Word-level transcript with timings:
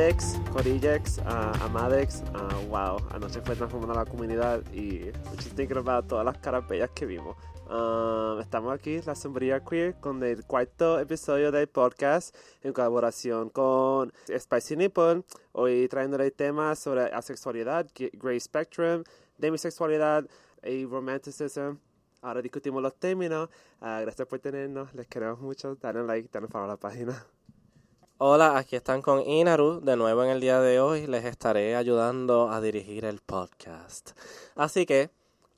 Idex, 0.00 0.40
Corillex, 0.50 1.18
uh, 1.18 1.62
Amadex, 1.62 2.22
uh, 2.32 2.66
wow, 2.70 2.96
anoche 3.10 3.42
fue 3.42 3.54
transformando 3.54 3.94
la 3.94 4.06
comunidad 4.06 4.62
y 4.72 5.12
muchos 5.28 5.54
thinking 5.54 5.76
about 5.76 6.06
todas 6.06 6.24
las 6.24 6.38
caras 6.38 6.66
bellas 6.66 6.88
que 6.94 7.04
vimos. 7.04 7.36
Uh, 7.68 8.40
estamos 8.40 8.72
aquí, 8.72 9.02
La 9.02 9.14
Sombría 9.14 9.62
Queer, 9.62 10.00
con 10.00 10.22
el 10.22 10.46
cuarto 10.46 10.98
episodio 10.98 11.52
del 11.52 11.68
podcast 11.68 12.34
en 12.62 12.72
colaboración 12.72 13.50
con 13.50 14.10
Spicy 14.26 14.76
Nipple. 14.76 15.22
Hoy 15.52 15.86
trayéndole 15.86 16.30
temas 16.30 16.78
sobre 16.78 17.02
asexualidad, 17.02 17.86
gray 18.14 18.40
spectrum, 18.40 19.04
demisexualidad 19.36 20.26
y 20.64 20.86
romanticism. 20.86 21.76
Ahora 22.22 22.40
discutimos 22.40 22.82
los 22.82 22.94
términos. 22.94 23.50
Uh, 23.82 24.00
gracias 24.00 24.26
por 24.26 24.38
tenernos, 24.38 24.94
les 24.94 25.06
queremos 25.06 25.40
mucho. 25.40 25.74
Dale 25.74 26.02
like, 26.04 26.30
dale 26.32 26.46
un 26.46 26.52
follow 26.52 26.64
a 26.64 26.68
la 26.68 26.76
página. 26.78 27.22
Hola, 28.22 28.58
aquí 28.58 28.76
están 28.76 29.00
con 29.00 29.26
Inaru. 29.26 29.80
De 29.80 29.96
nuevo 29.96 30.22
en 30.22 30.28
el 30.28 30.42
día 30.42 30.60
de 30.60 30.78
hoy 30.78 31.06
les 31.06 31.24
estaré 31.24 31.74
ayudando 31.74 32.50
a 32.50 32.60
dirigir 32.60 33.06
el 33.06 33.18
podcast. 33.20 34.10
Así 34.56 34.84
que 34.84 35.08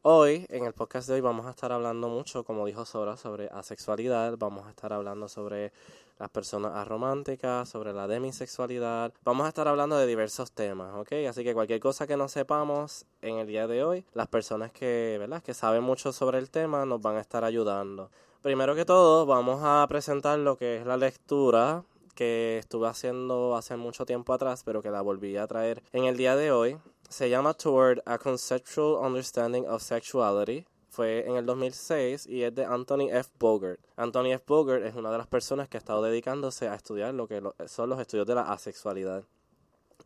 hoy, 0.02 0.46
en 0.48 0.64
el 0.64 0.72
podcast 0.72 1.08
de 1.08 1.14
hoy, 1.14 1.20
vamos 1.20 1.46
a 1.46 1.50
estar 1.50 1.72
hablando 1.72 2.08
mucho, 2.08 2.44
como 2.44 2.64
dijo 2.64 2.84
Sora, 2.84 3.16
sobre 3.16 3.48
asexualidad. 3.48 4.36
Vamos 4.38 4.64
a 4.68 4.70
estar 4.70 4.92
hablando 4.92 5.26
sobre 5.26 5.72
las 6.20 6.30
personas 6.30 6.70
arománticas, 6.76 7.68
sobre 7.68 7.92
la 7.92 8.06
demisexualidad. 8.06 9.12
Vamos 9.24 9.46
a 9.46 9.48
estar 9.48 9.66
hablando 9.66 9.98
de 9.98 10.06
diversos 10.06 10.52
temas, 10.52 10.94
¿ok? 10.94 11.14
Así 11.28 11.42
que 11.42 11.54
cualquier 11.54 11.80
cosa 11.80 12.06
que 12.06 12.16
no 12.16 12.28
sepamos 12.28 13.06
en 13.22 13.38
el 13.38 13.48
día 13.48 13.66
de 13.66 13.82
hoy, 13.82 14.04
las 14.14 14.28
personas 14.28 14.70
que, 14.70 15.16
¿verdad? 15.18 15.42
que 15.42 15.52
saben 15.52 15.82
mucho 15.82 16.12
sobre 16.12 16.38
el 16.38 16.48
tema 16.48 16.86
nos 16.86 17.02
van 17.02 17.16
a 17.16 17.22
estar 17.22 17.42
ayudando. 17.42 18.08
Primero 18.40 18.76
que 18.76 18.84
todo, 18.84 19.26
vamos 19.26 19.62
a 19.64 19.84
presentar 19.88 20.38
lo 20.38 20.56
que 20.56 20.76
es 20.76 20.86
la 20.86 20.96
lectura 20.96 21.82
que 22.14 22.58
estuve 22.58 22.88
haciendo 22.88 23.56
hace 23.56 23.76
mucho 23.76 24.06
tiempo 24.06 24.32
atrás, 24.32 24.62
pero 24.64 24.82
que 24.82 24.90
la 24.90 25.00
volví 25.00 25.36
a 25.36 25.46
traer 25.46 25.82
en 25.92 26.04
el 26.04 26.16
día 26.16 26.36
de 26.36 26.52
hoy. 26.52 26.78
Se 27.08 27.28
llama 27.28 27.54
Toward 27.54 28.02
a 28.06 28.18
Conceptual 28.18 29.04
Understanding 29.04 29.66
of 29.66 29.82
Sexuality. 29.82 30.66
Fue 30.88 31.26
en 31.26 31.36
el 31.36 31.46
2006 31.46 32.26
y 32.26 32.42
es 32.42 32.54
de 32.54 32.64
Anthony 32.64 33.08
F. 33.10 33.30
Bogart. 33.38 33.80
Anthony 33.96 34.32
F. 34.32 34.44
Bogart 34.46 34.84
es 34.84 34.94
una 34.94 35.10
de 35.10 35.18
las 35.18 35.26
personas 35.26 35.68
que 35.68 35.76
ha 35.76 35.80
estado 35.80 36.02
dedicándose 36.02 36.68
a 36.68 36.74
estudiar 36.74 37.14
lo 37.14 37.26
que 37.26 37.42
son 37.66 37.88
los 37.88 37.98
estudios 37.98 38.26
de 38.26 38.34
la 38.34 38.42
asexualidad 38.42 39.24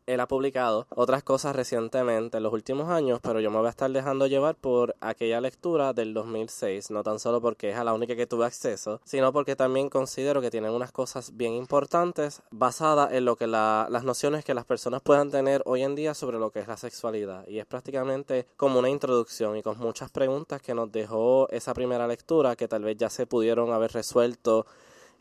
él 0.06 0.20
ha 0.20 0.28
publicado 0.28 0.86
otras 0.90 1.22
cosas 1.22 1.54
recientemente 1.54 2.36
en 2.36 2.42
los 2.42 2.52
últimos 2.52 2.88
años, 2.88 3.20
pero 3.22 3.40
yo 3.40 3.50
me 3.50 3.58
voy 3.58 3.66
a 3.66 3.70
estar 3.70 3.90
dejando 3.90 4.26
llevar 4.26 4.54
por 4.54 4.94
aquella 5.00 5.40
lectura 5.40 5.92
del 5.92 6.14
2006, 6.14 6.90
no 6.90 7.02
tan 7.02 7.18
solo 7.18 7.40
porque 7.40 7.70
es 7.70 7.76
a 7.76 7.84
la 7.84 7.92
única 7.92 8.16
que 8.16 8.27
tuve 8.27 8.46
acceso, 8.46 9.00
sino 9.04 9.32
porque 9.32 9.56
también 9.56 9.88
considero 9.90 10.40
que 10.40 10.50
tienen 10.50 10.70
unas 10.70 10.92
cosas 10.92 11.36
bien 11.36 11.52
importantes 11.54 12.42
basadas 12.50 13.12
en 13.12 13.24
lo 13.24 13.36
que 13.36 13.46
las 13.46 14.04
nociones 14.04 14.44
que 14.44 14.54
las 14.54 14.64
personas 14.64 15.02
puedan 15.02 15.30
tener 15.30 15.62
hoy 15.66 15.82
en 15.82 15.94
día 15.94 16.14
sobre 16.14 16.38
lo 16.38 16.50
que 16.50 16.60
es 16.60 16.68
la 16.68 16.77
sexualidad. 16.77 17.46
Y 17.48 17.58
es 17.58 17.66
prácticamente 17.66 18.46
como 18.56 18.78
una 18.78 18.88
introducción 18.88 19.56
y 19.56 19.62
con 19.62 19.78
muchas 19.78 20.10
preguntas 20.10 20.62
que 20.62 20.74
nos 20.74 20.90
dejó 20.92 21.48
esa 21.50 21.74
primera 21.74 22.06
lectura 22.06 22.56
que 22.56 22.68
tal 22.68 22.84
vez 22.84 22.96
ya 22.96 23.10
se 23.10 23.27
pudieron 23.27 23.72
haber 23.72 23.92
resuelto 23.92 24.66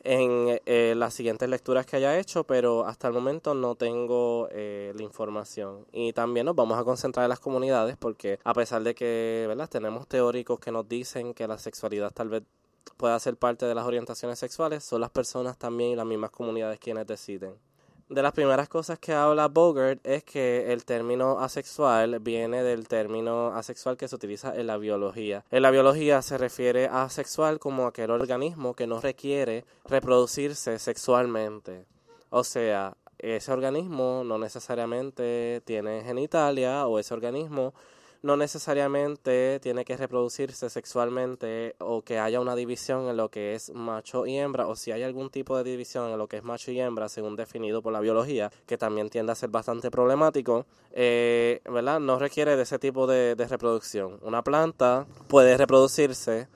en 0.05 0.61
eh, 0.65 0.93
las 0.95 1.13
siguientes 1.13 1.49
lecturas 1.49 1.85
que 1.85 1.95
haya 1.97 2.17
hecho, 2.17 2.45
pero 2.45 2.85
hasta 2.85 3.07
el 3.07 3.13
momento 3.13 3.53
no 3.53 3.75
tengo 3.75 4.47
eh, 4.51 4.93
la 4.95 5.03
información. 5.03 5.85
Y 5.91 6.13
también 6.13 6.45
nos 6.45 6.55
vamos 6.55 6.79
a 6.79 6.83
concentrar 6.83 7.25
en 7.25 7.29
las 7.29 7.39
comunidades 7.39 7.97
porque 7.97 8.39
a 8.43 8.53
pesar 8.53 8.83
de 8.83 8.93
que 8.93 9.45
¿verdad? 9.47 9.67
tenemos 9.67 10.07
teóricos 10.07 10.59
que 10.59 10.71
nos 10.71 10.87
dicen 10.87 11.33
que 11.33 11.47
la 11.47 11.57
sexualidad 11.57 12.11
tal 12.13 12.29
vez 12.29 12.43
pueda 12.97 13.19
ser 13.19 13.35
parte 13.35 13.65
de 13.65 13.75
las 13.75 13.85
orientaciones 13.85 14.37
sexuales, 14.39 14.83
son 14.83 15.01
las 15.01 15.09
personas 15.09 15.57
también 15.57 15.91
y 15.91 15.95
las 15.95 16.05
mismas 16.05 16.29
comunidades 16.29 16.79
quienes 16.79 17.07
deciden 17.07 17.55
de 18.09 18.21
las 18.21 18.33
primeras 18.33 18.69
cosas 18.69 18.99
que 18.99 19.13
habla 19.13 19.47
Bogart 19.47 19.99
es 20.05 20.23
que 20.23 20.71
el 20.71 20.85
término 20.85 21.39
asexual 21.39 22.19
viene 22.19 22.61
del 22.63 22.87
término 22.87 23.47
asexual 23.47 23.97
que 23.97 24.07
se 24.07 24.15
utiliza 24.15 24.55
en 24.55 24.67
la 24.67 24.77
biología. 24.77 25.43
En 25.49 25.63
la 25.63 25.71
biología 25.71 26.21
se 26.21 26.37
refiere 26.37 26.87
a 26.87 27.03
asexual 27.03 27.59
como 27.59 27.87
aquel 27.87 28.11
organismo 28.11 28.75
que 28.75 28.85
no 28.85 29.01
requiere 29.01 29.65
reproducirse 29.85 30.77
sexualmente. 30.77 31.85
O 32.29 32.43
sea, 32.43 32.95
ese 33.17 33.51
organismo 33.51 34.23
no 34.23 34.37
necesariamente 34.37 35.61
tiene 35.65 36.03
genitalia 36.03 36.85
o 36.85 36.99
ese 36.99 37.13
organismo 37.13 37.73
no 38.25 38.35
necesariamente 38.37 39.59
tiene 39.61 39.85
que 39.85 39.95
reproducirse 39.95 40.71
sexualmente 40.71 41.75
o 41.77 42.01
que 42.01 42.17
haya 42.17 42.41
una 42.41 42.55
división 42.55 43.07
en 43.07 43.17
lo 43.17 43.29
que 43.29 43.53
es 43.53 43.71
macho 43.71 44.25
y 44.25 44.35
hembra 44.35 44.67
o 44.67 44.75
si 44.75 44.91
hay 44.91 45.03
algún 45.03 45.29
tipo 45.29 45.55
de 45.55 45.63
división 45.63 46.09
en 46.09 46.17
lo 46.17 46.27
que 46.27 46.37
es 46.37 46.43
macho 46.43 46.71
y 46.71 46.79
hembra 46.79 47.07
según 47.07 47.35
definido 47.35 47.83
por 47.83 47.93
la 47.93 47.99
biología 47.99 48.51
que 48.65 48.79
también 48.79 49.11
tiende 49.11 49.31
a 49.31 49.35
ser 49.35 49.51
bastante 49.51 49.91
problemático 49.91 50.65
eh, 50.91 51.61
¿verdad? 51.65 51.99
no 51.99 52.17
requiere 52.17 52.55
de 52.55 52.63
ese 52.63 52.79
tipo 52.79 53.05
de, 53.05 53.35
reproducción 53.47 54.17
una 54.23 54.41
planta 54.41 55.05
puede 55.27 55.55
reproducirse 55.55 56.47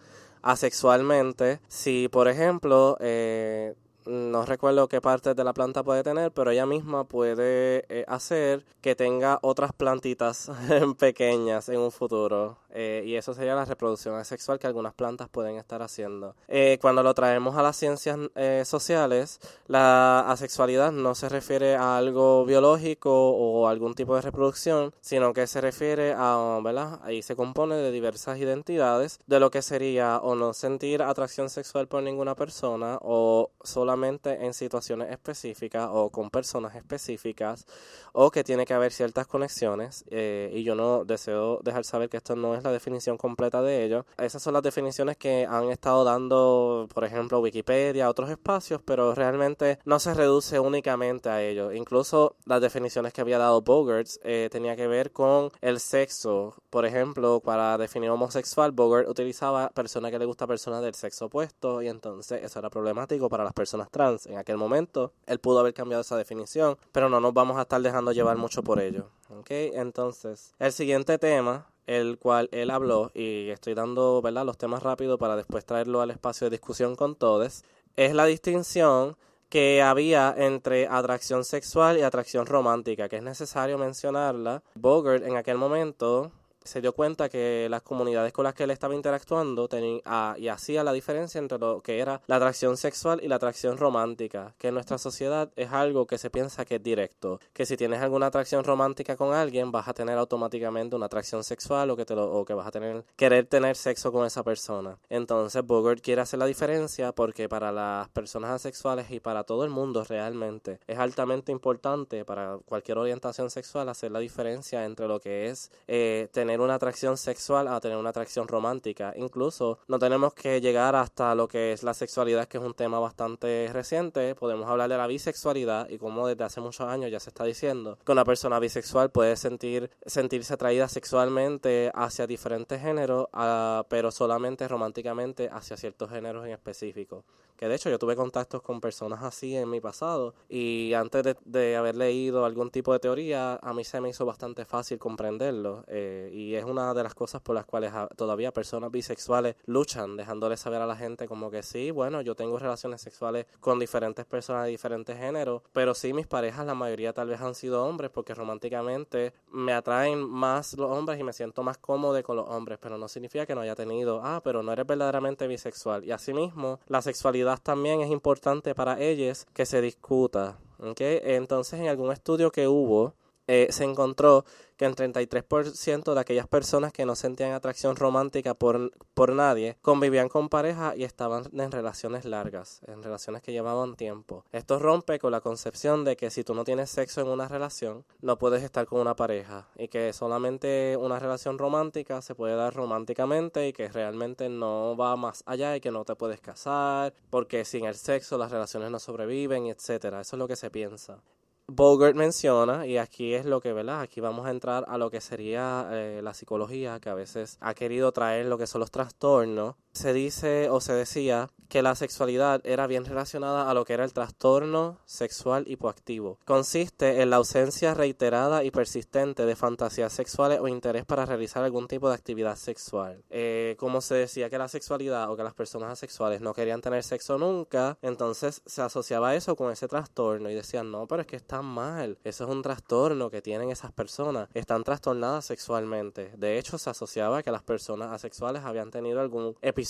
asexualmente 0.42 1.60
si 1.68 2.08
por 2.08 2.28
ejemplo 2.28 2.98
eh, 3.00 3.76
no 4.10 4.44
recuerdo 4.44 4.88
qué 4.88 5.02
partes 5.02 5.36
de 5.36 5.44
la 5.44 5.54
planta 5.54 5.84
puede 5.84 6.04
tener, 6.04 6.32
pero 6.32 6.50
ella 6.52 6.66
misma 6.66 7.04
puede 7.04 7.86
eh, 7.90 8.06
hacer 8.08 8.66
que 8.82 8.96
tenga 8.96 9.38
otras 9.44 9.72
plantitas 9.72 10.52
pequeñas 11.00 11.70
en 11.70 11.80
un 11.80 11.92
futuro. 11.92 12.58
Eh, 12.72 13.04
y 13.06 13.16
eso 13.16 13.34
sería 13.34 13.56
la 13.56 13.66
reproducción 13.66 14.16
asexual 14.16 14.60
que 14.60 14.68
algunas 14.68 14.94
plantas 14.94 15.30
pueden 15.30 15.58
estar 15.58 15.82
haciendo. 15.82 16.36
Eh, 16.48 16.78
cuando 16.82 17.04
lo 17.04 17.14
traemos 17.14 17.56
a 17.56 17.64
las 17.64 17.76
ciencias 17.76 18.18
sociales, 18.64 19.40
la 19.68 20.22
asexualidad 20.22 20.92
no 20.92 21.14
se 21.16 21.30
refiere 21.30 21.76
a 21.76 21.98
algo 21.98 22.46
biológico 22.46 23.12
o 23.12 23.68
algún 23.68 23.94
tipo 23.94 24.16
de 24.16 24.22
reproducción, 24.22 24.94
sino 25.02 25.34
que 25.34 25.46
se 25.48 25.62
refiere 25.62 26.14
a, 26.16 26.60
¿verdad? 26.64 27.00
Ahí 27.04 27.22
se 27.22 27.36
compone 27.36 27.76
de 27.76 27.92
diversas 27.92 28.38
identidades 28.40 29.20
de 29.28 29.40
lo 29.40 29.52
que 29.52 29.62
sería 29.62 30.18
o 30.18 30.36
no 30.36 30.54
sentir 30.54 31.02
atracción 31.02 31.50
sexual 31.50 31.88
por 31.88 32.02
ninguna 32.04 32.36
persona 32.36 32.98
o 33.02 33.52
solamente 33.64 33.99
en 34.04 34.54
situaciones 34.54 35.12
específicas 35.12 35.90
o 35.92 36.10
con 36.10 36.30
personas 36.30 36.76
específicas 36.76 37.66
o 38.14 38.32
que 38.32 38.44
tiene 38.44 38.66
que 38.66 38.74
haber 38.74 38.92
ciertas 38.92 39.28
conexiones 39.28 40.06
eh, 40.10 40.52
y 40.54 40.64
yo 40.64 40.76
no 40.76 41.06
deseo 41.06 41.60
dejar 41.64 41.84
saber 41.86 42.10
que 42.10 42.18
esto 42.18 42.36
no 42.36 42.56
es 42.56 42.64
la 42.64 42.72
definición 42.72 43.18
completa 43.18 43.62
de 43.62 43.84
ello. 43.84 44.06
Esas 44.18 44.42
son 44.42 44.54
las 44.54 44.64
definiciones 44.64 45.18
que 45.18 45.46
han 45.46 45.70
estado 45.70 46.04
dando, 46.04 46.88
por 46.94 47.04
ejemplo, 47.04 47.40
Wikipedia, 47.40 48.10
otros 48.10 48.30
espacios, 48.30 48.82
pero 48.84 49.14
realmente 49.16 49.80
no 49.86 50.00
se 50.00 50.14
reduce 50.14 50.60
únicamente 50.60 51.30
a 51.30 51.42
ello. 51.42 51.72
Incluso 51.72 52.36
las 52.46 52.62
definiciones 52.62 53.14
que 53.14 53.22
había 53.22 53.38
dado 53.38 53.62
Bogart 53.62 54.08
eh, 54.24 54.50
tenía 54.52 54.76
que 54.76 54.88
ver 54.88 55.12
con 55.12 55.52
el 55.62 55.80
sexo. 55.80 56.56
Por 56.70 56.86
ejemplo, 56.86 57.40
para 57.40 57.78
definir 57.78 58.10
homosexual, 58.10 58.72
Bogart 58.72 59.08
utilizaba 59.08 59.70
persona 59.70 60.12
que 60.12 60.20
le 60.20 60.26
gusta 60.26 60.48
personas 60.48 60.82
del 60.82 60.96
sexo 60.96 61.26
opuesto 61.26 61.82
y 61.82 61.88
entonces 61.88 62.44
eso 62.44 62.60
era 62.60 62.70
problemático 62.70 63.30
para 63.30 63.44
las 63.44 63.54
personas 63.54 63.89
trans 63.90 64.26
en 64.26 64.38
aquel 64.38 64.58
momento. 64.58 65.14
Él 65.26 65.40
pudo 65.40 65.60
haber 65.60 65.74
cambiado 65.74 66.02
esa 66.02 66.18
definición, 66.18 66.78
pero 66.92 67.10
no 67.10 67.20
nos 67.20 67.34
vamos 67.34 67.58
a 67.58 67.64
estar 67.64 67.82
dejando 67.82 68.12
llevar 68.12 68.38
mucho 68.38 68.64
por 68.64 68.80
ello. 68.80 69.10
Entonces, 69.50 70.54
el 70.60 70.72
siguiente 70.72 71.18
tema 71.18 71.68
el 71.90 72.20
cual 72.20 72.50
él 72.52 72.70
habló, 72.70 73.10
y 73.16 73.50
estoy 73.50 73.74
dando 73.74 74.22
¿verdad? 74.22 74.46
los 74.46 74.60
temas 74.60 74.84
rápido 74.84 75.18
para 75.18 75.36
después 75.36 75.66
traerlo 75.66 76.02
al 76.02 76.12
espacio 76.12 76.46
de 76.46 76.52
discusión 76.52 76.96
con 76.96 77.16
todos, 77.16 77.64
es 77.96 78.14
la 78.14 78.26
distinción 78.26 79.18
que 79.50 79.82
había 79.82 80.36
entre 80.38 80.88
atracción 80.88 81.44
sexual 81.44 81.98
y 81.98 82.04
atracción 82.04 82.46
romántica, 82.46 83.10
que 83.10 83.18
es 83.18 83.24
necesario 83.24 83.80
mencionarla. 83.80 84.62
Bogart 84.76 85.24
en 85.24 85.36
aquel 85.36 85.58
momento 85.58 86.32
se 86.70 86.82
dio 86.82 86.94
cuenta 86.94 87.30
que 87.30 87.68
las 87.70 87.82
comunidades 87.82 88.32
con 88.32 88.44
las 88.44 88.54
que 88.54 88.64
él 88.64 88.72
estaba 88.72 88.94
interactuando 88.94 89.68
tenían, 89.68 90.02
ah, 90.06 90.36
y 90.38 90.48
hacía 90.48 90.84
la 90.84 90.94
diferencia 90.94 91.40
entre 91.40 91.58
lo 91.58 91.82
que 91.82 92.00
era 92.00 92.22
la 92.28 92.36
atracción 92.36 92.78
sexual 92.78 93.20
y 93.24 93.28
la 93.28 93.36
atracción 93.36 93.78
romántica, 93.78 94.54
que 94.58 94.68
en 94.68 94.76
nuestra 94.76 94.98
sociedad 94.98 95.52
es 95.56 95.72
algo 95.72 96.06
que 96.06 96.18
se 96.18 96.30
piensa 96.30 96.66
que 96.66 96.76
es 96.76 96.84
directo, 96.84 97.40
que 97.54 97.66
si 97.66 97.76
tienes 97.76 98.02
alguna 98.02 98.28
atracción 98.28 98.64
romántica 98.64 99.16
con 99.16 99.34
alguien 99.34 99.72
vas 99.72 99.88
a 99.88 99.94
tener 99.94 100.18
automáticamente 100.18 100.96
una 100.96 101.08
atracción 101.08 101.44
sexual 101.44 101.90
o 101.90 101.98
que 101.98 102.06
te 102.06 102.16
lo, 102.16 102.32
o 102.32 102.46
que 102.46 102.54
vas 102.54 102.68
a 102.68 102.72
tener 102.72 103.04
querer 103.16 103.48
tener 103.48 103.76
sexo 103.76 104.12
con 104.12 104.26
esa 104.26 104.44
persona. 104.44 104.98
Entonces 105.10 105.66
Bogart 105.66 106.02
quiere 106.02 106.22
hacer 106.22 106.40
la 106.40 106.46
diferencia 106.46 107.12
porque 107.14 107.50
para 107.50 107.72
las 107.72 108.10
personas 108.10 108.52
asexuales 108.52 109.10
y 109.12 109.20
para 109.20 109.44
todo 109.44 109.64
el 109.64 109.70
mundo 109.72 110.04
realmente 110.04 110.80
es 110.88 111.00
altamente 111.00 111.52
importante 111.52 112.26
para 112.26 112.60
cualquier 112.66 112.98
orientación 112.98 113.50
sexual 113.50 113.90
hacer 113.90 114.12
la 114.12 114.20
diferencia 114.20 114.86
entre 114.86 115.08
lo 115.08 115.20
que 115.20 115.48
es 115.48 115.72
eh, 115.88 116.28
tener 116.32 116.59
tener 116.60 116.66
una 116.66 116.76
atracción 116.76 117.16
sexual 117.16 117.70
a 117.70 117.80
tener 117.80 117.98
una 117.98 118.10
atracción 118.10 118.46
romántica. 118.46 119.14
Incluso 119.16 119.80
no 119.88 119.98
tenemos 119.98 120.34
que 120.34 120.60
llegar 120.60 120.94
hasta 120.94 121.34
lo 121.34 121.48
que 121.48 121.72
es 121.72 121.84
la 121.84 121.94
sexualidad, 121.94 122.50
que 122.50 122.58
es 122.58 122.64
un 122.64 122.74
tema 122.74 123.00
bastante 123.00 123.70
reciente. 123.72 124.36
Podemos 124.36 124.70
hablar 124.70 124.90
de 124.90 124.98
la 124.98 125.08
bisexualidad 125.08 125.88
y 125.90 125.98
cómo 125.98 126.28
desde 126.28 126.44
hace 126.44 126.60
muchos 126.60 126.86
años 126.88 127.12
ya 127.12 127.20
se 127.22 127.30
está 127.30 127.46
diciendo 127.46 127.98
que 128.04 128.12
una 128.12 128.26
persona 128.26 128.60
bisexual 128.60 129.10
puede 129.10 129.38
sentir, 129.38 129.90
sentirse 130.06 130.54
atraída 130.54 130.90
sexualmente 130.90 131.92
hacia 131.96 132.28
diferentes 132.28 132.82
géneros, 132.82 133.28
ah, 133.32 133.86
pero 133.88 134.12
solamente 134.12 134.68
románticamente 134.68 135.50
hacia 135.50 135.78
ciertos 135.78 136.10
géneros 136.10 136.46
en 136.46 136.52
específico. 136.52 137.24
Que 137.60 137.68
de 137.68 137.76
hecho 137.76 137.90
yo 137.90 138.00
tuve 138.00 138.16
contactos 138.16 138.62
con 138.62 138.80
personas 138.80 139.22
así 139.22 139.54
en 139.54 139.70
mi 139.70 139.82
pasado 139.82 140.34
y 140.48 140.94
antes 140.94 141.36
de, 141.44 141.76
haber 141.76 141.98
leído 141.98 142.46
algún 142.46 142.72
tipo 142.72 142.94
de 142.94 143.00
teoría, 143.00 143.56
a 143.62 143.74
mí 143.74 143.84
se 143.84 144.00
me 144.00 144.08
hizo 144.08 144.26
bastante 144.26 144.64
fácil 144.64 144.98
comprenderlo. 144.98 145.84
Eh, 145.88 146.30
y 146.32 146.49
es 146.56 146.66
una 146.66 146.94
de 146.94 147.04
las 147.04 147.16
cosas 147.16 147.42
por 147.42 147.56
las 147.56 147.66
cuales 147.66 147.92
todavía 148.16 148.52
personas 148.52 148.92
bisexuales 148.92 149.56
luchan, 149.66 150.18
dejándole 150.18 150.58
saber 150.58 150.82
a 150.82 150.86
la 150.86 150.96
gente 150.96 151.28
como 151.28 151.50
que 151.50 151.64
sí, 151.64 151.92
bueno, 151.92 152.22
yo 152.22 152.36
tengo 152.36 152.60
relaciones 152.60 153.02
sexuales 153.02 153.46
con 153.60 153.80
diferentes 153.80 154.26
personas 154.26 154.66
de 154.66 154.72
diferentes 154.72 155.18
géneros, 155.18 155.62
pero 155.74 155.94
sí 155.94 156.14
mis 156.14 156.28
parejas, 156.28 156.66
la 156.66 156.76
mayoría 156.76 157.14
tal 157.14 157.30
vez 157.30 157.42
han 157.42 157.56
sido 157.56 157.86
hombres 157.86 158.12
porque 158.12 158.34
románticamente 158.34 159.34
me 159.52 159.74
atraen 159.74 160.28
más 160.28 160.78
los 160.78 160.90
hombres 160.92 161.20
y 161.20 161.24
me 161.24 161.34
siento 161.34 161.64
más 161.64 161.78
cómodo 161.78 162.22
con 162.24 162.36
los 162.36 162.50
hombres, 162.50 162.80
pero 162.82 162.98
no 162.98 163.08
significa 163.08 163.46
que 163.46 163.56
no 163.56 163.62
haya 163.62 163.76
tenido, 163.76 164.22
ah, 164.24 164.42
pero 164.44 164.64
no 164.64 164.72
eres 164.72 164.86
verdaderamente 164.86 165.48
bisexual. 165.48 166.04
Y 166.04 166.12
asimismo, 166.12 166.80
la 166.88 167.02
sexualidad 167.02 167.60
también 167.62 168.02
es 168.02 168.10
importante 168.10 168.74
para 168.74 169.00
ellos 169.00 169.46
que 169.54 169.66
se 169.66 169.82
discuta. 169.82 170.58
¿okay? 170.80 171.20
Entonces, 171.24 171.80
en 171.80 171.88
algún 171.88 172.12
estudio 172.12 172.52
que 172.52 172.68
hubo, 172.68 173.14
eh, 173.52 173.66
se 173.72 173.84
encontró 173.84 174.46
que 174.78 174.86
el 174.86 174.96
33% 174.96 176.14
de 176.14 176.20
aquellas 176.20 176.48
personas 176.48 176.94
que 176.94 177.04
no 177.04 177.16
sentían 177.16 177.52
atracción 177.52 177.96
romántica 177.96 178.54
por, 178.54 178.92
por 179.16 179.34
nadie 179.34 179.76
convivían 179.82 180.30
con 180.30 180.50
pareja 180.50 180.96
y 180.96 181.04
estaban 181.04 181.46
en 181.52 181.72
relaciones 181.72 182.26
largas, 182.26 182.82
en 182.86 183.02
relaciones 183.02 183.42
que 183.42 183.52
llevaban 183.52 183.96
tiempo. 183.96 184.46
Esto 184.52 184.78
rompe 184.78 185.18
con 185.18 185.32
la 185.32 185.42
concepción 185.42 186.06
de 186.06 186.16
que 186.16 186.30
si 186.30 186.44
tú 186.44 186.54
no 186.54 186.64
tienes 186.64 186.92
sexo 186.92 187.22
en 187.22 187.28
una 187.28 187.48
relación, 187.48 188.06
no 188.22 188.38
puedes 188.38 188.62
estar 188.62 188.86
con 188.86 189.02
una 189.02 189.16
pareja 189.16 189.68
y 189.76 189.88
que 189.88 190.14
solamente 190.14 190.96
una 190.96 191.18
relación 191.18 191.58
romántica 191.58 192.22
se 192.22 192.36
puede 192.36 192.56
dar 192.56 192.76
románticamente 192.76 193.68
y 193.68 193.74
que 193.74 193.90
realmente 193.90 194.48
no 194.48 194.96
va 194.96 195.16
más 195.16 195.42
allá 195.48 195.76
y 195.76 195.82
que 195.82 195.90
no 195.90 196.06
te 196.06 196.16
puedes 196.16 196.40
casar 196.40 197.16
porque 197.32 197.66
sin 197.66 197.86
el 197.86 197.96
sexo 197.96 198.38
las 198.38 198.52
relaciones 198.52 198.92
no 198.92 199.00
sobreviven, 199.00 199.66
etcétera. 199.66 200.22
Eso 200.22 200.36
es 200.36 200.40
lo 200.40 200.48
que 200.48 200.56
se 200.56 200.70
piensa. 200.70 201.24
Bogart 201.72 202.16
menciona, 202.16 202.86
y 202.86 202.98
aquí 202.98 203.34
es 203.34 203.46
lo 203.46 203.62
que, 203.62 203.74
¿verdad? 203.74 204.02
Aquí 204.02 204.22
vamos 204.22 204.46
a 204.46 204.52
entrar 204.52 204.86
a 204.88 204.98
lo 204.98 205.10
que 205.10 205.22
sería 205.22 205.88
eh, 205.92 206.22
la 206.24 206.34
psicología, 206.34 207.00
que 207.00 207.10
a 207.10 207.14
veces 207.14 207.58
ha 207.62 207.74
querido 207.74 208.12
traer 208.12 208.48
lo 208.48 208.58
que 208.58 208.68
son 208.68 208.80
los 208.80 208.92
trastornos. 208.92 209.76
Se 210.00 210.14
dice 210.14 210.70
o 210.70 210.80
se 210.80 210.94
decía 210.94 211.50
que 211.68 211.84
la 211.84 211.94
sexualidad 211.94 212.62
era 212.64 212.88
bien 212.88 213.06
relacionada 213.06 213.70
a 213.70 213.74
lo 213.74 213.86
que 213.86 213.94
era 213.94 214.06
el 214.06 214.14
trastorno 214.14 214.98
sexual 215.06 215.66
hipoactivo. 215.68 216.40
Consiste 216.46 217.22
en 217.22 217.30
la 217.30 217.36
ausencia 217.36 217.94
reiterada 217.94 218.64
y 218.64 218.72
persistente 218.72 219.46
de 219.46 219.56
fantasías 219.58 220.12
sexuales 220.12 220.60
o 220.62 220.68
interés 220.68 221.06
para 221.06 221.26
realizar 221.26 221.64
algún 221.64 221.88
tipo 221.88 222.10
de 222.10 222.16
actividad 222.16 222.56
sexual. 222.56 223.24
Eh, 223.30 223.76
como 223.78 224.02
se 224.02 224.16
decía 224.16 224.50
que 224.50 224.58
la 224.58 224.68
sexualidad 224.68 225.30
o 225.30 225.38
que 225.38 225.44
las 225.44 225.54
personas 225.54 225.92
asexuales 225.92 226.42
no 226.42 226.54
querían 226.54 226.82
tener 226.82 227.04
sexo 227.04 227.38
nunca, 227.38 227.98
entonces 228.02 228.64
se 228.66 228.82
asociaba 228.82 229.36
eso 229.36 229.56
con 229.56 229.72
ese 229.72 229.88
trastorno 229.88 230.50
y 230.50 230.56
decían, 230.56 230.90
no, 230.90 231.08
pero 231.08 231.22
es 231.22 231.28
que 231.28 231.36
está 231.36 231.62
mal, 231.62 232.18
eso 232.24 232.46
es 232.46 232.50
un 232.50 232.64
trastorno 232.64 233.30
que 233.30 233.44
tienen 233.44 233.70
esas 233.70 233.92
personas, 233.92 234.50
están 234.56 234.84
trastornadas 234.84 235.46
sexualmente. 235.46 236.32
De 236.36 236.58
hecho, 236.58 236.80
se 236.80 236.90
asociaba 236.90 237.44
que 237.44 237.52
las 237.52 237.64
personas 237.64 238.12
asexuales 238.12 238.64
habían 238.64 238.90
tenido 238.90 239.20
algún 239.20 239.56
episodio 239.62 239.89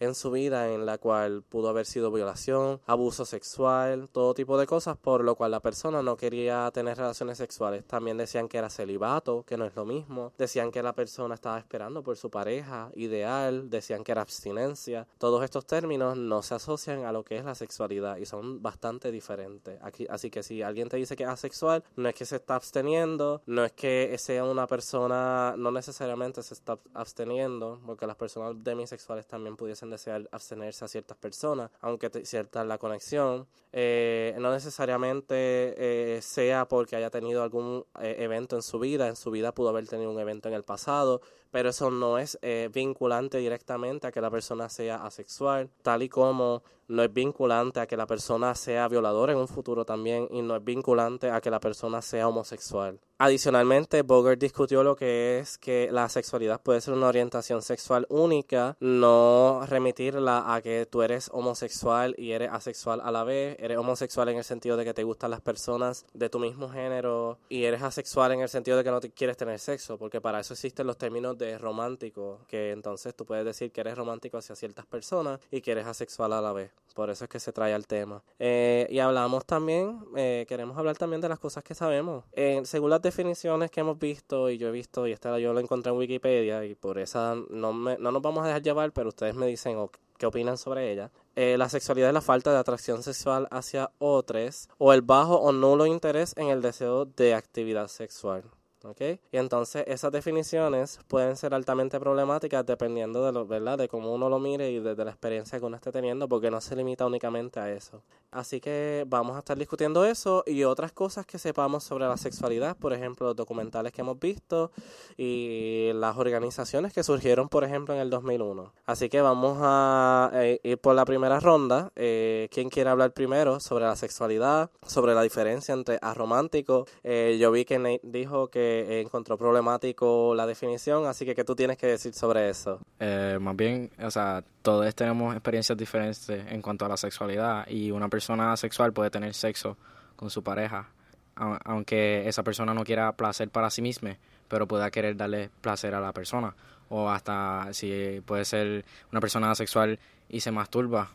en 0.00 0.14
su 0.14 0.30
vida 0.32 0.72
en 0.72 0.84
la 0.84 0.98
cual 0.98 1.42
pudo 1.42 1.68
haber 1.68 1.86
sido 1.86 2.10
violación, 2.10 2.80
abuso 2.86 3.24
sexual, 3.24 4.08
todo 4.10 4.34
tipo 4.34 4.58
de 4.58 4.66
cosas, 4.66 4.96
por 4.96 5.22
lo 5.22 5.36
cual 5.36 5.52
la 5.52 5.60
persona 5.60 6.02
no 6.02 6.16
quería 6.16 6.68
tener 6.72 6.96
relaciones 6.96 7.38
sexuales. 7.38 7.84
También 7.84 8.16
decían 8.16 8.48
que 8.48 8.58
era 8.58 8.68
celibato, 8.68 9.44
que 9.46 9.56
no 9.56 9.64
es 9.64 9.76
lo 9.76 9.84
mismo. 9.84 10.32
Decían 10.38 10.72
que 10.72 10.82
la 10.82 10.92
persona 10.92 11.36
estaba 11.36 11.58
esperando 11.58 12.02
por 12.02 12.16
su 12.16 12.30
pareja 12.30 12.90
ideal, 12.96 13.70
decían 13.70 14.02
que 14.02 14.12
era 14.12 14.22
abstinencia. 14.22 15.06
Todos 15.18 15.44
estos 15.44 15.66
términos 15.66 16.16
no 16.16 16.42
se 16.42 16.54
asocian 16.54 17.04
a 17.04 17.12
lo 17.12 17.22
que 17.22 17.36
es 17.36 17.44
la 17.44 17.54
sexualidad 17.54 18.16
y 18.16 18.26
son 18.26 18.60
bastante 18.60 19.12
diferentes. 19.12 19.78
Aquí, 19.82 20.06
así 20.10 20.30
que 20.30 20.42
si 20.42 20.62
alguien 20.62 20.88
te 20.88 20.96
dice 20.96 21.14
que 21.14 21.22
es 21.22 21.28
asexual, 21.28 21.84
no 21.94 22.08
es 22.08 22.14
que 22.14 22.24
se 22.24 22.36
está 22.36 22.56
absteniendo, 22.56 23.42
no 23.46 23.64
es 23.64 23.72
que 23.72 24.16
sea 24.18 24.44
una 24.44 24.66
persona, 24.66 25.54
no 25.56 25.70
necesariamente 25.70 26.42
se 26.42 26.54
está 26.54 26.78
absteniendo, 26.92 27.80
porque 27.86 28.06
las 28.06 28.16
personas 28.16 28.54
demisexuales 28.64 29.17
también 29.26 29.56
pudiesen 29.56 29.90
desear 29.90 30.28
abstenerse 30.32 30.84
a 30.84 30.88
ciertas 30.88 31.16
personas, 31.16 31.70
aunque 31.80 32.10
cierta 32.24 32.64
la 32.64 32.78
conexión. 32.78 33.46
Eh, 33.72 34.34
no 34.38 34.50
necesariamente 34.50 35.34
eh, 35.36 36.22
sea 36.22 36.66
porque 36.66 36.96
haya 36.96 37.10
tenido 37.10 37.42
algún 37.42 37.84
eh, 38.00 38.16
evento 38.18 38.56
en 38.56 38.62
su 38.62 38.78
vida, 38.78 39.08
en 39.08 39.16
su 39.16 39.30
vida 39.30 39.52
pudo 39.52 39.68
haber 39.68 39.86
tenido 39.86 40.10
un 40.10 40.18
evento 40.18 40.48
en 40.48 40.54
el 40.54 40.64
pasado, 40.64 41.20
pero 41.50 41.70
eso 41.70 41.90
no 41.90 42.18
es 42.18 42.38
vinculante 42.72 43.38
directamente 43.38 44.06
a 44.06 44.12
que 44.12 44.20
la 44.20 44.30
persona 44.30 44.68
sea 44.68 45.04
asexual, 45.04 45.70
tal 45.82 46.02
y 46.02 46.08
como 46.08 46.62
no 46.88 47.02
es 47.02 47.12
vinculante 47.12 47.80
a 47.80 47.86
que 47.86 47.96
la 47.96 48.06
persona 48.06 48.54
sea 48.54 48.88
violadora 48.88 49.32
en 49.32 49.38
un 49.38 49.48
futuro 49.48 49.84
también 49.84 50.26
y 50.30 50.40
no 50.40 50.56
es 50.56 50.64
vinculante 50.64 51.30
a 51.30 51.40
que 51.40 51.50
la 51.50 51.60
persona 51.60 52.00
sea 52.00 52.28
homosexual. 52.28 52.98
Adicionalmente, 53.18 54.02
Bogart 54.02 54.40
discutió 54.40 54.82
lo 54.84 54.94
que 54.94 55.40
es 55.40 55.58
que 55.58 55.88
la 55.90 56.08
sexualidad 56.08 56.62
puede 56.62 56.80
ser 56.80 56.94
una 56.94 57.08
orientación 57.08 57.62
sexual 57.62 58.06
única, 58.08 58.76
no 58.80 59.60
remitirla 59.66 60.54
a 60.54 60.62
que 60.62 60.86
tú 60.86 61.02
eres 61.02 61.28
homosexual 61.32 62.14
y 62.16 62.30
eres 62.30 62.50
asexual 62.52 63.00
a 63.02 63.10
la 63.10 63.24
vez, 63.24 63.56
eres 63.58 63.76
homosexual 63.76 64.28
en 64.28 64.38
el 64.38 64.44
sentido 64.44 64.76
de 64.76 64.84
que 64.84 64.94
te 64.94 65.02
gustan 65.02 65.32
las 65.32 65.40
personas 65.40 66.06
de 66.14 66.30
tu 66.30 66.38
mismo 66.38 66.68
género 66.68 67.38
y 67.48 67.64
eres 67.64 67.82
asexual 67.82 68.32
en 68.32 68.40
el 68.40 68.48
sentido 68.48 68.76
de 68.76 68.84
que 68.84 68.90
no 68.90 69.00
te 69.00 69.10
quieres 69.10 69.36
tener 69.36 69.58
sexo, 69.58 69.98
porque 69.98 70.20
para 70.20 70.40
eso 70.40 70.54
existen 70.54 70.86
los 70.86 70.96
términos 70.96 71.36
de 71.38 71.56
romántico, 71.58 72.40
que 72.48 72.72
entonces 72.72 73.14
tú 73.14 73.24
puedes 73.24 73.44
decir 73.44 73.72
que 73.72 73.80
eres 73.80 73.96
romántico 73.96 74.36
hacia 74.38 74.56
ciertas 74.56 74.86
personas 74.86 75.40
y 75.50 75.60
que 75.60 75.72
eres 75.72 75.86
asexual 75.86 76.32
a 76.32 76.40
la 76.40 76.52
vez. 76.52 76.72
Por 76.94 77.10
eso 77.10 77.24
es 77.24 77.30
que 77.30 77.40
se 77.40 77.52
trae 77.52 77.72
al 77.72 77.86
tema. 77.86 78.22
Eh, 78.38 78.86
y 78.90 78.98
hablamos 78.98 79.46
también, 79.46 80.00
eh, 80.16 80.44
queremos 80.48 80.76
hablar 80.76 80.96
también 80.96 81.20
de 81.20 81.28
las 81.28 81.38
cosas 81.38 81.62
que 81.64 81.74
sabemos. 81.74 82.24
según 82.64 82.90
las 82.90 83.02
definiciones 83.02 83.70
que 83.70 83.80
hemos 83.80 83.98
visto, 83.98 84.50
y 84.50 84.58
yo 84.58 84.68
he 84.68 84.72
visto, 84.72 85.06
y 85.06 85.12
esta 85.12 85.38
yo 85.38 85.52
la 85.52 85.60
encontré 85.60 85.92
en 85.92 85.98
Wikipedia, 85.98 86.64
y 86.64 86.74
por 86.74 86.98
esa 86.98 87.36
no, 87.50 87.72
me, 87.72 87.96
no 87.98 88.10
nos 88.12 88.22
vamos 88.22 88.44
a 88.44 88.48
dejar 88.48 88.62
llevar, 88.62 88.92
pero 88.92 89.08
ustedes 89.08 89.34
me 89.34 89.46
dicen 89.46 89.78
qué 90.18 90.26
opinan 90.26 90.58
sobre 90.58 90.92
ella. 90.92 91.10
Eh, 91.36 91.56
la 91.56 91.68
sexualidad 91.68 92.10
es 92.10 92.14
la 92.14 92.20
falta 92.20 92.50
de 92.52 92.58
atracción 92.58 93.02
sexual 93.02 93.46
hacia 93.50 93.92
otros 93.98 94.68
o 94.76 94.92
el 94.92 95.02
bajo 95.02 95.36
o 95.36 95.52
nulo 95.52 95.86
interés 95.86 96.34
en 96.36 96.48
el 96.48 96.60
deseo 96.60 97.04
de 97.04 97.34
actividad 97.34 97.86
sexual. 97.88 98.42
¿Okay? 98.84 99.20
Y 99.32 99.36
entonces 99.38 99.84
esas 99.86 100.12
definiciones 100.12 101.00
pueden 101.08 101.36
ser 101.36 101.54
altamente 101.54 101.98
problemáticas 101.98 102.64
dependiendo 102.66 103.24
de 103.24 103.32
lo, 103.32 103.46
¿verdad? 103.46 103.78
De 103.78 103.88
cómo 103.88 104.12
uno 104.12 104.28
lo 104.28 104.38
mire 104.38 104.70
y 104.70 104.80
de, 104.80 104.94
la 104.96 105.10
experiencia 105.10 105.58
que 105.58 105.64
uno 105.64 105.76
esté 105.76 105.92
teniendo, 105.92 106.28
porque 106.28 106.50
no 106.50 106.60
se 106.60 106.76
limita 106.76 107.06
únicamente 107.06 107.60
a 107.60 107.72
eso. 107.72 108.02
Así 108.30 108.60
que 108.60 109.04
vamos 109.08 109.36
a 109.36 109.38
estar 109.38 109.56
discutiendo 109.56 110.04
eso 110.04 110.44
y 110.46 110.64
otras 110.64 110.92
cosas 110.92 111.24
que 111.24 111.38
sepamos 111.38 111.84
sobre 111.84 112.06
la 112.06 112.16
sexualidad, 112.16 112.76
por 112.76 112.92
ejemplo, 112.92 113.28
los 113.28 113.36
documentales 113.36 113.92
que 113.92 114.02
hemos 114.02 114.18
visto 114.18 114.70
y 115.16 115.90
las 115.94 116.16
organizaciones 116.16 116.92
que 116.92 117.02
surgieron, 117.02 117.48
por 117.48 117.64
ejemplo, 117.64 117.94
en 117.94 118.00
el 118.00 118.10
2001. 118.10 118.72
Así 118.84 119.08
que 119.08 119.22
vamos 119.22 119.58
a 119.62 120.30
eh, 120.34 120.60
ir 120.62 120.78
por 120.78 120.94
la 120.94 121.04
primera 121.04 121.40
ronda. 121.40 121.90
Eh, 121.96 122.48
¿Quién 122.50 122.68
quiere 122.68 122.90
hablar 122.90 123.12
primero 123.12 123.60
sobre 123.60 123.86
la 123.86 123.96
sexualidad, 123.96 124.70
sobre 124.86 125.14
la 125.14 125.22
diferencia 125.22 125.72
entre 125.72 125.98
aromántico? 126.02 126.86
Eh, 127.02 127.38
yo 127.40 127.50
vi 127.50 127.64
que 127.64 127.78
Nate 127.78 128.00
dijo 128.02 128.48
que 128.48 128.67
encontró 129.00 129.36
problemático 129.36 130.34
la 130.34 130.46
definición, 130.46 131.06
así 131.06 131.24
que 131.24 131.34
¿qué 131.34 131.44
tú 131.44 131.54
tienes 131.54 131.76
que 131.76 131.86
decir 131.86 132.14
sobre 132.14 132.48
eso? 132.48 132.80
Eh, 133.00 133.38
más 133.40 133.56
bien, 133.56 133.90
o 134.02 134.10
sea, 134.10 134.42
todos 134.62 134.94
tenemos 134.94 135.34
experiencias 135.34 135.76
diferentes 135.76 136.28
en 136.28 136.62
cuanto 136.62 136.84
a 136.84 136.88
la 136.88 136.96
sexualidad 136.96 137.66
y 137.68 137.90
una 137.90 138.08
persona 138.08 138.56
sexual 138.56 138.92
puede 138.92 139.10
tener 139.10 139.34
sexo 139.34 139.76
con 140.16 140.30
su 140.30 140.42
pareja, 140.42 140.88
aunque 141.36 142.28
esa 142.28 142.42
persona 142.42 142.74
no 142.74 142.84
quiera 142.84 143.12
placer 143.12 143.48
para 143.50 143.70
sí 143.70 143.82
misma, 143.82 144.16
pero 144.48 144.66
pueda 144.66 144.90
querer 144.90 145.16
darle 145.16 145.50
placer 145.60 145.94
a 145.94 146.00
la 146.00 146.12
persona. 146.12 146.54
O 146.90 147.10
hasta 147.10 147.68
si 147.72 148.22
puede 148.24 148.44
ser 148.44 148.84
una 149.12 149.20
persona 149.20 149.54
sexual 149.54 149.98
y 150.28 150.40
se 150.40 150.50
masturba. 150.50 151.10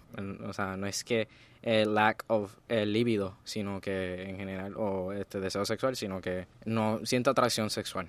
O 0.48 0.54
sea, 0.54 0.78
no 0.78 0.88
es 0.88 1.04
que 1.04 1.28
el 1.64 1.96
lack 1.96 2.24
of 2.28 2.56
el 2.68 2.94
libido, 2.94 3.38
sino 3.44 3.82
que 3.82 4.30
en 4.30 4.38
general, 4.38 4.76
o 4.78 5.14
este 5.14 5.40
deseo 5.40 5.66
sexual, 5.66 5.96
sino 5.96 6.22
que 6.22 6.48
no 6.66 7.00
siente 7.06 7.30
atracción 7.30 7.70
sexual. 7.70 8.08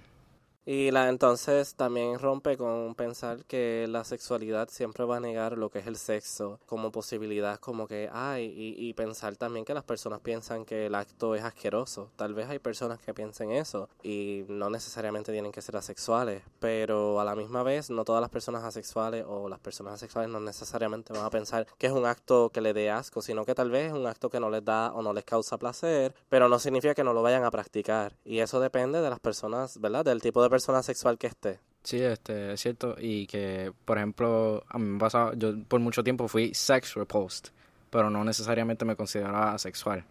Y 0.66 0.90
la, 0.90 1.09
entonces 1.09 1.75
también 1.75 2.18
rompe 2.18 2.56
con 2.56 2.94
pensar 2.94 3.44
que 3.44 3.87
la 3.88 4.04
sexualidad 4.04 4.68
siempre 4.71 5.04
va 5.04 5.18
a 5.18 5.21
negar 5.21 5.59
lo 5.59 5.71
que 5.71 5.80
es 5.80 5.87
el 5.87 5.97
sexo 5.97 6.59
como 6.66 6.90
posibilidad, 6.90 7.59
como 7.61 7.87
que 7.87 8.09
hay, 8.11 8.47
y, 8.47 8.75
y 8.88 8.94
pensar 8.94 9.37
también 9.37 9.66
que 9.66 9.75
las 9.75 9.85
personas 9.85 10.21
piensan 10.21 10.64
que 10.64 10.87
el 10.87 10.94
acto 10.94 11.35
es 11.35 11.44
asqueroso. 11.44 12.11
Tal 12.16 12.33
vez 12.33 12.49
hay 12.49 12.59
personas 12.59 12.99
que 12.99 13.12
piensen 13.12 13.50
eso 13.50 13.90
y 14.02 14.44
no 14.49 14.71
necesariamente 14.71 15.33
tienen 15.33 15.52
que 15.52 15.61
ser 15.61 15.76
asexuales, 15.76 16.42
pero 16.61 17.21
a 17.21 17.25
la 17.25 17.35
misma 17.35 17.62
vez 17.62 17.90
no 17.90 18.04
todas 18.04 18.23
las 18.23 18.30
personas 18.30 18.64
asexuales 18.64 19.25
o 19.28 19.49
las 19.49 19.61
personas 19.61 19.94
asexuales 19.94 20.30
no 20.30 20.40
necesariamente 20.40 21.12
van 21.12 21.25
a 21.25 21.30
pensar 21.30 21.66
que 21.78 21.88
es 21.88 21.92
un 21.92 22.06
acto 22.06 22.50
que 22.50 22.61
le 22.62 22.73
dé 22.73 22.90
asco, 22.90 23.21
sino 23.21 23.44
que 23.44 23.54
tal 23.54 23.71
vez 23.71 23.88
es 23.88 23.92
un 23.92 24.06
acto 24.06 24.30
que 24.30 24.40
no 24.40 24.49
les 24.49 24.64
da 24.64 24.92
o 24.92 25.02
no 25.02 25.12
les 25.12 25.25
causa 25.25 25.59
placer, 25.59 26.14
pero 26.28 26.49
no 26.49 26.59
significa 26.59 26.94
que 26.94 27.04
no 27.04 27.12
lo 27.12 27.23
vayan 27.23 27.44
a 27.44 27.50
practicar. 27.50 28.16
Y 28.25 28.38
eso 28.38 28.61
depende 28.61 29.02
de 29.02 29.11
las 29.11 29.21
personas, 29.21 29.78
¿verdad? 29.78 30.04
Del 30.04 30.23
tipo 30.23 30.42
de 30.42 30.53
persona 30.54 30.82
sexual 30.82 31.18
que 31.18 31.26
esté. 31.26 31.58
Sí, 31.82 32.00
este, 32.00 32.52
es 32.52 32.61
cierto. 32.61 32.96
Y 32.99 33.26
que, 33.26 33.73
por 33.84 33.99
ejemplo, 33.99 34.64
a 34.68 34.78
mí 34.78 34.87
me 34.87 34.99
pasaba, 34.99 35.32
yo 35.34 35.52
por 35.68 35.80
mucho 35.80 36.02
tiempo 36.02 36.28
fui 36.28 36.54
sex 36.54 36.94
repulsed, 36.94 37.50
pero 37.90 38.08
no 38.08 38.25
necesariamente 38.25 38.84
me 38.84 38.96
consideraba 38.96 39.52
asexual. 39.52 40.04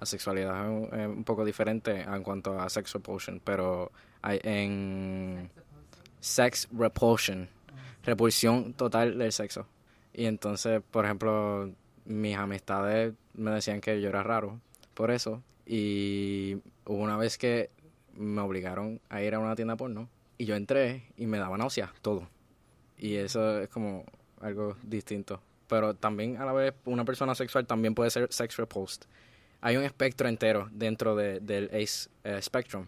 La 0.00 0.06
sexualidad 0.06 0.64
es 0.64 1.06
un, 1.06 1.24
poco 1.24 1.44
diferente 1.44 2.00
en 2.00 2.22
cuanto 2.22 2.58
a 2.58 2.68
sex 2.70 2.94
repulsion, 2.94 3.40
pero 3.44 3.92
hay 4.22 4.40
en 4.42 5.50
sex 6.18 6.66
repulsion, 6.72 7.48
repulsión 8.02 8.72
total 8.72 9.18
del 9.18 9.32
sexo. 9.32 9.66
Y 10.14 10.24
entonces, 10.24 10.82
por 10.90 11.04
ejemplo, 11.04 11.70
mis 12.06 12.36
amistades 12.36 13.12
me 13.34 13.50
decían 13.50 13.82
que 13.82 14.00
yo 14.00 14.08
era 14.08 14.22
raro 14.22 14.58
por 14.94 15.10
eso. 15.10 15.42
Y 15.66 16.56
hubo 16.86 17.02
una 17.02 17.18
vez 17.18 17.36
que 17.36 17.70
me 18.14 18.40
obligaron 18.40 19.00
a 19.08 19.22
ir 19.22 19.34
a 19.34 19.38
una 19.38 19.56
tienda 19.56 19.76
porno 19.76 20.08
y 20.38 20.46
yo 20.46 20.56
entré 20.56 21.04
y 21.16 21.26
me 21.26 21.38
daba 21.38 21.58
náuseas, 21.58 21.90
todo. 22.00 22.28
Y 22.96 23.16
eso 23.16 23.60
es 23.60 23.68
como 23.68 24.04
algo 24.40 24.76
distinto. 24.82 25.40
Pero 25.68 25.94
también 25.94 26.38
a 26.38 26.44
la 26.44 26.52
vez 26.52 26.74
una 26.84 27.04
persona 27.04 27.34
sexual 27.34 27.66
también 27.66 27.94
puede 27.94 28.10
ser 28.10 28.32
sex 28.32 28.56
repulsed. 28.56 29.02
Hay 29.60 29.76
un 29.76 29.84
espectro 29.84 30.28
entero 30.28 30.68
dentro 30.72 31.14
de, 31.14 31.40
del 31.40 31.66
ACE 31.72 32.08
eh, 32.24 32.40
Spectrum, 32.40 32.86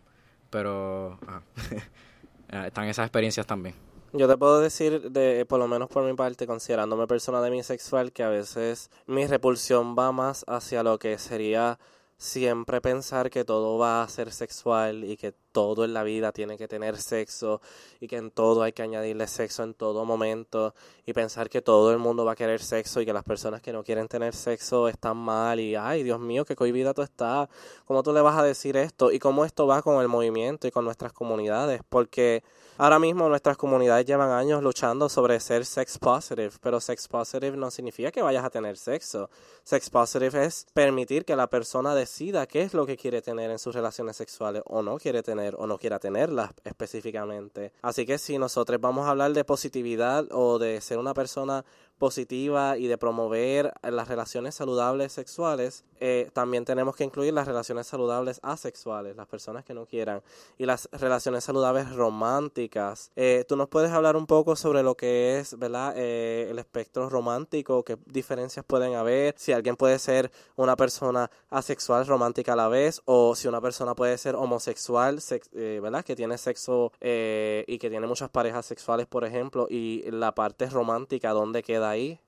pero 0.49 1.19
ah, 2.49 2.67
están 2.67 2.89
esas 2.89 3.07
experiencias 3.07 3.47
también. 3.47 3.75
Yo 4.15 4.29
te 4.29 4.37
puedo 4.37 4.61
decir, 4.61 5.11
de, 5.11 5.47
por 5.47 5.59
lo 5.59 5.69
menos 5.69 5.89
por 5.89 6.05
mi 6.05 6.15
parte, 6.15 6.47
considerándome 6.47 7.07
persona 7.07 7.41
demisexual, 7.41 8.13
que 8.13 8.23
a 8.23 8.29
veces 8.29 8.91
mi 9.07 9.27
repulsión 9.27 9.97
va 9.99 10.13
más 10.13 10.45
hacia 10.47 10.83
lo 10.83 10.99
que 10.99 11.17
sería 11.19 11.79
siempre 12.23 12.81
pensar 12.81 13.31
que 13.31 13.45
todo 13.45 13.79
va 13.79 14.05
a 14.05 14.09
ser 14.09 14.33
sexual 14.33 15.03
y 15.03 15.17
que 15.17 15.35
todo 15.53 15.85
en 15.85 15.95
la 15.95 16.03
vida 16.03 16.33
tiene 16.33 16.59
que 16.59 16.67
tener 16.67 16.97
sexo 16.97 17.61
y 18.01 18.09
que 18.09 18.17
en 18.17 18.31
todo 18.31 18.63
hay 18.63 18.73
que 18.73 18.83
añadirle 18.83 19.27
sexo 19.27 19.63
en 19.63 19.75
todo 19.75 20.05
momento 20.05 20.75
y 21.07 21.13
pensar 21.13 21.49
que 21.49 21.63
todo 21.63 21.93
el 21.93 21.99
mundo 21.99 22.25
va 22.25 22.33
a 22.33 22.37
querer 22.37 22.63
sexo 22.63 23.01
y 23.01 23.07
que 23.07 23.13
las 23.13 23.25
personas 23.25 23.63
que 23.63 23.73
no 23.73 23.85
quieren 23.85 24.09
tener 24.09 24.35
sexo 24.35 24.89
están 24.89 25.17
mal 25.17 25.61
y 25.61 25.77
ay 25.77 26.03
Dios 26.03 26.19
mío 26.19 26.45
qué 26.45 26.57
cohibida 26.57 26.95
tú 26.95 27.03
estás, 27.03 27.49
¿cómo 27.85 28.03
tú 28.03 28.13
le 28.13 28.21
vas 28.21 28.39
a 28.39 28.43
decir 28.43 28.77
esto? 28.77 29.13
y 29.13 29.19
cómo 29.19 29.45
esto 29.45 29.67
va 29.67 29.83
con 29.83 30.01
el 30.01 30.09
movimiento 30.09 30.67
y 30.67 30.71
con 30.71 30.85
nuestras 30.85 31.13
comunidades 31.13 31.83
porque 31.89 32.43
Ahora 32.79 32.99
mismo 32.99 33.29
nuestras 33.29 33.59
comunidades 33.59 34.07
llevan 34.07 34.31
años 34.31 34.63
luchando 34.63 35.11
sobre 35.11 35.39
ser 35.41 35.67
sex 35.67 35.99
positive, 35.99 36.51
pero 36.63 36.81
sex 36.81 37.07
positive 37.07 37.55
no 37.55 37.71
significa 37.71 38.11
que 38.11 38.23
vayas 38.23 38.45
a 38.45 38.51
tener 38.51 38.79
sexo. 38.79 39.29
Sex 39.63 39.91
positive 39.91 40.45
es 40.45 40.67
permitir 40.73 41.27
que 41.27 41.37
la 41.37 41.49
persona 41.49 41.95
decida 41.95 42.47
qué 42.47 42.63
es 42.63 42.73
lo 42.73 42.87
que 42.87 42.97
quiere 42.97 43.21
tener 43.21 43.51
en 43.51 43.59
sus 43.59 43.75
relaciones 43.75 44.17
sexuales 44.17 44.63
o 44.65 44.81
no 44.83 44.97
quiere 44.97 45.23
tener 45.23 45.42
o 45.57 45.67
no 45.67 45.79
quiera 45.79 45.99
tenerlas 45.99 46.51
específicamente. 46.65 47.73
Así 47.83 48.07
que 48.07 48.19
si 48.19 48.39
nosotros 48.39 48.81
vamos 48.81 49.07
a 49.07 49.11
hablar 49.11 49.33
de 49.33 49.45
positividad 49.45 50.27
o 50.31 50.59
de 50.59 50.81
ser 50.81 50.99
una 50.99 51.15
persona 51.15 51.65
positiva 52.03 52.77
y 52.79 52.89
de 52.89 52.99
promover 52.99 53.73
las 53.81 54.09
relaciones 54.09 54.57
saludables 54.57 55.13
sexuales, 55.13 55.85
eh, 56.01 56.31
también 56.33 56.65
tenemos 56.65 56.97
que 56.97 57.05
incluir 57.05 57.33
las 57.33 57.47
relaciones 57.47 57.87
saludables 57.87 58.41
asexuales, 58.43 59.15
las 59.15 59.29
personas 59.29 59.65
que 59.65 59.73
no 59.73 59.87
quieran, 59.87 60.21
y 60.59 60.67
las 60.67 60.89
relaciones 60.91 61.45
saludables 61.45 61.95
románticas. 61.95 63.13
Eh, 63.15 63.45
Tú 63.47 63.55
nos 63.55 63.69
puedes 63.69 63.93
hablar 63.93 64.17
un 64.17 64.27
poco 64.27 64.57
sobre 64.57 64.83
lo 64.83 64.97
que 64.97 65.39
es, 65.39 65.57
¿verdad? 65.57 65.95
Eh, 65.97 66.49
el 66.51 66.59
espectro 66.59 67.09
romántico, 67.09 67.85
qué 67.85 67.97
diferencias 68.07 68.65
pueden 68.65 68.97
haber, 68.97 69.37
si 69.39 69.53
alguien 69.53 69.77
puede 69.77 70.01
ser 70.01 70.33
una 70.57 70.75
persona 70.75 71.31
asexual 71.51 72.05
romántica 72.09 72.55
a 72.55 72.57
la 72.57 72.67
vez, 72.67 73.01
o 73.05 73.37
si 73.37 73.47
una 73.47 73.61
persona 73.61 73.95
puede 73.95 74.19
ser 74.19 74.35
homosexual, 74.35 75.21
¿verdad? 75.53 76.05
Que 76.05 76.17
tiene 76.17 76.37
sexo 76.37 76.91
y 77.01 77.79
que 77.79 77.91
tiene 77.91 78.09
muchas 78.09 78.29
parejas 78.29 78.67
sexuales, 78.67 79.07
por 79.07 79.25
ejemplo, 79.25 79.69
y 79.71 80.03
la 80.11 80.35
parte 80.35 80.69
romántica, 80.69 81.31
¿dónde 81.31 81.63
queda 81.63 81.92
ahí? 81.93 82.21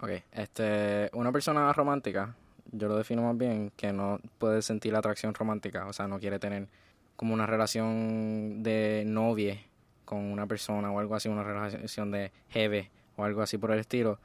Ok, 0.00 0.10
este, 0.32 1.10
una 1.12 1.32
persona 1.32 1.72
romántica, 1.72 2.36
yo 2.70 2.88
lo 2.88 2.96
defino 2.96 3.22
más 3.22 3.36
bien 3.36 3.72
que 3.76 3.92
no 3.92 4.20
puede 4.38 4.62
sentir 4.62 4.92
la 4.92 5.00
atracción 5.00 5.34
romántica, 5.34 5.86
o 5.86 5.92
sea, 5.92 6.06
no 6.06 6.20
quiere 6.20 6.38
tener 6.38 6.68
como 7.16 7.34
una 7.34 7.46
relación 7.46 8.62
de 8.62 9.02
novia 9.04 9.60
con 10.04 10.18
una 10.18 10.46
persona 10.46 10.92
o 10.92 11.00
algo 11.00 11.16
así, 11.16 11.28
una 11.28 11.42
relación 11.42 12.12
de 12.12 12.30
jefe 12.48 12.90
o 13.16 13.24
algo 13.24 13.42
así 13.42 13.58
por 13.58 13.72
el 13.72 13.80
estilo, 13.80 14.20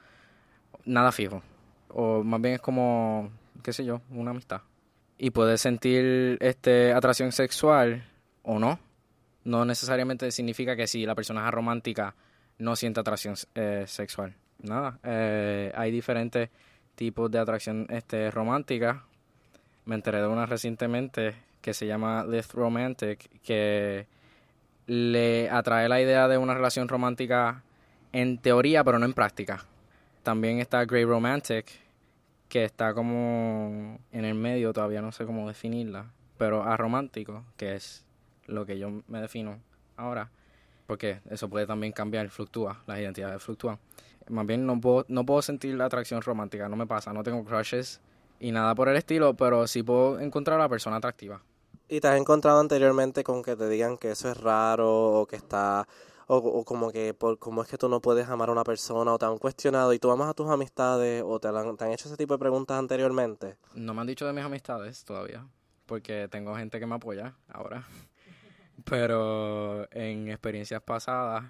nada 0.86 1.12
fijo. 1.12 1.42
O 1.90 2.24
más 2.24 2.40
bien 2.40 2.56
es 2.56 2.62
como, 2.62 3.32
qué 3.64 3.74
sé 3.74 3.84
yo, 3.84 4.02
una 4.12 4.32
amistad. 4.32 4.62
Y 5.18 5.32
puede 5.32 5.58
sentir 5.58 6.38
este 6.40 6.94
atracción 6.94 7.32
sexual 7.32 8.06
o 8.44 8.60
no. 8.60 8.80
No 9.44 9.66
necesariamente 9.66 10.32
significa 10.32 10.76
que 10.76 10.88
si 10.88 11.06
la 11.06 11.16
persona 11.16 11.46
es 11.46 11.52
romántica 11.52 12.16
no 12.60 12.76
siente 12.76 13.00
atracción 13.00 13.36
eh, 13.56 13.86
sexual 13.88 14.36
nada, 14.60 15.00
eh, 15.04 15.72
hay 15.76 15.92
diferentes 15.92 16.50
tipos 16.96 17.30
de 17.32 17.40
atracción 17.40 17.88
este, 17.90 18.32
romántica. 18.32 19.06
Me 19.86 19.96
enteré 19.96 20.22
de 20.22 20.28
una 20.28 20.46
recientemente 20.46 21.36
que 21.62 21.74
se 21.74 21.88
llama 21.88 22.26
Lift 22.26 22.54
Romantic, 22.54 23.30
que 23.42 24.08
le 24.86 25.50
atrae 25.50 25.88
la 25.88 26.02
idea 26.02 26.28
de 26.28 26.38
una 26.38 26.54
relación 26.54 26.88
romántica 26.88 27.64
en 28.12 28.38
teoría, 28.38 28.84
pero 28.84 29.00
no 29.00 29.06
en 29.06 29.14
práctica. 29.14 29.66
También 30.24 30.60
está 30.60 30.86
Grey 30.86 31.06
Romantic, 31.06 31.68
que 32.50 32.66
está 32.66 32.94
como 32.94 34.00
en 34.12 34.26
el 34.26 34.36
medio, 34.36 34.74
todavía 34.74 35.02
no 35.02 35.12
sé 35.12 35.26
cómo 35.26 35.48
definirla, 35.48 36.12
pero 36.38 36.64
aromántico, 36.64 37.44
que 37.58 37.76
es 37.76 38.06
lo 38.46 38.66
que 38.66 38.78
yo 38.78 39.02
me 39.08 39.22
defino 39.22 39.60
ahora, 39.96 40.30
porque 40.86 41.22
eso 41.30 41.50
puede 41.50 41.66
también 41.66 41.94
cambiar, 41.94 42.30
fluctúa, 42.30 42.82
las 42.86 43.00
identidades 43.00 43.42
fluctúan 43.42 43.80
más 44.30 44.46
bien 44.46 44.66
no 44.66 44.80
puedo, 44.80 45.06
no 45.08 45.26
puedo 45.26 45.42
sentir 45.42 45.76
la 45.76 45.86
atracción 45.86 46.22
romántica, 46.22 46.70
no 46.70 46.76
me 46.76 46.88
pasa, 46.88 47.14
no 47.14 47.24
tengo 47.24 47.44
crushes 47.44 48.02
y 48.40 48.52
nada 48.52 48.76
por 48.76 48.90
el 48.90 48.98
estilo, 48.98 49.36
pero 49.36 49.68
sí 49.68 49.84
puedo 49.84 50.20
encontrar 50.20 50.60
a 50.60 50.64
la 50.64 50.70
persona 50.70 50.98
atractiva. 50.98 51.42
¿Y 51.88 52.00
te 52.00 52.08
has 52.08 52.18
encontrado 52.18 52.60
anteriormente 52.60 53.24
con 53.24 53.44
que 53.44 53.56
te 53.56 53.70
digan 53.70 53.98
que 53.98 54.12
eso 54.12 54.30
es 54.30 54.38
raro 54.38 55.22
o 55.22 55.26
que 55.26 55.36
está 55.36 55.88
o, 56.28 56.64
como 56.64 56.92
que 56.92 57.14
por 57.14 57.38
cómo 57.38 57.62
es 57.62 57.68
que 57.68 57.78
tú 57.78 57.90
no 57.90 58.02
puedes 58.02 58.28
amar 58.30 58.50
a 58.50 58.52
una 58.52 58.64
persona 58.64 59.14
o 59.14 59.20
te 59.20 59.26
han 59.26 59.38
cuestionado 59.38 59.94
y 59.94 60.00
tú 60.00 60.10
amas 60.10 60.30
a 60.30 60.34
tus 60.34 60.50
amistades 60.50 61.24
o 61.26 61.40
te 61.40 61.48
han, 61.50 61.78
te 61.78 61.86
han 61.86 61.92
hecho 61.92 62.08
ese 62.08 62.18
tipo 62.18 62.34
de 62.34 62.40
preguntas 62.40 62.78
anteriormente? 62.78 63.58
No 63.76 63.94
me 63.94 64.02
han 64.02 64.08
dicho 64.08 64.26
de 64.26 64.34
mis 64.34 64.44
amistades 64.44 65.04
todavía, 65.04 65.46
porque 65.86 66.28
tengo 66.30 66.56
gente 66.56 66.80
que 66.80 66.86
me 66.86 66.96
apoya 66.96 67.36
ahora. 67.50 67.86
Pero 68.86 69.88
en 69.92 70.30
experiencias 70.30 70.82
pasadas 70.82 71.46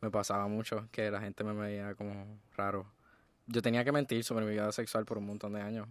me 0.00 0.10
pasaba 0.10 0.46
mucho 0.48 0.88
que 0.90 1.10
la 1.10 1.20
gente 1.20 1.44
me 1.44 1.52
veía 1.52 1.94
como 1.94 2.40
raro. 2.56 2.86
Yo 3.46 3.62
tenía 3.62 3.84
que 3.84 3.92
mentir 3.92 4.24
sobre 4.24 4.44
mi 4.44 4.52
vida 4.52 4.70
sexual 4.72 5.04
por 5.04 5.18
un 5.18 5.26
montón 5.26 5.52
de 5.52 5.60
años. 5.60 5.88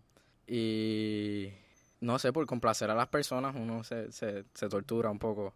Y 0.48 1.52
no 2.02 2.20
sé, 2.20 2.32
por 2.32 2.46
complacer 2.46 2.90
a 2.92 2.96
las 2.96 3.08
personas 3.08 3.56
uno 3.56 3.84
se, 3.84 4.12
se, 4.12 4.44
tortura 4.70 5.10
un 5.10 5.20
poco. 5.20 5.54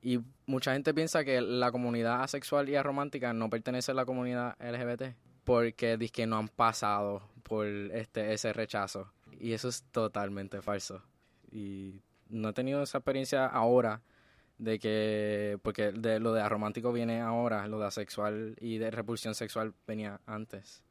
Y 0.00 0.20
mucha 0.46 0.72
gente 0.72 0.94
piensa 0.94 1.24
que 1.24 1.40
la 1.40 1.70
comunidad 1.70 2.22
asexual 2.22 2.68
y 2.68 2.76
aromántica 2.76 3.32
no 3.32 3.50
pertenece 3.50 3.92
a 3.92 3.94
la 3.94 4.04
comunidad 4.04 4.56
LGBT 4.60 5.14
porque 5.44 5.96
dice 5.96 6.12
que 6.12 6.26
no 6.26 6.38
han 6.38 6.48
pasado 6.48 7.22
por 7.42 7.66
este 7.66 8.32
ese 8.32 8.52
rechazo. 8.52 9.12
Y 9.38 9.52
eso 9.52 9.68
es 9.68 9.82
totalmente 9.90 10.62
falso. 10.62 11.02
Y 11.50 12.00
no 12.28 12.48
he 12.50 12.52
tenido 12.52 12.82
esa 12.82 12.98
experiencia 12.98 13.46
ahora 13.46 14.00
de 14.62 14.78
que, 14.78 15.58
porque 15.62 15.90
de 15.90 16.20
lo 16.20 16.32
de 16.32 16.40
aromántico 16.40 16.92
viene 16.92 17.20
ahora, 17.20 17.66
lo 17.66 17.80
de 17.80 17.86
asexual 17.86 18.54
y 18.60 18.78
de 18.78 18.92
repulsión 18.92 19.34
sexual 19.34 19.74
venía 19.88 20.20
antes, 20.24 20.84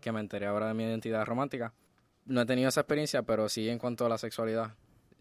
que 0.00 0.12
me 0.12 0.20
enteré 0.20 0.46
ahora 0.46 0.68
de 0.68 0.74
mi 0.74 0.84
identidad 0.84 1.26
romántica. 1.26 1.74
No 2.24 2.40
he 2.40 2.46
tenido 2.46 2.70
esa 2.70 2.80
experiencia, 2.80 3.22
pero 3.22 3.50
sí 3.50 3.68
en 3.68 3.78
cuanto 3.78 4.06
a 4.06 4.08
la 4.08 4.16
sexualidad, 4.16 4.74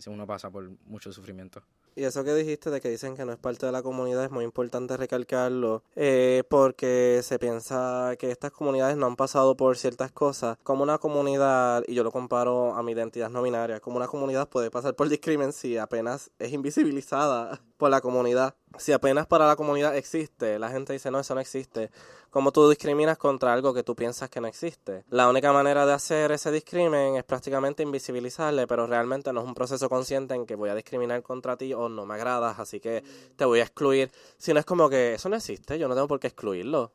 uno 0.06 0.26
pasa 0.26 0.50
por 0.50 0.70
mucho 0.86 1.12
sufrimiento. 1.12 1.64
Y 1.98 2.04
eso 2.04 2.24
que 2.24 2.36
dijiste 2.36 2.70
de 2.70 2.80
que 2.80 2.90
dicen 2.90 3.16
que 3.16 3.26
no 3.26 3.32
es 3.32 3.40
parte 3.40 3.66
de 3.66 3.72
la 3.72 3.82
comunidad 3.82 4.24
es 4.24 4.30
muy 4.30 4.46
importante 4.46 4.96
recalcarlo, 4.96 5.82
eh, 5.96 6.44
porque 6.48 7.22
se 7.24 7.40
piensa 7.40 8.14
que 8.20 8.30
estas 8.30 8.52
comunidades 8.52 8.98
no 8.98 9.08
han 9.08 9.16
pasado 9.16 9.58
por 9.58 9.80
ciertas 9.80 10.12
cosas. 10.12 10.60
Como 10.62 10.84
una 10.84 11.00
comunidad, 11.00 11.84
y 11.88 11.96
yo 11.96 12.04
lo 12.04 12.12
comparo 12.12 12.76
a 12.76 12.84
mi 12.84 12.92
identidad 12.92 13.32
no 13.32 13.42
binaria, 13.42 13.80
como 13.80 13.98
una 13.98 14.06
comunidad 14.06 14.48
puede 14.48 14.70
pasar 14.70 14.94
por 14.94 15.10
discriminación 15.10 15.54
si 15.54 15.78
apenas 15.78 16.30
es 16.38 16.54
invisibilizada 16.54 17.60
por 17.78 17.90
la 17.90 18.00
comunidad. 18.00 18.54
Si 18.78 18.92
apenas 18.92 19.26
para 19.26 19.48
la 19.48 19.56
comunidad 19.56 19.98
existe, 19.98 20.60
la 20.60 20.70
gente 20.70 20.94
dice, 20.94 21.10
no, 21.10 21.20
eso 21.20 21.34
no 21.34 21.42
existe. 21.42 21.90
¿Cómo 22.30 22.52
tú 22.52 22.70
discriminas 22.70 23.18
contra 23.18 23.54
algo 23.54 23.74
que 23.74 23.84
tú 23.84 23.96
piensas 23.96 24.30
que 24.30 24.42
no 24.42 24.48
existe? 24.48 25.06
La 25.10 25.30
única 25.30 25.54
manera 25.54 25.86
de 25.86 25.94
hacer 25.94 26.32
ese 26.32 26.52
discrimen 26.52 27.16
es 27.16 27.24
prácticamente 27.24 27.84
invisibilizarle, 27.84 28.68
pero 28.68 28.86
realmente 28.86 29.32
no 29.32 29.42
es 29.42 29.48
un 29.48 29.54
proceso 29.54 29.88
consciente 29.88 30.36
en 30.36 30.46
que 30.46 30.56
voy 30.56 30.70
a 30.70 30.76
discriminar 30.76 31.24
contra 31.24 31.56
ti 31.56 31.74
o 31.74 31.88
no 31.88 32.06
me 32.06 32.16
agradas, 32.16 32.60
así 32.60 32.82
que 32.82 33.04
te 33.36 33.46
voy 33.46 33.62
a 33.62 33.64
excluir. 33.64 34.12
Sino 34.38 34.60
es 34.60 34.66
como 34.66 34.90
que 34.90 35.14
eso 35.14 35.30
no 35.30 35.38
existe, 35.38 35.80
yo 35.80 35.88
no 35.88 35.96
tengo 35.96 36.08
por 36.08 36.20
qué 36.20 36.28
excluirlo. 36.28 36.92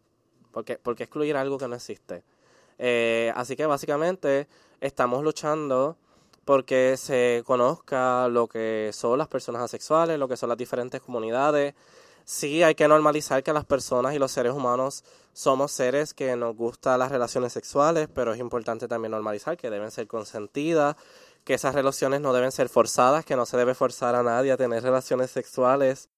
¿Por 0.50 0.66
qué, 0.66 0.76
por 0.76 0.94
qué 0.94 1.04
excluir 1.04 1.36
algo 1.36 1.56
que 1.56 1.66
no 1.66 1.76
existe? 1.76 2.22
Eh, 2.78 3.32
así 3.34 3.56
que 3.56 3.64
básicamente 3.64 4.48
estamos 4.80 5.24
luchando 5.24 5.96
porque 6.44 6.96
se 6.96 7.42
conozca 7.46 8.28
lo 8.28 8.48
que 8.48 8.90
son 8.92 9.18
las 9.18 9.28
personas 9.28 9.62
asexuales, 9.62 10.18
lo 10.18 10.28
que 10.28 10.36
son 10.36 10.48
las 10.48 10.58
diferentes 10.58 11.00
comunidades. 11.00 11.74
Sí, 12.32 12.62
hay 12.62 12.74
que 12.74 12.88
normalizar 12.88 13.42
que 13.42 13.52
las 13.52 13.66
personas 13.66 14.14
y 14.14 14.18
los 14.18 14.32
seres 14.32 14.54
humanos 14.54 15.04
somos 15.34 15.70
seres 15.70 16.14
que 16.14 16.34
nos 16.34 16.56
gustan 16.56 16.98
las 16.98 17.12
relaciones 17.12 17.52
sexuales, 17.52 18.08
pero 18.08 18.32
es 18.32 18.40
importante 18.40 18.88
también 18.88 19.12
normalizar 19.12 19.58
que 19.58 19.68
deben 19.68 19.90
ser 19.90 20.06
consentidas, 20.06 20.96
que 21.44 21.52
esas 21.52 21.74
relaciones 21.74 22.22
no 22.22 22.32
deben 22.32 22.50
ser 22.50 22.70
forzadas, 22.70 23.26
que 23.26 23.36
no 23.36 23.44
se 23.44 23.58
debe 23.58 23.74
forzar 23.74 24.14
a 24.14 24.22
nadie 24.22 24.50
a 24.50 24.56
tener 24.56 24.82
relaciones 24.82 25.30
sexuales. 25.30 26.08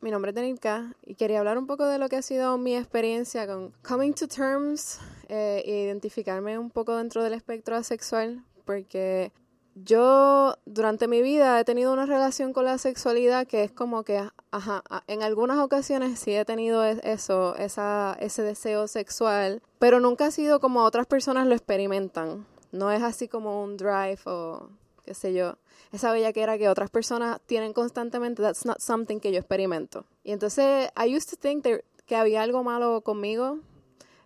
Mi 0.00 0.10
nombre 0.10 0.30
es 0.30 0.34
Denilka 0.34 0.96
y 1.06 1.14
quería 1.14 1.38
hablar 1.38 1.58
un 1.58 1.68
poco 1.68 1.86
de 1.86 1.98
lo 1.98 2.08
que 2.08 2.16
ha 2.16 2.22
sido 2.22 2.58
mi 2.58 2.76
experiencia 2.76 3.46
con 3.46 3.72
coming 3.86 4.14
to 4.14 4.26
terms 4.26 4.98
eh, 5.28 5.62
identificarme 5.64 6.58
un 6.58 6.70
poco 6.70 6.96
dentro 6.96 7.22
del 7.22 7.34
espectro 7.34 7.76
asexual, 7.76 8.44
porque 8.64 9.30
yo 9.76 10.56
durante 10.66 11.06
mi 11.06 11.22
vida 11.22 11.60
he 11.60 11.64
tenido 11.64 11.92
una 11.92 12.04
relación 12.04 12.52
con 12.52 12.64
la 12.64 12.78
sexualidad 12.78 13.46
que 13.46 13.62
es 13.62 13.70
como 13.70 14.02
que, 14.02 14.28
ajá, 14.52 14.84
en 15.06 15.22
algunas 15.22 15.58
ocasiones 15.58 16.18
sí 16.20 16.34
he 16.34 16.44
tenido 16.44 16.84
eso, 16.84 17.56
esa, 17.56 18.16
ese 18.20 18.42
deseo 18.42 18.86
sexual, 18.86 19.62
pero 19.78 19.98
nunca 19.98 20.26
ha 20.26 20.30
sido 20.30 20.60
como 20.60 20.84
otras 20.84 21.06
personas 21.06 21.46
lo 21.46 21.54
experimentan. 21.54 22.46
No 22.70 22.90
es 22.90 23.02
así 23.02 23.28
como 23.28 23.62
un 23.62 23.76
drive 23.76 24.20
o 24.26 24.68
qué 25.04 25.14
sé 25.14 25.32
yo. 25.32 25.56
Esa 25.90 26.12
bella 26.12 26.32
que 26.32 26.42
era 26.42 26.58
que 26.58 26.68
otras 26.68 26.90
personas 26.90 27.40
tienen 27.46 27.72
constantemente, 27.72 28.42
that's 28.42 28.64
not 28.64 28.78
something 28.78 29.18
que 29.18 29.32
yo 29.32 29.38
experimento. 29.38 30.04
Y 30.22 30.32
entonces, 30.32 30.90
I 30.96 31.14
used 31.14 31.28
to 31.30 31.36
think 31.36 31.66
que 32.06 32.16
había 32.16 32.42
algo 32.42 32.62
malo 32.62 33.00
conmigo 33.00 33.58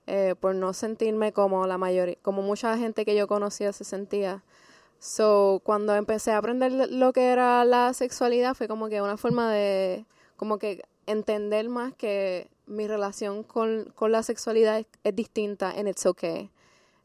eh, 0.09 0.35
por 0.39 0.55
no 0.55 0.73
sentirme 0.73 1.33
como 1.33 1.67
la 1.67 1.79
mayoría, 1.79 2.17
como 2.23 2.43
mucha 2.43 2.77
gente 2.79 3.05
que 3.05 3.17
yo 3.17 3.29
conocía 3.29 3.73
se 3.73 3.85
sentía. 3.85 4.43
So, 4.99 5.61
cuando 5.65 5.95
empecé 5.95 6.33
a 6.33 6.39
aprender 6.39 6.91
lo 6.91 7.13
que 7.13 7.29
era 7.29 7.65
la 7.65 7.93
sexualidad 7.93 8.55
fue 8.55 8.67
como 8.67 8.89
que 8.89 9.03
una 9.03 9.17
forma 9.17 9.53
de, 9.53 10.05
como 10.37 10.59
que 10.59 10.83
entender 11.07 11.69
más 11.69 11.95
que 11.95 12.49
mi 12.67 12.87
relación 12.87 13.43
con, 13.43 13.93
con 13.95 14.13
la 14.13 14.23
sexualidad 14.23 14.85
es, 15.05 15.17
distinta 15.17 15.73
en 15.75 15.89
It's 15.89 16.07
Okay. 16.07 16.51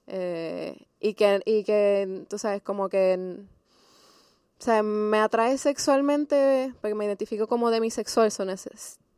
Eh, 0.07 0.85
y 0.99 1.13
que, 1.13 1.41
y 1.45 1.63
que, 1.63 2.25
tú 2.29 2.37
sabes, 2.37 2.61
como 2.61 2.89
que, 2.89 3.37
o 4.59 4.63
sea, 4.63 4.83
me 4.83 5.19
atrae 5.19 5.57
sexualmente, 5.57 6.73
porque 6.81 6.95
me 6.95 7.05
identifico 7.05 7.47
como 7.47 7.71
demisexual, 7.71 8.31
so 8.31 8.45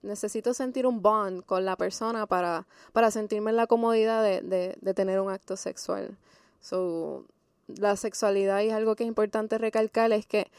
necesito 0.01 0.53
sentir 0.53 0.85
un 0.85 1.01
bond 1.01 1.43
con 1.45 1.65
la 1.65 1.77
persona 1.77 2.27
para, 2.27 2.67
para 2.91 3.09
sentirme 3.09 3.51
en 3.51 3.57
la 3.57 3.67
comodidad 3.67 4.21
de, 4.21 4.41
de, 4.41 4.77
de 4.79 4.93
tener 4.93 5.19
un 5.19 5.31
acto 5.31 5.57
sexual. 5.57 6.17
So, 6.61 7.25
la 7.67 7.95
sexualidad 7.95 8.61
y 8.61 8.69
algo 8.69 8.95
que 8.95 9.03
es 9.03 9.07
importante 9.07 9.57
recalcar 9.57 10.11
es 10.11 10.25
que 10.25 10.51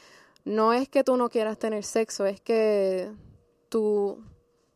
no 0.43 0.73
es 0.73 0.89
que 0.89 1.03
tú 1.03 1.17
no 1.17 1.29
quieras 1.29 1.57
tener 1.57 1.83
sexo, 1.83 2.25
es 2.25 2.41
que 2.41 3.11
tu, 3.75 4.23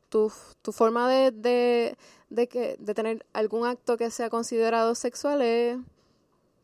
tu, 0.10 0.30
tu 0.62 0.74
forma 0.74 1.08
de, 1.08 1.32
de, 1.32 1.98
de, 2.30 2.50
que, 2.50 2.76
de 2.80 2.94
tener 2.94 3.26
algún 3.32 3.66
acto 3.66 3.96
que 3.96 4.12
sea 4.12 4.30
considerado 4.30 4.94
sexual 4.94 5.42
es, 5.42 5.78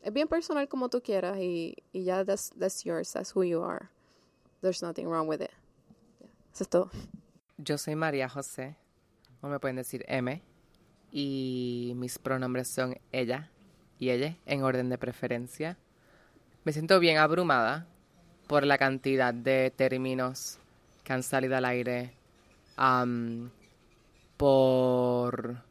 es 0.02 0.12
bien 0.12 0.28
personal 0.28 0.68
como 0.68 0.90
tú 0.90 1.02
quieras 1.02 1.38
y, 1.40 1.78
y 1.94 2.04
ya 2.04 2.26
that's, 2.26 2.52
that's 2.60 2.84
yours, 2.84 3.14
that's 3.14 3.34
who 3.34 3.46
you 3.46 3.64
are. 3.64 3.88
There's 4.60 4.84
nothing 4.84 5.08
wrong 5.08 5.30
with 5.30 5.40
it. 5.40 5.52
Eso 6.54 6.66
es 6.66 6.70
todo. 6.70 6.92
Yo 7.58 7.78
soy 7.78 7.96
María 7.96 8.28
José, 8.28 8.76
o 9.40 9.48
me 9.48 9.58
pueden 9.58 9.78
decir 9.78 10.04
M, 10.10 10.44
y 11.14 11.94
mis 11.96 12.20
pronombres 12.20 12.68
son 12.68 12.98
ella, 13.14 13.50
y 13.98 14.10
ella 14.10 14.36
en 14.46 14.62
orden 14.62 14.90
de 14.90 14.98
preferencia. 14.98 15.78
Me 16.66 16.74
siento 16.74 17.00
bien 17.00 17.18
abrumada 17.18 17.88
por 18.48 18.66
la 18.66 18.78
cantidad 18.78 19.34
de 19.34 19.72
términos 19.74 20.60
que 21.06 21.14
han 21.14 21.24
salido 21.24 21.56
al 21.56 21.64
aire, 21.64 22.15
por 24.38 25.64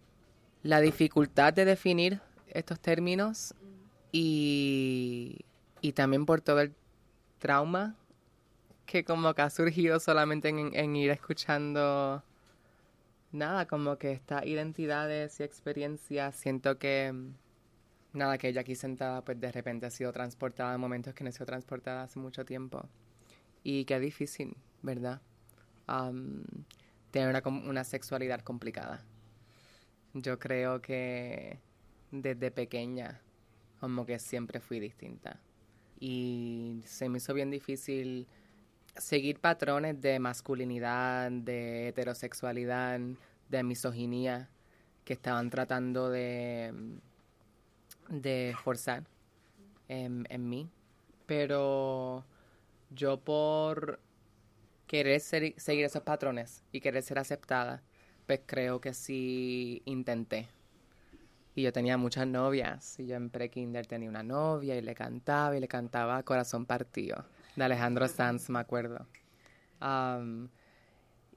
la 0.63 0.81
dificultad 0.81 1.53
de 1.53 1.65
definir 1.65 2.21
estos 2.49 2.81
términos 2.81 3.55
y, 4.13 5.41
y 5.81 5.93
también 5.93 6.25
por 6.25 6.41
todo 6.41 6.61
el 6.61 6.75
trauma 7.39 7.97
que 8.87 9.05
como 9.05 9.35
que 9.35 9.43
ha 9.43 9.51
surgido 9.51 10.01
solamente 10.01 10.49
en, 10.49 10.97
ir 10.97 11.11
escuchando 11.11 12.23
nada, 13.33 13.67
como 13.67 13.99
que 13.99 14.13
estas 14.13 14.47
identidades 14.47 15.41
y 15.41 15.43
experiencias, 15.43 16.37
siento 16.37 16.79
que 16.79 17.13
nada, 18.13 18.39
que 18.39 18.49
ella 18.49 18.61
aquí 18.61 18.77
sentada, 18.77 19.23
pues 19.23 19.41
de 19.41 19.51
repente 19.51 19.87
ha 19.87 19.91
sido 19.91 20.13
transportada 20.13 20.75
en 20.75 20.81
momentos 20.81 21.15
que 21.15 21.25
no 21.25 21.31
ha 21.31 21.33
sido 21.33 21.47
transportada 21.47 22.05
hace 22.05 22.19
mucho 22.19 22.45
tiempo. 22.45 22.89
Y 23.65 23.85
qué 23.87 23.99
difícil, 23.99 24.57
¿verdad? 24.83 25.21
Tener 27.15 27.29
una, 27.29 27.43
una 27.69 27.85
sexualidad 27.85 28.41
complicada. 28.41 29.05
Yo 30.15 30.41
creo 30.41 30.83
que 30.83 31.61
desde 32.11 32.51
pequeña, 32.51 33.21
como 33.79 34.05
que 34.05 34.19
siempre 34.19 34.59
fui 34.59 34.81
distinta. 34.81 35.39
Y 36.01 36.83
se 36.87 37.09
me 37.09 37.19
hizo 37.19 37.33
bien 37.33 37.53
difícil 37.53 38.27
seguir 38.97 39.39
patrones 39.39 40.01
de 40.01 40.19
masculinidad, 40.19 41.31
de 41.31 41.87
heterosexualidad, 41.87 42.99
de 43.49 43.63
misoginia, 43.63 44.51
que 45.05 45.13
estaban 45.13 45.51
tratando 45.51 46.11
de 46.11 46.73
de 48.09 48.57
forzar 48.65 49.05
en, 49.87 50.49
mí. 50.49 50.69
Pero 51.27 52.25
yo 52.91 53.19
por 53.21 54.01
querer 54.95 55.21
seguir 55.21 55.85
esos 55.85 56.05
patrones 56.05 56.63
y 56.71 56.81
querer 56.81 57.03
ser 57.03 57.19
aceptada, 57.19 57.83
pues 58.29 58.43
creo 58.47 58.81
que 58.81 58.95
sí 58.95 59.83
intenté. 59.87 60.47
Y 61.57 61.63
yo 61.63 61.73
tenía 61.73 61.97
muchas 61.97 62.29
novias. 62.29 63.01
Y 63.01 63.07
yo 63.07 63.17
en 63.17 63.29
pre-kinder 63.29 63.89
tenía 63.89 64.09
una 64.09 64.23
novia 64.23 64.77
y 64.77 64.83
le 64.83 64.95
cantaba 64.95 65.57
y 65.57 65.61
le 65.61 65.67
cantaba 65.67 66.23
Corazón 66.23 66.65
Partido 66.65 67.25
de 67.57 67.65
Alejandro 67.65 68.07
Sanz, 68.07 68.49
me 68.51 68.61
acuerdo. 68.61 69.05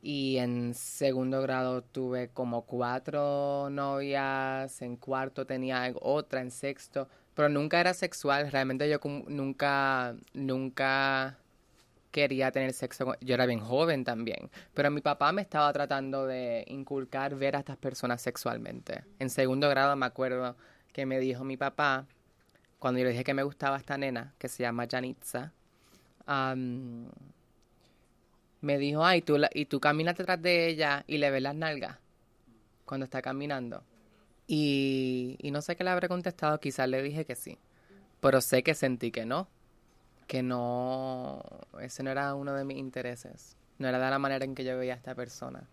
Y 0.04 0.38
en 0.38 0.76
segundo 0.76 1.42
grado 1.42 1.82
tuve 1.82 2.30
como 2.30 2.62
cuatro 2.68 3.72
novias, 3.72 4.84
en 4.84 4.98
cuarto 4.98 5.48
tenía 5.48 5.92
otra, 6.00 6.42
en 6.42 6.52
sexto, 6.52 7.08
pero 7.34 7.50
nunca 7.50 7.80
era 7.80 7.96
sexual, 7.96 8.52
realmente 8.52 8.88
yo 8.88 9.00
nunca, 9.28 10.16
nunca 10.34 11.40
quería 12.18 12.52
tener 12.52 12.74
sexo, 12.74 13.14
yo 13.22 13.36
era 13.36 13.46
bien 13.46 13.60
joven 13.60 14.04
también, 14.04 14.50
pero 14.74 14.90
mi 14.90 15.02
papá 15.02 15.32
me 15.32 15.44
estaba 15.44 15.72
tratando 15.72 16.26
de 16.26 16.66
inculcar 16.68 17.36
ver 17.36 17.56
a 17.56 17.60
estas 17.60 17.78
personas 17.78 18.24
sexualmente. 18.24 19.04
En 19.20 19.30
segundo 19.30 19.70
grado 19.70 19.96
me 19.96 20.08
acuerdo 20.08 20.56
que 20.92 21.06
me 21.06 21.20
dijo 21.20 21.44
mi 21.44 21.58
papá, 21.58 22.08
cuando 22.80 22.98
yo 22.98 23.06
le 23.06 23.12
dije 23.12 23.24
que 23.24 23.36
me 23.36 23.44
gustaba 23.44 23.78
esta 23.78 24.00
nena, 24.00 24.34
que 24.40 24.48
se 24.48 24.64
llama 24.64 24.88
Janitza, 24.90 25.54
me 28.62 28.78
dijo, 28.80 29.06
ay, 29.06 29.22
tú 29.22 29.38
y 29.54 29.66
tú 29.66 29.80
caminas 29.80 30.18
detrás 30.18 30.42
de 30.42 30.70
ella 30.70 31.04
y 31.06 31.20
le 31.20 31.30
ves 31.30 31.44
las 31.44 31.54
nalgas 31.54 32.00
cuando 32.86 33.04
está 33.04 33.22
caminando. 33.22 33.84
Y, 34.48 35.38
y 35.40 35.52
no 35.52 35.62
sé 35.62 35.76
qué 35.76 35.84
le 35.84 35.92
habré 35.92 36.08
contestado, 36.08 36.60
quizás 36.60 36.90
le 36.90 37.04
dije 37.04 37.26
que 37.26 37.36
sí, 37.36 37.60
pero 38.20 38.42
sé 38.42 38.64
que 38.64 38.74
sentí 38.74 39.12
que 39.12 39.28
no, 39.28 39.48
que 40.28 40.44
no, 40.44 41.42
ese 41.80 42.04
no 42.04 42.12
era 42.12 42.36
uno 42.36 42.54
de 42.54 42.66
mis 42.66 42.78
intereses, 42.78 43.56
no 43.80 43.88
era 43.88 43.98
de 43.98 44.10
la 44.10 44.20
manera 44.20 44.46
en 44.46 44.56
que 44.56 44.66
yo 44.66 44.78
veía 44.78 44.94
a 44.94 44.98
esta 44.98 45.16
persona. 45.16 45.64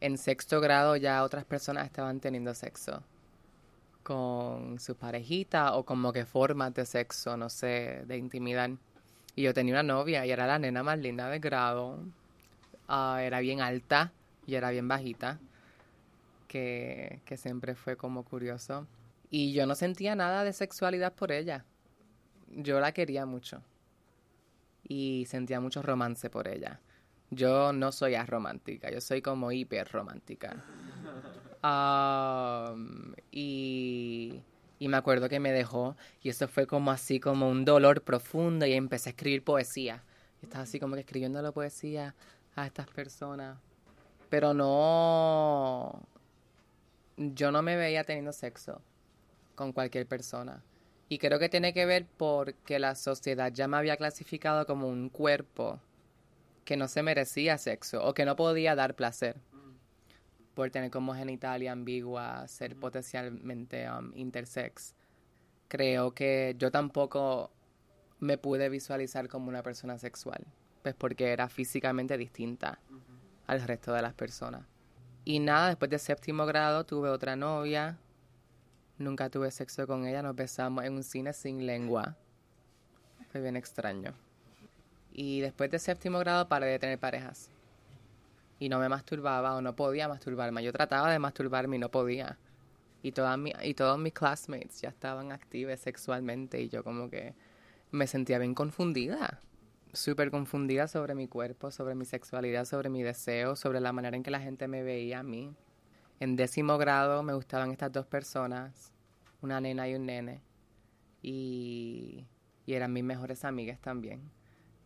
En 0.00 0.16
sexto 0.16 0.60
grado 0.60 0.96
ya 0.96 1.22
otras 1.22 1.44
personas 1.44 1.86
estaban 1.86 2.20
teniendo 2.20 2.54
sexo 2.54 3.02
con 4.08 4.80
su 4.80 4.96
parejita 4.96 5.74
o 5.74 5.84
como 5.84 6.14
que 6.14 6.24
formas 6.24 6.72
de 6.72 6.86
sexo, 6.86 7.36
no 7.36 7.50
sé, 7.50 8.04
de 8.06 8.16
intimidad. 8.16 8.70
Y 9.36 9.42
yo 9.42 9.52
tenía 9.52 9.74
una 9.74 9.82
novia 9.82 10.24
y 10.24 10.30
era 10.30 10.46
la 10.46 10.58
nena 10.58 10.82
más 10.82 10.98
linda 10.98 11.28
de 11.28 11.38
grado. 11.38 11.98
Ah, 12.88 13.20
era 13.22 13.40
bien 13.40 13.60
alta 13.60 14.12
y 14.46 14.54
era 14.54 14.70
bien 14.70 14.88
bajita, 14.88 15.38
que, 16.48 17.20
que 17.26 17.36
siempre 17.36 17.74
fue 17.74 17.96
como 17.96 18.24
curioso. 18.24 18.86
Y 19.30 19.52
yo 19.52 19.66
no 19.66 19.74
sentía 19.74 20.14
nada 20.14 20.42
de 20.42 20.54
sexualidad 20.54 21.12
por 21.12 21.30
ella. 21.30 21.66
Yo 22.50 22.80
la 22.80 22.92
quería 22.92 23.26
mucho. 23.26 23.62
Y 24.84 25.26
sentía 25.28 25.60
mucho 25.60 25.82
romance 25.82 26.30
por 26.30 26.48
ella. 26.48 26.80
Yo 27.30 27.72
no 27.72 27.92
soy 27.92 28.14
aromántica, 28.14 28.90
yo 28.90 29.00
soy 29.00 29.20
como 29.20 29.52
hiper 29.52 29.90
romántica. 29.90 30.64
Um, 31.62 33.12
y, 33.30 34.42
y 34.78 34.88
me 34.88 34.96
acuerdo 34.96 35.28
que 35.28 35.40
me 35.40 35.52
dejó 35.52 35.96
y 36.22 36.30
eso 36.30 36.48
fue 36.48 36.66
como 36.66 36.90
así 36.90 37.20
como 37.20 37.50
un 37.50 37.64
dolor 37.64 38.02
profundo 38.02 38.64
y 38.64 38.72
empecé 38.72 39.10
a 39.10 39.12
escribir 39.12 39.44
poesía. 39.44 40.04
Y 40.40 40.46
estaba 40.46 40.62
así 40.62 40.80
como 40.80 40.94
que 40.94 41.00
escribiendo 41.00 41.42
la 41.42 41.52
poesía 41.52 42.14
a 42.54 42.66
estas 42.66 42.86
personas. 42.88 43.58
Pero 44.30 44.54
no, 44.54 46.06
yo 47.16 47.50
no 47.50 47.62
me 47.62 47.76
veía 47.76 48.04
teniendo 48.04 48.32
sexo 48.32 48.80
con 49.54 49.72
cualquier 49.72 50.06
persona. 50.06 50.62
Y 51.08 51.18
creo 51.18 51.38
que 51.38 51.48
tiene 51.48 51.72
que 51.72 51.86
ver 51.86 52.06
porque 52.16 52.78
la 52.78 52.94
sociedad 52.94 53.50
ya 53.52 53.66
me 53.66 53.76
había 53.76 53.96
clasificado 53.96 54.66
como 54.66 54.88
un 54.88 55.08
cuerpo 55.08 55.80
que 56.64 56.76
no 56.76 56.86
se 56.86 57.02
merecía 57.02 57.56
sexo 57.56 58.04
o 58.04 58.12
que 58.12 58.26
no 58.26 58.36
podía 58.36 58.74
dar 58.74 58.94
placer 58.94 59.36
por 60.58 60.70
tener 60.70 60.90
como 60.90 61.14
genitalia 61.14 61.70
ambigua, 61.70 62.46
ser 62.48 62.74
potencialmente 62.74 63.88
um, 63.88 64.10
intersex. 64.16 64.94
Creo 65.68 66.10
que 66.12 66.56
yo 66.58 66.72
tampoco 66.72 67.52
me 68.18 68.38
pude 68.38 68.68
visualizar 68.68 69.28
como 69.28 69.48
una 69.48 69.62
persona 69.62 69.98
sexual, 69.98 70.44
pues 70.82 70.96
porque 70.96 71.28
era 71.28 71.48
físicamente 71.48 72.18
distinta 72.18 72.80
al 73.46 73.62
resto 73.62 73.92
de 73.92 74.02
las 74.02 74.14
personas. 74.14 74.66
Y 75.24 75.38
nada, 75.38 75.68
después 75.68 75.90
de 75.90 75.98
séptimo 76.00 76.44
grado 76.44 76.84
tuve 76.84 77.08
otra 77.08 77.36
novia, 77.36 77.96
nunca 78.98 79.30
tuve 79.30 79.50
sexo 79.50 79.86
con 79.86 80.06
ella, 80.06 80.22
nos 80.22 80.36
besamos 80.36 80.84
en 80.84 80.94
un 80.94 81.02
cine 81.02 81.32
sin 81.32 81.66
lengua. 81.66 82.16
Fue 83.30 83.40
bien 83.40 83.56
extraño. 83.56 84.14
Y 85.12 85.40
después 85.40 85.70
de 85.70 85.78
séptimo 85.78 86.18
grado 86.18 86.48
paré 86.48 86.66
de 86.66 86.78
tener 86.78 86.98
parejas. 86.98 87.50
Y 88.58 88.68
no 88.68 88.78
me 88.78 88.88
masturbaba 88.88 89.56
o 89.56 89.60
no 89.60 89.74
podía 89.76 90.08
masturbarme. 90.08 90.62
Yo 90.62 90.72
trataba 90.72 91.10
de 91.10 91.18
masturbarme 91.18 91.76
y 91.76 91.78
no 91.78 91.90
podía. 91.90 92.38
Y, 93.02 93.12
todas 93.12 93.38
mi, 93.38 93.52
y 93.62 93.74
todos 93.74 93.98
mis 93.98 94.12
classmates 94.12 94.80
ya 94.80 94.88
estaban 94.88 95.30
activos 95.30 95.78
sexualmente 95.80 96.60
y 96.60 96.68
yo 96.68 96.82
como 96.82 97.08
que 97.08 97.34
me 97.90 98.06
sentía 98.06 98.38
bien 98.38 98.54
confundida. 98.54 99.40
Súper 99.92 100.30
confundida 100.30 100.88
sobre 100.88 101.14
mi 101.14 101.28
cuerpo, 101.28 101.70
sobre 101.70 101.94
mi 101.94 102.04
sexualidad, 102.04 102.64
sobre 102.64 102.88
mi 102.88 103.02
deseo, 103.02 103.56
sobre 103.56 103.80
la 103.80 103.92
manera 103.92 104.16
en 104.16 104.22
que 104.22 104.30
la 104.30 104.40
gente 104.40 104.68
me 104.68 104.82
veía 104.82 105.20
a 105.20 105.22
mí. 105.22 105.54
En 106.20 106.36
décimo 106.36 106.78
grado 106.78 107.22
me 107.22 107.34
gustaban 107.34 107.70
estas 107.70 107.92
dos 107.92 108.06
personas, 108.06 108.92
una 109.40 109.60
nena 109.60 109.88
y 109.88 109.94
un 109.94 110.06
nene. 110.06 110.42
Y, 111.22 112.26
y 112.66 112.74
eran 112.74 112.92
mis 112.92 113.04
mejores 113.04 113.44
amigas 113.44 113.80
también 113.80 114.30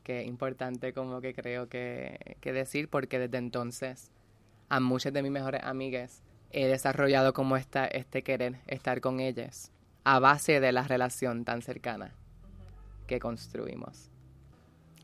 que 0.03 0.23
es 0.23 0.27
importante 0.27 0.93
como 0.93 1.21
que 1.21 1.35
creo 1.35 1.69
que, 1.69 2.37
que 2.41 2.53
decir 2.53 2.89
porque 2.89 3.19
desde 3.19 3.39
entonces 3.39 4.11
a 4.69 4.81
muchas 4.81 5.13
de 5.13 5.23
mis 5.23 5.31
mejores 5.31 5.63
amigas 5.65 6.23
he 6.51 6.67
desarrollado 6.67 7.33
como 7.33 7.57
esta, 7.57 7.87
este 7.87 8.23
querer 8.23 8.61
estar 8.67 9.01
con 9.01 9.21
ellas 9.21 9.73
a 10.05 10.19
base 10.19 10.61
de 10.61 10.73
la 10.73 10.83
relación 10.83 11.45
tan 11.45 11.63
cercana 11.63 12.15
que 13.07 13.21
construimos. 13.21 14.11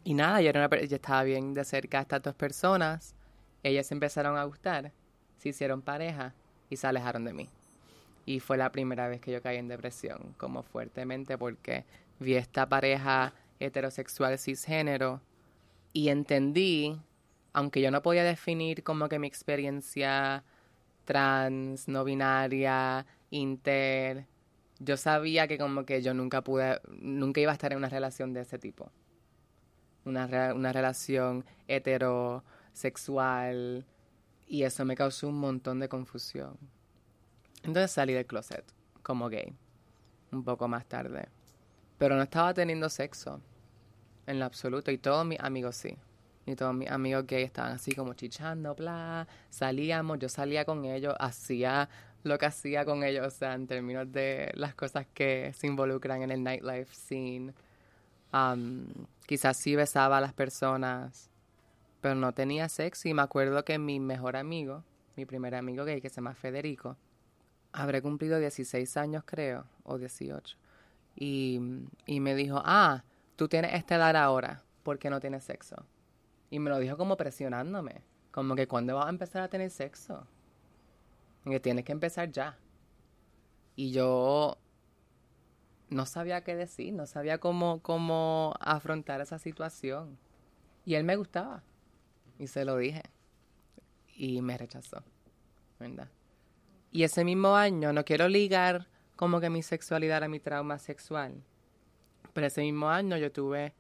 Y 0.05 0.15
nada, 0.15 0.41
yo, 0.41 0.49
era 0.51 0.67
una, 0.67 0.81
yo 0.81 0.97
estaba 0.97 1.23
bien 1.23 1.55
de 1.55 1.65
cerca 1.65 1.99
a 1.99 2.03
estas 2.03 2.23
dos 2.23 2.35
personas, 2.35 3.15
ellas 3.63 3.91
empezaron 3.93 4.37
a 4.37 4.45
gustar, 4.45 4.93
se 5.39 5.51
hicieron 5.51 5.83
pareja 5.83 6.35
y 6.69 6.77
se 6.77 6.87
alejaron 6.87 7.25
de 7.25 7.33
mí. 7.33 7.49
Y 8.27 8.41
fue 8.41 8.59
la 8.59 8.71
primera 8.71 9.09
vez 9.09 9.21
que 9.21 9.33
yo 9.33 9.41
caí 9.41 9.57
en 9.57 9.69
depresión, 9.69 10.35
como 10.37 10.63
fuertemente, 10.63 11.39
porque 11.39 11.85
vi 12.21 12.35
esta 12.35 12.69
pareja 12.69 13.33
heterosexual 13.59 14.39
cisgénero 14.39 15.23
y 15.93 16.11
entendí, 16.11 17.01
aunque 17.53 17.81
yo 17.81 17.91
no 17.91 18.03
podía 18.03 18.25
definir 18.25 18.83
como 18.83 19.09
que 19.09 19.19
mi 19.19 19.27
experiencia 19.27 20.45
trans, 21.05 21.89
no 21.89 22.05
binaria, 22.05 23.07
inter, 23.31 24.27
yo 24.79 24.97
sabía 24.97 25.49
que 25.49 25.59
como 25.59 25.85
que 25.85 26.03
yo 26.03 26.15
nunca 26.15 26.43
pude, 26.43 26.81
nunca 27.01 27.41
iba 27.41 27.51
a 27.53 27.55
estar 27.55 27.73
en 27.73 27.79
una 27.79 27.89
relación 27.89 28.33
de 28.33 28.43
ese 28.43 28.59
tipo. 28.59 28.91
Una, 30.05 30.55
una 30.55 30.73
relación 30.73 31.45
heterosexual 31.67 33.85
y 34.49 34.63
eso 34.63 34.85
me 34.85 34.97
causó 34.97 35.29
un 35.29 35.39
montón 35.39 35.79
de 35.79 35.89
confusión. 35.89 36.57
Entonces 37.63 37.91
salí 37.91 38.15
del 38.15 38.27
closet 38.27 38.65
como 39.03 39.29
gay, 39.29 39.55
un 40.33 40.43
poco 40.43 40.69
más 40.69 40.87
tarde. 40.87 41.29
Pero 41.99 42.17
no 42.17 42.23
estaba 42.23 42.55
teniendo 42.55 42.89
sexo 42.89 43.41
en 44.27 44.39
lo 44.39 44.45
absoluto. 44.45 44.91
Y 44.91 44.99
todos 44.99 45.27
mis 45.27 45.41
amigos 45.41 45.77
sí. 45.77 45.97
Y 46.47 46.55
todos 46.55 46.75
mis 46.75 46.91
amigos 46.91 47.27
gay 47.27 47.43
estaban 47.43 47.73
así 47.73 47.93
como 47.93 48.15
chichando, 48.15 48.75
bla. 48.75 49.27
Salíamos, 49.51 50.19
yo 50.19 50.29
salía 50.29 50.65
con 50.65 50.85
ellos, 50.85 51.15
hacía 51.19 51.89
lo 52.23 52.39
que 52.39 52.47
hacía 52.47 52.85
con 52.85 53.05
ellos, 53.05 53.27
o 53.27 53.31
sea, 53.31 53.55
en 53.55 53.67
términos 53.67 54.11
de 54.11 54.51
las 54.55 54.75
cosas 54.75 55.07
que 55.13 55.53
se 55.55 55.67
involucran 55.67 56.23
en 56.23 56.31
el 56.31 56.43
nightlife 56.43 56.95
scene. 56.95 57.53
Um, 58.33 58.87
quizás 59.27 59.57
sí 59.57 59.77
besaba 59.77 60.19
a 60.19 60.21
las 60.21 60.33
personas, 60.33 61.31
pero 62.01 62.15
no 62.15 62.33
tenía 62.33 62.69
sexo. 62.69 63.09
Y 63.09 63.15
me 63.15 63.23
acuerdo 63.23 63.65
que 63.65 63.79
mi 63.79 64.01
mejor 64.01 64.37
amigo, 64.37 64.85
mi 65.17 65.27
primer 65.27 65.55
amigo 65.55 65.85
gay, 65.85 66.01
que 66.01 66.09
se 66.09 66.17
llama 66.17 66.35
Federico, 66.35 66.97
habré 67.73 68.03
cumplido 68.03 68.39
16 68.39 68.97
años, 68.97 69.25
creo, 69.25 69.67
o 69.85 69.99
18. 69.99 70.57
Y, 71.17 71.61
y 72.07 72.21
me 72.21 72.35
dijo, 72.35 72.63
ah, 72.65 73.05
tú 73.37 73.49
tienes 73.49 73.75
esta 73.75 73.97
edad 73.97 74.17
ahora, 74.17 74.63
¿por 74.83 74.99
qué 74.99 75.11
no 75.11 75.21
tienes 75.21 75.45
sexo? 75.45 75.85
Y 76.51 76.59
me 76.61 76.71
lo 76.71 76.79
dijo 76.79 76.97
como 76.97 77.17
presionándome, 77.17 78.03
como 78.31 78.55
que 78.55 78.69
cuando 78.69 78.97
vas 78.97 79.07
a 79.07 79.11
empezar 79.11 79.43
a 79.43 79.49
tener 79.49 79.71
sexo, 79.71 80.27
que 81.45 81.61
tienes 81.61 81.85
que 81.85 81.93
empezar 81.93 82.31
ya. 82.31 82.59
Y 83.77 83.93
yo 83.93 84.59
no 85.89 86.07
sabía 86.07 86.43
qué 86.43 86.57
decir, 86.57 86.93
no 86.93 87.07
sabía 87.07 87.39
cómo, 87.39 87.81
cómo 87.81 88.55
afrontar 88.61 89.21
esa 89.21 89.39
situación. 89.39 90.19
Y 90.85 90.95
él 90.95 91.05
me 91.05 91.17
gustaba. 91.17 91.63
Y 92.39 92.47
se 92.47 92.65
lo 92.65 92.77
dije. 92.77 93.03
Y 94.15 94.43
me 94.43 94.57
rechazó. 94.57 95.03
¿Verdad? 95.79 96.09
Y 96.91 97.03
ese 97.03 97.25
mismo 97.25 97.55
año 97.57 97.93
no 97.93 98.05
quiero 98.05 98.29
ligar 98.29 98.89
como 99.17 99.41
que 99.41 99.51
mi 99.51 99.63
sexualidad 99.63 100.25
a 100.25 100.29
mi 100.29 100.41
trauma 100.41 100.79
sexual. 100.79 101.43
Pero 102.33 102.47
ese 102.47 102.63
mismo 102.63 102.89
año 102.89 103.17
yo 103.17 103.33
tuve 103.33 103.75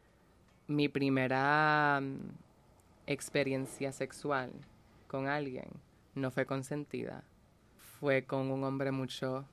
mi 0.66 0.88
primera 0.88 2.01
mm, 2.01 2.18
experiencia 3.07 3.92
sexual 3.92 4.53
con 5.07 5.27
alguien. 5.29 5.68
No 6.14 6.31
fue 6.31 6.44
consentida. 6.44 7.25
Fue 7.99 8.25
con 8.25 8.51
un 8.51 8.64
hombre 8.64 8.90
mucho, 8.90 9.47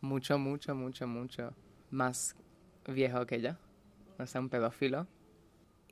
mucho, 0.00 0.38
mucho, 0.38 0.74
mucho, 0.74 1.06
mucho 1.06 1.54
más 1.90 2.36
viejo 2.86 3.26
que 3.26 3.40
yo. 3.40 3.52
O 4.18 4.26
sea, 4.26 4.40
un 4.40 4.48
pedófilo. 4.48 5.06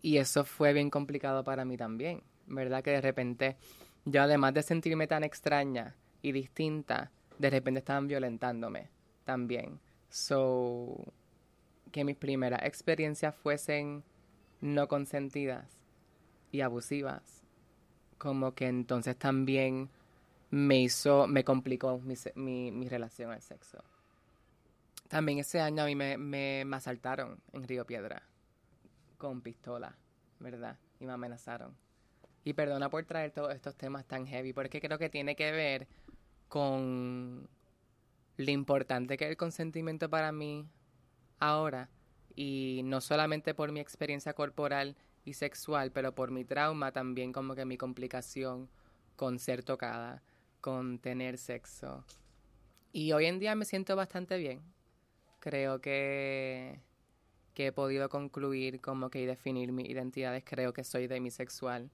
Y 0.02 0.18
eso 0.18 0.44
fue 0.44 0.72
bien 0.72 0.90
complicado 0.90 1.44
para 1.44 1.64
mí 1.64 1.76
también. 1.76 2.22
¿Verdad? 2.50 2.82
Que 2.82 2.90
de 2.90 3.00
repente, 3.00 3.56
yo 4.04 4.22
además 4.22 4.52
de 4.54 4.62
sentirme 4.62 5.06
tan 5.06 5.24
extraña 5.24 5.96
y 6.20 6.32
distinta, 6.32 7.10
de 7.38 7.48
repente 7.48 7.78
estaban 7.78 8.06
violentándome 8.06 8.90
también. 9.24 9.80
So, 10.10 11.12
que 11.92 12.04
mis 12.04 12.16
primeras 12.16 12.64
experiencias 12.64 13.34
fuesen 13.34 14.02
no 14.60 14.88
consentidas 14.88 15.78
y 16.52 16.60
abusivas, 16.60 17.44
como 18.18 18.54
que 18.54 18.66
entonces 18.66 19.16
también 19.16 19.88
me 20.50 20.80
hizo, 20.80 21.26
me 21.26 21.44
complicó 21.44 22.00
mi, 22.00 22.72
mi, 22.72 22.88
relación 22.88 23.30
al 23.30 23.40
sexo. 23.40 23.78
También 25.08 25.38
ese 25.38 25.60
año 25.60 25.84
a 25.84 25.86
mí 25.86 25.94
me, 25.94 26.18
me, 26.18 26.64
me 26.66 26.76
asaltaron 26.76 27.40
en 27.52 27.66
Río 27.66 27.86
Piedra 27.86 28.22
con 29.16 29.40
pistola, 29.40 29.96
¿verdad? 30.40 30.76
Y 30.98 31.06
me 31.06 31.12
amenazaron. 31.12 31.74
Y 32.44 32.54
perdona 32.54 32.88
por 32.88 33.04
traer 33.04 33.32
todos 33.32 33.54
estos 33.54 33.76
temas 33.76 34.06
tan 34.06 34.26
heavy, 34.26 34.52
porque 34.52 34.80
creo 34.80 34.98
que 34.98 35.10
tiene 35.10 35.36
que 35.36 35.52
ver 35.52 35.86
con 36.48 37.48
lo 38.36 38.50
importante 38.50 39.16
que 39.16 39.24
es 39.24 39.30
el 39.30 39.36
consentimiento 39.36 40.08
para 40.08 40.32
mí 40.32 40.66
ahora 41.38 41.88
y 42.34 42.80
no 42.84 43.00
solamente 43.00 43.54
por 43.54 43.72
mi 43.72 43.80
experiencia 43.80 44.32
corporal 44.32 44.96
y 45.24 45.34
sexual, 45.34 45.90
pero 45.92 46.14
por 46.14 46.30
mi 46.30 46.44
trauma 46.44 46.92
también 46.92 47.32
como 47.32 47.54
que 47.54 47.64
mi 47.64 47.76
complicación 47.76 48.68
con 49.16 49.38
ser 49.38 49.62
tocada, 49.62 50.22
con 50.60 50.98
tener 50.98 51.36
sexo. 51.36 52.04
Y 52.92 53.12
hoy 53.12 53.26
en 53.26 53.38
día 53.38 53.54
me 53.54 53.64
siento 53.64 53.94
bastante 53.94 54.38
bien. 54.38 54.62
Creo 55.38 55.80
que, 55.80 56.80
que 57.54 57.68
he 57.68 57.72
podido 57.72 58.08
concluir 58.08 58.80
como 58.80 59.10
que 59.10 59.20
y 59.20 59.26
definir 59.26 59.72
mis 59.72 59.88
identidades. 59.88 60.42
Creo 60.44 60.72
que 60.72 60.84
soy 60.84 61.06
demisexual 61.06 61.90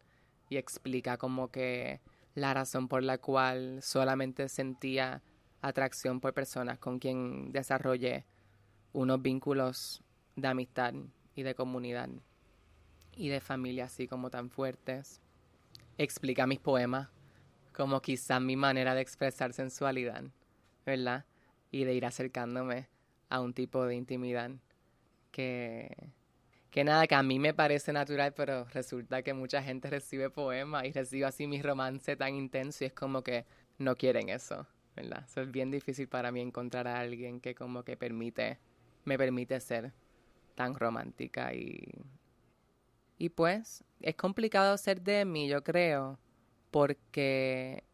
y 0.49 0.57
explica 0.57 1.17
como 1.17 1.51
que 1.51 2.01
la 2.35 2.55
razón 2.55 2.89
por 2.89 3.03
la 3.03 3.19
cual 3.19 3.81
solamente 3.83 4.49
sentía 4.49 5.23
atracción 5.63 6.21
por 6.21 6.35
personas 6.35 6.79
con 6.79 6.99
quien 6.99 7.53
desarrollé 7.53 8.25
unos 8.93 9.21
vínculos 9.23 10.03
de 10.37 10.49
amistad 10.49 10.95
y 11.35 11.43
de 11.43 11.55
comunidad 11.55 12.09
y 13.17 13.29
de 13.29 13.41
familia 13.41 13.87
así 13.87 14.07
como 14.07 14.31
tan 14.31 14.51
fuertes. 14.51 15.21
explica 15.99 16.47
mis 16.47 16.61
poemas 16.61 17.09
como 17.75 18.01
quizás 18.01 18.41
mi 18.41 18.57
manera 18.57 18.95
de 18.95 19.03
expresar 19.03 19.53
sensualidad, 19.53 20.25
¿verdad? 20.85 21.25
Y 21.71 21.85
de 21.85 21.95
ir 21.95 22.07
acercándome 22.07 22.89
a 23.29 23.41
un 23.41 23.53
tipo 23.53 23.85
de 23.85 23.95
intimidad 23.95 24.51
que, 25.31 26.11
que 26.77 26.85
nada, 26.85 27.07
que 27.07 27.15
a 27.15 27.23
mí 27.23 27.39
me 27.39 27.55
parece 27.55 27.91
natural, 27.91 28.35
pero 28.35 28.67
resulta 28.67 29.23
que 29.23 29.33
mucha 29.33 29.63
gente 29.63 29.89
recibe 29.89 30.29
poemas 30.29 30.85
y 30.85 30.93
recibe 30.93 31.25
así 31.25 31.47
mi 31.47 31.63
romance 31.63 32.17
tan 32.17 32.35
intenso 32.35 32.85
y 32.85 32.89
es 32.89 32.93
como 32.93 33.23
que 33.23 33.47
no 33.79 33.97
quieren 33.97 34.29
eso, 34.29 34.67
¿verdad? 34.95 35.25
Eso 35.27 35.41
es 35.41 35.51
bien 35.51 35.71
difícil 35.71 36.07
para 36.07 36.31
mí 36.31 36.43
encontrar 36.43 36.87
a 36.87 36.99
alguien 36.99 37.41
que 37.41 37.55
como 37.55 37.83
que 37.83 37.97
permite, 37.97 38.59
me 39.07 39.17
permite 39.17 39.59
ser 39.59 39.95
tan 40.55 40.75
romántica 40.75 41.55
y... 41.55 41.95
Y 43.17 43.31
pues, 43.31 43.83
es 44.03 44.17
complicado 44.17 44.77
ser 44.77 45.01
de 45.01 45.25
mí, 45.25 45.49
yo 45.49 45.65
creo, 45.65 46.19
porque 46.71 47.85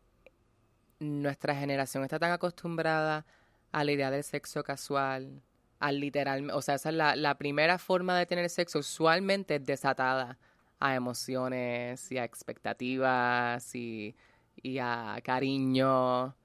nuestra 0.98 1.54
generación 1.54 2.02
está 2.02 2.18
tan 2.18 2.32
acostumbrada 2.32 3.26
a 3.70 3.84
la 3.84 3.92
idea 3.92 4.10
del 4.10 4.24
sexo 4.24 4.64
casual, 4.64 5.40
al 5.82 5.98
literal, 5.98 6.48
o 6.52 6.62
sea, 6.62 6.76
esa 6.76 6.90
es 6.90 6.94
la, 6.94 7.16
la 7.16 7.36
primera 7.36 7.76
forma 7.76 8.16
de 8.16 8.24
tener 8.24 8.48
sexo, 8.48 8.78
usualmente 8.78 9.58
desatada 9.58 10.38
a 10.78 10.94
emociones 10.94 12.10
y 12.12 12.18
a 12.18 12.24
expectativas 12.24 13.74
y, 13.74 14.14
y 14.62 14.78
a 14.78 15.18
cariño. 15.24 16.36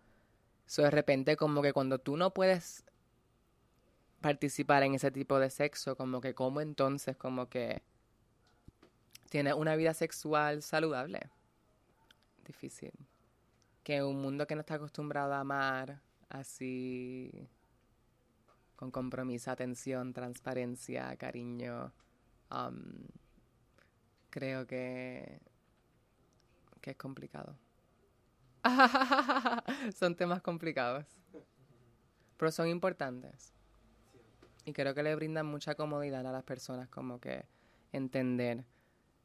So, 0.65 0.81
de 0.81 0.91
repente 0.91 1.37
como 1.37 1.61
que 1.61 1.71
cuando 1.71 1.99
tú 1.99 2.17
no 2.17 2.33
puedes 2.33 2.83
participar 4.21 4.81
en 4.81 4.95
ese 4.95 5.11
tipo 5.11 5.39
de 5.39 5.51
sexo, 5.51 5.95
como 5.95 6.19
que 6.19 6.33
como 6.33 6.59
entonces 6.59 7.15
como 7.15 7.47
que 7.47 7.83
tienes 9.29 9.53
una 9.53 9.75
vida 9.75 9.93
sexual 9.93 10.63
saludable. 10.63 11.29
Difícil. 12.43 12.91
Que 13.83 14.01
un 14.03 14.19
mundo 14.19 14.47
que 14.47 14.55
no 14.55 14.61
está 14.61 14.75
acostumbrado 14.75 15.33
a 15.33 15.41
amar 15.41 16.01
así 16.29 17.47
con 18.77 18.91
compromiso, 18.91 19.51
atención, 19.51 20.13
transparencia, 20.13 21.13
cariño, 21.17 21.91
creo 24.29 24.65
que, 24.65 25.41
que 26.79 26.91
es 26.91 26.97
complicado. 26.97 27.57
son 29.95 30.15
temas 30.15 30.41
complicados, 30.41 31.05
pero 32.37 32.51
son 32.51 32.67
importantes. 32.67 33.51
Y 34.63 34.73
creo 34.73 34.93
que 34.93 35.01
le 35.01 35.15
brindan 35.15 35.47
mucha 35.47 35.75
comodidad 35.75 36.25
a 36.27 36.31
las 36.31 36.43
personas 36.43 36.87
como 36.87 37.19
que 37.19 37.45
entender 37.91 38.63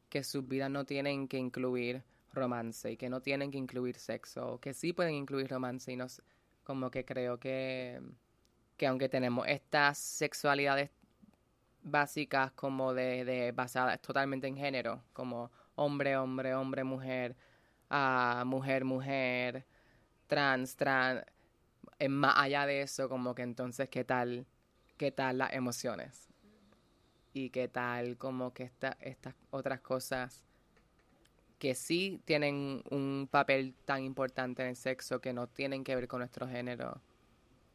que 0.09 0.25
sus 0.25 0.49
vidas 0.49 0.71
no 0.71 0.87
tienen 0.87 1.29
que 1.29 1.37
incluir 1.37 2.05
romance 2.33 2.91
y 2.91 2.97
que 2.97 3.11
no 3.11 3.21
tienen 3.21 3.51
que 3.51 3.59
incluir 3.59 3.99
sexo, 3.99 4.55
o 4.55 4.61
que 4.61 4.73
sí 4.73 4.95
pueden 4.95 5.15
incluir 5.15 5.51
romance 5.51 5.93
y 5.93 5.97
no 5.97 6.07
como 6.65 6.91
que 6.91 7.05
creo 7.05 7.39
que, 7.39 8.01
que 8.83 8.89
aunque 8.89 9.09
tenemos 9.09 9.47
estas 9.47 9.97
sexualidades 9.97 10.91
básicas 11.85 12.51
como 12.51 12.93
de, 12.93 13.25
de 13.25 13.53
basadas 13.53 14.03
totalmente 14.03 14.49
en 14.49 14.57
género, 14.57 15.05
como 15.13 15.53
hombre, 15.77 16.17
hombre, 16.17 16.53
hombre, 16.57 16.83
mujer, 16.83 17.37
a 17.89 18.43
mujer, 18.45 18.85
mujer, 18.85 19.65
trans, 20.27 20.75
trans, 20.75 21.23
es 21.97 22.11
más 22.11 22.35
allá 22.37 22.67
de 22.67 22.83
eso, 22.83 23.09
como 23.09 23.37
que 23.37 23.43
entonces, 23.43 23.89
¿qué 23.89 24.03
tal, 24.03 24.47
qué 24.97 25.13
tal 25.13 25.39
las 25.39 25.53
emociones? 25.53 26.29
Y 27.33 27.51
qué 27.51 27.69
tal 27.69 28.19
como 28.19 28.53
que 28.53 28.65
esta, 28.65 28.99
estas 29.01 29.37
otras 29.51 29.81
cosas 29.81 30.45
que 31.61 31.77
sí 31.77 32.21
tienen 32.25 32.83
un 32.91 33.29
papel 33.31 33.77
tan 33.85 34.03
importante 34.03 34.63
en 34.63 34.71
el 34.71 34.77
sexo 34.77 35.21
que 35.21 35.33
no 35.33 35.47
tienen 35.47 35.85
que 35.85 35.95
ver 35.95 36.09
con 36.09 36.19
nuestro 36.19 36.49
género 36.49 37.01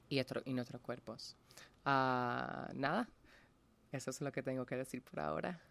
y, 0.09 0.21
y 0.45 0.53
nuestros 0.53 0.81
cuerpos. 0.81 1.35
Uh, 1.85 2.73
nada, 2.73 3.07
eso 3.91 4.09
es 4.09 4.21
lo 4.21 4.31
que 4.31 4.43
tengo 4.43 4.65
que 4.65 4.75
decir 4.75 5.01
por 5.01 5.19
ahora. 5.19 5.61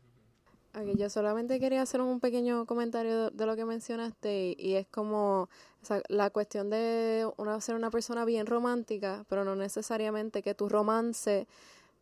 Okay, 0.75 0.94
yo 0.94 1.09
solamente 1.09 1.59
quería 1.59 1.81
hacer 1.81 2.03
un 2.03 2.20
pequeño 2.20 2.66
comentario 2.66 3.31
de, 3.31 3.46
lo 3.46 3.57
que 3.57 3.64
mencionaste 3.64 4.55
y, 4.59 4.75
es 4.75 4.87
como 4.88 5.49
o 5.83 5.85
sea, 5.85 6.03
la 6.09 6.29
cuestión 6.29 6.68
de 6.68 7.27
una, 7.38 7.59
ser 7.62 7.77
una 7.77 7.90
persona 7.90 8.27
bien 8.27 8.46
romántica, 8.46 9.25
pero 9.29 9.42
no 9.44 9.57
necesariamente 9.57 10.42
que 10.42 10.55
tu 10.55 10.68
romance 10.68 11.46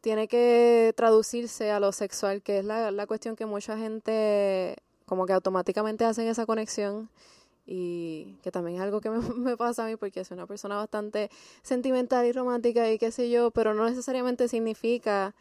tiene 0.01 0.27
que 0.27 0.92
traducirse 0.97 1.70
a 1.70 1.79
lo 1.79 1.92
sexual, 1.92 2.42
que 2.42 2.59
es 2.59 2.64
la, 2.64 2.90
la 2.90 3.07
cuestión 3.07 3.37
que 3.37 3.47
mucha 3.47 3.79
gente 3.79 4.77
como 5.07 5.27
que 5.27 5.35
automáticamente 5.35 6.05
hacen 6.05 6.27
esa 6.27 6.44
conexión 6.44 7.11
y 7.66 8.37
que 8.42 8.50
también 8.50 8.77
es 8.77 8.83
algo 8.83 9.00
que 9.00 9.11
me, 9.11 9.18
me, 9.35 9.57
pasa 9.57 9.85
a 9.85 9.88
mí 9.88 9.96
porque 9.96 10.24
soy 10.24 10.37
una 10.37 10.46
persona 10.46 10.77
bastante 10.77 11.31
sentimental 11.62 12.27
y 12.27 12.33
romántica 12.33 12.90
y 12.90 12.98
qué 12.98 13.11
sé 13.11 13.31
yo, 13.31 13.50
pero 13.50 13.74
no 13.74 13.88
necesariamente 13.88 14.48
significa 14.48 15.35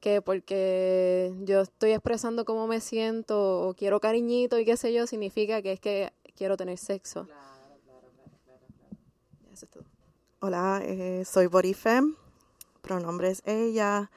que 0.00 0.22
porque 0.22 1.32
yo 1.42 1.62
estoy 1.62 1.92
expresando 1.92 2.44
cómo 2.44 2.66
me 2.66 2.80
siento 2.80 3.68
o 3.68 3.74
quiero 3.74 4.00
cariñito 4.00 4.58
y 4.58 4.64
qué 4.64 4.76
sé 4.76 4.92
yo, 4.92 5.06
significa 5.06 5.62
que 5.62 5.72
es 5.72 5.80
que 5.80 6.12
quiero 6.36 6.56
tener 6.56 6.78
sexo. 6.78 7.24
Claro, 7.24 7.78
claro, 7.84 8.08
claro, 8.44 8.60
Eso 9.52 9.64
es 9.64 9.70
todo. 9.70 9.84
Hola, 10.40 10.80
eh, 10.84 11.24
soy 11.24 11.46
Borifem, 11.46 12.14
pronombre 12.82 13.30
es 13.30 13.42
ella. 13.46 14.10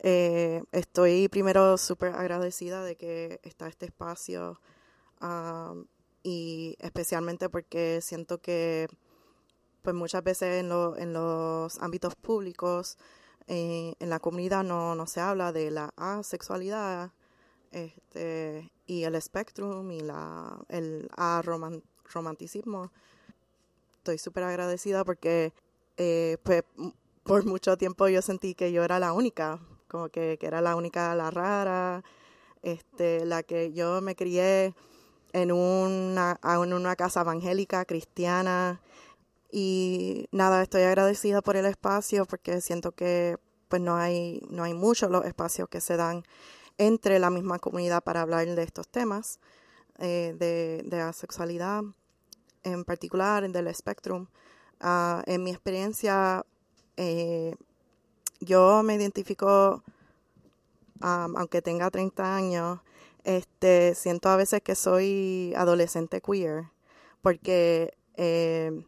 Eh, 0.00 0.64
estoy 0.72 1.28
primero 1.28 1.78
súper 1.78 2.12
agradecida 2.14 2.84
de 2.84 2.96
que 2.96 3.40
está 3.44 3.68
este 3.68 3.86
espacio 3.86 4.60
y 6.22 6.76
especialmente 6.80 7.48
porque 7.48 8.00
siento 8.00 8.38
que 8.38 8.88
pues 9.82 9.94
muchas 9.94 10.22
veces 10.22 10.60
en, 10.60 10.68
lo, 10.68 10.96
en 10.96 11.12
los 11.12 11.78
ámbitos 11.80 12.14
públicos 12.14 12.96
eh, 13.48 13.94
en 13.98 14.10
la 14.10 14.20
comunidad 14.20 14.62
no, 14.62 14.94
no 14.94 15.06
se 15.06 15.20
habla 15.20 15.52
de 15.52 15.70
la 15.70 15.92
asexualidad 15.96 17.10
este, 17.72 18.70
y 18.86 19.04
el 19.04 19.14
espectrum 19.14 19.90
y 19.90 20.00
la, 20.00 20.58
el 20.68 21.10
aromanticismo. 21.16 22.92
Estoy 23.98 24.18
súper 24.18 24.44
agradecida 24.44 25.04
porque 25.04 25.52
eh, 25.96 26.36
pues, 26.42 26.62
por 27.24 27.44
mucho 27.44 27.76
tiempo 27.76 28.08
yo 28.08 28.22
sentí 28.22 28.54
que 28.54 28.72
yo 28.72 28.84
era 28.84 28.98
la 28.98 29.12
única, 29.12 29.60
como 29.88 30.08
que, 30.08 30.38
que, 30.38 30.46
era 30.46 30.60
la 30.60 30.76
única, 30.76 31.14
la 31.14 31.30
rara, 31.30 32.04
este, 32.62 33.24
la 33.24 33.42
que 33.42 33.72
yo 33.72 34.00
me 34.00 34.14
crié 34.14 34.74
en 35.32 35.52
una, 35.52 36.38
en 36.42 36.72
una 36.72 36.96
casa 36.96 37.22
evangélica, 37.22 37.84
cristiana, 37.84 38.80
y 39.50 40.28
nada, 40.32 40.62
estoy 40.62 40.82
agradecida 40.82 41.42
por 41.42 41.56
el 41.56 41.66
espacio 41.66 42.24
porque 42.24 42.60
siento 42.62 42.92
que 42.92 43.36
pues 43.68 43.82
no 43.82 43.96
hay, 43.96 44.40
no 44.50 44.64
hay 44.64 44.74
muchos 44.74 45.10
los 45.10 45.24
espacios 45.26 45.68
que 45.68 45.80
se 45.80 45.96
dan 45.96 46.24
entre 46.78 47.18
la 47.18 47.30
misma 47.30 47.58
comunidad 47.58 48.02
para 48.02 48.22
hablar 48.22 48.46
de 48.46 48.62
estos 48.62 48.88
temas, 48.88 49.40
eh, 49.98 50.34
de, 50.38 50.82
de, 50.84 50.96
la 50.96 51.12
sexualidad 51.12 51.82
en 52.64 52.84
particular, 52.84 53.48
del 53.50 53.66
espectrum. 53.66 54.26
Uh, 54.80 55.22
en 55.26 55.44
mi 55.44 55.50
experiencia, 55.50 56.44
eh, 56.96 57.54
yo 58.40 58.82
me 58.82 58.94
identifico, 58.94 59.82
aunque 61.00 61.62
tenga 61.62 61.90
30 61.90 62.36
años, 62.36 62.80
este, 63.24 63.94
siento 63.94 64.28
a 64.28 64.36
veces 64.36 64.62
que 64.62 64.74
soy 64.74 65.52
adolescente 65.56 66.20
queer, 66.20 66.64
porque 67.20 67.94
eh, 68.16 68.84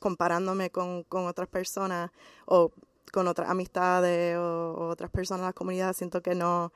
comparándome 0.00 0.70
con, 0.70 1.04
otras 1.10 1.48
personas 1.48 2.10
o 2.46 2.72
con 3.12 3.28
otras 3.28 3.50
amistades 3.50 4.36
o, 4.36 4.88
otras 4.88 5.10
personas 5.10 5.40
en 5.40 5.46
la 5.46 5.52
comunidad, 5.52 5.92
siento 5.94 6.22
que 6.22 6.34
no, 6.34 6.72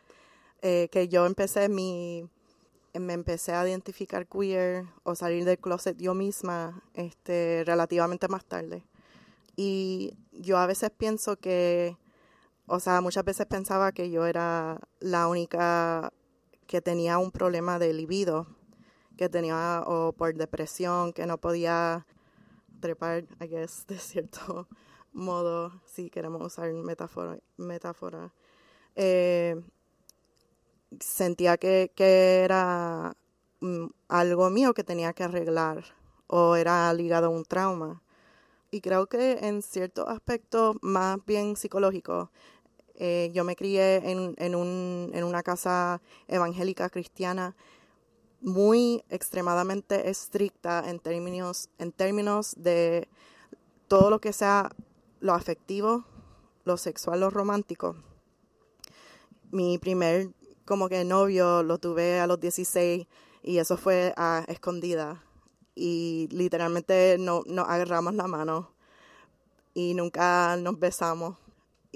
eh, 0.63 0.89
que 0.91 1.09
yo 1.09 1.27
empecé 1.27 1.69
mi, 1.69 2.29
me 2.95 3.13
empecé 3.13 3.53
a 3.53 3.67
identificar 3.67 4.27
queer 4.27 4.87
o 5.03 5.15
salir 5.15 5.45
del 5.45 5.59
closet 5.59 5.97
yo 5.99 6.15
misma 6.15 6.83
este, 6.95 7.65
relativamente 7.67 8.29
más 8.29 8.45
tarde. 8.45 8.85
Y 9.57 10.17
yo 10.33 10.59
a 10.59 10.67
veces 10.67 10.91
pienso 10.91 11.37
que, 11.37 11.97
o 12.67 12.81
sea, 12.81 13.01
muchas 13.01 13.25
veces 13.25 13.47
pensaba 13.47 13.93
que 13.93 14.11
yo 14.11 14.27
era 14.27 14.81
la 15.01 15.29
única 15.29 16.13
que 16.67 16.81
tenía 16.81 17.19
un 17.19 17.31
problema 17.31 17.79
de 17.79 17.93
libido, 17.93 18.47
que 19.17 19.29
tenía 19.29 19.83
o 19.87 20.13
por 20.13 20.35
depresión, 20.35 21.13
que 21.13 21.27
no 21.27 21.39
podía 21.39 22.07
trepar, 22.81 23.25
I 23.41 23.47
guess, 23.47 23.87
de 23.87 23.99
cierto 23.99 24.69
modo, 25.13 25.81
si 25.87 26.11
queremos 26.11 26.43
usar 26.43 26.73
metáfora. 27.57 28.33
Eh, 28.97 29.61
sentía 31.01 31.57
que, 31.57 31.93
que 31.95 32.43
era 32.45 33.17
mm, 33.61 33.87
algo 34.09 34.51
mío 34.51 34.75
que 34.75 34.85
tenía 34.85 35.13
que 35.13 35.25
arreglar 35.25 35.85
o 36.27 36.57
era 36.57 36.93
ligado 36.93 37.27
a 37.27 37.31
un 37.31 37.45
trauma. 37.45 38.03
Y 38.71 38.81
creo 38.81 39.07
que 39.07 39.39
en 39.43 39.63
ciertos 39.63 40.09
aspectos 40.09 40.77
más 40.83 41.19
bien 41.25 41.57
psicológicos, 41.57 42.29
eh, 42.95 43.31
yo 43.35 43.45
me 43.45 43.57
crié 43.57 44.11
en, 44.11 44.35
en, 44.39 44.55
un, 44.55 45.11
en 45.13 45.25
una 45.25 45.43
casa 45.43 46.01
evangélica 46.29 46.89
cristiana 46.91 47.57
muy 48.41 49.03
extremadamente 49.09 50.11
estricta 50.11 50.85
en 50.89 50.99
términos, 50.99 51.71
en 51.79 51.93
términos 51.93 52.55
de 52.59 53.09
todo 53.89 54.11
lo 54.11 54.21
que 54.21 54.33
sea 54.33 54.71
lo 55.21 55.33
afectivo, 55.33 56.05
lo 56.65 56.77
sexual, 56.77 57.21
lo 57.21 57.31
romántico. 57.31 57.97
Mi 59.51 59.79
primer 59.79 60.31
como 60.65 60.89
que 60.89 61.05
novio 61.05 61.63
lo 61.63 61.79
tuve 61.79 62.21
a 62.21 62.27
los 62.27 62.41
16 62.41 63.07
y 63.43 63.59
eso 63.59 63.77
fue 63.77 64.13
a 64.17 64.45
escondida 64.49 65.23
y 65.75 66.29
literalmente 66.31 67.17
no, 67.19 67.43
nos 67.47 67.69
agarramos 67.69 68.15
la 68.15 68.27
mano 68.27 68.73
y 69.75 69.95
nunca 69.95 70.57
nos 70.57 70.79
besamos. 70.79 71.37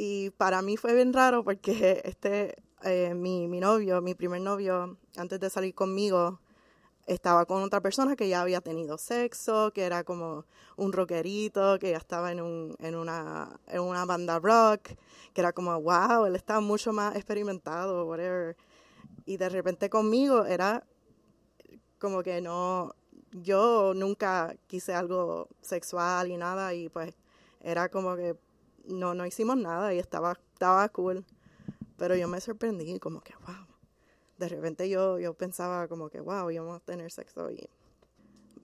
Y 0.01 0.31
para 0.31 0.63
mí 0.63 0.77
fue 0.77 0.95
bien 0.95 1.13
raro 1.13 1.43
porque 1.43 2.03
este, 2.05 2.55
eh, 2.85 3.15
mi, 3.15 3.49
mi 3.49 3.59
novio, 3.59 4.01
mi 4.01 4.15
primer 4.15 4.41
novio, 4.41 4.97
antes 5.17 5.41
de 5.41 5.51
salir 5.51 5.75
conmigo, 5.75 6.39
estaba 7.09 7.47
con 7.47 7.65
otra 7.65 7.81
persona 7.81 8.15
que 8.15 8.29
ya 8.29 8.43
había 8.43 8.61
tenido 8.61 8.97
sexo, 8.97 9.73
que 9.73 9.83
era 9.83 10.05
como 10.05 10.45
un 10.77 10.93
rockerito, 10.93 11.81
que 11.81 11.91
ya 11.91 11.97
estaba 11.97 12.31
en, 12.31 12.41
un, 12.41 12.77
en, 12.79 12.95
una, 12.95 13.59
en 13.67 13.81
una 13.81 14.05
banda 14.05 14.39
rock, 14.39 14.91
que 15.33 15.41
era 15.41 15.53
como, 15.53 15.83
wow, 15.83 16.27
él 16.27 16.37
estaba 16.37 16.61
mucho 16.61 16.93
más 16.93 17.17
experimentado, 17.17 18.07
whatever. 18.07 18.57
Y 19.27 19.37
de 19.37 19.49
repente 19.49 19.91
conmigo 19.91 20.45
era 20.45 20.85
como 21.99 22.23
que 22.23 22.41
no, 22.41 22.95
yo 23.33 23.95
nunca 23.97 24.55
quise 24.69 24.95
algo 24.95 25.49
sexual 25.61 26.31
y 26.31 26.37
nada, 26.37 26.73
y 26.73 26.89
pues 26.89 27.17
era 27.61 27.89
como 27.89 28.15
que 28.15 28.37
no, 28.89 29.15
no 29.15 29.27
hicimos 29.27 29.57
nada 29.57 29.95
y 29.95 29.99
estaba, 29.99 30.39
estaba 30.53 30.89
cool. 30.91 31.25
Pero 31.97 32.17
yo 32.17 32.29
me 32.29 32.41
sorprendí, 32.41 32.99
como 32.99 33.21
que, 33.21 33.35
wow. 33.47 33.67
De 34.39 34.49
repente 34.49 34.89
yo, 34.89 35.19
yo 35.19 35.35
pensaba 35.35 35.89
como 35.89 36.09
que, 36.11 36.21
wow, 36.21 36.51
íbamos 36.51 36.77
a 36.77 36.81
tener 36.81 37.11
sexo. 37.11 37.51
Y 37.51 37.69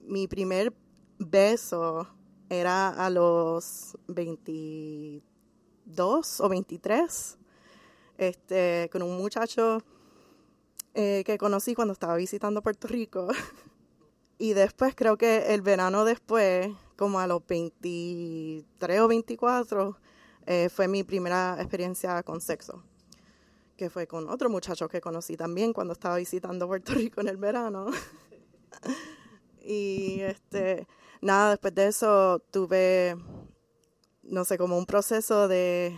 mi 0.01 0.27
primer 0.27 0.73
beso 1.17 2.07
era 2.49 2.89
a 2.89 3.09
los 3.09 3.97
22 4.07 6.39
o 6.39 6.49
23, 6.49 7.37
este, 8.17 8.89
con 8.91 9.01
un 9.01 9.17
muchacho 9.17 9.81
eh, 10.93 11.23
que 11.25 11.37
conocí 11.37 11.75
cuando 11.75 11.91
estaba 11.91 12.15
visitando 12.15 12.61
Puerto 12.61 12.87
Rico. 12.87 13.27
y 14.37 14.53
después 14.53 14.95
creo 14.95 15.17
que 15.17 15.53
el 15.53 15.61
verano 15.61 16.05
después, 16.05 16.69
como 16.95 17.19
a 17.19 17.27
los 17.27 17.45
23 17.45 18.99
o 19.01 19.09
24, 19.09 19.97
eh, 20.45 20.69
fue 20.69 20.87
mi 20.87 21.03
primera 21.03 21.57
experiencia 21.59 22.21
con 22.23 22.41
sexo 22.41 22.83
que 23.75 23.89
fue 23.89 24.07
con 24.07 24.29
otro 24.29 24.49
muchacho 24.49 24.87
que 24.87 25.01
conocí 25.01 25.35
también 25.35 25.73
cuando 25.73 25.93
estaba 25.93 26.17
visitando 26.17 26.67
Puerto 26.67 26.93
Rico 26.93 27.21
en 27.21 27.27
el 27.27 27.37
verano. 27.37 27.87
y 29.61 30.21
este, 30.21 30.87
nada, 31.21 31.51
después 31.51 31.75
de 31.75 31.87
eso 31.87 32.39
tuve, 32.51 33.17
no 34.23 34.45
sé, 34.45 34.57
como 34.57 34.77
un 34.77 34.85
proceso 34.85 35.47
de, 35.47 35.97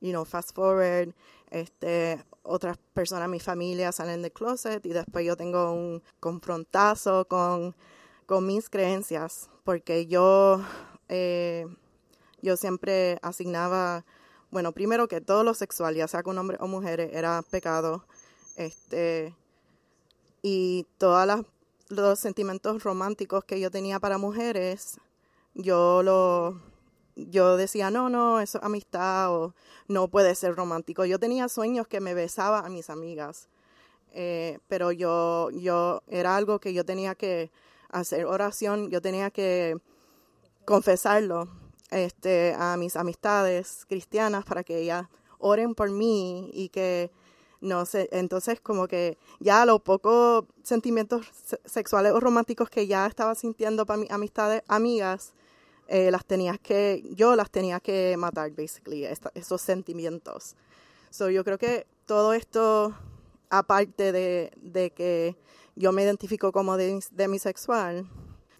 you 0.00 0.10
know, 0.10 0.24
fast 0.24 0.54
forward, 0.54 1.14
este, 1.50 2.24
otras 2.42 2.76
personas, 2.92 3.28
mi 3.28 3.40
familia 3.40 3.92
salen 3.92 4.22
del 4.22 4.32
closet 4.32 4.84
y 4.84 4.90
después 4.90 5.24
yo 5.24 5.36
tengo 5.36 5.72
un 5.72 6.02
confrontazo 6.20 7.26
con, 7.28 7.76
con 8.26 8.46
mis 8.46 8.68
creencias, 8.68 9.48
porque 9.62 10.06
yo, 10.06 10.60
eh, 11.08 11.66
yo 12.42 12.56
siempre 12.56 13.18
asignaba 13.22 14.04
bueno, 14.50 14.72
primero 14.72 15.08
que 15.08 15.20
todo 15.20 15.44
lo 15.44 15.54
sexual, 15.54 15.96
ya 15.96 16.08
sea 16.08 16.22
con 16.22 16.38
hombres 16.38 16.60
o 16.62 16.66
mujeres, 16.66 17.10
era 17.12 17.42
pecado. 17.42 18.04
Este, 18.56 19.34
y 20.42 20.86
todos 20.98 21.44
los 21.88 22.18
sentimientos 22.18 22.82
románticos 22.82 23.44
que 23.44 23.60
yo 23.60 23.70
tenía 23.70 24.00
para 24.00 24.18
mujeres, 24.18 24.98
yo 25.54 26.02
lo 26.02 26.60
yo 27.16 27.56
decía, 27.56 27.90
no, 27.90 28.10
no, 28.10 28.40
eso 28.40 28.58
es 28.58 28.64
amistad 28.64 29.32
o 29.34 29.54
no 29.88 30.08
puede 30.08 30.34
ser 30.34 30.54
romántico. 30.54 31.04
Yo 31.06 31.18
tenía 31.18 31.48
sueños 31.48 31.86
que 31.88 32.00
me 32.00 32.14
besaba 32.14 32.60
a 32.60 32.68
mis 32.68 32.90
amigas, 32.90 33.48
eh, 34.12 34.58
pero 34.68 34.92
yo, 34.92 35.50
yo, 35.50 36.02
era 36.08 36.36
algo 36.36 36.60
que 36.60 36.74
yo 36.74 36.84
tenía 36.84 37.14
que 37.14 37.50
hacer 37.90 38.26
oración, 38.26 38.90
yo 38.90 39.00
tenía 39.02 39.30
que 39.30 39.76
confesarlo 40.66 41.48
este, 41.90 42.54
a 42.58 42.76
mis 42.76 42.96
amistades 42.96 43.84
cristianas 43.88 44.44
para 44.44 44.64
que 44.64 44.78
ellas 44.78 45.06
oren 45.38 45.74
por 45.74 45.90
mí 45.90 46.50
y 46.52 46.68
que 46.70 47.10
no 47.60 47.86
sé, 47.86 48.08
entonces 48.12 48.60
como 48.60 48.86
que 48.86 49.18
ya 49.40 49.64
los 49.64 49.80
pocos 49.80 50.44
sentimientos 50.62 51.26
sexuales 51.64 52.12
o 52.12 52.20
románticos 52.20 52.68
que 52.68 52.86
ya 52.86 53.06
estaba 53.06 53.34
sintiendo 53.34 53.86
para 53.86 53.98
mis 53.98 54.10
amistades, 54.10 54.62
amigas, 54.68 55.32
eh, 55.88 56.10
las 56.10 56.24
tenías 56.24 56.58
que, 56.58 57.02
yo 57.14 57.36
las 57.36 57.50
tenía 57.50 57.80
que 57.80 58.16
matar, 58.18 58.50
basically, 58.50 59.06
esos 59.34 59.60
sentimientos. 59.62 60.56
So, 61.10 61.30
yo 61.30 61.44
creo 61.44 61.58
que 61.58 61.86
todo 62.06 62.34
esto, 62.34 62.94
aparte 63.48 64.12
de, 64.12 64.52
de 64.56 64.90
que 64.90 65.36
yo 65.76 65.92
me 65.92 66.02
identifico 66.02 66.52
como 66.52 66.76
demisexual, 66.76 68.06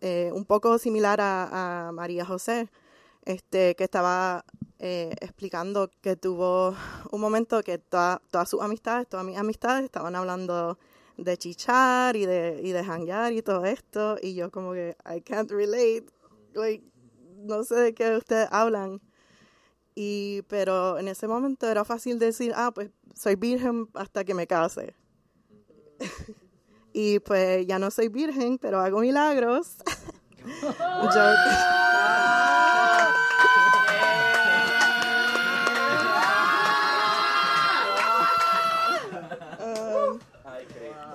eh, 0.00 0.30
un 0.32 0.44
poco 0.44 0.78
similar 0.78 1.20
a, 1.20 1.88
a 1.88 1.92
María 1.92 2.24
José, 2.24 2.68
este, 3.26 3.74
que 3.74 3.84
estaba 3.84 4.44
eh, 4.78 5.14
explicando 5.20 5.90
que 6.00 6.16
tuvo 6.16 6.74
un 7.10 7.20
momento 7.20 7.62
que 7.62 7.78
todas 7.78 8.48
sus 8.48 8.62
amistades, 8.62 9.08
todas 9.08 9.26
mis 9.26 9.36
amistades 9.36 9.84
estaban 9.84 10.16
hablando 10.16 10.78
de 11.16 11.36
chichar 11.36 12.14
y 12.16 12.24
de, 12.26 12.60
y 12.62 12.72
de 12.72 12.82
hanguear 12.82 13.32
y 13.32 13.42
todo 13.42 13.64
esto, 13.64 14.16
y 14.22 14.34
yo 14.34 14.50
como 14.50 14.72
que, 14.72 14.96
I 15.04 15.20
can't 15.20 15.50
relate, 15.50 16.06
like, 16.54 16.84
no 17.38 17.64
sé 17.64 17.74
de 17.76 17.94
qué 17.94 18.16
ustedes 18.16 18.48
hablan. 18.50 19.00
Y, 19.94 20.42
pero 20.48 20.98
en 20.98 21.08
ese 21.08 21.26
momento 21.26 21.66
era 21.68 21.84
fácil 21.84 22.18
decir, 22.18 22.52
ah, 22.54 22.70
pues 22.72 22.90
soy 23.14 23.34
virgen 23.34 23.88
hasta 23.94 24.24
que 24.24 24.34
me 24.34 24.46
case. 24.46 24.94
y 26.92 27.18
pues 27.20 27.66
ya 27.66 27.78
no 27.78 27.90
soy 27.90 28.08
virgen, 28.08 28.58
pero 28.58 28.78
hago 28.78 29.00
milagros. 29.00 29.76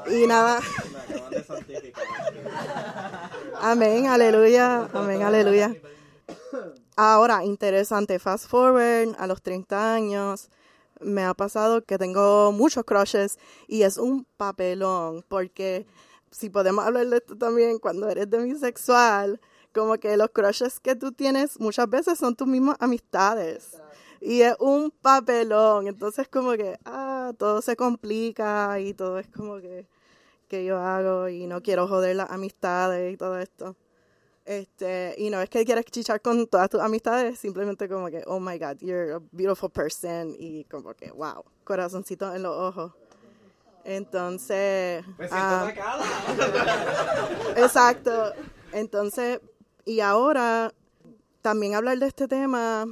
Y 0.08 0.28
nada. 0.28 0.60
Amén, 3.62 4.08
aleluya, 4.08 4.89
amén, 4.94 5.24
aleluya. 5.24 5.76
Ahora, 6.96 7.46
interesante, 7.46 8.20
fast 8.20 8.48
forward 8.48 9.15
a 9.17 9.28
los 9.28 9.41
30 9.41 9.94
años, 9.94 10.50
me 11.00 11.24
ha 11.24 11.34
pasado 11.34 11.84
que 11.84 11.98
tengo 11.98 12.52
muchos 12.52 12.84
crushes 12.84 13.39
y 13.67 13.84
es 13.84 13.98
un 13.98 14.26
papelón, 14.38 15.24
porque 15.28 15.88
si 16.32 16.50
podemos 16.50 16.86
hablar 16.86 17.08
de 17.08 17.17
esto 17.17 17.38
también, 17.38 17.80
cuando 17.80 18.10
eres 18.10 18.30
demisexual, 18.30 19.39
como 19.74 19.98
que 19.98 20.17
los 20.17 20.30
crushes 20.32 20.80
que 20.80 20.96
tú 20.96 21.12
tienes 21.12 21.60
muchas 21.60 21.89
veces 21.89 22.17
son 22.17 22.36
tus 22.36 22.48
mismas 22.48 22.78
amistades. 22.80 23.78
Y 24.20 24.41
es 24.41 24.56
un 24.60 24.91
papelón, 24.91 25.88
entonces 25.88 26.28
como 26.28 26.54
que, 26.54 26.78
ah, 26.86 27.34
todo 27.38 27.62
se 27.62 27.76
complica 27.76 28.80
y 28.80 28.94
todo 28.94 29.20
es 29.20 29.28
como 29.28 29.60
que 29.60 29.88
que 30.52 30.65
yo 30.65 30.78
hago 30.80 31.30
y 31.30 31.48
no 31.48 31.62
quiero 31.62 31.88
joder 31.88 32.17
las 32.17 32.30
amistades 32.30 33.13
y 33.13 33.15
todo 33.15 33.39
esto. 33.39 33.78
Este, 34.44 35.15
y 35.17 35.30
no 35.30 35.39
es 35.41 35.50
que 35.50 35.63
quieras 35.63 35.86
chichar 35.86 36.22
con 36.22 36.46
todas 36.46 36.70
tus 36.70 36.82
amistades, 36.82 37.39
simplemente 37.39 37.88
como 37.88 38.08
que, 38.08 38.22
oh 38.28 38.38
my 38.38 38.60
god, 38.60 38.78
you're 38.82 39.13
a 39.13 39.22
beautiful 39.32 39.70
person 39.70 40.36
y 40.38 40.65
como 40.65 40.94
que, 40.94 41.10
wow, 41.12 41.46
corazoncito 41.63 42.36
en 42.36 42.44
los 42.44 42.54
ojos. 42.54 42.91
Entonces, 43.84 45.04
ah, 45.32 45.72
exacto. 47.58 48.34
Entonces, 48.72 49.39
y 49.86 50.00
ahora 50.00 50.74
también 51.41 51.76
hablar 51.76 51.98
de 51.98 52.08
este 52.08 52.28
tema, 52.28 52.86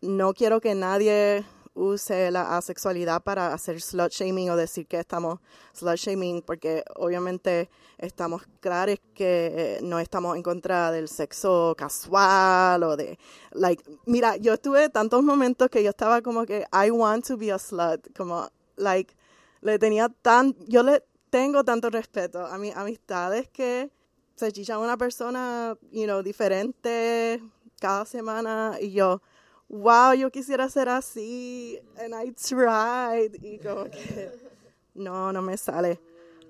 no 0.00 0.32
quiero 0.32 0.60
que 0.60 0.74
nadie 0.74 1.44
use 1.74 2.30
la 2.30 2.56
asexualidad 2.56 3.22
para 3.22 3.52
hacer 3.52 3.80
slut 3.80 4.12
shaming 4.12 4.50
o 4.50 4.56
decir 4.56 4.86
que 4.86 4.98
estamos 4.98 5.38
slut 5.72 5.96
shaming, 5.96 6.42
porque 6.42 6.84
obviamente 6.96 7.70
estamos 7.98 8.42
claros 8.60 8.98
que 9.14 9.78
no 9.82 9.98
estamos 9.98 10.36
en 10.36 10.42
contra 10.42 10.90
del 10.90 11.08
sexo 11.08 11.74
casual 11.76 12.82
o 12.82 12.96
de, 12.96 13.18
like, 13.52 13.82
mira, 14.06 14.36
yo 14.36 14.58
tuve 14.58 14.88
tantos 14.88 15.22
momentos 15.22 15.68
que 15.68 15.82
yo 15.82 15.90
estaba 15.90 16.22
como 16.22 16.44
que, 16.44 16.64
I 16.72 16.90
want 16.90 17.26
to 17.26 17.36
be 17.36 17.52
a 17.52 17.58
slut, 17.58 18.16
como, 18.16 18.48
like, 18.76 19.14
le 19.60 19.78
tenía 19.78 20.08
tan, 20.08 20.54
yo 20.66 20.82
le 20.82 21.02
tengo 21.30 21.64
tanto 21.64 21.90
respeto 21.90 22.44
a 22.44 22.58
mis 22.58 22.74
amistades 22.76 23.48
que 23.48 23.90
se 24.34 24.52
chichan 24.52 24.78
una 24.78 24.96
persona, 24.96 25.76
you 25.92 26.04
know, 26.04 26.22
diferente 26.22 27.42
cada 27.78 28.04
semana 28.04 28.78
y 28.80 28.92
yo, 28.92 29.22
wow, 29.68 30.14
yo 30.14 30.30
quisiera 30.30 30.68
ser 30.68 30.88
así, 30.88 31.78
and 31.98 32.14
I 32.14 32.32
tried, 32.32 33.34
y 33.42 33.58
como 33.58 33.84
que 33.84 34.30
no, 34.94 35.32
no 35.32 35.42
me 35.42 35.56
sale. 35.56 36.00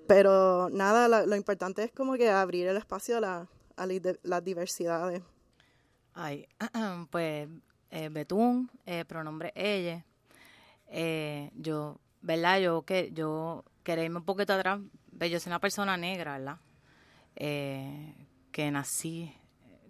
Pero 0.07 0.69
nada, 0.71 1.25
lo 1.25 1.37
importante 1.37 1.85
es 1.85 1.93
como 1.93 2.15
que 2.15 2.31
abrir 2.31 2.67
el 2.67 2.77
espacio 2.77 3.19
a, 3.19 3.21
la, 3.21 3.49
a 3.77 3.87
las 4.23 4.45
diversidades. 4.45 5.23
Ay, 6.15 6.49
pues 7.11 7.49
eh, 7.91 8.09
Betún, 8.09 8.71
eh, 8.87 9.05
pronombre 9.05 9.53
ella. 9.55 10.05
Eh, 10.89 11.51
yo, 11.55 12.01
¿verdad? 12.21 12.61
Yo 12.61 12.83
que 12.83 13.11
yo 13.13 13.65
quería 13.83 14.05
irme 14.05 14.19
un 14.19 14.25
poquito 14.25 14.53
atrás. 14.53 14.81
Yo 15.19 15.41
soy 15.41 15.51
una 15.51 15.61
persona 15.61 15.97
negra, 15.97 16.39
¿verdad? 16.39 16.59
Eh, 17.37 18.15
que 18.53 18.71
nací 18.71 19.35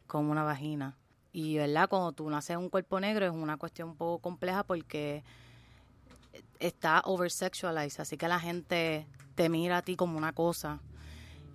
como 0.07 0.33
una 0.33 0.43
vagina. 0.43 0.97
Y, 1.33 1.57
¿verdad? 1.57 1.89
Cuando 1.89 2.12
tú 2.12 2.28
naces 2.28 2.51
en 2.51 2.59
un 2.59 2.68
cuerpo 2.68 2.99
negro 2.99 3.24
es 3.26 3.33
una 3.33 3.57
cuestión 3.57 3.91
un 3.91 3.97
poco 3.97 4.20
compleja 4.20 4.64
porque 4.64 5.22
está 6.59 7.03
oversexualized, 7.05 8.01
así 8.01 8.16
que 8.16 8.28
la 8.28 8.41
gente 8.41 9.07
te 9.35 9.49
mira 9.49 9.78
a 9.78 9.83
ti 9.83 9.97
como 9.97 10.18
una 10.18 10.33
cosa. 10.33 10.81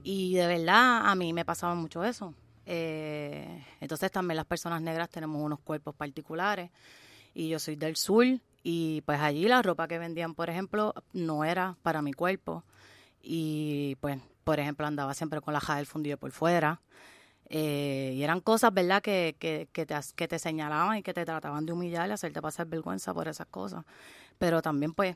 Y 0.03 0.35
de 0.35 0.47
verdad, 0.47 1.09
a 1.09 1.15
mí 1.15 1.33
me 1.33 1.45
pasaba 1.45 1.75
mucho 1.75 2.03
eso. 2.03 2.33
Eh, 2.65 3.63
entonces 3.79 4.11
también 4.11 4.37
las 4.37 4.45
personas 4.45 4.81
negras 4.81 5.09
tenemos 5.09 5.41
unos 5.41 5.59
cuerpos 5.59 5.95
particulares. 5.95 6.71
Y 7.33 7.49
yo 7.49 7.59
soy 7.59 7.75
del 7.75 7.97
sur 7.97 8.25
y 8.67 9.01
pues 9.01 9.19
allí 9.21 9.47
la 9.47 9.61
ropa 9.61 9.87
que 9.87 9.99
vendían, 9.99 10.33
por 10.33 10.49
ejemplo, 10.49 10.95
no 11.13 11.45
era 11.45 11.77
para 11.83 12.01
mi 12.01 12.13
cuerpo. 12.13 12.63
Y 13.21 13.95
pues, 14.01 14.19
por 14.43 14.59
ejemplo, 14.59 14.87
andaba 14.87 15.13
siempre 15.13 15.39
con 15.39 15.53
la 15.53 15.59
jada 15.59 15.77
del 15.77 15.85
fundido 15.85 16.17
por 16.17 16.31
fuera. 16.31 16.81
Eh, 17.47 18.13
y 18.15 18.23
eran 18.23 18.39
cosas, 18.39 18.73
¿verdad?, 18.73 19.03
que, 19.03 19.35
que, 19.37 19.69
que, 19.71 19.85
te, 19.85 19.93
que 20.15 20.27
te 20.27 20.39
señalaban 20.39 20.97
y 20.97 21.03
que 21.03 21.13
te 21.13 21.25
trataban 21.25 21.67
de 21.67 21.73
humillar 21.73 22.09
y 22.09 22.13
hacerte 22.13 22.41
pasar 22.41 22.65
vergüenza 22.65 23.13
por 23.13 23.27
esas 23.27 23.45
cosas. 23.45 23.85
Pero 24.39 24.63
también, 24.63 24.93
pues, 24.93 25.15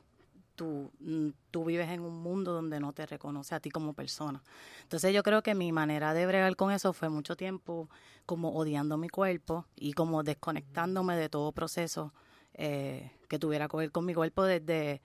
tú, 0.54 0.92
mm, 1.00 1.30
tú 1.50 1.64
vives 1.64 1.88
en 1.90 2.02
un 2.02 2.22
mundo 2.22 2.52
donde 2.52 2.78
no 2.78 2.92
te 2.92 3.04
reconoce 3.04 3.56
a 3.56 3.58
ti 3.58 3.70
como 3.70 3.94
persona. 3.94 4.44
Entonces 4.82 5.12
yo 5.12 5.24
creo 5.24 5.42
que 5.42 5.56
mi 5.56 5.72
manera 5.72 6.14
de 6.14 6.24
bregar 6.24 6.54
con 6.54 6.70
eso 6.70 6.92
fue 6.92 7.08
mucho 7.08 7.34
tiempo 7.34 7.90
como 8.26 8.50
odiando 8.50 8.96
mi 8.96 9.08
cuerpo 9.08 9.66
y 9.74 9.92
como 9.94 10.22
desconectándome 10.22 11.16
de 11.16 11.28
todo 11.28 11.50
proceso 11.50 12.14
eh, 12.54 13.10
que 13.30 13.38
tuviera 13.38 13.68
que 13.68 13.76
ver 13.76 13.92
con 13.92 14.04
mi 14.04 14.12
cuerpo 14.12 14.42
desde, 14.42 15.00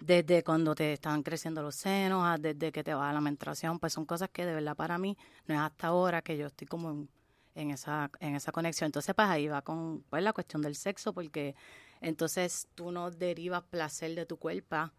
desde 0.00 0.42
cuando 0.42 0.74
te 0.74 0.94
están 0.94 1.22
creciendo 1.22 1.62
los 1.62 1.76
senos, 1.76 2.24
a 2.26 2.38
desde 2.38 2.72
que 2.72 2.82
te 2.82 2.94
va 2.94 3.12
la 3.12 3.20
menstruación, 3.20 3.78
pues 3.78 3.92
son 3.92 4.06
cosas 4.06 4.30
que 4.32 4.46
de 4.46 4.54
verdad 4.54 4.74
para 4.74 4.96
mí 4.96 5.18
no 5.46 5.54
es 5.54 5.60
hasta 5.60 5.88
ahora 5.88 6.22
que 6.22 6.38
yo 6.38 6.46
estoy 6.46 6.66
como 6.66 6.90
en, 6.90 7.08
en 7.54 7.70
esa, 7.72 8.10
en 8.20 8.36
esa 8.36 8.52
conexión. 8.52 8.86
Entonces 8.86 9.14
pues 9.14 9.28
ahí 9.28 9.48
va 9.48 9.60
con 9.60 10.02
pues, 10.08 10.22
la 10.22 10.32
cuestión 10.32 10.62
del 10.62 10.76
sexo 10.76 11.12
porque 11.12 11.54
entonces 12.00 12.68
tú 12.74 12.90
no 12.90 13.10
derivas 13.10 13.62
placer 13.64 14.14
de 14.14 14.24
tu 14.24 14.38
cuerpo 14.38 14.90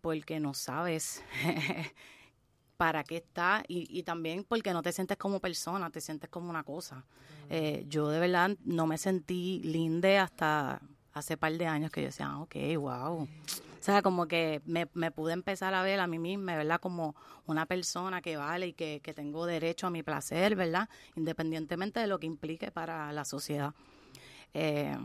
porque 0.00 0.40
no 0.40 0.52
sabes 0.52 1.22
para 2.76 3.04
qué 3.04 3.18
está 3.18 3.62
y, 3.68 3.86
y 3.96 4.02
también 4.02 4.42
porque 4.42 4.72
no 4.72 4.82
te 4.82 4.90
sientes 4.90 5.16
como 5.16 5.38
persona, 5.38 5.90
te 5.90 6.00
sientes 6.00 6.28
como 6.28 6.50
una 6.50 6.64
cosa. 6.64 7.04
Eh, 7.50 7.84
yo 7.88 8.08
de 8.08 8.18
verdad 8.18 8.50
no 8.64 8.88
me 8.88 8.98
sentí 8.98 9.60
linde 9.62 10.18
hasta 10.18 10.82
hace 11.14 11.36
par 11.36 11.52
de 11.52 11.66
años 11.66 11.90
que 11.90 12.02
yo 12.02 12.08
decía, 12.08 12.26
ah, 12.26 12.40
ok, 12.42 12.56
wow. 12.76 13.22
O 13.22 13.28
sea, 13.80 14.02
como 14.02 14.26
que 14.26 14.62
me, 14.66 14.88
me 14.94 15.10
pude 15.10 15.32
empezar 15.32 15.74
a 15.74 15.82
ver 15.82 16.00
a 16.00 16.06
mí 16.06 16.18
misma, 16.18 16.56
¿verdad? 16.56 16.80
Como 16.80 17.14
una 17.46 17.66
persona 17.66 18.20
que 18.20 18.36
vale 18.36 18.68
y 18.68 18.72
que, 18.72 19.00
que 19.02 19.14
tengo 19.14 19.46
derecho 19.46 19.86
a 19.86 19.90
mi 19.90 20.02
placer, 20.02 20.56
¿verdad? 20.56 20.88
Independientemente 21.16 22.00
de 22.00 22.06
lo 22.06 22.18
que 22.18 22.26
implique 22.26 22.70
para 22.70 23.12
la 23.12 23.24
sociedad. 23.24 23.74
Eh, 24.54 24.96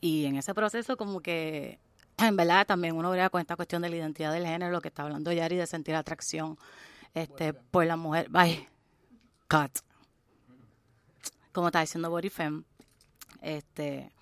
y 0.00 0.26
en 0.26 0.36
ese 0.36 0.54
proceso 0.54 0.96
como 0.96 1.20
que, 1.20 1.78
en 2.18 2.36
verdad, 2.36 2.66
también 2.66 2.94
uno 2.94 3.10
verá 3.10 3.30
con 3.30 3.40
esta 3.40 3.56
cuestión 3.56 3.82
de 3.82 3.88
la 3.88 3.96
identidad 3.96 4.32
del 4.32 4.46
género, 4.46 4.70
lo 4.70 4.80
que 4.80 4.88
está 4.88 5.04
hablando 5.04 5.32
Yari, 5.32 5.56
de 5.56 5.66
sentir 5.66 5.94
atracción 5.94 6.58
este 7.14 7.54
por 7.54 7.86
la 7.86 7.96
mujer. 7.96 8.28
Bye. 8.28 8.68
Cut. 9.48 9.78
Como 11.52 11.68
está 11.68 11.80
diciendo 11.80 12.10
Body 12.10 12.28
Femme, 12.28 12.64
este, 13.40 14.12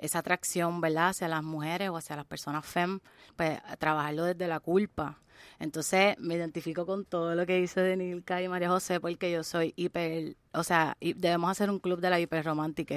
esa 0.00 0.20
atracción, 0.20 0.80
¿verdad?, 0.80 1.10
hacia 1.10 1.28
las 1.28 1.42
mujeres 1.42 1.90
o 1.90 1.96
hacia 1.96 2.16
las 2.16 2.24
personas 2.24 2.64
fem, 2.64 3.00
pues 3.36 3.60
trabajarlo 3.78 4.24
desde 4.24 4.48
la 4.48 4.60
culpa. 4.60 5.18
Entonces 5.58 6.18
me 6.18 6.34
identifico 6.34 6.86
con 6.86 7.04
todo 7.04 7.34
lo 7.34 7.46
que 7.46 7.56
dice 7.56 7.80
Denilka 7.80 8.42
y 8.42 8.48
María 8.48 8.68
José 8.68 9.00
porque 9.00 9.30
yo 9.30 9.44
soy 9.44 9.72
hiper, 9.76 10.36
o 10.52 10.64
sea, 10.64 10.96
debemos 11.00 11.50
hacer 11.50 11.70
un 11.70 11.78
club 11.78 12.00
de 12.00 12.10
la 12.10 12.20
hiperromántica. 12.20 12.94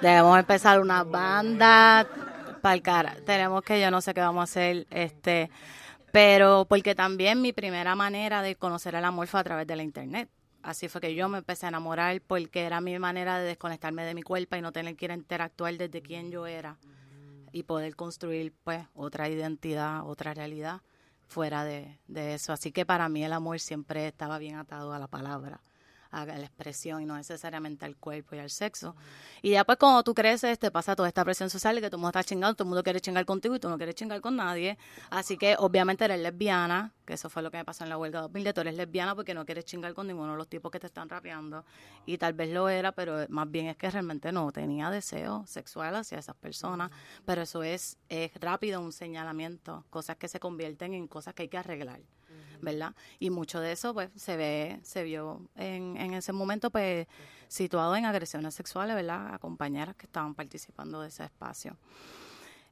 Debemos 0.00 0.38
empezar 0.38 0.80
una 0.80 1.04
banda 1.04 2.06
para 2.60 2.74
el 2.74 2.82
cara. 2.82 3.16
Tenemos 3.26 3.62
que 3.62 3.80
yo 3.80 3.90
no 3.90 4.00
sé 4.00 4.14
qué 4.14 4.20
vamos 4.20 4.40
a 4.40 4.44
hacer, 4.44 4.86
este, 4.90 5.50
pero 6.12 6.66
porque 6.68 6.94
también 6.94 7.40
mi 7.40 7.52
primera 7.52 7.94
manera 7.94 8.42
de 8.42 8.54
conocer 8.56 8.94
el 8.94 9.04
amor 9.04 9.26
fue 9.26 9.40
a 9.40 9.44
través 9.44 9.66
de 9.66 9.76
la 9.76 9.82
internet. 9.82 10.28
Así 10.62 10.88
fue 10.88 11.00
que 11.00 11.14
yo 11.14 11.28
me 11.28 11.38
empecé 11.38 11.66
a 11.66 11.70
enamorar 11.70 12.20
porque 12.20 12.62
era 12.62 12.80
mi 12.80 12.96
manera 12.98 13.38
de 13.38 13.46
desconectarme 13.46 14.04
de 14.04 14.14
mi 14.14 14.22
cuerpo 14.22 14.56
y 14.56 14.60
no 14.60 14.72
tener 14.72 14.96
que 14.96 15.06
ir 15.06 15.10
a 15.10 15.14
interactuar 15.14 15.76
desde 15.76 16.02
quién 16.02 16.30
yo 16.30 16.46
era 16.46 16.78
y 17.50 17.64
poder 17.64 17.96
construir 17.96 18.52
pues 18.64 18.86
otra 18.94 19.28
identidad, 19.28 20.06
otra 20.06 20.34
realidad 20.34 20.80
fuera 21.26 21.64
de, 21.64 21.98
de 22.06 22.34
eso. 22.34 22.52
Así 22.52 22.70
que 22.70 22.86
para 22.86 23.08
mí 23.08 23.24
el 23.24 23.32
amor 23.32 23.58
siempre 23.58 24.06
estaba 24.06 24.38
bien 24.38 24.56
atado 24.56 24.92
a 24.92 24.98
la 24.98 25.08
palabra, 25.08 25.60
a 26.12 26.26
la 26.26 26.44
expresión 26.44 27.02
y 27.02 27.06
no 27.06 27.16
necesariamente 27.16 27.86
al 27.86 27.96
cuerpo 27.96 28.36
y 28.36 28.38
al 28.38 28.50
sexo. 28.50 28.94
Y 29.40 29.50
ya 29.50 29.64
pues 29.64 29.78
cuando 29.78 30.02
tú 30.02 30.14
creces 30.14 30.58
te 30.58 30.70
pasa 30.70 30.94
toda 30.94 31.08
esta 31.08 31.24
presión 31.24 31.48
social 31.48 31.74
de 31.74 31.80
que 31.80 31.88
todo 31.88 31.96
el 31.96 32.02
mundo 32.02 32.10
está 32.10 32.22
chingando, 32.22 32.54
todo 32.54 32.64
el 32.64 32.68
mundo 32.68 32.82
quiere 32.82 33.00
chingar 33.00 33.24
contigo 33.24 33.56
y 33.56 33.58
tú 33.58 33.68
no 33.68 33.78
quieres 33.78 33.94
chingar 33.94 34.20
con 34.20 34.36
nadie. 34.36 34.76
Así 35.10 35.38
que 35.38 35.56
obviamente 35.58 36.04
eres 36.04 36.20
lesbiana, 36.20 36.92
que 37.06 37.14
eso 37.14 37.30
fue 37.30 37.42
lo 37.42 37.50
que 37.50 37.56
me 37.56 37.64
pasó 37.64 37.84
en 37.84 37.90
la 37.90 37.96
huelga 37.96 38.20
2010, 38.20 38.54
tú 38.54 38.60
eres 38.60 38.76
lesbiana 38.76 39.14
porque 39.14 39.32
no 39.34 39.46
quieres 39.46 39.64
chingar 39.64 39.94
con 39.94 40.06
ninguno 40.06 40.32
de 40.32 40.38
los 40.38 40.48
tipos 40.48 40.70
que 40.70 40.78
te 40.78 40.86
están 40.86 41.08
rapeando. 41.08 41.64
Y 42.04 42.18
tal 42.18 42.34
vez 42.34 42.50
lo 42.50 42.68
era, 42.68 42.92
pero 42.92 43.26
más 43.30 43.50
bien 43.50 43.66
es 43.66 43.76
que 43.76 43.90
realmente 43.90 44.30
no 44.32 44.52
tenía 44.52 44.90
deseo 44.90 45.44
sexual 45.46 45.96
hacia 45.96 46.18
esas 46.18 46.36
personas. 46.36 46.90
Pero 47.24 47.42
eso 47.42 47.62
es, 47.62 47.96
es 48.10 48.30
rápido 48.38 48.80
un 48.80 48.92
señalamiento, 48.92 49.84
cosas 49.88 50.16
que 50.16 50.28
se 50.28 50.38
convierten 50.38 50.92
en 50.92 51.08
cosas 51.08 51.32
que 51.34 51.44
hay 51.44 51.48
que 51.48 51.58
arreglar. 51.58 52.00
¿Verdad? 52.60 52.94
Y 53.18 53.30
mucho 53.30 53.60
de 53.60 53.72
eso 53.72 53.94
pues 53.94 54.10
se 54.16 54.36
ve, 54.36 54.80
se 54.82 55.02
vio 55.02 55.48
en, 55.56 55.96
en 55.96 56.14
ese 56.14 56.32
momento 56.32 56.70
pues 56.70 57.06
situado 57.48 57.94
en 57.96 58.06
agresiones 58.06 58.54
sexuales, 58.54 58.96
¿verdad? 58.96 59.34
A 59.34 59.38
compañeras 59.38 59.94
que 59.96 60.06
estaban 60.06 60.34
participando 60.34 61.02
de 61.02 61.08
ese 61.08 61.24
espacio. 61.24 61.76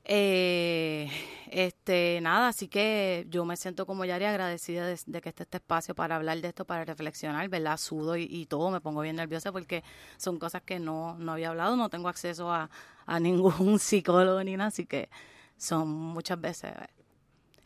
Eh, 0.05 1.11
este, 1.51 2.21
nada, 2.23 2.49
así 2.49 2.69
que 2.69 3.27
yo 3.29 3.45
me 3.45 3.57
siento 3.57 3.87
como 3.87 4.05
Yari 4.05 4.25
agradecida 4.25 4.87
de, 4.87 5.21
que 5.21 5.29
esté 5.29 5.43
este 5.43 5.59
espacio 5.59 5.95
para 5.95 6.17
hablar 6.17 6.41
de 6.41 6.49
esto, 6.49 6.65
para 6.65 6.85
reflexionar, 6.85 7.49
¿verdad? 7.49 7.77
Sudo 7.77 8.17
y, 8.17 8.25
y 8.25 8.47
todo, 8.47 8.71
me 8.71 8.81
pongo 8.81 9.03
bien 9.03 9.17
nerviosa 9.17 9.53
porque 9.53 9.85
son 10.17 10.39
cosas 10.39 10.63
que 10.63 10.81
no, 10.81 11.17
no 11.19 11.33
había 11.33 11.51
hablado, 11.51 11.77
no 11.77 11.91
tengo 11.91 12.09
acceso 12.09 12.51
a, 12.51 12.71
a 13.07 13.21
ningún 13.21 13.79
psicólogo 13.79 14.43
ni 14.43 14.57
nada, 14.57 14.69
así 14.69 14.87
que 14.87 15.11
son 15.59 15.89
muchas 15.89 16.41
veces 16.41 16.73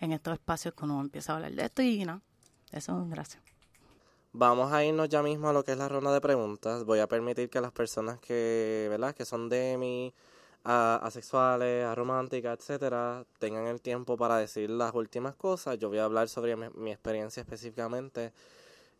en 0.04 0.12
estos 0.12 0.34
espacios 0.34 0.74
que 0.74 0.84
uno 0.84 1.00
empieza 1.00 1.32
a 1.32 1.36
hablar 1.36 1.52
de 1.52 1.64
esto 1.64 1.82
y 1.82 2.04
nada, 2.04 2.20
eso, 2.72 3.06
gracias. 3.08 3.42
Vamos 4.32 4.72
a 4.72 4.84
irnos 4.84 5.08
ya 5.08 5.22
mismo 5.22 5.48
a 5.48 5.52
lo 5.52 5.62
que 5.64 5.72
es 5.72 5.78
la 5.78 5.88
ronda 5.88 6.12
de 6.12 6.20
preguntas. 6.20 6.84
Voy 6.84 6.98
a 6.98 7.06
permitir 7.06 7.48
que 7.50 7.60
las 7.60 7.70
personas 7.72 8.18
que, 8.18 8.88
¿verdad? 8.90 9.14
Que 9.14 9.24
son 9.24 9.48
de 9.48 9.76
mi 9.78 10.12
a- 10.64 10.96
asexuales, 11.02 11.84
arománticas, 11.84 12.58
etcétera, 12.58 13.24
tengan 13.38 13.66
el 13.68 13.80
tiempo 13.80 14.16
para 14.16 14.36
decir 14.38 14.70
las 14.70 14.92
últimas 14.94 15.36
cosas. 15.36 15.78
Yo 15.78 15.88
voy 15.88 15.98
a 15.98 16.04
hablar 16.04 16.28
sobre 16.28 16.56
mi, 16.56 16.66
mi 16.74 16.90
experiencia 16.90 17.40
específicamente, 17.42 18.32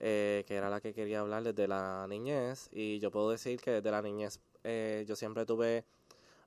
eh, 0.01 0.45
que 0.47 0.55
era 0.57 0.71
la 0.71 0.81
que 0.81 0.95
quería 0.95 1.21
hablar 1.21 1.43
desde 1.43 1.67
la 1.69 2.07
niñez. 2.09 2.69
Y 2.73 3.01
yo 3.01 3.11
puedo 3.11 3.31
decir 3.31 3.61
que 3.61 3.73
desde 3.73 3.91
la 3.91 4.03
niñez 4.03 4.39
eh, 4.63 5.05
yo 5.09 5.17
siempre 5.17 5.45
tuve 5.47 5.85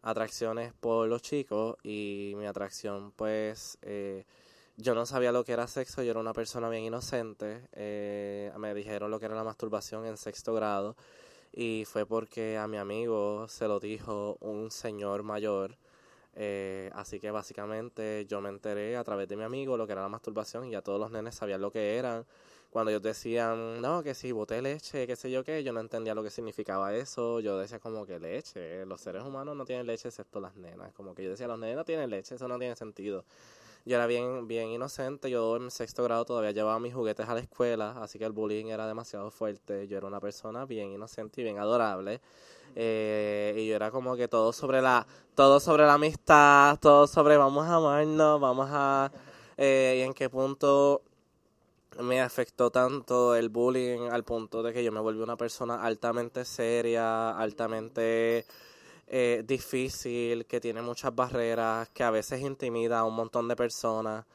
atracciones 0.01 0.74
por 0.74 1.08
los 1.10 1.22
chicos 1.22 1.76
y 1.84 2.34
mi 2.38 2.45
atracción 2.45 3.12
pues 3.16 3.78
eh, 3.82 4.26
yo 4.78 4.93
no 4.93 5.05
sabía 5.05 5.32
lo 5.32 5.43
que 5.43 5.53
era 5.53 5.67
sexo, 5.67 6.03
yo 6.03 6.11
era 6.11 6.19
una 6.19 6.34
persona 6.34 6.69
bien 6.69 6.84
inocente, 6.84 7.67
eh, 7.73 8.51
me 8.57 8.73
dijeron 8.73 9.11
lo 9.11 9.19
que 9.19 9.25
era 9.25 9.36
la 9.36 9.43
masturbación 9.43 10.05
en 10.05 10.17
sexto 10.17 10.53
grado 10.53 10.95
y 11.51 11.86
fue 11.86 12.05
porque 12.05 12.57
a 12.57 12.67
mi 12.67 12.78
amigo 12.78 13.47
se 13.47 13.67
lo 13.67 13.80
dijo 13.80 14.38
un 14.39 14.69
señor 14.69 15.23
mayor, 15.23 15.75
eh, 16.36 16.91
así 16.93 17.19
que 17.19 17.32
básicamente 17.32 18.28
yo 18.28 18.39
me 18.41 18.49
enteré 18.49 18.95
a 18.95 19.03
través 19.03 19.28
de 19.28 19.36
mi 19.36 19.43
amigo 19.43 19.75
lo 19.75 19.88
que 19.88 19.93
era 19.93 20.03
la 20.03 20.09
masturbación 20.09 20.65
y 20.65 20.71
ya 20.71 20.84
todos 20.84 20.99
los 20.99 21.09
nenes 21.09 21.34
sabían 21.36 21.61
lo 21.61 21.71
que 21.71 21.97
eran. 21.97 22.25
Cuando 22.69 22.91
ellos 22.91 23.01
decían, 23.01 23.82
no, 23.82 24.03
que 24.03 24.13
si 24.13 24.32
boté 24.32 24.61
leche, 24.61 25.07
qué 25.07 25.15
sé 25.15 25.32
yo 25.32 25.43
qué, 25.43 25.63
yo 25.63 25.73
no 25.73 25.80
entendía 25.80 26.13
lo 26.13 26.21
que 26.21 26.30
significaba 26.30 26.93
eso. 26.93 27.39
Yo 27.39 27.57
decía 27.57 27.80
como 27.80 28.05
que 28.05 28.19
leche, 28.19 28.86
los 28.86 29.01
seres 29.01 29.23
humanos 29.23 29.55
no 29.55 29.65
tienen 29.65 29.88
leche 29.88 30.09
excepto 30.09 30.39
las 30.39 30.55
nenas. 30.55 30.93
Como 30.93 31.15
que 31.15 31.23
yo 31.23 31.32
decía, 31.32 31.47
los 31.47 31.57
nenes 31.57 31.78
no 31.78 31.86
tienen 31.86 32.09
leche, 32.09 32.36
eso 32.36 32.47
no 32.47 32.59
tiene 32.59 32.75
sentido. 32.75 33.23
Yo 33.88 33.96
era 33.96 34.06
bien, 34.06 34.50
bien 34.50 34.68
inocente, 34.68 35.30
yo 35.30 35.56
en 35.56 35.72
sexto 35.72 36.04
grado 36.04 36.26
todavía 36.26 36.52
llevaba 36.52 36.78
mis 36.78 36.94
juguetes 36.94 37.30
a 37.30 37.34
la 37.34 37.40
escuela, 37.40 37.96
así 38.02 38.20
que 38.20 38.26
el 38.26 38.34
bullying 38.34 38.66
era 38.66 38.86
demasiado 38.86 39.32
fuerte. 39.32 39.88
Yo 39.88 39.98
era 39.98 40.06
una 40.06 40.20
persona 40.20 40.66
bien 40.66 40.92
inocente 40.92 41.40
y 41.40 41.46
bien 41.46 41.58
adorable. 41.58 42.20
Eh, 42.76 43.56
y 43.58 43.66
yo 43.66 43.78
era 43.78 43.90
como 43.90 44.18
que 44.18 44.28
todo 44.28 44.52
sobre 44.52 44.82
la, 44.82 45.08
todo 45.36 45.62
sobre 45.62 45.86
la 45.86 45.94
amistad, 45.94 46.78
todo 46.82 47.08
sobre 47.08 47.38
vamos 47.38 47.66
a 47.66 47.76
amarnos, 47.76 48.42
vamos 48.42 48.68
a, 48.70 49.10
eh, 49.56 50.00
y 50.00 50.02
en 50.02 50.14
qué 50.14 50.30
punto 50.30 51.02
me 52.02 52.20
afectó 52.20 52.70
tanto 52.70 53.38
el 53.38 53.48
bullying 53.48 54.10
al 54.12 54.26
punto 54.26 54.64
de 54.64 54.74
que 54.74 54.84
yo 54.84 54.92
me 54.92 55.00
volví 55.00 55.22
una 55.22 55.38
persona 55.38 55.82
altamente 55.82 56.44
seria, 56.44 57.32
altamente 57.38 58.46
eh, 59.08 59.43
difícil, 59.45 60.45
que 60.45 60.60
tiene 60.60 60.82
muchas 60.82 61.16
barreras, 61.16 61.89
que 61.89 62.03
a 62.03 62.12
veces 62.12 62.41
intimida 62.41 62.99
a 62.99 63.03
un 63.05 63.16
montón 63.16 63.47
de 63.47 63.55
personas. 63.55 64.26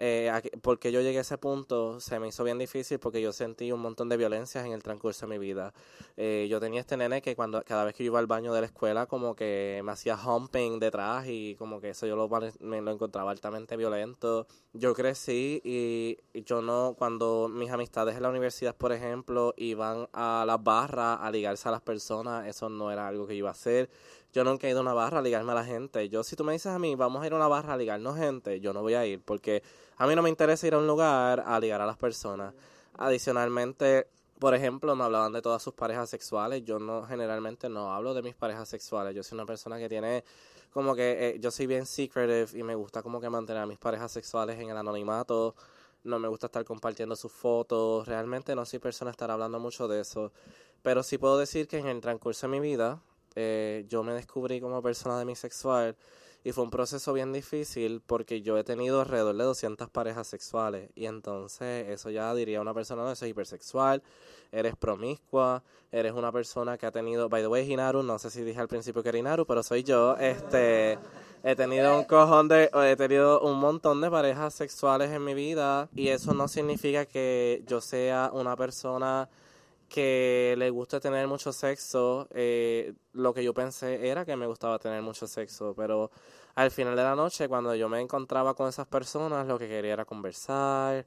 Eh, 0.00 0.30
porque 0.62 0.92
yo 0.92 1.00
llegué 1.00 1.18
a 1.18 1.22
ese 1.22 1.38
punto 1.38 1.98
se 1.98 2.20
me 2.20 2.28
hizo 2.28 2.44
bien 2.44 2.56
difícil 2.56 3.00
porque 3.00 3.20
yo 3.20 3.32
sentí 3.32 3.72
un 3.72 3.80
montón 3.80 4.08
de 4.08 4.16
violencias 4.16 4.64
en 4.64 4.72
el 4.72 4.82
transcurso 4.82 5.26
de 5.26 5.30
mi 5.30 5.38
vida. 5.38 5.74
Eh, 6.16 6.46
yo 6.48 6.60
tenía 6.60 6.80
este 6.80 6.96
nene 6.96 7.20
que 7.20 7.34
cuando 7.34 7.62
cada 7.64 7.84
vez 7.84 7.94
que 7.94 8.04
yo 8.04 8.12
iba 8.12 8.20
al 8.20 8.28
baño 8.28 8.52
de 8.52 8.60
la 8.60 8.66
escuela 8.66 9.06
como 9.06 9.34
que 9.34 9.80
me 9.84 9.92
hacía 9.92 10.16
humping 10.16 10.78
detrás 10.78 11.26
y 11.26 11.56
como 11.56 11.80
que 11.80 11.90
eso 11.90 12.06
yo 12.06 12.14
lo, 12.14 12.28
me 12.60 12.80
lo 12.80 12.92
encontraba 12.92 13.32
altamente 13.32 13.76
violento. 13.76 14.46
Yo 14.72 14.94
crecí 14.94 15.60
y, 15.64 16.18
yo 16.44 16.62
no, 16.62 16.94
cuando 16.96 17.48
mis 17.48 17.70
amistades 17.70 18.16
en 18.16 18.22
la 18.22 18.30
universidad, 18.30 18.76
por 18.76 18.92
ejemplo, 18.92 19.54
iban 19.56 20.08
a 20.12 20.44
las 20.46 20.62
barras 20.62 21.18
a 21.20 21.30
ligarse 21.30 21.68
a 21.68 21.72
las 21.72 21.82
personas, 21.82 22.46
eso 22.46 22.68
no 22.68 22.92
era 22.92 23.08
algo 23.08 23.26
que 23.26 23.34
yo 23.34 23.40
iba 23.40 23.48
a 23.48 23.52
hacer. 23.52 23.90
Yo 24.38 24.44
nunca 24.44 24.68
he 24.68 24.70
ido 24.70 24.78
a 24.78 24.82
una 24.82 24.94
barra 24.94 25.18
a 25.18 25.20
ligarme 25.20 25.50
a 25.50 25.56
la 25.56 25.64
gente. 25.64 26.08
Yo, 26.08 26.22
si 26.22 26.36
tú 26.36 26.44
me 26.44 26.52
dices 26.52 26.70
a 26.70 26.78
mí, 26.78 26.94
vamos 26.94 27.24
a 27.24 27.26
ir 27.26 27.32
a 27.32 27.34
una 27.34 27.48
barra 27.48 27.74
a 27.74 27.76
ligarnos 27.76 28.16
gente, 28.16 28.60
yo 28.60 28.72
no 28.72 28.82
voy 28.82 28.94
a 28.94 29.04
ir 29.04 29.20
porque 29.20 29.64
a 29.96 30.06
mí 30.06 30.14
no 30.14 30.22
me 30.22 30.28
interesa 30.28 30.64
ir 30.64 30.74
a 30.74 30.78
un 30.78 30.86
lugar 30.86 31.42
a 31.44 31.58
ligar 31.58 31.80
a 31.80 31.86
las 31.86 31.96
personas. 31.96 32.54
Adicionalmente, 32.98 34.06
por 34.38 34.54
ejemplo, 34.54 34.94
me 34.94 35.02
hablaban 35.02 35.32
de 35.32 35.42
todas 35.42 35.60
sus 35.60 35.74
parejas 35.74 36.08
sexuales. 36.08 36.62
Yo 36.64 36.78
no, 36.78 37.04
generalmente 37.04 37.68
no 37.68 37.92
hablo 37.92 38.14
de 38.14 38.22
mis 38.22 38.36
parejas 38.36 38.68
sexuales. 38.68 39.12
Yo 39.12 39.24
soy 39.24 39.34
una 39.34 39.44
persona 39.44 39.76
que 39.76 39.88
tiene 39.88 40.22
como 40.72 40.94
que, 40.94 41.30
eh, 41.30 41.40
yo 41.40 41.50
soy 41.50 41.66
bien 41.66 41.84
secretive 41.84 42.46
y 42.56 42.62
me 42.62 42.76
gusta 42.76 43.02
como 43.02 43.20
que 43.20 43.28
mantener 43.28 43.62
a 43.62 43.66
mis 43.66 43.78
parejas 43.78 44.12
sexuales 44.12 44.56
en 44.60 44.70
el 44.70 44.76
anonimato. 44.76 45.56
No 46.04 46.20
me 46.20 46.28
gusta 46.28 46.46
estar 46.46 46.64
compartiendo 46.64 47.16
sus 47.16 47.32
fotos. 47.32 48.06
Realmente 48.06 48.54
no 48.54 48.64
soy 48.64 48.78
persona 48.78 49.10
a 49.10 49.14
estar 49.14 49.32
hablando 49.32 49.58
mucho 49.58 49.88
de 49.88 50.02
eso. 50.02 50.30
Pero 50.82 51.02
sí 51.02 51.18
puedo 51.18 51.38
decir 51.38 51.66
que 51.66 51.78
en 51.78 51.88
el 51.88 52.00
transcurso 52.00 52.46
de 52.46 52.52
mi 52.52 52.60
vida, 52.60 53.02
eh, 53.34 53.84
yo 53.88 54.02
me 54.02 54.12
descubrí 54.12 54.60
como 54.60 54.82
persona 54.82 55.18
demisexual 55.18 55.96
y 56.44 56.52
fue 56.52 56.64
un 56.64 56.70
proceso 56.70 57.12
bien 57.12 57.32
difícil 57.32 58.00
porque 58.06 58.42
yo 58.42 58.56
he 58.56 58.64
tenido 58.64 59.00
alrededor 59.00 59.36
de 59.36 59.44
200 59.44 59.90
parejas 59.90 60.26
sexuales 60.26 60.90
y 60.94 61.06
entonces 61.06 61.88
eso 61.88 62.10
ya 62.10 62.32
diría 62.34 62.60
una 62.60 62.72
persona, 62.72 63.02
no, 63.02 63.12
eso 63.12 63.24
es 63.24 63.30
hipersexual, 63.30 64.02
eres 64.52 64.76
promiscua, 64.76 65.62
eres 65.90 66.12
una 66.12 66.32
persona 66.32 66.78
que 66.78 66.86
ha 66.86 66.92
tenido, 66.92 67.28
by 67.28 67.42
the 67.42 67.48
way, 67.48 67.70
Hinaru, 67.70 68.02
no 68.02 68.18
sé 68.18 68.30
si 68.30 68.42
dije 68.42 68.60
al 68.60 68.68
principio 68.68 69.02
que 69.02 69.08
era 69.08 69.18
Hinaru, 69.18 69.46
pero 69.46 69.62
soy 69.62 69.82
yo, 69.82 70.16
este, 70.16 70.98
he 71.42 71.56
tenido 71.56 71.98
un 71.98 72.04
cojón 72.04 72.48
de, 72.48 72.70
he 72.72 72.96
tenido 72.96 73.40
un 73.40 73.58
montón 73.58 74.00
de 74.00 74.10
parejas 74.10 74.54
sexuales 74.54 75.10
en 75.10 75.24
mi 75.24 75.34
vida 75.34 75.88
y 75.94 76.08
eso 76.08 76.34
no 76.34 76.48
significa 76.48 77.04
que 77.04 77.62
yo 77.66 77.80
sea 77.80 78.30
una 78.32 78.56
persona 78.56 79.28
que 79.88 80.54
le 80.58 80.70
gusta 80.70 81.00
tener 81.00 81.26
mucho 81.26 81.52
sexo, 81.52 82.28
eh, 82.32 82.94
lo 83.12 83.32
que 83.32 83.42
yo 83.42 83.54
pensé 83.54 84.08
era 84.08 84.24
que 84.24 84.36
me 84.36 84.46
gustaba 84.46 84.78
tener 84.78 85.02
mucho 85.02 85.26
sexo, 85.26 85.74
pero 85.74 86.10
al 86.54 86.70
final 86.70 86.96
de 86.96 87.02
la 87.02 87.14
noche, 87.14 87.48
cuando 87.48 87.74
yo 87.74 87.88
me 87.88 88.00
encontraba 88.00 88.54
con 88.54 88.68
esas 88.68 88.86
personas, 88.86 89.46
lo 89.46 89.58
que 89.58 89.68
quería 89.68 89.92
era 89.94 90.04
conversar. 90.04 91.06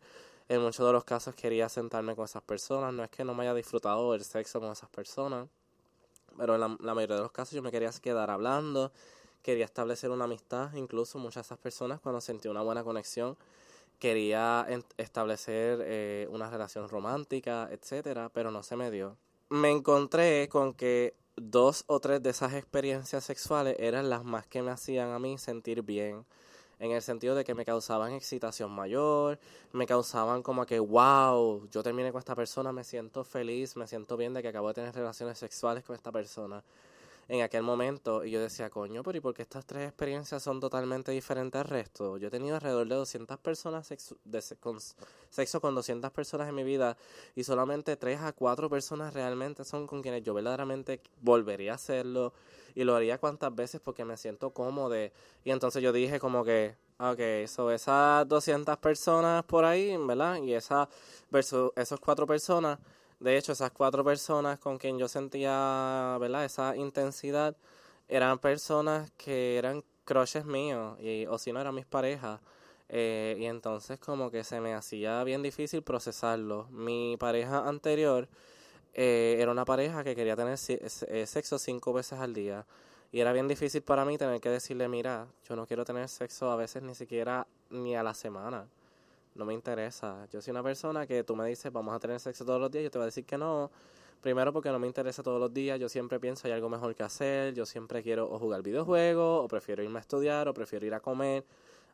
En 0.49 0.61
muchos 0.61 0.85
de 0.85 0.93
los 0.93 1.03
casos 1.03 1.35
quería 1.35 1.69
sentarme 1.69 2.15
con 2.15 2.25
esas 2.25 2.43
personas. 2.43 2.93
No 2.93 3.03
es 3.03 3.09
que 3.09 3.23
no 3.23 3.33
me 3.33 3.43
haya 3.43 3.53
disfrutado 3.53 4.13
el 4.15 4.23
sexo 4.23 4.59
con 4.59 4.71
esas 4.71 4.89
personas, 4.89 5.47
pero 6.37 6.55
en 6.55 6.61
la, 6.61 6.77
la 6.79 6.93
mayoría 6.93 7.17
de 7.17 7.21
los 7.21 7.31
casos 7.31 7.53
yo 7.53 7.61
me 7.61 7.71
quería 7.71 7.91
quedar 8.01 8.29
hablando, 8.29 8.91
quería 9.41 9.65
establecer 9.65 10.09
una 10.09 10.25
amistad. 10.25 10.73
Incluso 10.73 11.19
muchas 11.19 11.43
de 11.43 11.47
esas 11.47 11.57
personas, 11.57 11.99
cuando 12.01 12.19
sentí 12.21 12.47
una 12.47 12.61
buena 12.61 12.83
conexión, 12.83 13.37
quería 14.01 14.67
establecer 14.97 15.79
eh, 15.83 16.27
una 16.31 16.49
relación 16.49 16.89
romántica, 16.89 17.69
etcétera, 17.71 18.29
pero 18.33 18.49
no 18.49 18.63
se 18.63 18.75
me 18.75 18.89
dio. 18.89 19.15
Me 19.49 19.69
encontré 19.69 20.49
con 20.49 20.73
que 20.73 21.13
dos 21.35 21.83
o 21.85 21.99
tres 21.99 22.23
de 22.23 22.31
esas 22.31 22.53
experiencias 22.53 23.23
sexuales 23.23 23.75
eran 23.77 24.09
las 24.09 24.23
más 24.23 24.47
que 24.47 24.63
me 24.63 24.71
hacían 24.71 25.11
a 25.11 25.19
mí 25.19 25.37
sentir 25.37 25.83
bien, 25.83 26.25
en 26.79 26.91
el 26.91 27.03
sentido 27.03 27.35
de 27.35 27.43
que 27.43 27.53
me 27.53 27.63
causaban 27.63 28.13
excitación 28.13 28.71
mayor, 28.71 29.37
me 29.71 29.85
causaban 29.85 30.41
como 30.41 30.65
que, 30.65 30.79
wow, 30.79 31.69
yo 31.69 31.83
terminé 31.83 32.11
con 32.11 32.17
esta 32.17 32.33
persona, 32.33 32.71
me 32.71 32.83
siento 32.83 33.23
feliz, 33.23 33.77
me 33.77 33.85
siento 33.85 34.17
bien 34.17 34.33
de 34.33 34.41
que 34.41 34.47
acabo 34.47 34.69
de 34.69 34.73
tener 34.73 34.95
relaciones 34.95 35.37
sexuales 35.37 35.83
con 35.83 35.95
esta 35.95 36.11
persona 36.11 36.63
en 37.31 37.41
aquel 37.43 37.63
momento 37.63 38.25
y 38.25 38.31
yo 38.31 38.41
decía, 38.41 38.69
coño, 38.69 39.03
pero 39.03 39.17
¿y 39.17 39.21
por 39.21 39.33
qué 39.33 39.41
estas 39.41 39.65
tres 39.65 39.87
experiencias 39.87 40.43
son 40.43 40.59
totalmente 40.59 41.13
diferentes 41.13 41.61
al 41.61 41.65
resto? 41.65 42.17
Yo 42.17 42.27
he 42.27 42.29
tenido 42.29 42.55
alrededor 42.55 42.85
de 42.89 42.95
200 42.95 43.37
personas 43.37 43.87
de 44.25 44.43
con 44.59 44.79
sexo 45.29 45.61
con 45.61 45.73
200 45.73 46.11
personas 46.11 46.49
en 46.49 46.55
mi 46.55 46.65
vida 46.65 46.97
y 47.33 47.45
solamente 47.45 47.95
3 47.95 48.19
a 48.19 48.33
4 48.33 48.69
personas 48.69 49.13
realmente 49.13 49.63
son 49.63 49.87
con 49.87 50.01
quienes 50.01 50.23
yo 50.23 50.33
verdaderamente 50.33 50.99
volvería 51.21 51.71
a 51.71 51.75
hacerlo 51.75 52.33
y 52.75 52.83
lo 52.83 52.95
haría 52.95 53.17
cuantas 53.17 53.55
veces 53.55 53.79
porque 53.79 54.03
me 54.03 54.17
siento 54.17 54.49
cómodo. 54.49 54.97
Y 54.97 55.51
entonces 55.51 55.81
yo 55.81 55.93
dije 55.93 56.19
como 56.19 56.43
que, 56.43 56.75
ok, 56.99 57.47
so 57.47 57.71
esas 57.71 58.27
200 58.27 58.75
personas 58.79 59.45
por 59.45 59.63
ahí, 59.63 59.95
¿verdad? 60.05 60.35
Y 60.43 60.53
esa 60.53 60.89
versus 61.29 61.71
esas 61.77 62.01
cuatro 62.01 62.27
personas 62.27 62.77
de 63.21 63.37
hecho, 63.37 63.51
esas 63.51 63.71
cuatro 63.71 64.03
personas 64.03 64.59
con 64.59 64.79
quien 64.79 64.97
yo 64.97 65.07
sentía, 65.07 66.17
¿verdad? 66.19 66.43
Esa 66.43 66.75
intensidad 66.75 67.55
eran 68.07 68.39
personas 68.39 69.11
que 69.11 69.57
eran 69.57 69.83
crushes 70.05 70.43
míos, 70.43 70.99
y, 70.99 71.27
o 71.27 71.37
si 71.37 71.53
no, 71.53 71.61
eran 71.61 71.75
mis 71.75 71.85
parejas. 71.85 72.41
Eh, 72.89 73.37
y 73.39 73.45
entonces 73.45 73.99
como 73.99 74.31
que 74.31 74.43
se 74.43 74.59
me 74.59 74.73
hacía 74.73 75.23
bien 75.23 75.43
difícil 75.43 75.83
procesarlo. 75.83 76.67
Mi 76.71 77.15
pareja 77.17 77.67
anterior 77.67 78.27
eh, 78.93 79.37
era 79.39 79.51
una 79.51 79.65
pareja 79.65 80.03
que 80.03 80.15
quería 80.15 80.35
tener 80.35 80.57
eh, 80.67 81.25
sexo 81.27 81.59
cinco 81.59 81.93
veces 81.93 82.19
al 82.19 82.33
día. 82.33 82.65
Y 83.11 83.19
era 83.19 83.33
bien 83.33 83.47
difícil 83.47 83.83
para 83.83 84.03
mí 84.03 84.17
tener 84.17 84.41
que 84.41 84.49
decirle, 84.49 84.87
mira, 84.87 85.27
yo 85.47 85.55
no 85.55 85.67
quiero 85.67 85.85
tener 85.85 86.09
sexo 86.09 86.49
a 86.51 86.55
veces 86.55 86.81
ni 86.83 86.95
siquiera 86.95 87.47
ni 87.69 87.95
a 87.95 88.03
la 88.03 88.13
semana 88.15 88.67
no 89.41 89.45
me 89.45 89.55
interesa. 89.55 90.27
Yo 90.31 90.39
soy 90.39 90.51
una 90.51 90.61
persona 90.61 91.07
que 91.07 91.23
tú 91.23 91.35
me 91.35 91.47
dices, 91.47 91.73
vamos 91.73 91.95
a 91.95 91.99
tener 91.99 92.19
sexo 92.19 92.45
todos 92.45 92.61
los 92.61 92.69
días, 92.69 92.83
yo 92.83 92.91
te 92.91 92.99
voy 92.99 93.03
a 93.03 93.05
decir 93.07 93.25
que 93.25 93.37
no. 93.37 93.71
Primero 94.21 94.53
porque 94.53 94.69
no 94.69 94.77
me 94.77 94.85
interesa 94.85 95.23
todos 95.23 95.39
los 95.39 95.51
días, 95.51 95.79
yo 95.79 95.89
siempre 95.89 96.19
pienso 96.19 96.47
hay 96.47 96.53
algo 96.53 96.69
mejor 96.69 96.93
que 96.93 97.01
hacer, 97.01 97.55
yo 97.55 97.65
siempre 97.65 98.03
quiero 98.03 98.29
o 98.31 98.37
jugar 98.37 98.61
videojuegos, 98.61 99.43
o 99.43 99.47
prefiero 99.47 99.81
irme 99.81 99.97
a 99.97 100.01
estudiar, 100.01 100.47
o 100.47 100.53
prefiero 100.53 100.85
ir 100.85 100.93
a 100.93 100.99
comer 100.99 101.43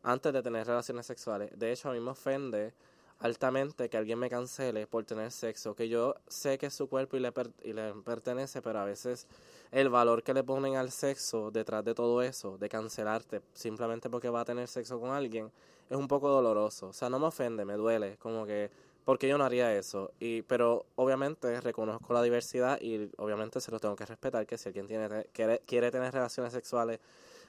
antes 0.04 0.34
de 0.34 0.44
tener 0.44 0.68
relaciones 0.68 1.06
sexuales. 1.06 1.58
De 1.58 1.72
hecho, 1.72 1.90
a 1.90 1.94
mí 1.94 2.02
me 2.02 2.12
ofende 2.12 2.74
altamente 3.20 3.90
que 3.90 3.96
alguien 3.96 4.20
me 4.20 4.30
cancele 4.30 4.88
por 4.88 5.06
tener 5.06 5.32
sexo, 5.32 5.74
que 5.74 5.88
yo 5.88 6.16
sé 6.28 6.58
que 6.58 6.66
es 6.66 6.74
su 6.74 6.90
cuerpo 6.90 7.16
y 7.16 7.22
le, 7.22 7.32
y 7.64 7.72
le 7.72 7.94
pertenece, 8.04 8.62
pero 8.62 8.80
a 8.80 8.84
veces 8.84 9.26
el 9.72 9.88
valor 9.88 10.22
que 10.22 10.34
le 10.34 10.44
ponen 10.44 10.76
al 10.76 10.92
sexo 10.92 11.50
detrás 11.50 11.86
de 11.86 11.96
todo 11.96 12.22
eso, 12.22 12.58
de 12.58 12.68
cancelarte 12.68 13.42
simplemente 13.54 14.10
porque 14.10 14.30
va 14.30 14.42
a 14.42 14.46
tener 14.46 14.68
sexo 14.68 15.00
con 15.00 15.12
alguien, 15.12 15.50
es 15.90 15.98
un 15.98 16.08
poco 16.08 16.30
doloroso. 16.30 16.88
O 16.90 16.94
sea, 16.94 17.10
no 17.10 17.20
me 17.20 17.28
ofende, 17.28 17.66
me 17.66 17.74
duele, 17.74 18.18
como 18.18 18.46
que, 18.46 18.70
porque 19.06 19.28
yo 19.28 19.38
no 19.38 19.46
haría 19.46 19.74
eso. 19.76 20.12
Y, 20.20 20.42
pero 20.44 20.86
obviamente 20.96 21.62
reconozco 21.62 22.14
la 22.14 22.22
diversidad 22.22 22.80
y 22.82 23.10
obviamente 23.18 23.62
se 23.62 23.72
lo 23.72 23.80
tengo 23.80 23.96
que 23.96 24.06
respetar, 24.06 24.46
que 24.46 24.58
si 24.58 24.70
alguien 24.70 24.88
tiene, 24.88 25.26
quiere, 25.34 25.60
quiere 25.66 25.92
tener 25.92 26.14
relaciones 26.14 26.54
sexuales 26.54 27.00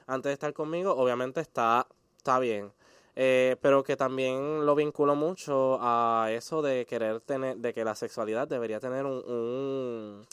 antes 0.07 0.29
de 0.29 0.33
estar 0.33 0.53
conmigo, 0.53 0.93
obviamente 0.93 1.41
está, 1.41 1.87
está 2.17 2.39
bien. 2.39 2.71
Eh, 3.15 3.57
pero 3.61 3.83
que 3.83 3.97
también 3.97 4.65
lo 4.65 4.75
vinculo 4.75 5.15
mucho 5.15 5.77
a 5.81 6.29
eso 6.31 6.61
de 6.61 6.85
querer 6.85 7.19
tener, 7.21 7.57
de 7.57 7.73
que 7.73 7.83
la 7.83 7.95
sexualidad 7.95 8.47
debería 8.47 8.79
tener 8.79 9.05
un, 9.05 9.23
un 9.29 10.25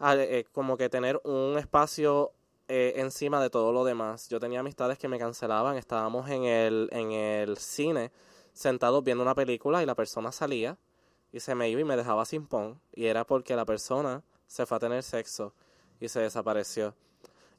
eh, 0.00 0.44
como 0.52 0.76
que 0.76 0.88
tener 0.88 1.20
un 1.24 1.58
espacio 1.58 2.32
eh, 2.68 2.94
encima 2.96 3.42
de 3.42 3.50
todo 3.50 3.72
lo 3.72 3.84
demás. 3.84 4.28
Yo 4.28 4.40
tenía 4.40 4.60
amistades 4.60 4.98
que 4.98 5.08
me 5.08 5.18
cancelaban, 5.18 5.76
estábamos 5.76 6.28
en 6.30 6.44
el, 6.44 6.88
en 6.92 7.12
el 7.12 7.58
cine 7.58 8.10
sentados 8.52 9.02
viendo 9.04 9.22
una 9.22 9.34
película 9.34 9.82
y 9.82 9.86
la 9.86 9.94
persona 9.94 10.32
salía 10.32 10.78
y 11.32 11.40
se 11.40 11.54
me 11.54 11.68
iba 11.68 11.80
y 11.80 11.84
me 11.84 11.96
dejaba 11.96 12.24
sin 12.24 12.46
pon 12.46 12.80
y 12.92 13.06
era 13.06 13.26
porque 13.26 13.56
la 13.56 13.64
persona 13.64 14.22
se 14.46 14.64
fue 14.66 14.76
a 14.76 14.80
tener 14.80 15.02
sexo 15.02 15.52
y 16.00 16.08
se 16.08 16.20
desapareció. 16.20 16.94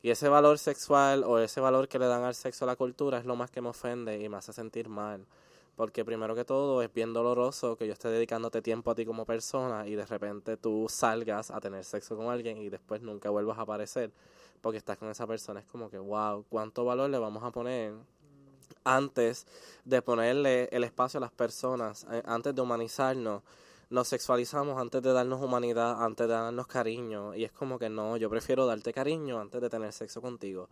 Y 0.01 0.11
ese 0.11 0.29
valor 0.29 0.59
sexual 0.59 1.23
o 1.25 1.39
ese 1.39 1.59
valor 1.59 1.87
que 1.87 1.99
le 1.99 2.05
dan 2.05 2.23
al 2.23 2.35
sexo 2.35 2.65
a 2.65 2.67
la 2.67 2.75
cultura 2.75 3.17
es 3.17 3.25
lo 3.25 3.35
más 3.35 3.51
que 3.51 3.61
me 3.61 3.69
ofende 3.69 4.19
y 4.19 4.29
me 4.29 4.37
hace 4.37 4.53
sentir 4.53 4.87
mal. 4.87 5.25
Porque 5.75 6.05
primero 6.05 6.35
que 6.35 6.45
todo 6.45 6.81
es 6.81 6.93
bien 6.93 7.11
doloroso 7.11 7.75
que 7.75 7.85
yo 7.85 7.93
esté 7.93 8.07
dedicándote 8.07 8.61
tiempo 8.61 8.91
a 8.91 8.95
ti 8.95 9.05
como 9.05 9.25
persona 9.25 9.87
y 9.87 9.95
de 9.95 10.05
repente 10.05 10.55
tú 10.57 10.85
salgas 10.89 11.51
a 11.51 11.59
tener 11.59 11.83
sexo 11.83 12.15
con 12.15 12.29
alguien 12.29 12.59
y 12.59 12.69
después 12.69 13.01
nunca 13.01 13.29
vuelvas 13.29 13.57
a 13.57 13.63
aparecer 13.63 14.11
porque 14.61 14.77
estás 14.77 14.97
con 14.97 15.09
esa 15.09 15.27
persona. 15.27 15.59
Es 15.59 15.65
como 15.65 15.89
que, 15.89 15.97
wow, 15.97 16.45
¿cuánto 16.49 16.85
valor 16.85 17.09
le 17.09 17.17
vamos 17.17 17.43
a 17.43 17.51
poner 17.51 17.93
antes 18.83 19.45
de 19.83 20.01
ponerle 20.01 20.69
el 20.71 20.83
espacio 20.83 21.17
a 21.17 21.21
las 21.21 21.31
personas, 21.31 22.05
eh, 22.11 22.21
antes 22.25 22.55
de 22.55 22.61
humanizarnos? 22.61 23.43
Nos 23.89 24.07
sexualizamos 24.07 24.79
antes 24.79 25.01
de 25.01 25.13
darnos 25.13 25.41
humanidad, 25.41 26.03
antes 26.03 26.27
de 26.27 26.33
darnos 26.33 26.67
cariño. 26.67 27.35
Y 27.35 27.43
es 27.43 27.51
como 27.51 27.77
que 27.77 27.89
no, 27.89 28.17
yo 28.17 28.29
prefiero 28.29 28.65
darte 28.65 28.91
cariño 28.93 29.39
antes 29.39 29.61
de 29.61 29.69
tener 29.69 29.93
sexo 29.93 30.21
contigo. 30.21 30.67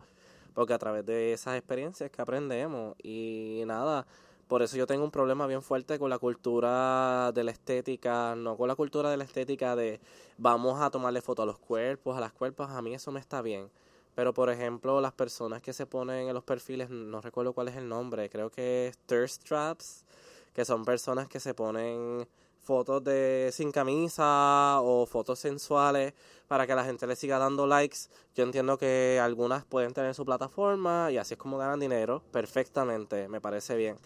Porque 0.52 0.72
a 0.72 0.78
través 0.78 1.06
de 1.06 1.32
esas 1.32 1.56
experiencias 1.56 2.10
que 2.10 2.22
aprendemos 2.22 2.96
y 3.02 3.62
nada, 3.66 4.06
Por 4.54 4.62
eso 4.62 4.76
yo 4.76 4.86
tengo 4.86 5.02
un 5.02 5.10
problema 5.10 5.48
bien 5.48 5.62
fuerte 5.62 5.98
con 5.98 6.10
la 6.10 6.20
cultura 6.20 7.32
de 7.32 7.42
la 7.42 7.50
estética, 7.50 8.36
no 8.36 8.56
con 8.56 8.68
la 8.68 8.76
cultura 8.76 9.10
de 9.10 9.16
la 9.16 9.24
estética 9.24 9.74
de 9.74 9.98
vamos 10.38 10.80
a 10.80 10.90
tomarle 10.90 11.20
foto 11.22 11.42
a 11.42 11.46
los 11.46 11.58
cuerpos, 11.58 12.16
a 12.16 12.20
las 12.20 12.32
cuerpos, 12.32 12.70
a 12.70 12.80
mí 12.80 12.94
eso 12.94 13.10
me 13.10 13.18
está 13.18 13.42
bien. 13.42 13.68
Pero 14.14 14.32
por 14.32 14.50
ejemplo, 14.50 15.00
las 15.00 15.12
personas 15.12 15.60
que 15.60 15.72
se 15.72 15.86
ponen 15.86 16.28
en 16.28 16.34
los 16.34 16.44
perfiles, 16.44 16.88
no 16.88 17.20
recuerdo 17.20 17.52
cuál 17.52 17.66
es 17.66 17.74
el 17.74 17.88
nombre, 17.88 18.30
creo 18.30 18.48
que 18.48 18.86
es 18.86 18.98
thirst 19.06 19.42
traps, 19.42 20.04
que 20.52 20.64
son 20.64 20.84
personas 20.84 21.26
que 21.26 21.40
se 21.40 21.52
ponen 21.52 22.24
fotos 22.62 23.02
de 23.02 23.50
sin 23.52 23.72
camisa 23.72 24.78
o 24.82 25.04
fotos 25.06 25.40
sensuales 25.40 26.14
para 26.46 26.64
que 26.64 26.76
la 26.76 26.84
gente 26.84 27.08
le 27.08 27.16
siga 27.16 27.40
dando 27.40 27.66
likes. 27.66 28.08
Yo 28.36 28.44
entiendo 28.44 28.78
que 28.78 29.18
algunas 29.20 29.64
pueden 29.64 29.92
tener 29.92 30.14
su 30.14 30.24
plataforma 30.24 31.10
y 31.10 31.18
así 31.18 31.34
es 31.34 31.38
como 31.38 31.58
ganan 31.58 31.80
dinero 31.80 32.22
perfectamente, 32.30 33.26
me 33.26 33.40
parece 33.40 33.74
bien. 33.74 33.98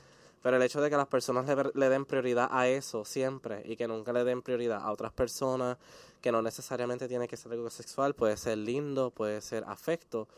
Pero 0.43 0.57
el 0.57 0.63
hecho 0.63 0.81
de 0.81 0.89
que 0.89 0.97
las 0.97 1.09
personas 1.09 1.47
le, 1.47 1.71
le, 1.75 1.89
den 1.89 2.05
prioridad 2.05 2.49
a 2.51 2.69
eso 2.69 3.05
siempre 3.05 3.63
y 3.65 3.77
que 3.77 3.89
nunca 3.89 4.13
le 4.13 4.25
den 4.25 4.43
prioridad 4.43 4.81
a 4.83 4.93
otras 4.93 5.13
personas, 5.13 5.79
que 6.21 6.33
no 6.33 6.43
necesariamente 6.43 7.09
tiene 7.09 7.29
que 7.29 7.37
ser 7.37 7.53
algo 7.53 7.71
sexual, 7.71 8.15
puede 8.15 8.37
ser 8.37 8.59
lindo, 8.59 9.11
puede 9.11 9.41
ser 9.41 9.65
afecto, 9.67 10.29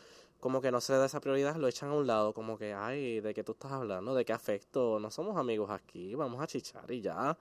como 0.41 0.63
que 0.63 0.73
no 0.73 0.81
se 0.81 0.93
le 0.93 0.99
da 0.99 1.07
esa 1.07 1.21
prioridad, 1.21 1.57
lo 1.57 1.69
echan 1.69 1.91
a 1.91 1.95
un 1.95 2.07
lado, 2.07 2.33
como 2.33 2.57
que, 2.57 2.73
ay, 2.73 3.21
¿de 3.21 3.35
qué 3.35 3.45
tú 3.45 3.53
estás 3.53 3.73
hablando? 3.73 4.15
¿De 4.15 4.25
qué 4.25 4.33
afecto? 4.33 4.99
No 4.99 5.11
somos 5.11 5.37
amigos 5.37 5.71
aquí, 5.71 6.15
vamos 6.15 6.43
a 6.43 6.47
chichar 6.47 6.91
y 6.91 7.03
ya. 7.03 7.37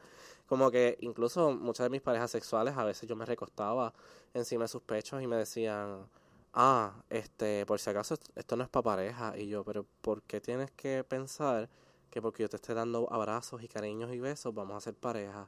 Como 0.47 0.69
que 0.69 0.97
incluso 1.01 1.51
muchas 1.51 1.85
de 1.85 1.89
mis 1.89 2.01
parejas 2.01 2.31
sexuales, 2.31 2.75
a 2.77 2.83
veces 2.83 3.07
yo 3.07 3.15
me 3.15 3.25
recostaba 3.25 3.93
encima 4.33 4.65
de 4.65 4.67
sus 4.67 4.81
pechos 4.81 5.21
y 5.21 5.27
me 5.27 5.37
decían, 5.37 6.07
ah, 6.53 6.93
este, 7.09 7.65
por 7.65 7.79
si 7.79 7.89
acaso 7.89 8.15
esto 8.35 8.55
no 8.55 8.63
es 8.63 8.69
para 8.69 8.83
pareja. 8.83 9.37
Y 9.37 9.47
yo, 9.47 9.63
pero 9.63 9.85
¿por 10.01 10.21
qué 10.23 10.41
tienes 10.41 10.71
que 10.71 11.03
pensar 11.03 11.69
que 12.09 12.21
porque 12.21 12.43
yo 12.43 12.49
te 12.49 12.57
esté 12.57 12.73
dando 12.73 13.07
abrazos 13.11 13.63
y 13.63 13.67
cariños 13.67 14.11
y 14.13 14.19
besos, 14.19 14.53
vamos 14.53 14.77
a 14.77 14.81
ser 14.81 14.95
pareja? 14.95 15.47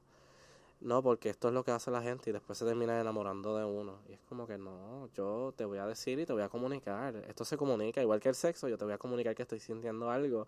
No, 0.82 1.03
porque 1.03 1.30
esto 1.30 1.49
es 1.49 1.53
lo 1.53 1.64
que 1.64 1.70
hace 1.70 1.91
la 1.91 2.01
gente 2.01 2.32
y 2.32 2.34
después 2.34 2.57
se 2.57 2.66
termina 2.66 2.99
enamorando 2.99 3.55
de 3.55 3.64
uno. 3.64 3.99
Y 4.09 4.14
es 4.14 4.20
como 4.28 4.47
que 4.47 4.57
no, 4.57 5.09
yo 5.16 5.53
te 5.55 5.64
voy 5.64 5.78
a 5.78 5.86
decir 5.86 6.20
y 6.20 6.26
te 6.26 6.34
voy 6.34 6.41
a 6.41 6.49
comunicar. 6.49 7.16
Esto 7.28 7.45
se 7.45 7.55
comunica, 7.55 8.01
igual 8.01 8.20
que 8.20 8.30
el 8.30 8.36
sexo, 8.36 8.68
yo 8.68 8.80
te 8.80 8.86
voy 8.86 8.95
a 8.95 8.97
comunicar 8.97 9.36
que 9.36 9.43
estoy 9.43 9.59
sintiendo 9.59 10.09
algo. 10.09 10.47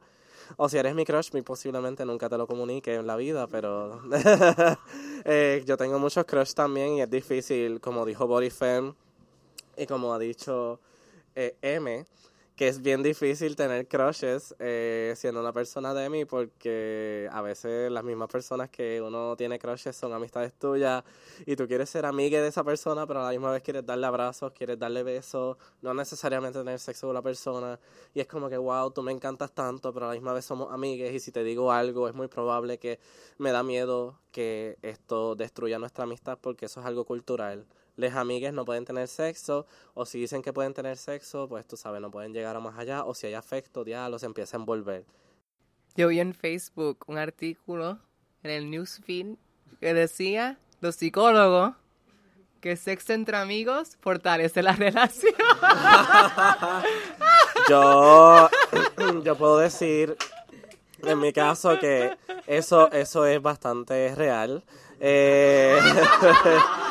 O 0.58 0.68
si 0.70 0.80
eres 0.80 0.96
mi 0.96 1.06
crush, 1.06 1.32
muy 1.34 1.44
posiblemente 1.44 2.04
nunca 2.04 2.30
te 2.30 2.38
lo 2.40 2.48
comunique 2.48 2.96
en 2.96 3.06
la 3.06 3.16
vida, 3.16 3.46
pero 3.46 4.02
eh, 5.26 5.64
yo 5.68 5.78
tengo 5.78 6.00
muchos 6.00 6.26
crush 6.26 6.54
también 6.54 6.96
y 6.96 7.02
es 7.02 7.10
difícil, 7.12 7.80
como 7.80 8.04
dijo 8.04 8.26
Body 8.26 8.50
Femme 8.50 8.96
y 9.78 9.86
como 9.86 10.16
ha 10.16 10.20
dicho 10.20 10.80
eh, 11.36 11.56
M, 11.62 12.06
que 12.56 12.68
es 12.68 12.82
bien 12.84 13.02
difícil 13.02 13.56
tener 13.56 13.88
crushes 13.88 14.56
eh, 14.60 15.14
siendo 15.18 15.40
una 15.40 15.52
persona 15.52 15.94
de 15.94 16.10
mí 16.10 16.26
porque 16.26 17.28
a 17.32 17.42
veces 17.42 17.92
las 17.92 18.04
mismas 18.04 18.30
personas 18.30 18.70
que 18.70 19.02
uno 19.02 19.36
tiene 19.36 19.58
crushes 19.58 19.96
son 19.96 20.14
amistades 20.14 20.54
tuyas 20.54 21.04
y 21.48 21.56
tú 21.56 21.68
quieres 21.68 21.90
ser 21.90 22.06
amiga 22.06 22.40
de 22.42 22.48
esa 22.48 22.64
persona 22.64 23.08
pero 23.08 23.22
a 23.22 23.24
la 23.26 23.32
misma 23.32 23.52
vez 23.52 23.64
quieres 23.64 23.86
darle 23.86 24.06
abrazos, 24.06 24.54
quieres 24.54 24.78
darle 24.78 25.02
besos, 25.02 25.58
no 25.82 25.94
necesariamente 25.96 26.60
tener 26.60 26.80
sexo 26.80 27.08
con 27.08 27.16
la 27.16 27.22
persona. 27.22 27.80
Y 28.14 28.20
es 28.20 28.28
como 28.28 28.50
que 28.50 28.58
wow, 28.58 28.92
tú 28.92 29.02
me 29.02 29.12
encantas 29.12 29.52
tanto 29.52 29.92
pero 29.92 30.06
a 30.06 30.10
la 30.10 30.16
misma 30.16 30.34
vez 30.34 30.46
somos 30.46 30.72
amigas 30.72 31.12
y 31.12 31.20
si 31.20 31.32
te 31.32 31.44
digo 31.44 31.72
algo 31.72 32.08
es 32.08 32.14
muy 32.14 32.28
probable 32.28 32.78
que 32.78 33.00
me 33.40 33.52
da 33.52 33.64
miedo 33.64 34.20
que 34.32 34.78
esto 34.84 35.36
destruya 35.36 35.80
nuestra 35.80 36.04
amistad 36.04 36.38
porque 36.40 36.68
eso 36.68 36.82
es 36.82 36.86
algo 36.86 37.06
cultural 37.06 37.66
les 37.96 38.16
amigues 38.16 38.54
no 38.54 38.66
pueden 38.66 38.86
tener 38.86 39.08
sexo, 39.08 39.66
o 39.94 40.06
si 40.06 40.20
dicen 40.20 40.42
que 40.42 40.54
pueden 40.54 40.74
tener 40.74 40.98
sexo, 40.98 41.48
pues 41.48 41.68
tú 41.68 41.78
sabes, 41.78 42.02
no 42.02 42.12
pueden 42.12 42.34
llegar 42.34 42.56
a 42.56 42.60
más 42.60 42.78
allá, 42.78 43.04
o 43.04 43.14
si 43.14 43.28
hay 43.28 43.34
afecto, 43.34 43.86
ya 43.86 44.10
los 44.10 44.24
empieza 44.24 44.58
a 44.58 44.60
envolver. 44.60 45.06
Yo 45.96 46.08
vi 46.08 46.20
en 46.20 46.34
Facebook 46.34 47.04
un 47.08 47.18
artículo 47.18 48.00
en 48.42 48.52
el 48.52 48.70
newsfeed 48.70 49.36
que 49.80 49.94
decía, 49.94 50.58
los 50.82 50.96
psicólogos, 50.96 51.76
que 52.62 52.78
sexo 52.78 53.14
entre 53.14 53.38
amigos 53.38 53.98
fortalece 54.02 54.64
la 54.64 54.72
relación. 54.74 55.34
yo, 57.70 58.50
yo 59.24 59.36
puedo 59.36 59.58
decir, 59.58 60.18
en 61.04 61.20
mi 61.20 61.34
caso, 61.34 61.78
que 61.80 62.18
eso, 62.48 62.92
eso 62.92 63.26
es 63.26 63.42
bastante 63.42 64.16
real. 64.16 64.64
Eh, 65.00 65.78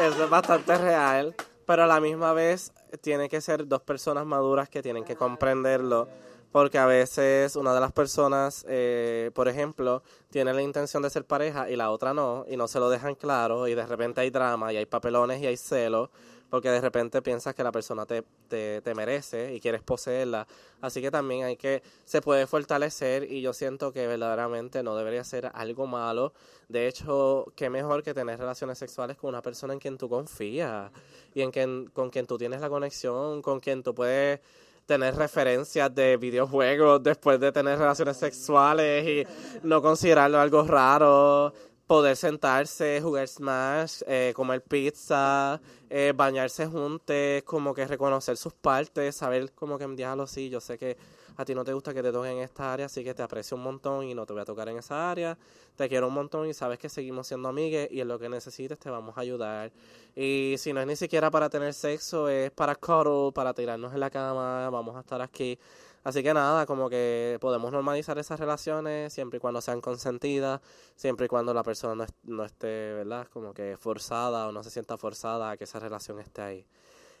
eso 0.00 0.24
es 0.24 0.30
bastante 0.30 0.76
real, 0.78 1.34
pero 1.66 1.84
a 1.84 1.86
la 1.86 2.00
misma 2.00 2.32
vez 2.32 2.72
tiene 3.02 3.28
que 3.28 3.40
ser 3.40 3.66
dos 3.66 3.82
personas 3.82 4.24
maduras 4.24 4.68
que 4.68 4.82
tienen 4.82 5.04
que 5.04 5.14
comprenderlo, 5.14 6.08
porque 6.52 6.78
a 6.78 6.86
veces 6.86 7.54
una 7.54 7.74
de 7.74 7.80
las 7.80 7.92
personas, 7.92 8.64
eh, 8.68 9.30
por 9.34 9.46
ejemplo, 9.46 10.02
tiene 10.30 10.54
la 10.54 10.62
intención 10.62 11.02
de 11.02 11.10
ser 11.10 11.26
pareja 11.26 11.68
y 11.70 11.76
la 11.76 11.90
otra 11.90 12.14
no, 12.14 12.44
y 12.48 12.56
no 12.56 12.66
se 12.66 12.80
lo 12.80 12.88
dejan 12.88 13.14
claro, 13.14 13.68
y 13.68 13.74
de 13.74 13.86
repente 13.86 14.22
hay 14.22 14.30
drama, 14.30 14.72
y 14.72 14.78
hay 14.78 14.86
papelones, 14.86 15.42
y 15.42 15.46
hay 15.46 15.56
celos, 15.56 16.08
porque 16.50 16.70
de 16.70 16.80
repente 16.80 17.22
piensas 17.22 17.54
que 17.54 17.62
la 17.62 17.72
persona 17.72 18.04
te, 18.04 18.24
te, 18.48 18.82
te, 18.82 18.94
merece 18.94 19.54
y 19.54 19.60
quieres 19.60 19.82
poseerla. 19.82 20.46
Así 20.80 21.00
que 21.00 21.10
también 21.10 21.44
hay 21.44 21.56
que, 21.56 21.82
se 22.04 22.20
puede 22.20 22.46
fortalecer 22.46 23.30
y 23.30 23.40
yo 23.40 23.52
siento 23.52 23.92
que 23.92 24.06
verdaderamente 24.06 24.82
no 24.82 24.96
debería 24.96 25.22
ser 25.24 25.50
algo 25.54 25.86
malo. 25.86 26.32
De 26.68 26.88
hecho, 26.88 27.52
qué 27.56 27.70
mejor 27.70 28.02
que 28.02 28.14
tener 28.14 28.38
relaciones 28.38 28.78
sexuales 28.78 29.16
con 29.16 29.28
una 29.28 29.42
persona 29.42 29.72
en 29.72 29.78
quien 29.78 29.96
tú 29.96 30.08
confías 30.08 30.90
y 31.34 31.42
en 31.42 31.50
quien, 31.52 31.86
con 31.86 32.10
quien 32.10 32.26
tú 32.26 32.36
tienes 32.36 32.60
la 32.60 32.68
conexión, 32.68 33.42
con 33.42 33.60
quien 33.60 33.82
tú 33.82 33.94
puedes 33.94 34.40
tener 34.86 35.14
referencias 35.14 35.94
de 35.94 36.16
videojuegos 36.16 37.00
después 37.00 37.38
de 37.38 37.52
tener 37.52 37.78
relaciones 37.78 38.16
sexuales 38.16 39.06
y 39.06 39.24
no 39.62 39.80
considerarlo 39.80 40.40
algo 40.40 40.64
raro 40.64 41.52
poder 41.90 42.14
sentarse, 42.14 43.00
jugar 43.02 43.26
Smash, 43.26 44.02
eh, 44.06 44.32
comer 44.36 44.62
pizza, 44.62 45.60
eh, 45.88 46.12
bañarse 46.14 46.68
juntos, 46.68 47.42
como 47.44 47.74
que 47.74 47.84
reconocer 47.84 48.36
sus 48.36 48.52
partes, 48.52 49.16
saber 49.16 49.50
como 49.54 49.76
que 49.76 49.88
diablo 49.88 50.28
sí, 50.28 50.48
yo 50.48 50.60
sé 50.60 50.78
que 50.78 50.96
a 51.36 51.44
ti 51.44 51.52
no 51.52 51.64
te 51.64 51.72
gusta 51.72 51.92
que 51.92 52.00
te 52.00 52.12
toquen 52.12 52.36
en 52.36 52.42
esta 52.44 52.72
área, 52.72 52.86
así 52.86 53.02
que 53.02 53.12
te 53.12 53.24
aprecio 53.24 53.56
un 53.56 53.64
montón 53.64 54.04
y 54.04 54.14
no 54.14 54.24
te 54.24 54.32
voy 54.32 54.42
a 54.42 54.44
tocar 54.44 54.68
en 54.68 54.78
esa 54.78 55.10
área, 55.10 55.36
te 55.74 55.88
quiero 55.88 56.06
un 56.06 56.14
montón 56.14 56.48
y 56.48 56.54
sabes 56.54 56.78
que 56.78 56.88
seguimos 56.88 57.26
siendo 57.26 57.48
amigues 57.48 57.88
y 57.90 58.00
en 58.00 58.06
lo 58.06 58.20
que 58.20 58.28
necesites 58.28 58.78
te 58.78 58.88
vamos 58.88 59.18
a 59.18 59.22
ayudar. 59.22 59.72
Y 60.14 60.54
si 60.58 60.72
no 60.72 60.80
es 60.80 60.86
ni 60.86 60.94
siquiera 60.94 61.28
para 61.28 61.50
tener 61.50 61.74
sexo, 61.74 62.28
es 62.28 62.52
para 62.52 62.76
cuddle, 62.76 63.32
para 63.32 63.52
tirarnos 63.52 63.92
en 63.92 63.98
la 63.98 64.10
cama, 64.10 64.70
vamos 64.70 64.94
a 64.94 65.00
estar 65.00 65.20
aquí 65.20 65.58
Así 66.02 66.22
que 66.22 66.32
nada, 66.32 66.64
como 66.64 66.88
que 66.88 67.36
podemos 67.40 67.70
normalizar 67.72 68.18
esas 68.18 68.40
relaciones 68.40 69.12
siempre 69.12 69.36
y 69.36 69.40
cuando 69.40 69.60
sean 69.60 69.82
consentidas, 69.82 70.60
siempre 70.96 71.26
y 71.26 71.28
cuando 71.28 71.52
la 71.52 71.62
persona 71.62 72.06
no, 72.22 72.44
esté, 72.44 72.94
¿verdad? 72.94 73.28
Como 73.30 73.52
que 73.52 73.76
forzada 73.76 74.48
o 74.48 74.52
no 74.52 74.62
se 74.62 74.70
sienta 74.70 74.96
forzada 74.96 75.50
a 75.50 75.56
que 75.58 75.64
esa 75.64 75.78
relación 75.78 76.18
esté 76.18 76.40
ahí. 76.40 76.66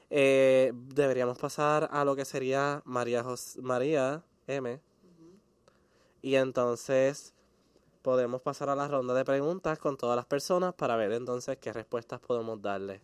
Eh, 0.08 0.72
deberíamos 0.74 1.38
pasar 1.38 1.88
a 1.92 2.04
lo 2.04 2.16
que 2.16 2.24
sería 2.24 2.80
María, 2.86 3.22
María 3.60 4.22
M. 4.46 4.80
Y 6.22 6.34
entonces 6.36 7.34
podemos 8.02 8.40
pasar 8.40 8.70
a 8.70 8.74
la 8.74 8.88
ronda 8.88 9.12
de 9.12 9.24
preguntas 9.24 9.78
con 9.78 9.98
todas 9.98 10.16
las 10.16 10.26
personas 10.26 10.74
para 10.74 10.96
ver 10.96 11.12
entonces 11.12 11.58
qué 11.58 11.72
respuestas 11.72 12.18
podemos 12.20 12.60
darle. 12.62 13.02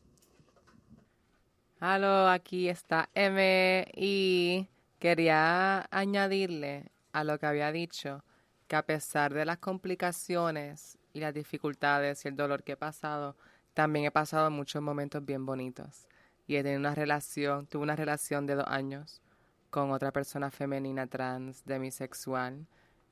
Hola, 1.80 2.32
aquí 2.32 2.70
está 2.70 3.10
M 3.14 3.86
y 3.94 4.66
Quería 5.06 5.86
añadirle 5.92 6.90
a 7.12 7.22
lo 7.22 7.38
que 7.38 7.46
había 7.46 7.70
dicho 7.70 8.24
que 8.66 8.74
a 8.74 8.84
pesar 8.84 9.32
de 9.32 9.44
las 9.44 9.58
complicaciones 9.58 10.98
y 11.12 11.20
las 11.20 11.32
dificultades 11.32 12.24
y 12.24 12.28
el 12.28 12.34
dolor 12.34 12.64
que 12.64 12.72
he 12.72 12.76
pasado, 12.76 13.36
también 13.72 14.06
he 14.06 14.10
pasado 14.10 14.50
muchos 14.50 14.82
momentos 14.82 15.24
bien 15.24 15.46
bonitos. 15.46 16.08
Y 16.48 16.56
he 16.56 16.64
tenido 16.64 16.80
una 16.80 16.96
relación, 16.96 17.68
tuve 17.68 17.84
una 17.84 17.94
relación 17.94 18.46
de 18.46 18.56
dos 18.56 18.66
años 18.66 19.22
con 19.70 19.92
otra 19.92 20.10
persona 20.10 20.50
femenina 20.50 21.06
trans 21.06 21.64
demisexual 21.64 22.66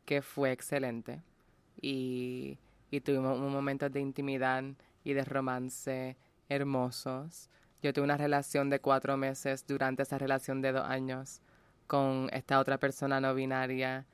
que 0.05 0.21
fue 0.21 0.51
excelente. 0.51 1.23
Y, 1.81 2.59
y 2.91 3.03
tuvimos 3.03 3.39
momentos 3.39 3.93
de 3.93 4.01
intimidad 4.01 4.65
y 5.05 5.13
de 5.13 5.25
romance 5.25 6.17
hermosos. 6.49 7.51
Yo 7.83 7.93
tuve 7.93 8.03
una 8.03 8.17
relación 8.17 8.69
de 8.69 8.81
cuatro 8.81 9.17
meses 9.17 9.65
durante 9.65 10.03
esa 10.03 10.19
relación 10.19 10.61
de 10.61 10.73
dos 10.73 10.89
años 10.89 11.41
con 11.87 12.29
esta 12.33 12.59
otra 12.59 12.79
persona 12.79 13.21
no 13.21 13.35
binaria, 13.35 14.07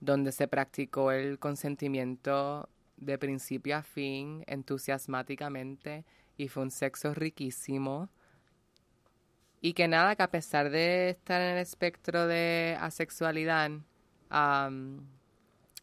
donde 0.00 0.32
se 0.32 0.48
practicó 0.48 1.12
el 1.12 1.38
consentimiento 1.38 2.68
de 2.96 3.18
principio 3.18 3.76
a 3.76 3.82
fin, 3.82 4.44
entusiasmáticamente, 4.46 6.04
y 6.36 6.48
fue 6.48 6.62
un 6.64 6.70
sexo 6.70 7.14
riquísimo. 7.14 8.08
Y 9.60 9.72
que 9.72 9.88
nada, 9.88 10.14
que 10.14 10.22
a 10.22 10.30
pesar 10.30 10.70
de 10.70 11.10
estar 11.10 11.40
en 11.40 11.48
el 11.48 11.58
espectro 11.58 12.26
de 12.26 12.76
asexualidad 12.80 13.70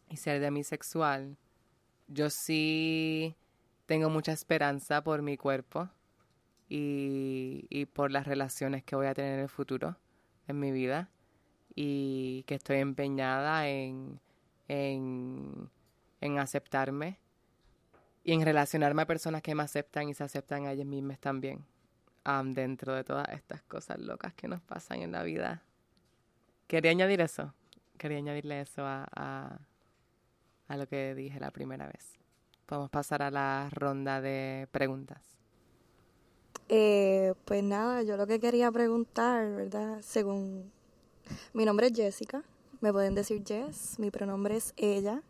y 0.08 0.16
ser 0.16 0.40
demisexual, 0.40 1.36
yo 2.08 2.30
sí 2.30 3.36
tengo 3.86 4.08
mucha 4.08 4.32
esperanza 4.32 5.02
por 5.02 5.20
mi 5.20 5.36
cuerpo 5.36 5.90
y, 6.68 7.66
y 7.68 7.86
por 7.86 8.10
las 8.12 8.26
relaciones 8.26 8.82
que 8.82 8.96
voy 8.96 9.06
a 9.06 9.14
tener 9.14 9.34
en 9.34 9.40
el 9.40 9.48
futuro, 9.48 9.98
en 10.48 10.58
mi 10.58 10.72
vida 10.72 11.10
y 11.76 12.42
que 12.44 12.56
estoy 12.56 12.78
empeñada 12.78 13.68
en, 13.68 14.20
en, 14.68 15.70
en 16.22 16.38
aceptarme 16.40 17.20
y 18.24 18.32
en 18.32 18.42
relacionarme 18.44 19.02
a 19.02 19.06
personas 19.06 19.42
que 19.42 19.54
me 19.54 19.62
aceptan 19.62 20.08
y 20.08 20.14
se 20.14 20.24
aceptan 20.24 20.66
a 20.66 20.72
ellas 20.72 20.86
mismas 20.86 21.20
también. 21.20 21.64
am, 22.24 22.54
dentro 22.54 22.94
de 22.94 23.04
todas 23.04 23.28
estas 23.30 23.62
cosas 23.64 23.98
locas 24.00 24.34
que 24.34 24.48
nos 24.48 24.62
pasan 24.62 25.02
en 25.02 25.12
la 25.12 25.22
vida. 25.22 25.62
Quería 26.68 26.90
añadir 26.92 27.20
eso. 27.20 27.54
Quería 27.98 28.18
añadirle 28.18 28.60
eso 28.62 28.84
a, 28.86 29.06
a, 29.14 29.58
a 30.68 30.76
lo 30.76 30.86
que 30.88 31.14
dije 31.14 31.40
la 31.40 31.50
primera 31.52 31.86
vez. 31.86 32.18
Podemos 32.66 32.90
pasar 32.90 33.22
a 33.22 33.30
la 33.30 33.68
ronda 33.70 34.20
de 34.20 34.68
preguntas. 34.72 35.38
Eh, 36.68 37.34
pues 37.44 37.62
nada, 37.62 38.02
yo 38.02 38.16
lo 38.16 38.26
que 38.26 38.40
quería 38.40 38.72
preguntar, 38.72 39.48
¿verdad? 39.52 40.00
Según 40.02 40.72
mi 41.52 41.64
nombre 41.64 41.88
es 41.88 41.92
Jessica, 41.94 42.42
me 42.80 42.92
pueden 42.92 43.14
decir 43.14 43.42
Jess, 43.46 43.98
mi 43.98 44.10
pronombre 44.10 44.56
es 44.56 44.74
ella. 44.76 45.22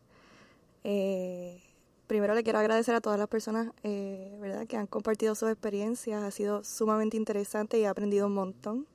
Eh, 0.85 1.61
primero 2.07 2.35
le 2.35 2.43
quiero 2.43 2.59
agradecer 2.59 2.95
a 2.95 3.01
todas 3.01 3.19
las 3.19 3.29
personas, 3.29 3.73
eh, 3.83 4.37
¿verdad?, 4.41 4.67
que 4.67 4.77
han 4.77 4.87
compartido 4.87 5.35
sus 5.35 5.51
experiencias, 5.51 6.23
ha 6.23 6.31
sido 6.31 6.65
sumamente 6.65 7.17
interesante 7.17 7.79
y 7.79 7.83
he 7.83 7.87
aprendido 7.87 8.27
un 8.27 8.35
montón. 8.35 8.87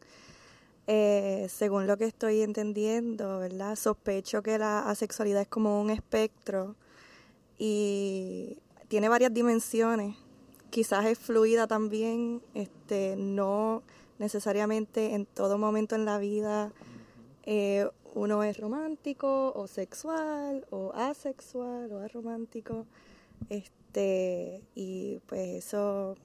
Eh, 0.88 1.48
según 1.50 1.88
lo 1.88 1.98
que 1.98 2.06
estoy 2.06 2.42
entendiendo, 2.42 3.40
¿verdad? 3.40 3.76
Sospecho 3.76 4.42
que 4.42 4.58
la 4.58 4.90
asexualidad 4.90 5.44
es 5.44 5.48
como 5.48 5.80
un 5.80 5.90
espectro 5.90 6.76
y 7.58 8.58
tiene 8.88 9.08
varias 9.08 9.34
dimensiones. 9.34 10.18
Quizás 10.70 11.06
es 11.06 11.20
fluida 11.20 11.68
también, 11.68 12.42
este, 12.54 13.16
no 13.18 13.84
necesariamente 14.20 15.14
en 15.14 15.26
todo 15.26 15.58
momento 15.58 15.96
en 15.96 16.06
la 16.06 16.18
vida 16.18 16.72
eh, 17.44 17.88
uno 18.14 18.44
es 18.44 18.58
romántico 18.58 19.54
o 19.56 19.68
sexual 19.68 20.66
o 20.70 20.92
asexual 20.94 21.92
o 21.92 22.00
aromántico. 22.00 22.86
Este, 23.50 24.62
y 24.76 25.20
pues 25.28 25.66
eso 25.66 26.16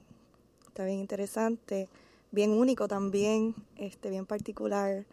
está 0.67 0.85
bien 0.85 0.99
interesante, 0.99 1.89
bien 2.31 2.51
único 2.51 2.87
también, 2.87 3.55
este, 3.77 4.09
bien 4.09 4.25
particular. 4.25 5.05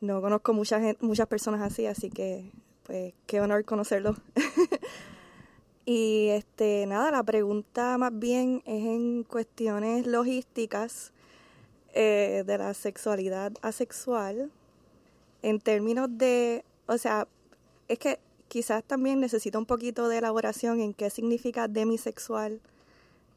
No 0.00 0.20
conozco 0.20 0.52
mucha 0.54 0.80
gen- 0.80 0.96
muchas 1.00 1.26
personas 1.28 1.60
así, 1.60 1.86
así 1.86 2.10
que 2.10 2.50
pues 2.84 3.14
qué 3.26 3.40
honor 3.40 3.64
conocerlo. 3.64 4.16
y 5.84 6.28
este, 6.28 6.86
nada, 6.86 7.10
la 7.10 7.22
pregunta 7.22 7.96
más 7.98 8.18
bien 8.18 8.62
es 8.64 8.84
en 8.84 9.22
cuestiones 9.24 10.06
logísticas 10.06 11.12
eh, 11.92 12.44
de 12.46 12.58
la 12.58 12.74
sexualidad 12.74 13.52
asexual 13.62 14.50
en 15.42 15.60
términos 15.60 16.08
de, 16.10 16.64
o 16.86 16.98
sea, 16.98 17.26
es 17.88 17.98
que 17.98 18.18
quizás 18.48 18.82
también 18.84 19.20
necesita 19.20 19.58
un 19.58 19.66
poquito 19.66 20.08
de 20.08 20.18
elaboración 20.18 20.80
en 20.80 20.94
qué 20.94 21.10
significa 21.10 21.68
demisexual, 21.68 22.60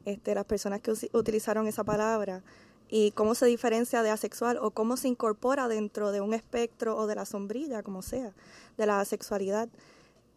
este, 0.04 0.34
las 0.34 0.44
personas 0.44 0.80
que 0.80 0.92
utilizaron 1.12 1.66
esa 1.66 1.84
palabra, 1.84 2.42
y 2.88 3.10
cómo 3.12 3.34
se 3.34 3.46
diferencia 3.46 4.02
de 4.02 4.10
asexual 4.10 4.58
o 4.60 4.70
cómo 4.70 4.96
se 4.96 5.08
incorpora 5.08 5.68
dentro 5.68 6.12
de 6.12 6.20
un 6.20 6.34
espectro 6.34 6.96
o 6.96 7.06
de 7.06 7.14
la 7.14 7.24
sombrilla, 7.24 7.82
como 7.82 8.02
sea, 8.02 8.32
de 8.76 8.86
la 8.86 9.00
asexualidad. 9.00 9.68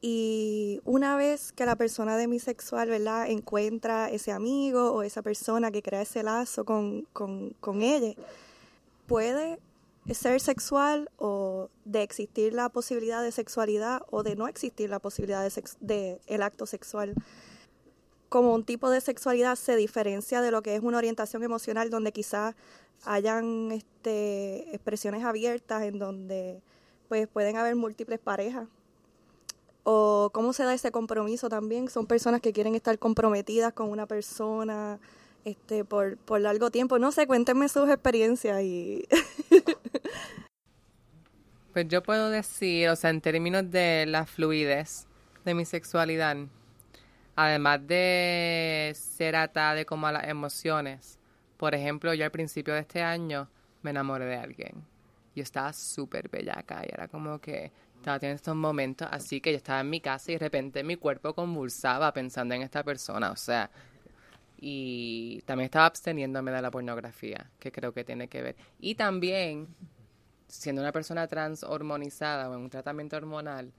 Y 0.02 0.80
una 0.86 1.16
vez 1.18 1.52
que 1.52 1.66
la 1.66 1.76
persona 1.76 2.18
demisexual, 2.18 2.90
¿verdad?, 2.90 3.30
encuentra 3.30 4.10
ese 4.10 4.32
amigo 4.32 4.92
o 4.92 5.04
esa 5.04 5.22
persona 5.22 5.72
que 5.72 5.82
crea 5.82 6.04
ese 6.04 6.24
lazo 6.24 6.66
con, 6.66 7.08
con, 7.14 7.52
con 7.60 7.82
ella, 7.82 8.14
puede 9.08 9.60
ser 10.14 10.40
sexual 10.40 11.10
o 11.18 11.70
de 11.86 12.04
existir 12.04 12.54
la 12.54 12.70
posibilidad 12.70 13.22
de 13.22 13.32
sexualidad 13.32 14.02
o 14.10 14.24
de 14.24 14.36
no 14.36 14.48
existir 14.48 14.90
la 14.90 15.00
posibilidad 15.00 15.44
de, 15.44 15.50
sex- 15.50 15.78
de 15.80 16.20
el 16.28 16.42
acto 16.44 16.66
sexual. 16.66 17.14
Como 18.30 18.54
un 18.54 18.64
tipo 18.66 18.90
de 18.90 19.00
sexualidad 19.02 19.56
se 19.56 19.76
diferencia 19.76 20.42
de 20.42 20.52
lo 20.52 20.62
que 20.62 20.76
es 20.76 20.82
una 20.84 20.98
orientación 20.98 21.44
emocional 21.44 21.90
donde 21.90 22.12
quizás 22.12 22.56
hayan 23.04 23.72
este, 23.72 24.74
expresiones 24.76 25.24
abiertas 25.24 25.84
en 25.84 26.00
donde 26.00 26.62
pues 27.08 27.28
pueden 27.28 27.56
haber 27.58 27.76
múltiples 27.76 28.20
parejas. 28.20 28.68
O 29.84 30.32
cómo 30.34 30.52
se 30.52 30.64
da 30.64 30.74
ese 30.74 30.92
compromiso 30.92 31.48
también. 31.48 31.90
Son 31.90 32.06
personas 32.08 32.42
que 32.42 32.52
quieren 32.52 32.76
estar 32.76 33.00
comprometidas 33.00 33.72
con 33.72 33.90
una 33.90 34.06
persona 34.06 35.00
este, 35.46 35.86
por, 35.86 36.18
por 36.18 36.42
largo 36.42 36.70
tiempo. 36.72 37.00
No 37.00 37.14
sé, 37.14 37.26
cuéntenme 37.26 37.70
sus 37.70 37.88
experiencias 37.90 38.62
y 38.62 39.08
Pues 41.74 41.88
yo 41.90 42.02
puedo 42.02 42.30
decir, 42.30 42.90
o 42.90 42.96
sea, 42.96 43.12
en 43.12 43.22
términos 43.22 43.70
de 43.70 44.06
la 44.08 44.26
fluidez 44.26 45.08
de 45.46 45.54
mi 45.54 45.64
sexualidad, 45.64 46.36
además 47.36 47.86
de 47.86 48.94
ser 48.96 49.36
atada 49.36 49.76
de 49.76 49.86
como 49.86 50.08
a 50.08 50.12
las 50.12 50.28
emociones, 50.28 51.20
por 51.58 51.76
ejemplo, 51.76 52.14
yo 52.14 52.26
al 52.26 52.32
principio 52.32 52.74
de 52.74 52.80
este 52.82 53.04
año 53.04 53.48
me 53.84 53.92
enamoré 53.92 54.26
de 54.26 54.38
alguien. 54.38 54.84
Yo 55.36 55.44
estaba 55.44 55.72
súper 55.72 56.30
bellaca 56.30 56.84
y 56.84 56.90
era 56.92 57.08
como 57.08 57.40
que 57.40 57.72
estaba 57.96 58.20
teniendo 58.20 58.38
estos 58.38 58.56
momentos 58.56 59.08
así 59.12 59.42
que 59.42 59.52
yo 59.52 59.58
estaba 59.58 59.82
en 59.82 59.90
mi 59.90 60.02
casa 60.02 60.32
y 60.32 60.36
de 60.36 60.40
repente 60.40 60.84
mi 60.84 60.96
cuerpo 60.96 61.34
convulsaba 61.34 62.12
pensando 62.12 62.56
en 62.56 62.64
esta 62.64 62.84
persona, 62.84 63.32
o 63.32 63.36
sea, 63.36 63.70
y 64.60 65.42
también 65.46 65.66
estaba 65.66 65.86
absteniéndome 65.86 66.52
de 66.52 66.62
la 66.62 66.72
pornografía, 66.72 67.52
que 67.60 67.72
creo 67.72 67.94
que 67.94 68.04
tiene 68.04 68.28
que 68.28 68.42
ver. 68.42 68.56
Y 68.80 68.96
también 68.96 69.68
siendo 70.48 70.82
una 70.82 70.92
persona 70.92 71.28
trans 71.28 71.64
hormonizada 71.64 72.50
o 72.50 72.56
en 72.56 72.62
un 72.62 72.70
tratamiento 72.70 73.18
hormonal, 73.18 73.72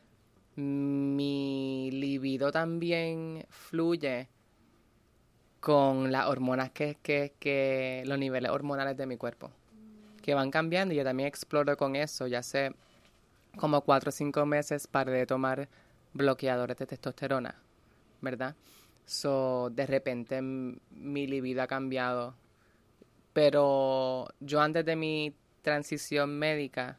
mi 0.56 1.90
libido 1.92 2.50
también 2.50 3.46
fluye 3.48 4.28
con 5.60 6.12
las 6.12 6.26
hormonas 6.26 6.70
que, 6.70 6.96
que, 7.02 7.34
que 7.38 8.02
los 8.06 8.18
niveles 8.18 8.50
hormonales 8.50 8.96
de 8.96 9.06
mi 9.06 9.16
cuerpo, 9.16 9.50
que 10.22 10.34
van 10.34 10.50
cambiando 10.50 10.94
y 10.94 10.96
yo 10.96 11.04
también 11.04 11.26
exploro 11.26 11.76
con 11.76 11.96
eso. 11.96 12.26
Ya 12.26 12.40
hace 12.40 12.72
como 13.56 13.80
cuatro 13.82 14.10
o 14.10 14.12
cinco 14.12 14.46
meses 14.46 14.86
paré 14.86 15.12
de 15.12 15.26
tomar 15.26 15.68
bloqueadores 16.12 16.76
de 16.76 16.86
testosterona, 16.86 17.54
¿verdad? 18.20 18.54
So, 19.06 19.70
de 19.70 19.86
repente 19.86 20.42
mi 20.42 21.26
libido 21.26 21.62
ha 21.62 21.66
cambiado 21.66 22.34
pero 23.38 24.26
yo 24.40 24.60
antes 24.60 24.84
de 24.84 24.96
mi 24.96 25.32
transición 25.68 26.38
médica 26.38 26.98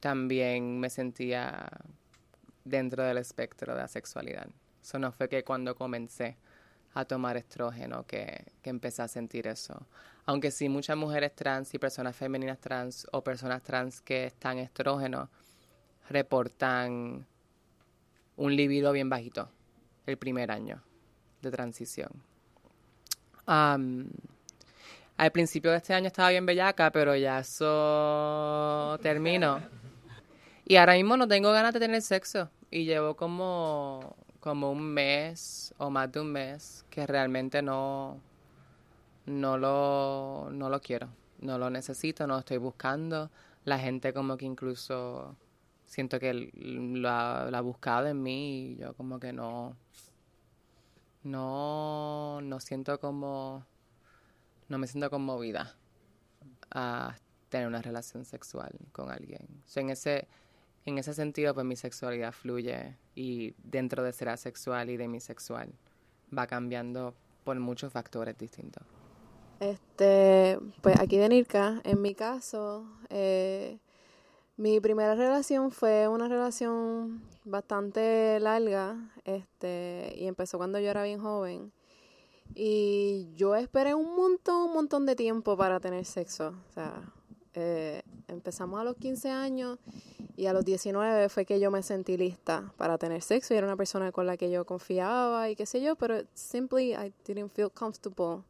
también 0.00 0.80
me 0.80 0.90
sentía 0.90 1.68
dentro 2.64 3.04
del 3.04 3.18
espectro 3.18 3.74
de 3.74 3.80
la 3.80 3.86
sexualidad. 3.86 4.48
Eso 4.82 4.98
no 4.98 5.12
fue 5.12 5.28
que 5.28 5.44
cuando 5.44 5.76
comencé 5.76 6.36
a 6.94 7.04
tomar 7.04 7.36
estrógeno 7.36 8.04
que, 8.06 8.44
que 8.60 8.70
empecé 8.70 9.02
a 9.02 9.08
sentir 9.08 9.46
eso. 9.46 9.86
Aunque 10.26 10.50
sí 10.50 10.68
muchas 10.68 10.96
mujeres 10.96 11.32
trans 11.36 11.72
y 11.74 11.78
personas 11.78 12.16
femeninas 12.16 12.58
trans 12.58 13.06
o 13.12 13.22
personas 13.22 13.62
trans 13.62 14.00
que 14.00 14.26
están 14.26 14.58
estrógeno 14.58 15.30
reportan 16.10 17.24
un 18.36 18.56
libido 18.56 18.90
bien 18.90 19.08
bajito 19.08 19.48
el 20.06 20.16
primer 20.16 20.50
año 20.50 20.82
de 21.40 21.52
transición. 21.52 22.10
Al 25.16 25.30
principio 25.30 25.70
de 25.70 25.76
este 25.78 25.94
año 25.94 26.08
estaba 26.08 26.30
bien 26.30 26.46
bellaca, 26.46 26.90
pero 26.90 27.14
ya 27.14 27.38
eso 27.38 28.98
terminó. 29.00 29.60
Y 30.66 30.76
ahora 30.76 30.94
mismo 30.94 31.16
no 31.16 31.28
tengo 31.28 31.52
ganas 31.52 31.72
de 31.72 31.80
tener 31.80 32.02
sexo. 32.02 32.50
Y 32.70 32.84
llevo 32.84 33.14
como, 33.14 34.16
como 34.40 34.72
un 34.72 34.82
mes 34.82 35.74
o 35.78 35.90
más 35.90 36.10
de 36.10 36.20
un 36.20 36.32
mes 36.32 36.84
que 36.90 37.06
realmente 37.06 37.62
no, 37.62 38.20
no, 39.26 39.58
lo, 39.58 40.48
no 40.50 40.68
lo 40.68 40.80
quiero. 40.80 41.08
No 41.40 41.58
lo 41.58 41.70
necesito, 41.70 42.26
no 42.26 42.34
lo 42.34 42.40
estoy 42.40 42.56
buscando. 42.56 43.30
La 43.64 43.78
gente 43.78 44.12
como 44.12 44.36
que 44.36 44.46
incluso 44.46 45.36
siento 45.86 46.18
que 46.18 46.50
lo 46.54 47.08
ha, 47.08 47.48
lo 47.50 47.56
ha 47.56 47.60
buscado 47.60 48.08
en 48.08 48.22
mí 48.22 48.72
y 48.72 48.76
yo 48.76 48.94
como 48.94 49.20
que 49.20 49.32
no, 49.32 49.76
no, 51.22 52.40
no 52.40 52.60
siento 52.60 52.98
como 52.98 53.64
no 54.68 54.78
me 54.78 54.86
siento 54.86 55.10
conmovida 55.10 55.74
a 56.70 57.16
tener 57.48 57.66
una 57.66 57.82
relación 57.82 58.24
sexual 58.24 58.72
con 58.92 59.10
alguien. 59.10 59.46
So, 59.66 59.80
en 59.80 59.90
ese 59.90 60.28
en 60.86 60.98
ese 60.98 61.14
sentido, 61.14 61.54
pues 61.54 61.64
mi 61.64 61.76
sexualidad 61.76 62.32
fluye 62.32 62.96
y 63.14 63.54
dentro 63.62 64.02
de 64.02 64.12
ser 64.12 64.28
asexual 64.28 64.90
y 64.90 64.96
demisexual 64.96 65.72
va 66.36 66.46
cambiando 66.46 67.14
por 67.44 67.58
muchos 67.58 67.92
factores 67.92 68.36
distintos. 68.36 68.82
Este, 69.60 70.58
pues 70.82 71.00
aquí 71.00 71.16
de 71.16 71.28
Nirka, 71.28 71.80
en 71.84 72.02
mi 72.02 72.14
caso, 72.14 72.86
eh, 73.08 73.78
mi 74.56 74.78
primera 74.80 75.14
relación 75.14 75.70
fue 75.70 76.06
una 76.06 76.28
relación 76.28 77.22
bastante 77.44 78.38
larga, 78.40 79.10
este, 79.24 80.12
y 80.16 80.26
empezó 80.26 80.58
cuando 80.58 80.78
yo 80.80 80.90
era 80.90 81.02
bien 81.02 81.20
joven. 81.20 81.72
Y 82.54 83.32
yo 83.34 83.54
esperé 83.54 83.94
un 83.94 84.14
montón, 84.16 84.68
un 84.68 84.74
montón 84.74 85.06
de 85.06 85.16
tiempo 85.16 85.56
para 85.56 85.80
tener 85.80 86.04
sexo. 86.04 86.54
O 86.68 86.72
sea, 86.72 87.12
eh, 87.54 88.02
empezamos 88.28 88.80
a 88.80 88.84
los 88.84 88.96
15 88.96 89.30
años 89.30 89.78
Y 90.36 90.46
a 90.46 90.52
los 90.52 90.64
19 90.64 91.28
fue 91.28 91.44
que 91.44 91.60
yo 91.60 91.70
me 91.70 91.82
sentí 91.82 92.16
lista 92.16 92.72
para 92.76 92.98
tener 92.98 93.22
sexo 93.22 93.54
y 93.54 93.56
era 93.56 93.66
una 93.66 93.76
persona 93.76 94.10
con 94.10 94.26
la 94.26 94.36
que 94.36 94.50
yo 94.50 94.64
confiaba 94.64 95.48
y 95.48 95.54
qué 95.54 95.64
sé 95.64 95.80
yo, 95.80 95.94
pero 95.94 96.22
simply 96.34 96.92
I 96.92 97.12
didn't 97.24 97.52
feel 97.52 97.70
comfortable. 97.70 98.42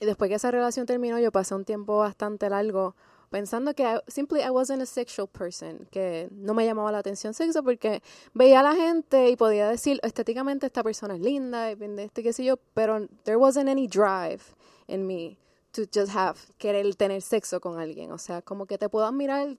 Y 0.00 0.04
después 0.04 0.28
que 0.28 0.34
esa 0.34 0.50
relación 0.50 0.84
terminó, 0.84 1.18
yo 1.18 1.32
pasé 1.32 1.54
un 1.54 1.64
tiempo 1.64 1.96
bastante 1.96 2.50
largo 2.50 2.94
pensando 3.32 3.74
que 3.74 3.82
I, 3.82 3.98
simply 4.08 4.42
I 4.42 4.50
wasn't 4.50 4.82
a 4.82 4.86
sexual 4.86 5.26
person, 5.26 5.88
que 5.90 6.28
no 6.30 6.52
me 6.52 6.66
llamaba 6.66 6.92
la 6.92 6.98
atención 6.98 7.32
sexo 7.32 7.62
porque 7.64 8.02
veía 8.34 8.60
a 8.60 8.62
la 8.62 8.74
gente 8.74 9.30
y 9.30 9.36
podía 9.36 9.68
decir 9.68 9.98
estéticamente 10.02 10.66
esta 10.66 10.82
persona 10.84 11.14
es 11.14 11.20
linda 11.20 11.72
y 11.72 11.76
este 11.98 12.22
qué 12.22 12.34
sé 12.34 12.44
yo, 12.44 12.58
pero 12.74 13.08
there 13.24 13.38
wasn't 13.38 13.70
any 13.70 13.88
drive 13.88 14.42
in 14.86 15.06
me 15.06 15.38
to 15.72 15.84
just 15.92 16.14
have, 16.14 16.38
querer 16.58 16.94
tener 16.94 17.22
sexo 17.22 17.58
con 17.58 17.80
alguien. 17.80 18.12
O 18.12 18.18
sea, 18.18 18.42
como 18.42 18.66
que 18.66 18.76
te 18.76 18.90
puedo 18.90 19.06
admirar, 19.06 19.56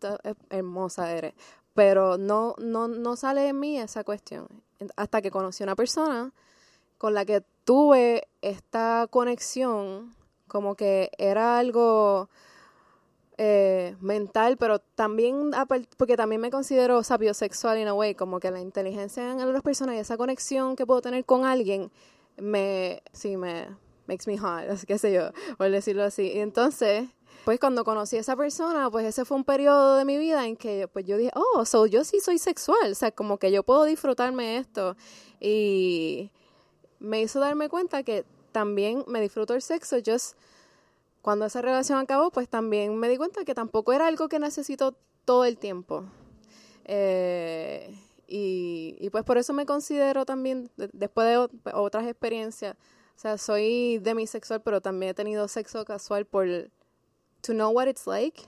hermosa 0.51 1.11
eres. 1.11 1.33
Pero 1.73 2.19
no, 2.19 2.53
no, 2.59 2.87
no 2.87 3.15
sale 3.15 3.41
de 3.41 3.53
mí 3.53 3.79
esa 3.79 4.03
cuestión. 4.03 4.47
Hasta 4.95 5.23
que 5.23 5.31
conocí 5.31 5.63
a 5.63 5.65
una 5.65 5.75
persona 5.75 6.31
con 6.99 7.15
la 7.15 7.25
que 7.25 7.43
tuve 7.63 8.27
esta 8.43 9.07
conexión, 9.09 10.13
como 10.47 10.75
que 10.75 11.09
era 11.17 11.57
algo 11.57 12.29
eh, 13.37 13.95
mental, 13.99 14.57
pero 14.57 14.79
también, 14.79 15.51
porque 15.97 16.15
también 16.15 16.41
me 16.41 16.51
considero 16.51 17.03
sapiosexual 17.03 17.79
in 17.79 17.87
a 17.87 17.93
way, 17.93 18.13
como 18.13 18.39
que 18.39 18.51
la 18.51 18.59
inteligencia 18.59 19.31
en 19.31 19.41
otras 19.41 19.61
personas 19.63 19.95
y 19.95 19.99
esa 19.99 20.17
conexión 20.17 20.75
que 20.75 20.85
puedo 20.85 21.01
tener 21.01 21.25
con 21.25 21.45
alguien, 21.45 21.91
me, 22.37 23.01
sí, 23.11 23.37
me, 23.37 23.67
makes 24.07 24.25
me 24.27 24.37
hot, 24.37 24.63
qué 24.87 24.97
sé 24.97 25.13
yo, 25.13 25.31
por 25.57 25.69
decirlo 25.71 26.03
así. 26.03 26.31
Y 26.31 26.39
entonces, 26.39 27.07
pues 27.45 27.59
cuando 27.59 27.83
conocí 27.83 28.17
a 28.17 28.19
esa 28.19 28.35
persona, 28.35 28.89
pues 28.91 29.05
ese 29.05 29.25
fue 29.25 29.37
un 29.37 29.43
periodo 29.43 29.97
de 29.97 30.05
mi 30.05 30.17
vida 30.17 30.45
en 30.45 30.55
que 30.55 30.87
pues 30.87 31.05
yo 31.05 31.17
dije, 31.17 31.31
oh, 31.35 31.65
so 31.65 31.85
yo 31.87 32.03
sí 32.03 32.19
soy 32.19 32.37
sexual, 32.37 32.91
o 32.91 32.95
sea, 32.95 33.11
como 33.11 33.37
que 33.37 33.51
yo 33.51 33.63
puedo 33.63 33.83
disfrutarme 33.83 34.57
esto. 34.57 34.95
Y 35.39 36.31
me 36.99 37.21
hizo 37.21 37.39
darme 37.39 37.67
cuenta 37.67 38.03
que 38.03 38.25
también 38.51 39.03
me 39.07 39.19
disfruto 39.21 39.55
el 39.55 39.61
sexo, 39.61 39.97
just 40.05 40.37
cuando 41.23 41.45
esa 41.45 41.61
relación 41.61 41.99
acabó, 41.99 42.31
pues 42.31 42.49
también 42.49 42.97
me 42.97 43.07
di 43.07 43.15
cuenta 43.15 43.45
que 43.45 43.55
tampoco 43.55 43.93
era 43.93 44.07
algo 44.07 44.27
que 44.27 44.39
necesito 44.39 44.93
todo 45.23 45.45
el 45.45 45.57
tiempo. 45.57 46.03
Eh, 46.83 47.97
y, 48.27 49.09
pues 49.09 49.23
por 49.23 49.37
eso 49.37 49.53
me 49.53 49.65
considero 49.65 50.25
también, 50.25 50.69
después 50.75 51.25
de 51.27 51.71
otras 51.73 52.07
experiencias, 52.07 52.75
o 53.15 53.19
sea, 53.19 53.37
soy 53.37 53.99
demisexual, 53.99 54.61
pero 54.63 54.81
también 54.81 55.11
he 55.11 55.13
tenido 55.13 55.47
sexo 55.47 55.85
casual 55.85 56.25
por 56.25 56.45
to 57.39 57.53
know 57.53 57.71
what 57.71 57.87
it's 57.87 58.05
like, 58.05 58.41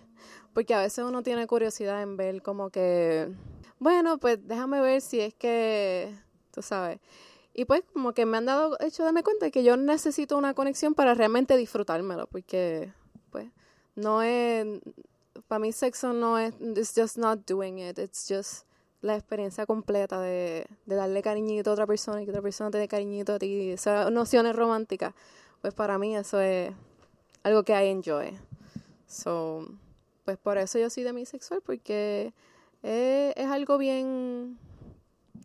porque 0.53 0.73
a 0.73 0.81
veces 0.81 1.05
uno 1.05 1.23
tiene 1.23 1.47
curiosidad 1.47 2.01
en 2.01 2.17
ver 2.17 2.41
como 2.41 2.71
que, 2.71 3.31
bueno, 3.79 4.17
pues 4.17 4.45
déjame 4.45 4.81
ver 4.81 4.99
si 4.99 5.21
es 5.21 5.33
que, 5.33 6.13
tú 6.51 6.61
sabes. 6.61 6.99
Y 7.57 7.63
pues 7.63 7.83
como 7.93 8.11
que 8.11 8.25
me 8.25 8.35
han 8.35 8.45
dado 8.45 8.75
hecho 8.81 9.05
darme 9.05 9.23
cuenta 9.23 9.49
que 9.49 9.63
yo 9.63 9.77
necesito 9.77 10.37
una 10.37 10.53
conexión 10.53 10.93
para 10.93 11.13
realmente 11.13 11.55
disfrutármelo, 11.55 12.27
porque 12.27 12.91
pues 13.31 13.47
no 13.95 14.21
es, 14.21 14.81
para 15.47 15.59
mí 15.59 15.71
sexo 15.71 16.11
no 16.11 16.37
es, 16.37 16.53
it's 16.59 16.91
just 16.93 17.17
not 17.17 17.47
doing 17.47 17.79
it, 17.79 17.97
it's 17.97 18.25
just 18.27 18.67
la 18.99 19.15
experiencia 19.15 19.65
completa 19.65 20.19
de, 20.19 20.67
darle 20.85 21.21
cariñito 21.21 21.69
a 21.69 21.73
otra 21.73 21.87
persona 21.87 22.21
y 22.21 22.25
que 22.25 22.31
otra 22.31 22.41
persona 22.41 22.71
te 22.71 22.77
dé 22.77 22.89
cariñito 22.89 23.35
a 23.35 23.39
ti, 23.39 23.71
esas 23.71 24.11
nociones 24.11 24.53
románticas, 24.53 25.13
pues 25.61 25.73
para 25.73 25.97
mí 25.97 26.13
eso 26.13 26.41
es 26.41 26.73
algo 27.43 27.63
que 27.63 27.71
I 27.71 27.87
enjoy. 27.87 28.37
So, 29.07 29.65
pues 30.25 30.37
por 30.37 30.57
eso 30.57 30.77
yo 30.77 30.89
soy 30.89 31.03
demisexual, 31.03 31.61
porque 31.61 32.33
es 32.83 33.47
algo 33.47 33.77
bien 33.77 34.59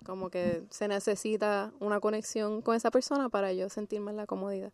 como 0.04 0.30
que 0.30 0.62
se 0.70 0.88
necesita 0.88 1.72
una 1.80 2.00
conexión 2.00 2.62
con 2.62 2.76
esa 2.76 2.90
persona 2.90 3.28
para 3.28 3.52
yo 3.52 3.68
sentirme 3.68 4.10
en 4.10 4.16
la 4.16 4.26
comodidad. 4.26 4.72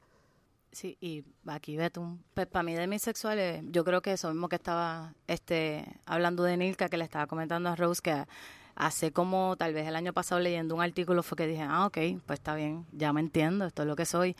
Sí, 0.72 0.99
y 1.01 1.24
aquí 1.47 1.77
Betún, 1.77 2.22
pues 2.35 2.47
para 2.47 2.62
mí 2.62 2.74
demisexuales, 2.74 3.62
yo 3.70 3.85
creo 3.85 4.03
que 4.03 4.12
eso 4.12 4.29
mismo 4.29 4.49
que 4.49 4.57
estaba 4.57 5.14
este 5.27 5.87
hablando 6.05 6.43
de 6.43 6.57
Nilka, 6.57 6.89
que 6.89 6.99
le 6.99 7.05
estaba 7.05 7.27
comentando 7.27 7.70
a 7.70 7.77
Rose, 7.77 8.03
que 8.03 8.27
hace 8.74 9.11
como 9.11 9.57
tal 9.57 9.72
vez 9.72 9.89
el 9.89 9.97
año 9.97 10.12
pasado 10.12 10.41
leyendo 10.41 10.74
un 10.74 10.83
artículo 10.83 11.22
fue 11.22 11.37
que 11.37 11.47
dije, 11.47 11.62
ah, 11.62 11.87
ok, 11.87 11.99
pues 12.27 12.41
está 12.41 12.55
bien, 12.55 12.85
ya 12.93 13.12
me 13.12 13.20
entiendo, 13.20 13.64
esto 13.64 13.83
es 13.83 13.89
lo 13.89 13.97
que 13.97 14.05
soy. 14.05 14.37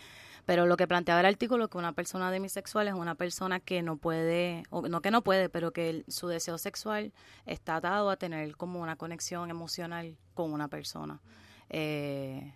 Pero 0.47 0.65
lo 0.67 0.77
que 0.77 0.87
planteaba 0.87 1.21
el 1.21 1.27
artículo 1.27 1.65
es 1.65 1.71
que 1.71 1.77
una 1.77 1.93
persona 1.93 2.31
demisexual 2.31 2.87
es 2.87 2.95
una 2.95 3.17
persona 3.17 3.59
que 3.59 3.83
no 3.83 3.97
puede, 3.97 4.63
o 4.71 4.89
no 4.89 5.03
que 5.03 5.11
no 5.11 5.23
puede, 5.23 5.49
pero 5.49 5.73
que 5.73 6.05
su 6.07 6.29
deseo 6.29 6.57
sexual 6.57 7.13
está 7.47 7.77
atado 7.77 8.11
a 8.11 8.17
tener 8.17 8.57
como 8.57 8.81
una 8.81 8.97
conexión 8.97 9.51
emocional 9.51 10.17
con 10.35 10.53
una 10.53 10.69
persona. 10.69 11.21
Eh, 11.69 12.55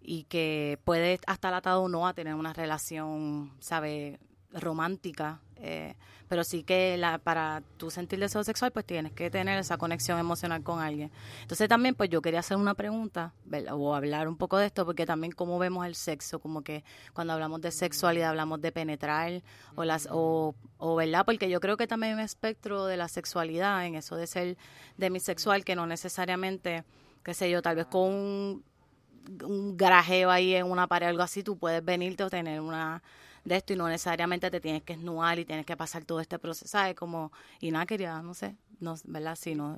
y 0.00 0.24
que 0.24 0.78
puede 0.84 1.20
estar 1.28 1.52
atado 1.52 1.82
o 1.82 1.88
no 1.90 2.08
a 2.08 2.14
tener 2.14 2.34
una 2.34 2.54
relación, 2.54 3.52
¿sabe? 3.60 4.18
Romántica, 4.52 5.40
eh, 5.56 5.94
pero 6.28 6.44
sí 6.44 6.62
que 6.62 6.96
la, 6.98 7.18
para 7.18 7.62
tu 7.78 7.90
sentir 7.90 8.18
deseo 8.18 8.44
sexual, 8.44 8.70
pues 8.70 8.84
tienes 8.84 9.12
que 9.12 9.30
tener 9.30 9.58
esa 9.58 9.78
conexión 9.78 10.18
emocional 10.18 10.62
con 10.62 10.80
alguien. 10.80 11.10
Entonces 11.42 11.68
también, 11.68 11.94
pues 11.94 12.10
yo 12.10 12.20
quería 12.20 12.40
hacer 12.40 12.56
una 12.56 12.74
pregunta, 12.74 13.32
o 13.72 13.94
hablar 13.94 14.28
un 14.28 14.36
poco 14.36 14.58
de 14.58 14.66
esto, 14.66 14.84
porque 14.84 15.06
también 15.06 15.32
cómo 15.32 15.58
vemos 15.58 15.86
el 15.86 15.94
sexo, 15.94 16.38
como 16.38 16.62
que 16.62 16.84
cuando 17.14 17.32
hablamos 17.32 17.60
de 17.60 17.70
sexualidad 17.70 18.30
hablamos 18.30 18.60
de 18.60 18.72
penetrar, 18.72 19.42
o, 19.74 19.84
las, 19.84 20.08
o, 20.10 20.54
¿verdad? 20.96 21.24
Porque 21.24 21.48
yo 21.48 21.60
creo 21.60 21.76
que 21.76 21.86
también 21.86 22.12
hay 22.12 22.14
un 22.14 22.24
espectro 22.24 22.86
de 22.86 22.96
la 22.96 23.08
sexualidad, 23.08 23.84
en 23.86 23.94
eso 23.94 24.16
de 24.16 24.26
ser 24.26 24.56
demisexual, 24.96 25.64
que 25.64 25.74
no 25.76 25.86
necesariamente, 25.86 26.84
qué 27.22 27.34
sé 27.34 27.50
yo, 27.50 27.62
tal 27.62 27.76
vez 27.76 27.86
con 27.86 28.02
un, 28.02 28.64
un 29.44 29.76
ahí 30.28 30.54
en 30.54 30.66
una 30.66 30.86
pared 30.86 31.06
o 31.06 31.10
algo 31.10 31.22
así, 31.22 31.42
tú 31.42 31.56
puedes 31.58 31.82
venirte 31.82 32.22
o 32.22 32.30
tener 32.30 32.60
una 32.60 33.02
de 33.48 33.56
esto 33.56 33.72
y 33.72 33.76
no 33.76 33.88
necesariamente 33.88 34.50
te 34.50 34.60
tienes 34.60 34.82
que 34.82 34.92
esnuar 34.92 35.38
y 35.38 35.44
tienes 35.44 35.66
que 35.66 35.76
pasar 35.76 36.04
todo 36.04 36.20
este 36.20 36.38
proceso, 36.38 36.68
¿sabes? 36.68 36.94
Como, 36.94 37.32
y 37.60 37.70
nada, 37.70 37.86
quería, 37.86 38.22
no 38.22 38.34
sé, 38.34 38.56
no, 38.80 38.94
¿verdad? 39.04 39.36
Sino 39.36 39.76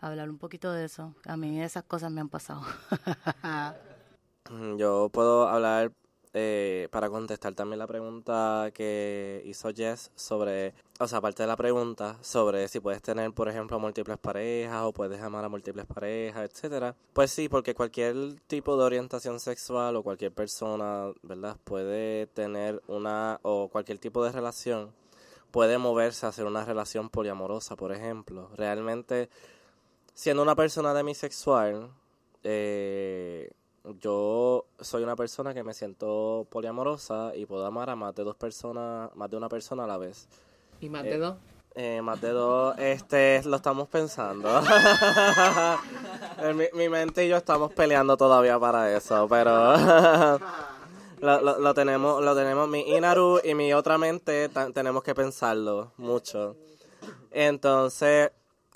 hablar 0.00 0.30
un 0.30 0.38
poquito 0.38 0.72
de 0.72 0.84
eso. 0.84 1.14
A 1.26 1.36
mí 1.36 1.60
esas 1.60 1.84
cosas 1.84 2.10
me 2.10 2.20
han 2.20 2.28
pasado. 2.28 2.62
Yo 4.78 5.08
puedo 5.12 5.48
hablar 5.48 5.92
eh, 6.34 6.88
para 6.90 7.10
contestar 7.10 7.54
también 7.54 7.78
la 7.78 7.86
pregunta 7.86 8.70
que 8.72 9.42
hizo 9.44 9.70
Jess 9.74 10.10
sobre, 10.14 10.72
o 10.98 11.06
sea, 11.06 11.18
aparte 11.18 11.42
de 11.42 11.46
la 11.46 11.56
pregunta 11.56 12.16
sobre 12.22 12.68
si 12.68 12.80
puedes 12.80 13.02
tener, 13.02 13.32
por 13.32 13.48
ejemplo, 13.48 13.78
múltiples 13.78 14.18
parejas 14.18 14.82
o 14.84 14.92
puedes 14.92 15.20
amar 15.20 15.44
a 15.44 15.48
múltiples 15.48 15.84
parejas, 15.86 16.50
etcétera. 16.50 16.94
Pues 17.12 17.30
sí, 17.30 17.48
porque 17.48 17.74
cualquier 17.74 18.40
tipo 18.46 18.76
de 18.76 18.84
orientación 18.84 19.40
sexual 19.40 19.96
o 19.96 20.02
cualquier 20.02 20.32
persona, 20.32 21.12
¿verdad? 21.22 21.56
Puede 21.64 22.26
tener 22.28 22.82
una 22.86 23.38
o 23.42 23.68
cualquier 23.68 23.98
tipo 23.98 24.24
de 24.24 24.32
relación 24.32 24.92
puede 25.52 25.78
moverse 25.78 26.26
a 26.26 26.30
hacer 26.30 26.46
una 26.46 26.64
relación 26.64 27.10
poliamorosa, 27.10 27.76
por 27.76 27.92
ejemplo. 27.92 28.50
Realmente, 28.56 29.28
siendo 30.14 30.42
una 30.42 30.56
persona 30.56 30.94
demisexual, 30.94 31.90
eh, 32.42 33.50
yo 34.00 34.66
soy 34.80 35.02
una 35.02 35.16
persona 35.16 35.54
que 35.54 35.64
me 35.64 35.74
siento 35.74 36.46
poliamorosa 36.50 37.32
y 37.34 37.46
puedo 37.46 37.66
amar 37.66 37.90
a 37.90 37.96
más 37.96 38.14
de 38.14 38.24
dos 38.24 38.36
personas, 38.36 39.14
más 39.16 39.30
de 39.30 39.36
una 39.36 39.48
persona 39.48 39.84
a 39.84 39.86
la 39.86 39.98
vez. 39.98 40.28
¿Y 40.80 40.88
más 40.88 41.02
de 41.02 41.14
eh, 41.14 41.18
dos? 41.18 41.36
Eh, 41.74 42.02
más 42.02 42.20
de 42.20 42.30
dos, 42.30 42.78
este, 42.78 43.42
lo 43.44 43.56
estamos 43.56 43.88
pensando. 43.88 44.48
mi, 46.54 46.66
mi, 46.74 46.88
mente 46.88 47.24
y 47.24 47.28
yo 47.28 47.36
estamos 47.36 47.72
peleando 47.72 48.16
todavía 48.16 48.58
para 48.58 48.94
eso, 48.94 49.26
pero 49.28 49.76
lo, 51.20 51.58
lo, 51.58 51.74
tenemos, 51.74 52.22
lo 52.22 52.36
tenemos, 52.36 52.68
mi 52.68 52.80
Inaru 52.94 53.40
y 53.42 53.54
mi 53.54 53.72
otra 53.72 53.96
mente 53.98 54.50
tenemos 54.74 55.02
que 55.02 55.14
pensarlo 55.14 55.92
mucho. 55.96 56.56
Entonces, 57.30 58.30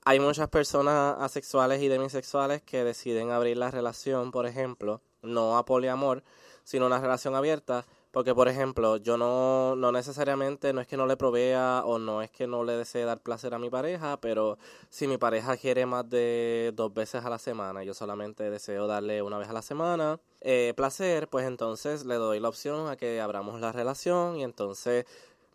hay 0.07 0.20
muchas 0.20 0.48
personas 0.48 1.16
asexuales 1.18 1.82
y 1.82 1.88
demisexuales 1.88 2.62
que 2.62 2.84
deciden 2.84 3.32
abrir 3.32 3.57
la 3.57 3.72
relación, 3.72 4.30
por 4.30 4.46
ejemplo, 4.46 5.00
no 5.20 5.59
a 5.59 5.64
poliamor, 5.64 6.22
sino 6.62 6.86
una 6.86 7.00
relación 7.00 7.34
abierta, 7.34 7.84
porque, 8.12 8.32
por 8.32 8.46
ejemplo, 8.46 8.98
yo 8.98 9.16
no, 9.16 9.74
no 9.74 9.90
necesariamente, 9.90 10.72
no 10.72 10.80
es 10.80 10.86
que 10.86 10.96
no 10.96 11.07
le 11.07 11.16
provea 11.16 11.82
o 11.84 11.98
no 11.98 12.22
es 12.22 12.30
que 12.30 12.46
no 12.46 12.62
le 12.62 12.76
desee 12.76 13.04
dar 13.04 13.20
placer 13.20 13.52
a 13.52 13.59
mi 13.59 13.68
pareja, 13.68 14.16
pero 14.20 14.59
si 14.90 15.09
mi 15.09 15.18
pareja 15.18 15.57
quiere 15.57 15.86
más 15.86 16.09
de 16.09 16.70
dos 16.76 16.94
veces 16.94 17.24
a 17.24 17.28
la 17.28 17.40
semana, 17.40 17.82
yo 17.82 17.92
solamente 17.92 18.48
deseo 18.48 18.86
darle 18.86 19.22
una 19.22 19.38
vez 19.38 19.48
a 19.48 19.52
la 19.52 19.62
semana 19.62 20.20
eh, 20.40 20.72
placer, 20.76 21.26
pues 21.26 21.48
entonces 21.48 22.07
le 22.07 22.14
doy 22.14 22.38
la 22.38 22.48
opción 22.48 22.88
a 22.88 22.96
que 22.96 23.20
abramos 23.20 23.61
la 23.61 23.72
relación 23.72 24.36
y 24.36 24.44
entonces 24.44 25.04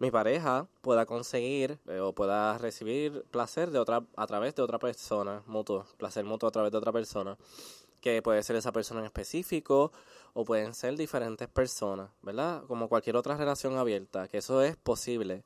mi 0.01 0.09
pareja 0.09 0.67
pueda 0.81 1.05
conseguir 1.05 1.77
eh, 1.87 1.99
o 1.99 2.11
pueda 2.11 2.57
recibir 2.57 3.23
placer 3.29 3.69
de 3.69 3.77
otra 3.77 4.03
a 4.15 4.25
través 4.25 4.55
de 4.55 4.63
otra 4.63 4.79
persona, 4.79 5.43
mutuo, 5.45 5.85
placer 5.97 6.25
mutuo 6.25 6.49
a 6.49 6.51
través 6.51 6.71
de 6.71 6.79
otra 6.79 6.91
persona, 6.91 7.37
que 8.01 8.23
puede 8.23 8.41
ser 8.41 8.55
esa 8.55 8.71
persona 8.71 9.01
en 9.01 9.05
específico 9.05 9.91
o 10.33 10.43
pueden 10.43 10.73
ser 10.73 10.95
diferentes 10.97 11.47
personas, 11.49 12.09
¿verdad? 12.23 12.63
Como 12.67 12.89
cualquier 12.89 13.15
otra 13.15 13.37
relación 13.37 13.77
abierta, 13.77 14.27
que 14.27 14.39
eso 14.39 14.63
es 14.63 14.75
posible. 14.75 15.43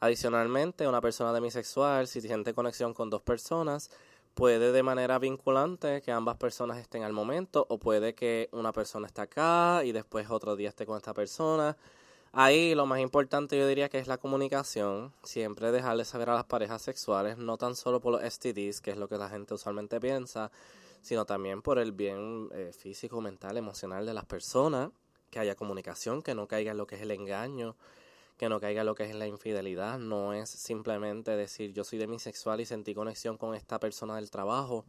Adicionalmente, 0.00 0.88
una 0.88 1.00
persona 1.00 1.32
demisexual, 1.32 2.08
si 2.08 2.20
siente 2.20 2.54
conexión 2.54 2.94
con 2.94 3.08
dos 3.08 3.22
personas, 3.22 3.88
puede 4.34 4.72
de 4.72 4.82
manera 4.82 5.20
vinculante 5.20 6.02
que 6.02 6.10
ambas 6.10 6.38
personas 6.38 6.78
estén 6.78 7.04
al 7.04 7.12
momento 7.12 7.66
o 7.68 7.78
puede 7.78 8.16
que 8.16 8.48
una 8.50 8.72
persona 8.72 9.06
esté 9.06 9.20
acá 9.20 9.84
y 9.84 9.92
después 9.92 10.28
otro 10.28 10.56
día 10.56 10.70
esté 10.70 10.86
con 10.86 10.96
esta 10.96 11.14
persona. 11.14 11.76
Ahí 12.34 12.74
lo 12.74 12.86
más 12.86 13.00
importante 13.00 13.58
yo 13.58 13.66
diría 13.66 13.90
que 13.90 13.98
es 13.98 14.06
la 14.06 14.16
comunicación, 14.16 15.12
siempre 15.22 15.70
dejarle 15.70 16.06
saber 16.06 16.30
a 16.30 16.34
las 16.34 16.46
parejas 16.46 16.80
sexuales, 16.80 17.36
no 17.36 17.58
tan 17.58 17.76
solo 17.76 18.00
por 18.00 18.12
los 18.12 18.22
STDs, 18.22 18.80
que 18.80 18.90
es 18.90 18.96
lo 18.96 19.06
que 19.06 19.18
la 19.18 19.28
gente 19.28 19.52
usualmente 19.52 20.00
piensa, 20.00 20.50
sino 21.02 21.26
también 21.26 21.60
por 21.60 21.78
el 21.78 21.92
bien 21.92 22.48
eh, 22.52 22.72
físico, 22.72 23.20
mental, 23.20 23.58
emocional 23.58 24.06
de 24.06 24.14
las 24.14 24.24
personas, 24.24 24.90
que 25.30 25.40
haya 25.40 25.56
comunicación, 25.56 26.22
que 26.22 26.34
no 26.34 26.48
caiga 26.48 26.70
en 26.70 26.78
lo 26.78 26.86
que 26.86 26.94
es 26.94 27.02
el 27.02 27.10
engaño, 27.10 27.76
que 28.38 28.48
no 28.48 28.60
caiga 28.60 28.80
en 28.80 28.86
lo 28.86 28.94
que 28.94 29.04
es 29.04 29.14
la 29.14 29.26
infidelidad, 29.26 29.98
no 29.98 30.32
es 30.32 30.48
simplemente 30.48 31.32
decir 31.32 31.74
yo 31.74 31.84
soy 31.84 31.98
demisexual 31.98 32.62
y 32.62 32.64
sentí 32.64 32.94
conexión 32.94 33.36
con 33.36 33.54
esta 33.54 33.78
persona 33.78 34.16
del 34.16 34.30
trabajo, 34.30 34.86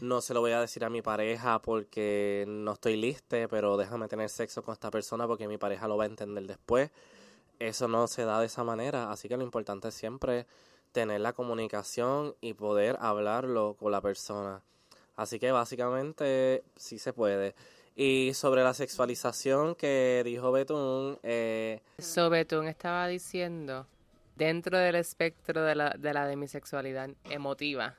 no 0.00 0.20
se 0.20 0.34
lo 0.34 0.40
voy 0.40 0.52
a 0.52 0.60
decir 0.60 0.84
a 0.84 0.90
mi 0.90 1.02
pareja 1.02 1.60
porque 1.60 2.44
no 2.48 2.72
estoy 2.72 2.96
liste, 2.96 3.48
pero 3.48 3.76
déjame 3.76 4.08
tener 4.08 4.28
sexo 4.28 4.62
con 4.62 4.72
esta 4.72 4.90
persona 4.90 5.26
porque 5.26 5.48
mi 5.48 5.58
pareja 5.58 5.88
lo 5.88 5.96
va 5.96 6.04
a 6.04 6.06
entender 6.06 6.46
después. 6.46 6.90
Eso 7.58 7.88
no 7.88 8.06
se 8.08 8.24
da 8.24 8.40
de 8.40 8.46
esa 8.46 8.64
manera, 8.64 9.12
así 9.12 9.28
que 9.28 9.36
lo 9.36 9.44
importante 9.44 9.88
es 9.88 9.94
siempre 9.94 10.46
tener 10.92 11.20
la 11.20 11.32
comunicación 11.32 12.34
y 12.40 12.54
poder 12.54 12.96
hablarlo 13.00 13.76
con 13.78 13.92
la 13.92 14.00
persona. 14.00 14.62
Así 15.16 15.38
que 15.38 15.52
básicamente 15.52 16.64
sí 16.76 16.98
se 16.98 17.12
puede. 17.12 17.54
Y 17.94 18.32
sobre 18.34 18.62
la 18.62 18.72
sexualización 18.74 19.74
que 19.74 20.22
dijo 20.24 20.50
Betún, 20.50 21.18
eh, 21.22 21.80
So, 21.98 22.30
Betún 22.30 22.66
estaba 22.66 23.06
diciendo, 23.06 23.86
dentro 24.34 24.78
del 24.78 24.94
espectro 24.94 25.62
de 25.62 25.74
la, 25.74 25.90
de 25.90 26.14
la 26.14 26.26
demisexualidad 26.26 27.10
emotiva, 27.28 27.96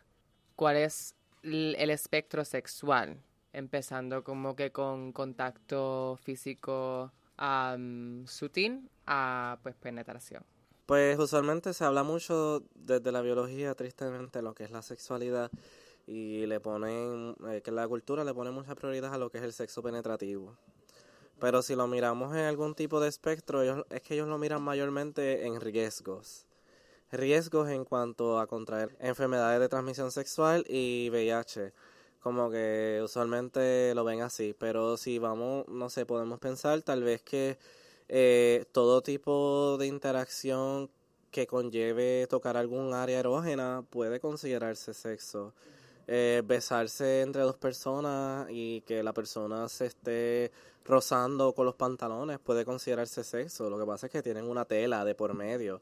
¿cuál 0.56 0.78
es 0.78 1.16
el 1.44 1.89
espectro 1.89 2.46
sexual? 2.46 3.22
Empezando 3.52 4.24
como 4.24 4.56
que 4.56 4.72
con 4.72 5.12
contacto 5.12 6.18
físico 6.24 7.12
am, 7.38 8.26
sutil 8.26 8.89
a 9.06 9.60
pues 9.62 9.76
penetración. 9.76 10.44
Pues 10.86 11.18
usualmente 11.20 11.74
se 11.74 11.86
habla 11.86 12.04
mucho 12.04 12.64
desde 12.76 13.12
la 13.12 13.22
biología, 13.22 13.74
tristemente, 13.76 14.41
lo 14.41 14.54
que 14.54 14.64
es 14.64 14.72
la 14.72 14.82
sexualidad 14.82 15.52
y 16.06 16.46
le 16.46 16.60
ponen, 16.60 17.36
eh, 17.50 17.62
que 17.64 17.72
la 17.72 17.88
cultura 17.88 18.24
le 18.24 18.34
pone 18.34 18.52
mucha 18.52 18.76
prioridad 18.76 19.14
a 19.14 19.18
lo 19.18 19.30
que 19.30 19.38
es 19.38 19.44
el 19.44 19.54
sexo 19.54 19.82
penetrativo. 19.82 20.58
Pero 21.39 21.62
si 21.62 21.76
lo 21.76 21.88
miramos 21.88 22.34
en 22.36 22.46
algún 22.46 22.76
tipo 22.76 23.00
de 23.00 23.10
espectro, 23.10 23.62
ellos, 23.62 23.86
es 23.89 24.02
que 24.02 24.16
ellos 24.16 24.28
lo 24.28 24.38
miran 24.38 24.62
mayormente 24.62 25.46
en 25.46 25.60
riesgos. 25.62 26.46
Riesgos 27.14 27.70
en 27.70 27.86
cuanto 27.86 28.39
a 28.39 28.47
contraer 28.47 28.95
enfermedades 28.99 29.59
de 29.59 29.70
transmisión 29.70 30.11
sexual 30.11 30.66
y 30.68 31.09
VIH. 31.11 31.74
Como 32.20 32.49
que 32.49 33.01
usualmente 33.03 33.93
lo 33.95 34.03
ven 34.03 34.22
así. 34.22 34.55
Pero 34.57 34.97
si 34.97 35.20
vamos, 35.20 35.68
no 35.68 35.89
sé, 35.89 36.05
podemos 36.05 36.39
pensar 36.39 36.82
tal 36.82 37.03
vez 37.03 37.22
que 37.22 37.57
eh, 38.09 38.66
todo 38.72 39.01
tipo 39.01 39.78
de 39.78 39.88
interacción 39.88 40.89
que 41.32 41.47
conlleve 41.47 42.28
tocar 42.30 42.57
algún 42.57 42.93
área 42.93 43.20
erógena 43.20 43.84
puede 43.89 44.20
considerarse 44.20 44.93
sexo. 44.93 45.53
Eh, 46.05 46.41
besarse 46.45 47.22
entre 47.22 47.43
dos 47.43 47.55
personas 47.55 48.47
y 48.49 48.82
que 48.82 49.01
la 49.03 49.14
persona 49.14 49.70
se 49.70 49.86
esté 49.86 50.51
rozando 50.84 51.53
con 51.53 51.66
los 51.66 51.76
pantalones 51.76 52.39
puede 52.39 52.66
considerarse 52.66 53.24
sexo. 53.24 53.70
Lo 53.70 53.80
que 53.80 53.86
pasa 53.86 54.07
es 54.07 54.11
que 54.11 54.22
tienen 54.22 54.45
una 54.49 54.66
tela 54.66 55.05
de 55.05 55.16
por 55.16 55.34
medio, 55.34 55.82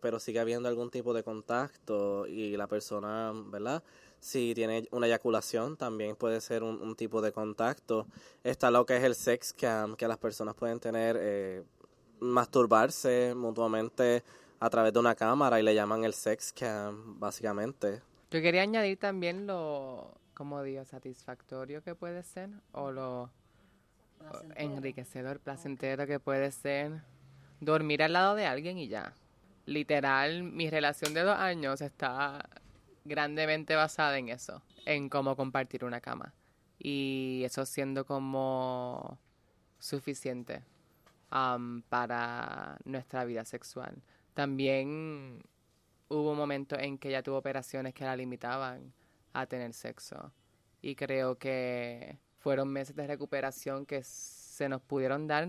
pero 0.00 0.18
sigue 0.18 0.40
habiendo 0.40 0.68
algún 0.68 0.90
tipo 0.90 1.14
de 1.14 1.22
contacto 1.22 2.26
y 2.26 2.56
la 2.56 2.66
persona, 2.66 3.32
¿verdad? 3.46 3.82
Si 4.20 4.54
tiene 4.54 4.88
una 4.90 5.06
eyaculación, 5.06 5.76
también 5.76 6.16
puede 6.16 6.40
ser 6.40 6.62
un, 6.62 6.80
un 6.80 6.96
tipo 6.96 7.20
de 7.20 7.32
contacto. 7.32 8.06
Está 8.42 8.70
lo 8.70 8.86
que 8.86 8.96
es 8.96 9.04
el 9.04 9.14
sex 9.14 9.52
cam, 9.52 9.96
que 9.96 10.08
las 10.08 10.18
personas 10.18 10.54
pueden 10.54 10.80
tener, 10.80 11.16
eh, 11.20 11.62
masturbarse 12.20 13.34
mutuamente 13.34 14.24
a 14.60 14.70
través 14.70 14.92
de 14.92 14.98
una 14.98 15.14
cámara 15.14 15.60
y 15.60 15.62
le 15.62 15.74
llaman 15.74 16.04
el 16.04 16.14
sex 16.14 16.52
cam, 16.52 17.18
básicamente. 17.20 18.02
Yo 18.30 18.40
quería 18.40 18.62
añadir 18.62 18.98
también 18.98 19.46
lo, 19.46 20.14
como 20.32 20.62
digo, 20.62 20.84
satisfactorio 20.84 21.82
que 21.82 21.94
puede 21.94 22.22
ser 22.22 22.50
o 22.72 22.90
lo 22.90 23.30
enriquecedor, 24.56 25.38
placentero 25.38 26.06
que 26.06 26.18
puede 26.18 26.50
ser 26.50 27.02
dormir 27.60 28.02
al 28.02 28.14
lado 28.14 28.34
de 28.34 28.46
alguien 28.46 28.78
y 28.78 28.88
ya. 28.88 29.14
Literal, 29.66 30.42
mi 30.42 30.68
relación 30.68 31.14
de 31.14 31.22
dos 31.22 31.38
años 31.38 31.80
está 31.80 32.48
grandemente 33.04 33.74
basada 33.74 34.18
en 34.18 34.28
eso, 34.28 34.62
en 34.84 35.08
cómo 35.08 35.36
compartir 35.36 35.84
una 35.84 36.00
cama. 36.00 36.34
Y 36.78 37.42
eso 37.44 37.64
siendo 37.64 38.04
como 38.04 39.18
suficiente 39.78 40.62
am, 41.30 41.82
para 41.88 42.78
nuestra 42.84 43.24
vida 43.24 43.44
sexual. 43.44 44.02
También 44.34 45.42
hubo 46.08 46.34
momentos 46.34 46.78
en 46.80 46.98
que 46.98 47.08
ella 47.08 47.22
tuvo 47.22 47.38
operaciones 47.38 47.94
que 47.94 48.04
la 48.04 48.16
limitaban 48.16 48.92
a 49.32 49.46
tener 49.46 49.72
sexo. 49.72 50.32
Y 50.82 50.94
creo 50.96 51.38
que 51.38 52.18
fueron 52.38 52.68
meses 52.68 52.94
de 52.94 53.06
recuperación 53.06 53.86
que 53.86 54.02
se 54.02 54.68
nos 54.68 54.82
pudieron 54.82 55.26
dar. 55.26 55.48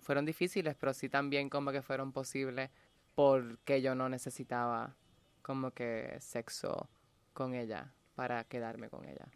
Fueron 0.00 0.24
difíciles, 0.24 0.76
pero 0.78 0.94
sí 0.94 1.08
también 1.08 1.50
como 1.50 1.72
que 1.72 1.82
fueron 1.82 2.12
posibles 2.12 2.70
porque 3.18 3.82
yo 3.82 3.96
no 3.96 4.08
necesitaba 4.08 4.94
como 5.42 5.72
que 5.72 6.16
sexo 6.20 6.88
con 7.32 7.52
ella 7.52 7.92
para 8.14 8.44
quedarme 8.44 8.88
con 8.88 9.04
ella. 9.04 9.26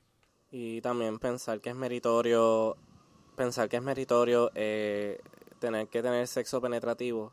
Y 0.52 0.80
también 0.82 1.18
pensar 1.18 1.60
que 1.60 1.70
es 1.70 1.74
meritorio, 1.74 2.76
pensar 3.34 3.68
que 3.68 3.78
es 3.78 3.82
meritorio 3.82 4.52
eh, 4.54 5.18
tener 5.58 5.88
que 5.88 6.00
tener 6.00 6.28
sexo 6.28 6.60
penetrativo. 6.60 7.32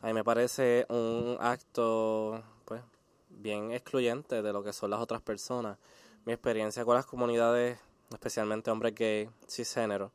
A 0.00 0.06
mí 0.06 0.14
me 0.14 0.24
parece 0.24 0.86
un 0.88 1.36
acto, 1.38 2.42
pues, 2.64 2.80
bien 3.28 3.72
excluyente 3.72 4.40
de 4.40 4.54
lo 4.54 4.64
que 4.64 4.72
son 4.72 4.88
las 4.88 5.00
otras 5.00 5.20
personas. 5.20 5.76
Mi 6.24 6.32
experiencia 6.32 6.86
con 6.86 6.94
las 6.94 7.04
comunidades, 7.04 7.78
especialmente 8.10 8.70
hombres 8.70 8.94
gay, 8.94 9.28
cisgénero, 9.46 10.10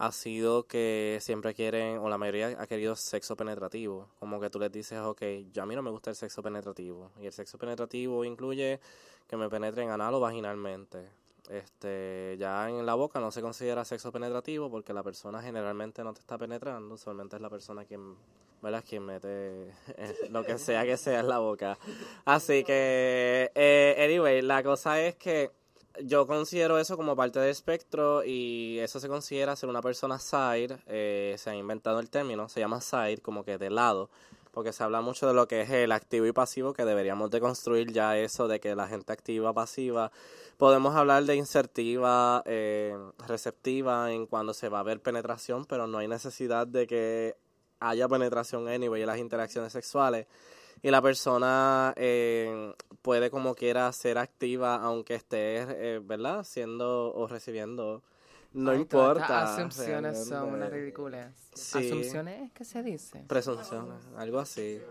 ha 0.00 0.12
sido 0.12 0.66
que 0.66 1.18
siempre 1.20 1.52
quieren, 1.52 1.98
o 1.98 2.08
la 2.08 2.16
mayoría 2.16 2.56
ha 2.58 2.66
querido 2.66 2.96
sexo 2.96 3.36
penetrativo. 3.36 4.08
Como 4.18 4.40
que 4.40 4.48
tú 4.48 4.58
les 4.58 4.72
dices, 4.72 4.98
ok, 4.98 5.22
yo 5.52 5.62
a 5.62 5.66
mí 5.66 5.76
no 5.76 5.82
me 5.82 5.90
gusta 5.90 6.08
el 6.08 6.16
sexo 6.16 6.42
penetrativo. 6.42 7.10
Y 7.20 7.26
el 7.26 7.34
sexo 7.34 7.58
penetrativo 7.58 8.24
incluye 8.24 8.80
que 9.28 9.36
me 9.36 9.50
penetren 9.50 9.90
anal 9.90 10.14
o 10.14 10.20
vaginalmente. 10.20 11.10
Este, 11.50 12.36
ya 12.38 12.70
en 12.70 12.86
la 12.86 12.94
boca 12.94 13.20
no 13.20 13.30
se 13.30 13.42
considera 13.42 13.84
sexo 13.84 14.10
penetrativo 14.10 14.70
porque 14.70 14.94
la 14.94 15.02
persona 15.02 15.42
generalmente 15.42 16.02
no 16.02 16.14
te 16.14 16.20
está 16.20 16.38
penetrando, 16.38 16.96
solamente 16.96 17.36
es 17.36 17.42
la 17.42 17.50
persona 17.50 17.84
quien, 17.84 18.16
¿verdad? 18.62 18.82
quien 18.88 19.04
mete 19.04 19.74
lo 20.30 20.44
que 20.44 20.56
sea 20.56 20.82
que 20.84 20.96
sea 20.96 21.20
en 21.20 21.28
la 21.28 21.40
boca. 21.40 21.76
Así 22.24 22.64
que, 22.64 23.50
eh, 23.54 24.02
anyway, 24.02 24.40
la 24.40 24.62
cosa 24.62 24.98
es 24.98 25.16
que 25.16 25.50
yo 26.04 26.26
considero 26.26 26.78
eso 26.78 26.96
como 26.96 27.16
parte 27.16 27.40
del 27.40 27.50
espectro 27.50 28.24
y 28.24 28.78
eso 28.78 29.00
se 29.00 29.08
considera 29.08 29.56
ser 29.56 29.68
una 29.68 29.82
persona 29.82 30.18
side, 30.18 30.78
eh, 30.86 31.34
se 31.38 31.50
ha 31.50 31.56
inventado 31.56 32.00
el 32.00 32.10
término, 32.10 32.48
se 32.48 32.60
llama 32.60 32.80
side, 32.80 33.18
como 33.18 33.44
que 33.44 33.58
de 33.58 33.70
lado, 33.70 34.10
porque 34.52 34.72
se 34.72 34.82
habla 34.82 35.00
mucho 35.00 35.26
de 35.26 35.34
lo 35.34 35.48
que 35.48 35.62
es 35.62 35.70
el 35.70 35.92
activo 35.92 36.26
y 36.26 36.32
pasivo, 36.32 36.72
que 36.72 36.84
deberíamos 36.84 37.30
de 37.30 37.40
construir 37.40 37.92
ya 37.92 38.16
eso 38.16 38.48
de 38.48 38.60
que 38.60 38.74
la 38.74 38.88
gente 38.88 39.12
activa, 39.12 39.52
pasiva, 39.52 40.10
podemos 40.58 40.94
hablar 40.94 41.24
de 41.24 41.36
insertiva, 41.36 42.42
eh, 42.46 42.96
receptiva 43.26 44.12
en 44.12 44.26
cuando 44.26 44.54
se 44.54 44.68
va 44.68 44.80
a 44.80 44.84
ver 44.84 45.00
penetración, 45.00 45.64
pero 45.64 45.86
no 45.86 45.98
hay 45.98 46.08
necesidad 46.08 46.66
de 46.66 46.86
que 46.86 47.36
haya 47.80 48.08
penetración 48.08 48.68
anyway 48.68 49.00
en 49.00 49.06
las 49.06 49.18
interacciones 49.18 49.72
sexuales 49.72 50.26
y 50.82 50.90
la 50.90 51.02
persona 51.02 51.92
eh, 51.96 52.72
puede 53.02 53.30
como 53.30 53.54
quiera 53.54 53.90
ser 53.92 54.18
activa 54.18 54.76
aunque 54.76 55.14
esté, 55.14 55.66
eh, 55.68 56.00
¿verdad? 56.02 56.44
Siendo 56.44 57.14
o 57.14 57.26
recibiendo. 57.26 58.02
No 58.52 58.72
Ay, 58.72 58.84
todas 58.84 59.16
importa. 59.16 59.22
estas 59.22 59.50
asunciones 59.50 60.26
son 60.26 60.54
unas 60.54 60.70
ridículas. 60.72 61.32
Sí. 61.54 61.86
¿Asunciones 61.86 62.42
es 62.42 62.52
que 62.52 62.64
se 62.64 62.82
dice? 62.82 63.24
Presunciones, 63.28 64.04
algo 64.16 64.40
así. 64.40 64.82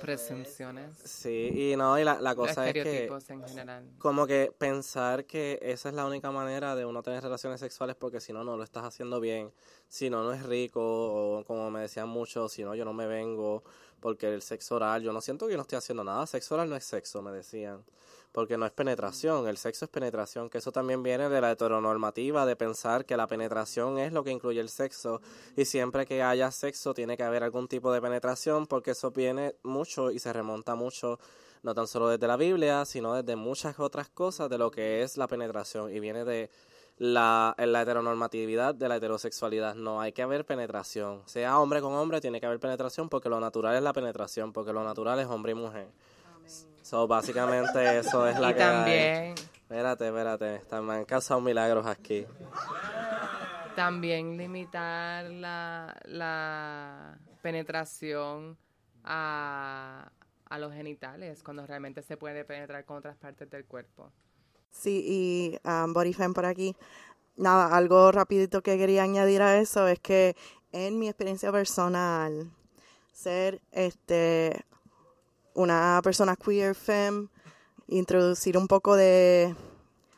Presunciones. 0.00 0.96
Sí, 1.04 1.72
y 1.72 1.76
no, 1.76 1.98
y 1.98 2.04
la, 2.04 2.20
la 2.20 2.36
cosa 2.36 2.68
es 2.68 2.72
que 2.74 2.78
Estereotipos 2.78 3.30
en 3.30 3.42
general. 3.44 3.84
como 3.98 4.24
que 4.24 4.52
pensar 4.56 5.24
que 5.24 5.58
esa 5.62 5.88
es 5.88 5.96
la 5.96 6.06
única 6.06 6.30
manera 6.30 6.76
de 6.76 6.84
uno 6.84 7.02
tener 7.02 7.20
relaciones 7.20 7.58
sexuales 7.58 7.96
porque 7.96 8.20
si 8.20 8.32
no, 8.32 8.44
no 8.44 8.56
lo 8.56 8.62
estás 8.62 8.84
haciendo 8.84 9.18
bien, 9.18 9.52
si 9.88 10.10
no, 10.10 10.22
no 10.22 10.32
es 10.32 10.44
rico, 10.44 10.80
o 10.80 11.44
como 11.44 11.72
me 11.72 11.80
decían 11.80 12.08
muchos, 12.08 12.52
si 12.52 12.62
no, 12.62 12.76
yo 12.76 12.84
no 12.84 12.92
me 12.92 13.06
vengo, 13.08 13.64
porque 14.00 14.32
el 14.32 14.42
sexo 14.42 14.76
oral, 14.76 15.02
yo 15.02 15.12
no 15.12 15.20
siento 15.20 15.46
que 15.46 15.52
yo 15.52 15.56
no 15.56 15.62
estoy 15.62 15.78
haciendo 15.78 16.04
nada, 16.04 16.26
sexo 16.26 16.54
oral 16.54 16.70
no 16.70 16.76
es 16.76 16.84
sexo, 16.84 17.22
me 17.22 17.30
decían, 17.30 17.84
porque 18.32 18.56
no 18.56 18.66
es 18.66 18.72
penetración, 18.72 19.48
el 19.48 19.56
sexo 19.56 19.86
es 19.86 19.90
penetración, 19.90 20.50
que 20.50 20.58
eso 20.58 20.72
también 20.72 21.02
viene 21.02 21.28
de 21.28 21.40
la 21.40 21.50
heteronormativa, 21.50 22.46
de 22.46 22.56
pensar 22.56 23.04
que 23.04 23.16
la 23.16 23.26
penetración 23.26 23.98
es 23.98 24.12
lo 24.12 24.22
que 24.24 24.30
incluye 24.30 24.60
el 24.60 24.68
sexo, 24.68 25.20
y 25.56 25.64
siempre 25.64 26.06
que 26.06 26.22
haya 26.22 26.50
sexo 26.50 26.94
tiene 26.94 27.16
que 27.16 27.22
haber 27.22 27.42
algún 27.42 27.68
tipo 27.68 27.92
de 27.92 28.00
penetración, 28.00 28.66
porque 28.66 28.92
eso 28.92 29.10
viene 29.10 29.54
mucho 29.62 30.10
y 30.10 30.18
se 30.18 30.32
remonta 30.32 30.74
mucho 30.74 31.18
no 31.62 31.74
tan 31.74 31.86
solo 31.86 32.08
desde 32.08 32.26
la 32.26 32.36
Biblia, 32.36 32.84
sino 32.84 33.14
desde 33.14 33.36
muchas 33.36 33.78
otras 33.78 34.08
cosas 34.08 34.48
de 34.48 34.58
lo 34.58 34.70
que 34.70 35.02
es 35.02 35.16
la 35.16 35.26
penetración. 35.26 35.92
Y 35.94 36.00
viene 36.00 36.24
de 36.24 36.50
la, 36.98 37.54
la 37.58 37.82
heteronormatividad 37.82 38.74
de 38.74 38.88
la 38.88 38.96
heterosexualidad. 38.96 39.74
No 39.74 40.00
hay 40.00 40.12
que 40.12 40.22
haber 40.22 40.44
penetración. 40.44 41.22
Sea 41.26 41.58
hombre 41.58 41.80
con 41.80 41.92
hombre, 41.94 42.20
tiene 42.20 42.40
que 42.40 42.46
haber 42.46 42.60
penetración 42.60 43.08
porque 43.08 43.28
lo 43.28 43.40
natural 43.40 43.76
es 43.76 43.82
la 43.82 43.92
penetración, 43.92 44.52
porque 44.52 44.72
lo 44.72 44.84
natural 44.84 45.18
es 45.20 45.26
hombre 45.26 45.52
y 45.52 45.54
mujer. 45.54 45.88
So, 46.82 47.06
básicamente 47.06 47.98
eso 47.98 48.26
es 48.26 48.38
la 48.38 48.50
y 48.50 48.54
que 48.54 48.62
hay. 48.62 48.68
también, 48.68 49.34
Espérate, 49.62 50.06
espérate. 50.08 50.62
Me 50.82 50.94
han 50.94 51.04
causado 51.04 51.40
milagros 51.40 51.86
aquí. 51.86 52.26
también 53.76 54.36
limitar 54.36 55.24
la, 55.30 55.94
la 56.06 57.18
penetración 57.42 58.56
a, 59.04 60.10
a 60.48 60.58
los 60.58 60.72
genitales 60.72 61.42
cuando 61.42 61.66
realmente 61.66 62.02
se 62.02 62.16
puede 62.16 62.44
penetrar 62.44 62.84
con 62.84 62.96
otras 62.96 63.16
partes 63.16 63.48
del 63.50 63.66
cuerpo. 63.66 64.10
Sí, 64.70 65.04
y 65.06 65.68
um, 65.68 65.94
Femme 66.12 66.34
por 66.34 66.46
aquí. 66.46 66.76
Nada, 67.36 67.76
algo 67.76 68.10
rapidito 68.12 68.62
que 68.62 68.78
quería 68.78 69.04
añadir 69.04 69.42
a 69.42 69.58
eso 69.58 69.86
es 69.86 70.00
que 70.00 70.36
en 70.72 70.98
mi 70.98 71.08
experiencia 71.08 71.52
personal, 71.52 72.50
ser 73.12 73.60
este 73.72 74.64
una 75.54 76.00
persona 76.02 76.36
queer 76.36 76.74
femme, 76.74 77.28
introducir 77.88 78.56
un 78.56 78.68
poco 78.68 78.94
de 78.94 79.54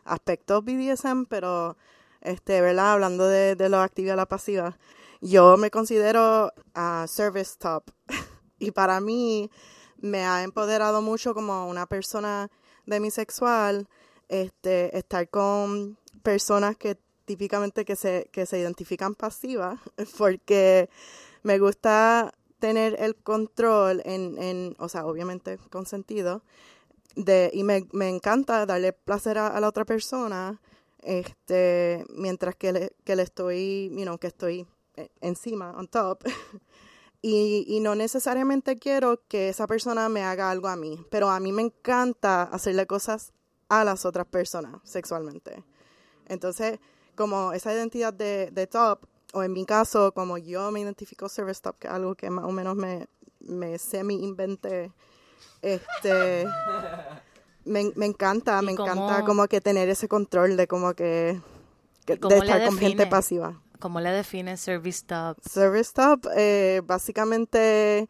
aspectos 0.05 0.65
BDSM, 0.65 1.25
pero 1.27 1.77
este, 2.21 2.61
¿verdad? 2.61 2.93
Hablando 2.93 3.27
de, 3.27 3.57
de 3.57 3.69
lo 3.69 3.81
activo 3.81 4.13
y 4.13 4.17
la 4.17 4.27
pasiva, 4.27 4.77
yo 5.21 5.57
me 5.57 5.71
considero 5.71 6.53
a 6.75 7.07
service 7.09 7.57
top 7.59 7.85
y 8.59 8.71
para 8.73 9.01
mí 9.01 9.51
me 9.99 10.25
ha 10.25 10.43
empoderado 10.43 11.03
mucho 11.03 11.35
como 11.35 11.69
una 11.69 11.87
persona 11.87 12.51
demisexual 12.87 13.89
este, 14.31 14.97
estar 14.97 15.29
con 15.29 15.99
personas 16.23 16.77
que 16.77 16.97
típicamente 17.25 17.85
que 17.85 17.97
se, 17.97 18.29
que 18.33 18.47
se 18.47 18.59
identifican 18.59 19.15
pasivas, 19.15 19.79
porque 20.19 20.89
me 21.43 21.59
gusta 21.59 22.33
tener 22.59 22.97
el 23.01 23.17
control 23.17 24.03
en, 24.05 24.41
en 24.41 24.77
o 24.79 24.89
sea, 24.89 25.07
obviamente 25.07 25.59
consentido, 25.71 26.43
de, 27.17 27.51
y 27.53 27.65
me, 27.65 27.87
me 27.93 28.09
encanta 28.09 28.67
darle 28.67 28.93
placer 28.93 29.39
a, 29.39 29.49
a 29.49 29.61
la 29.61 29.69
otra 29.69 29.85
persona, 29.85 30.61
este, 31.03 32.05
mientras 32.11 32.55
que 32.55 32.73
le, 32.73 32.93
que 33.05 33.17
le 33.17 33.23
estoy, 33.23 33.91
you 33.91 34.03
know, 34.03 34.19
que 34.19 34.29
estoy 34.29 34.67
eh, 34.97 35.09
encima, 35.21 35.73
on 35.77 35.89
top. 35.89 36.25
Y, 37.23 37.67
y 37.69 37.81
no 37.81 37.95
necesariamente 37.95 38.79
quiero 38.79 39.21
que 39.29 39.51
esa 39.51 39.67
persona 39.67 40.09
me 40.09 40.23
haga 40.23 40.51
algo 40.51 40.69
a 40.69 40.77
mí, 40.77 41.05
pero 41.11 41.29
a 41.29 41.39
mí 41.39 41.53
me 41.53 41.61
encanta 41.61 42.45
hacerle 42.45 42.87
cosas 42.87 43.35
a 43.71 43.83
las 43.85 44.05
otras 44.05 44.27
personas 44.27 44.75
sexualmente. 44.85 45.65
Entonces, 46.27 46.79
como 47.17 47.53
esa 47.55 47.73
identidad 47.73 48.13
de, 48.13 48.51
de 48.53 48.67
top, 48.67 49.07
o 49.33 49.43
en 49.43 49.53
mi 49.53 49.65
caso, 49.65 50.13
como 50.13 50.37
yo 50.39 50.71
me 50.71 50.81
identifico 50.81 51.29
service 51.29 51.61
top, 51.63 51.79
que 51.79 51.87
es 51.89 51.93
algo 51.95 52.15
que 52.15 52.29
más 52.31 52.45
o 52.45 52.51
menos 52.53 52.77
me, 52.77 53.07
me 53.41 53.79
semi-inventé, 53.79 54.93
este, 55.63 56.47
me, 57.65 57.93
me 57.97 58.07
encanta, 58.07 58.59
¿Y 58.63 58.67
me 58.67 58.75
cómo- 58.77 58.91
encanta 58.93 59.25
como 59.25 59.47
que 59.49 59.61
tener 59.61 59.89
ese 59.89 60.09
control 60.09 60.57
de 60.57 60.67
como 60.67 60.95
que, 60.95 61.41
que- 62.07 62.15
¿Y 62.15 62.19
cómo 62.19 62.35
de 62.35 62.41
estar 62.41 62.65
con 62.67 62.79
gente 62.79 63.07
pasiva. 63.07 63.61
¿Cómo 63.79 64.01
le 64.01 64.11
define 64.11 64.57
service 64.57 65.05
top? 65.07 65.39
Service 65.49 65.93
top, 65.95 66.27
eh, 66.37 66.83
básicamente, 66.85 68.09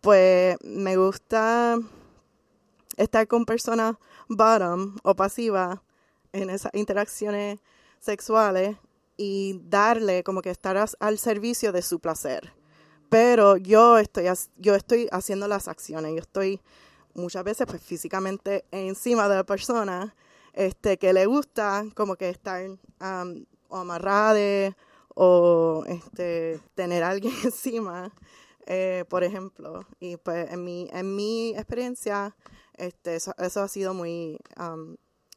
pues 0.00 0.56
me 0.64 0.96
gusta 0.96 1.78
estar 2.96 3.26
con 3.28 3.44
personas 3.44 3.96
bottom 4.28 4.96
o 5.02 5.14
pasivas 5.14 5.78
en 6.32 6.50
esas 6.50 6.72
interacciones 6.74 7.58
sexuales 8.00 8.76
y 9.16 9.60
darle 9.68 10.24
como 10.24 10.42
que 10.42 10.50
estar 10.50 10.76
as- 10.76 10.96
al 11.00 11.18
servicio 11.18 11.72
de 11.72 11.82
su 11.82 12.00
placer. 12.00 12.52
Pero 13.08 13.56
yo 13.56 13.98
estoy, 13.98 14.24
yo 14.56 14.74
estoy 14.74 15.08
haciendo 15.12 15.46
las 15.46 15.68
acciones, 15.68 16.12
yo 16.12 16.18
estoy 16.20 16.60
muchas 17.14 17.44
veces 17.44 17.66
pues 17.68 17.80
físicamente 17.80 18.64
encima 18.72 19.28
de 19.28 19.36
la 19.36 19.44
persona 19.44 20.14
este 20.52 20.98
que 20.98 21.12
le 21.12 21.26
gusta 21.26 21.84
como 21.94 22.16
que 22.16 22.28
estar 22.28 22.60
am, 22.98 23.44
o 23.68 23.76
amarrada 23.76 24.76
o 25.14 25.84
este 25.86 26.60
tener 26.74 27.04
a 27.04 27.10
alguien 27.10 27.32
encima 27.44 28.12
eh, 28.66 29.04
por 29.08 29.22
ejemplo 29.22 29.86
y 30.00 30.16
pues 30.16 30.50
en 30.50 30.64
mi 30.64 30.88
en 30.92 31.14
mi 31.14 31.50
experiencia 31.54 32.34
este 32.76 33.16
eso, 33.16 33.34
eso 33.38 33.62
ha 33.62 33.68
sido 33.68 33.94
muy 33.94 34.38
am, 34.56 34.96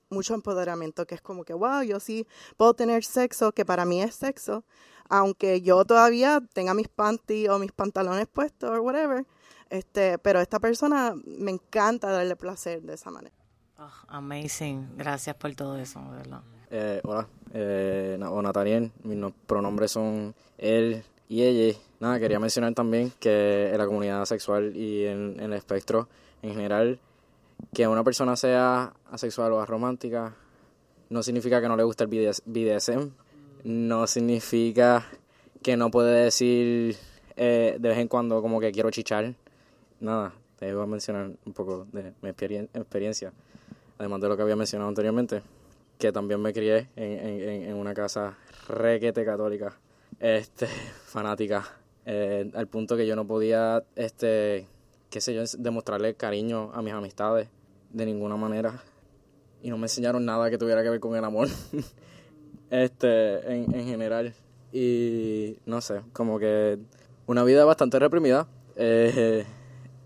mucho 0.10 0.34
empoderamiento 0.34 1.06
que 1.06 1.16
es 1.16 1.22
como 1.22 1.44
que 1.44 1.54
wow 1.54 1.82
yo 1.84 2.00
sí 2.00 2.26
puedo 2.58 2.74
tener 2.74 3.04
sexo 3.04 3.52
que 3.52 3.66
para 3.66 3.86
mí 3.86 4.02
es 4.02 4.16
sexo 4.16 4.64
aunque 5.10 5.62
yo 5.62 5.84
todavía 5.86 6.42
tenga 6.54 6.74
mis 6.74 6.88
panties 6.88 7.50
o 7.50 7.60
mis 7.60 7.72
pantalones 7.72 8.28
puestos 8.28 8.70
o 8.70 8.82
whatever 8.82 9.26
este 9.70 10.18
pero 10.20 10.40
esta 10.40 10.60
persona 10.60 11.14
me 11.26 11.52
encanta 11.52 12.10
darle 12.12 12.36
placer 12.36 12.82
de 12.82 12.94
esa 12.94 13.12
manera 13.12 13.36
Oh, 13.80 13.92
amazing. 14.08 14.98
Gracias 14.98 15.36
por 15.36 15.54
todo 15.54 15.78
eso, 15.78 16.02
¿verdad? 16.10 16.42
Eh, 16.72 17.00
hola, 17.04 17.28
eh, 17.54 18.18
o 18.28 18.42
Nataniel, 18.42 18.92
mis 19.04 19.16
no- 19.18 19.32
pronombres 19.46 19.92
son 19.92 20.34
él 20.58 21.04
y 21.30 21.44
ella. 21.44 21.78
Nada, 22.00 22.20
quería 22.20 22.40
mencionar 22.40 22.74
también 22.74 23.14
que 23.20 23.70
en 23.72 23.78
la 23.78 23.86
comunidad 23.86 24.26
sexual 24.26 24.76
y 24.76 25.06
en, 25.06 25.36
en 25.40 25.52
el 25.52 25.54
espectro 25.54 26.10
en 26.42 26.56
general, 26.56 27.00
que 27.74 27.88
una 27.88 28.04
persona 28.04 28.36
sea 28.36 28.94
asexual 29.12 29.52
o 29.54 29.62
aromántica 29.62 30.36
no 31.10 31.24
significa 31.24 31.62
que 31.62 31.68
no 31.68 31.78
le 31.78 31.84
gusta 31.84 32.04
el 32.04 32.10
BDS 32.10 32.42
BDSM, 32.46 33.10
no 33.64 34.08
significa 34.08 35.06
que 35.64 35.78
no 35.78 35.90
puede 35.92 36.24
decir 36.24 36.96
eh, 37.36 37.78
de 37.80 37.90
vez 37.90 37.98
en 37.98 38.08
cuando 38.08 38.42
como 38.42 38.60
que 38.60 38.72
quiero 38.72 38.90
chichar. 38.92 39.34
Nada, 40.00 40.34
te 40.58 40.74
voy 40.74 40.84
a 40.84 40.86
mencionar 40.86 41.32
un 41.46 41.54
poco 41.54 41.88
de 41.92 42.14
mi 42.22 42.30
experien- 42.30 42.70
experiencia, 42.74 43.32
además 43.98 44.22
de 44.22 44.28
lo 44.30 44.36
que 44.38 44.44
había 44.44 44.56
mencionado 44.56 44.90
anteriormente 44.90 45.42
que 45.98 46.12
también 46.12 46.40
me 46.42 46.54
crié 46.54 46.90
en- 46.96 47.64
en 47.70 47.74
una 47.76 47.94
casa 47.96 48.38
requete 48.68 49.26
católica, 49.26 49.76
este, 50.20 50.68
fanática, 51.06 51.68
eh, 52.06 52.52
al 52.54 52.68
punto 52.68 52.96
que 52.96 53.08
yo 53.08 53.16
no 53.16 53.26
podía, 53.26 53.84
este, 53.96 54.68
qué 55.10 55.22
sé 55.22 55.34
yo, 55.34 55.44
demostrarle 55.58 56.16
cariño 56.16 56.72
a 56.74 56.82
mis 56.82 56.94
amistades 56.94 57.50
de 57.92 58.06
ninguna 58.06 58.38
manera. 58.38 58.82
Y 59.62 59.70
no 59.70 59.78
me 59.78 59.86
enseñaron 59.86 60.26
nada 60.26 60.50
que 60.50 60.58
tuviera 60.58 60.84
que 60.84 60.90
ver 60.90 61.00
con 61.00 61.16
el 61.16 61.24
amor, 61.24 61.48
este, 62.70 63.52
en, 63.52 63.74
en 63.74 63.86
general. 63.86 64.34
Y 64.72 65.58
no 65.66 65.82
sé, 65.82 66.02
como 66.14 66.40
que 66.40 66.78
una 67.26 67.44
vida 67.44 67.66
bastante 67.66 68.00
reprimida. 68.00 68.48
eh, 68.76 69.46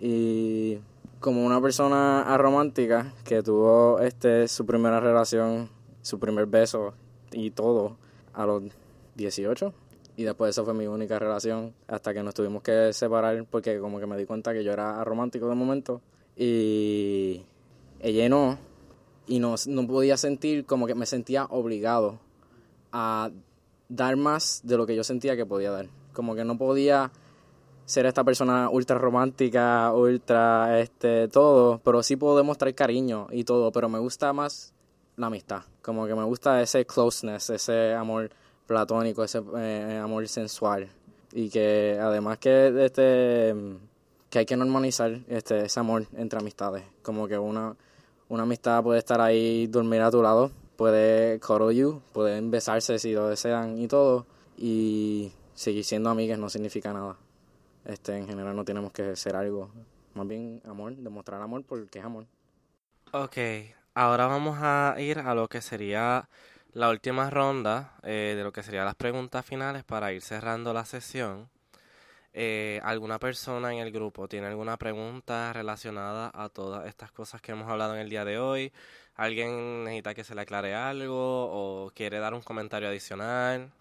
y 0.03 0.79
como 1.21 1.45
una 1.45 1.61
persona 1.61 2.23
aromántica 2.23 3.13
que 3.23 3.43
tuvo 3.43 3.99
este 3.99 4.47
su 4.47 4.65
primera 4.65 4.99
relación, 4.99 5.69
su 6.01 6.19
primer 6.19 6.47
beso 6.47 6.95
y 7.31 7.51
todo 7.51 7.97
a 8.33 8.47
los 8.47 8.63
18 9.15 9.71
y 10.21 10.23
después 10.23 10.51
eso 10.51 10.63
fue 10.63 10.75
mi 10.75 10.85
única 10.85 11.17
relación 11.17 11.73
hasta 11.87 12.13
que 12.13 12.21
nos 12.21 12.35
tuvimos 12.35 12.61
que 12.61 12.93
separar 12.93 13.43
porque 13.49 13.79
como 13.79 13.99
que 13.99 14.05
me 14.05 14.15
di 14.15 14.25
cuenta 14.25 14.53
que 14.53 14.63
yo 14.63 14.71
era 14.71 15.03
romántico 15.03 15.49
de 15.49 15.55
momento 15.55 15.99
y 16.35 17.41
ella 17.99 18.29
no. 18.29 18.59
Y 19.25 19.39
no, 19.39 19.55
no 19.65 19.87
podía 19.87 20.17
sentir 20.17 20.65
como 20.65 20.85
que 20.85 20.93
me 20.93 21.07
sentía 21.07 21.45
obligado 21.45 22.19
a 22.91 23.31
dar 23.89 24.15
más 24.15 24.61
de 24.63 24.77
lo 24.77 24.85
que 24.85 24.95
yo 24.95 25.03
sentía 25.03 25.35
que 25.35 25.45
podía 25.45 25.71
dar. 25.71 25.87
Como 26.13 26.35
que 26.35 26.43
no 26.43 26.55
podía 26.55 27.11
ser 27.85 28.05
esta 28.05 28.23
persona 28.23 28.69
ultra 28.69 28.99
romántica, 28.99 29.91
ultra 29.93 30.79
este 30.81 31.29
todo, 31.29 31.81
pero 31.83 32.03
sí 32.03 32.15
puedo 32.15 32.37
demostrar 32.37 32.75
cariño 32.75 33.27
y 33.31 33.43
todo, 33.43 33.71
pero 33.71 33.89
me 33.89 33.97
gusta 33.97 34.33
más 34.33 34.73
la 35.17 35.27
amistad, 35.27 35.63
como 35.81 36.05
que 36.05 36.13
me 36.13 36.23
gusta 36.23 36.61
ese 36.61 36.85
closeness, 36.85 37.49
ese 37.49 37.93
amor 37.93 38.29
platónico, 38.71 39.23
ese 39.23 39.41
eh, 39.57 39.99
amor 40.01 40.27
sensual. 40.27 40.89
Y 41.33 41.49
que 41.49 41.99
además 42.01 42.37
que 42.37 42.85
este 42.85 43.53
que 44.29 44.39
hay 44.39 44.45
que 44.45 44.55
normalizar 44.55 45.19
este 45.27 45.65
ese 45.65 45.79
amor 45.79 46.07
entre 46.15 46.39
amistades, 46.39 46.83
como 47.01 47.27
que 47.27 47.37
una 47.37 47.75
una 48.29 48.43
amistad 48.43 48.81
puede 48.81 48.99
estar 48.99 49.19
ahí 49.19 49.67
dormir 49.67 50.01
a 50.01 50.09
tu 50.09 50.21
lado, 50.21 50.51
puede 50.77 51.39
cuddle 51.39 51.75
you, 51.75 52.01
pueden 52.13 52.49
besarse 52.49 52.97
si 52.97 53.13
lo 53.13 53.27
desean 53.27 53.77
y 53.77 53.87
todo 53.87 54.25
y 54.57 55.31
seguir 55.53 55.83
siendo 55.83 56.09
amigas 56.09 56.39
no 56.39 56.49
significa 56.49 56.93
nada. 56.93 57.17
Este 57.85 58.15
en 58.15 58.27
general 58.27 58.55
no 58.55 58.63
tenemos 58.63 58.91
que 58.93 59.15
ser 59.15 59.35
algo. 59.35 59.69
Más 60.13 60.27
bien 60.27 60.61
amor 60.65 60.95
demostrar 60.95 61.41
amor 61.41 61.63
porque 61.67 61.99
es 61.99 62.05
amor. 62.05 62.25
Ok, 63.11 63.37
ahora 63.93 64.27
vamos 64.27 64.57
a 64.61 64.95
ir 64.99 65.19
a 65.19 65.35
lo 65.35 65.47
que 65.49 65.61
sería 65.61 66.29
la 66.73 66.89
última 66.89 67.29
ronda 67.29 67.95
eh, 68.03 68.33
de 68.35 68.43
lo 68.43 68.51
que 68.51 68.63
serían 68.63 68.85
las 68.85 68.95
preguntas 68.95 69.45
finales 69.45 69.83
para 69.83 70.13
ir 70.13 70.21
cerrando 70.21 70.73
la 70.73 70.85
sesión. 70.85 71.49
eh, 72.33 72.79
¿alguna 72.83 73.19
persona 73.19 73.73
en 73.73 73.79
el 73.79 73.91
grupo 73.91 74.27
tiene 74.27 74.47
alguna 74.47 74.77
pregunta 74.77 75.51
relacionada 75.53 76.31
a 76.33 76.49
todas 76.49 76.87
estas 76.87 77.11
cosas 77.11 77.41
que 77.41 77.51
hemos 77.51 77.69
hablado 77.69 77.95
en 77.95 78.01
el 78.01 78.09
día 78.09 78.23
de 78.25 78.39
hoy? 78.39 78.71
¿Alguien 79.15 79.83
necesita 79.83 80.13
que 80.13 80.23
se 80.23 80.35
le 80.35 80.41
aclare 80.41 80.73
algo 80.73 81.85
o 81.85 81.91
quiere 81.91 82.19
dar 82.19 82.33
un 82.33 82.41
comentario 82.41 82.87
adicional? 82.87 83.71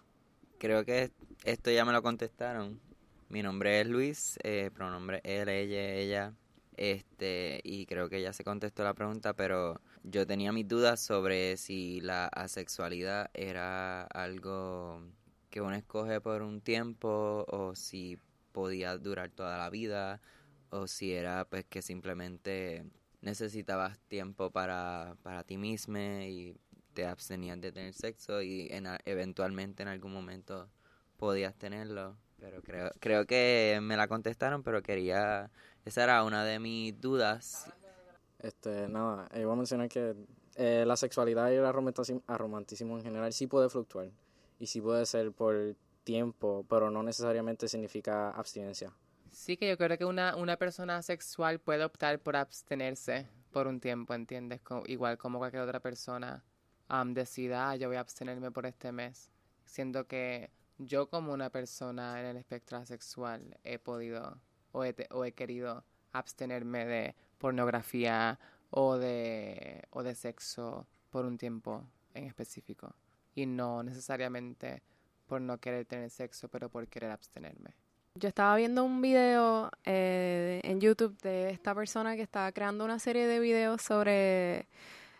Creo 0.59 0.85
que 0.85 1.11
esto 1.45 1.71
ya 1.71 1.85
me 1.85 1.93
lo 1.93 2.03
contestaron. 2.03 2.79
Mi 3.29 3.41
nombre 3.41 3.79
es 3.81 3.87
Luis, 3.87 4.39
eh, 4.43 4.69
pronombre 4.73 5.21
él, 5.23 5.47
ella, 5.47 5.93
ella. 5.93 6.33
Este, 6.75 7.61
y 7.63 7.85
creo 7.85 8.09
que 8.09 8.21
ya 8.21 8.33
se 8.33 8.43
contestó 8.43 8.83
la 8.83 8.93
pregunta, 8.93 9.33
pero 9.33 9.79
yo 10.03 10.25
tenía 10.25 10.51
mis 10.51 10.67
dudas 10.67 10.99
sobre 10.99 11.57
si 11.57 12.01
la 12.01 12.27
asexualidad 12.27 13.29
era 13.33 14.03
algo 14.03 15.01
que 15.49 15.61
uno 15.61 15.75
escoge 15.75 16.21
por 16.21 16.41
un 16.41 16.61
tiempo 16.61 17.45
o 17.47 17.75
si 17.75 18.17
podía 18.51 18.97
durar 18.97 19.29
toda 19.29 19.57
la 19.57 19.69
vida 19.69 20.21
o 20.69 20.87
si 20.87 21.13
era 21.13 21.45
pues 21.45 21.65
que 21.65 21.81
simplemente 21.81 22.85
necesitabas 23.21 23.99
tiempo 24.07 24.49
para, 24.51 25.15
para 25.21 25.43
ti 25.43 25.57
mismo 25.57 25.97
y 25.99 26.57
te 26.93 27.05
abstenías 27.05 27.59
de 27.61 27.71
tener 27.71 27.93
sexo 27.93 28.41
y 28.41 28.67
en, 28.71 28.87
eventualmente 29.05 29.83
en 29.83 29.89
algún 29.89 30.13
momento 30.13 30.69
podías 31.17 31.55
tenerlo. 31.55 32.17
Pero 32.39 32.61
creo, 32.63 32.91
creo 32.99 33.25
que 33.27 33.79
me 33.81 33.95
la 33.95 34.07
contestaron, 34.07 34.63
pero 34.63 34.81
quería... 34.81 35.51
Esa 35.85 36.03
era 36.03 36.23
una 36.23 36.43
de 36.43 36.59
mis 36.59 36.99
dudas. 36.99 37.71
Este, 38.41 38.87
nada, 38.87 39.29
iba 39.35 39.53
a 39.53 39.55
mencionar 39.55 39.87
que 39.87 40.15
eh, 40.55 40.83
la 40.85 40.97
sexualidad 40.97 41.51
y 41.51 41.55
el 41.55 41.73
romanticismo 41.73 42.97
en 42.97 43.03
general 43.03 43.31
sí 43.33 43.47
puede 43.47 43.69
fluctuar. 43.69 44.09
Y 44.59 44.67
sí 44.67 44.81
puede 44.81 45.05
ser 45.05 45.31
por 45.31 45.75
tiempo, 46.03 46.65
pero 46.69 46.89
no 46.89 47.03
necesariamente 47.03 47.67
significa 47.67 48.31
abstinencia. 48.31 48.91
Sí, 49.31 49.57
que 49.57 49.69
yo 49.69 49.77
creo 49.77 49.97
que 49.97 50.05
una, 50.05 50.35
una 50.35 50.57
persona 50.57 51.01
sexual 51.01 51.59
puede 51.59 51.85
optar 51.85 52.19
por 52.19 52.35
abstenerse 52.35 53.27
por 53.51 53.67
un 53.67 53.79
tiempo, 53.79 54.13
¿entiendes? 54.13 54.61
igual 54.87 55.17
como 55.17 55.39
cualquier 55.39 55.63
otra 55.63 55.79
persona 55.79 56.43
decida, 57.05 57.69
ah, 57.69 57.75
yo 57.75 57.87
voy 57.87 57.97
a 57.97 58.01
abstenerme 58.01 58.51
por 58.51 58.65
este 58.65 58.91
mes. 58.91 59.29
Siendo 59.65 60.07
que 60.07 60.51
yo 60.77 61.09
como 61.09 61.31
una 61.31 61.49
persona 61.49 62.19
en 62.19 62.25
el 62.25 62.37
espectro 62.37 62.85
sexual 62.85 63.57
he 63.63 63.79
podido 63.79 64.39
o 64.73 64.83
he, 64.83 64.95
o 65.11 65.23
he 65.23 65.31
querido 65.31 65.85
abstenerme 66.11 66.85
de 66.85 67.15
pornografía 67.41 68.39
o 68.69 68.97
de, 68.97 69.83
o 69.89 70.03
de 70.03 70.13
sexo 70.13 70.85
por 71.09 71.25
un 71.25 71.37
tiempo 71.37 71.83
en 72.13 72.25
específico. 72.25 72.95
Y 73.33 73.45
no 73.47 73.83
necesariamente 73.83 74.83
por 75.25 75.41
no 75.41 75.57
querer 75.57 75.85
tener 75.85 76.09
sexo, 76.09 76.47
pero 76.49 76.69
por 76.69 76.87
querer 76.87 77.09
abstenerme. 77.09 77.71
Yo 78.15 78.27
estaba 78.27 78.55
viendo 78.57 78.83
un 78.83 79.01
video 79.01 79.71
eh, 79.85 80.59
en 80.63 80.81
YouTube 80.81 81.17
de 81.21 81.49
esta 81.49 81.73
persona 81.73 82.15
que 82.15 82.21
estaba 82.21 82.51
creando 82.51 82.83
una 82.83 82.99
serie 82.99 83.25
de 83.25 83.39
videos 83.39 83.81
sobre, 83.81 84.67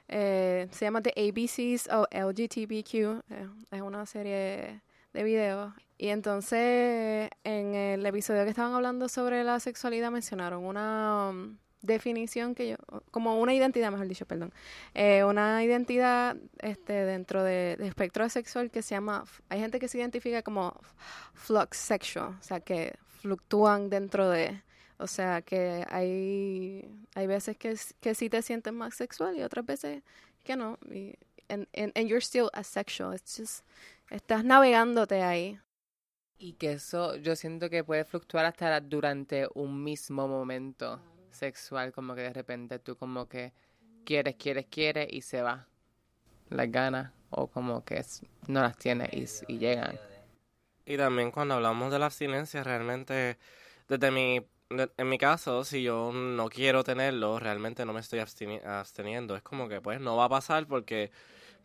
eh, 0.10 0.68
se 0.72 0.86
llama 0.86 1.02
The 1.02 1.14
ABCs 1.16 1.88
of 1.88 2.06
LGTBQ, 2.12 2.94
eh, 3.30 3.50
es 3.72 3.82
una 3.82 4.06
serie 4.06 4.82
de 5.14 5.24
videos. 5.24 5.74
Y 5.98 6.10
entonces 6.10 7.30
en 7.46 7.76
el 7.76 8.06
episodio 8.06 8.44
que 8.44 8.50
estaban 8.50 8.74
hablando 8.74 9.08
sobre 9.08 9.44
la 9.44 9.60
sexualidad 9.60 10.12
mencionaron 10.12 10.66
una... 10.66 11.30
Um, 11.30 11.58
definición 11.82 12.56
que 12.56 12.70
yo, 12.70 12.76
como 13.12 13.40
una 13.40 13.54
identidad, 13.54 13.92
mejor 13.92 14.08
dicho, 14.08 14.26
perdón, 14.26 14.54
eh, 14.94 15.24
una 15.24 15.64
identidad 15.64 16.38
este, 16.60 16.94
dentro 16.94 17.44
de, 17.44 17.78
espectro 17.80 18.28
sexual 18.30 18.72
que 18.72 18.82
se 18.82 18.96
llama, 18.96 19.26
hay 19.50 19.60
gente 19.60 19.80
que 19.80 19.88
se 19.88 19.98
identifica 19.98 20.42
como 20.42 20.80
flux 21.34 21.78
sexual, 21.78 22.36
o 22.40 22.44
sea, 22.44 22.60
que 22.60 22.96
fluctúan 23.22 23.90
dentro 23.90 24.30
de, 24.30 24.62
o 24.98 25.08
sea, 25.08 25.42
que 25.42 25.86
hay, 25.90 26.88
hay 27.16 27.28
veces 27.28 27.58
que, 27.58 27.76
que 28.00 28.16
sí 28.16 28.30
te 28.30 28.42
sientes 28.42 28.74
más 28.74 28.96
sexual 28.96 29.38
y 29.38 29.44
otras 29.44 29.66
veces 29.66 30.04
que 30.44 30.56
no, 30.56 30.78
y 30.92 31.16
and, 31.52 31.68
and 31.96 32.08
you're 32.08 32.22
still 32.22 32.50
asexual, 32.54 33.14
it's 33.14 33.38
just, 33.38 33.66
estás 34.10 34.44
navegándote 34.44 35.22
ahí. 35.22 35.60
Y 36.38 36.54
que 36.54 36.74
eso 36.74 37.18
yo 37.18 37.36
siento 37.36 37.70
que 37.70 37.84
puede 37.84 38.04
fluctuar 38.04 38.46
hasta 38.46 38.80
durante 38.80 39.48
un 39.54 39.84
mismo 39.84 40.28
momento 40.28 41.00
sexual, 41.32 41.92
como 41.92 42.16
que 42.16 42.22
de 42.22 42.34
repente 42.34 42.80
tú 42.80 42.96
como 42.96 43.28
que 43.28 43.54
quieres, 44.06 44.36
quieres, 44.36 44.66
quieres 44.70 45.08
y 45.12 45.22
se 45.22 45.42
va 45.42 45.68
las 46.50 46.72
ganas 46.72 47.12
o 47.30 47.48
como 47.48 47.84
que 47.84 48.04
no 48.48 48.62
las 48.62 48.78
tienes 48.78 49.44
y, 49.48 49.58
llegan. 49.58 50.00
Y 50.86 50.98
también 50.98 51.32
cuando 51.32 51.56
hablamos 51.56 51.92
de 51.92 52.00
la 52.00 52.08
abstinencia, 52.08 52.64
realmente, 52.64 53.38
desde 53.88 54.12
mi, 54.12 54.46
en 54.70 55.10
mi 55.10 55.18
caso, 55.18 55.64
si 55.64 55.84
yo 55.84 56.12
no 56.12 56.50
quiero 56.50 56.84
tenerlo, 56.84 57.40
realmente 57.40 57.86
no 57.86 57.94
me 57.94 58.02
estoy 58.02 58.20
absteniendo. 58.20 59.36
Es 59.36 59.42
como 59.42 59.70
que 59.70 59.82
pues 59.82 60.02
no 60.02 60.18
va 60.18 60.26
a 60.26 60.30
pasar 60.30 60.68
porque 60.68 61.12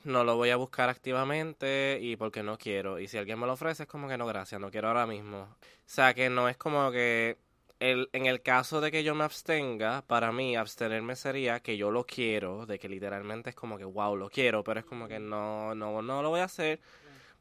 no 0.05 0.23
lo 0.23 0.37
voy 0.37 0.51
a 0.51 0.57
buscar 0.57 0.89
activamente 0.89 1.99
y 2.01 2.17
porque 2.17 2.43
no 2.43 2.59
quiero. 2.59 3.01
Y 3.01 3.09
si 3.09 3.19
alguien 3.19 3.41
me 3.41 3.47
lo 3.47 3.55
ofrece, 3.55 3.85
es 3.85 3.89
como 3.89 4.09
que 4.09 4.17
no, 4.17 4.27
gracias, 4.27 4.61
no 4.61 4.71
quiero 4.71 4.89
ahora 4.89 5.07
mismo. 5.07 5.39
O 5.41 5.57
sea, 5.85 6.15
que 6.15 6.31
no 6.31 6.49
es 6.49 6.57
como 6.57 6.91
que 6.93 7.39
el, 7.81 8.09
en 8.13 8.27
el 8.27 8.43
caso 8.43 8.81
de 8.81 8.91
que 8.91 9.05
yo 9.05 9.15
me 9.15 9.25
abstenga, 9.25 10.03
para 10.07 10.33
mí 10.33 10.57
abstenerme 10.57 11.17
sería 11.17 11.61
que 11.61 11.77
yo 11.77 11.91
lo 11.91 12.05
quiero, 12.05 12.67
de 12.67 12.79
que 12.79 12.89
literalmente 12.89 13.51
es 13.51 13.57
como 13.57 13.79
que 13.79 13.85
wow, 13.85 14.17
lo 14.17 14.31
quiero, 14.31 14.65
pero 14.65 14.81
es 14.81 14.87
como 14.87 15.09
que 15.09 15.19
no, 15.19 15.75
no, 15.75 16.03
no 16.03 16.23
lo 16.23 16.31
voy 16.31 16.41
a 16.41 16.45
hacer 16.45 16.81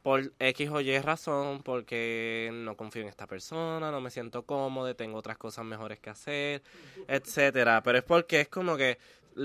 por 0.05 0.33
X 0.37 0.69
o 0.69 0.81
Y 0.81 0.99
razón, 0.99 1.63
porque 1.63 2.51
no 2.53 2.77
confío 2.77 3.01
en 3.01 3.07
esta 3.07 3.25
persona, 3.25 3.89
no 3.89 4.01
me 4.01 4.11
siento 4.11 4.43
cómodo, 4.43 4.95
tengo 4.95 5.17
otras 5.17 5.35
cosas 5.35 5.65
mejores 5.65 5.99
que 5.99 6.11
hacer, 6.11 6.61
etcétera. 7.07 7.81
Pero 7.81 7.97
es 7.97 8.03
porque 8.03 8.41
es 8.41 8.47
como 8.47 8.77
que 8.77 8.99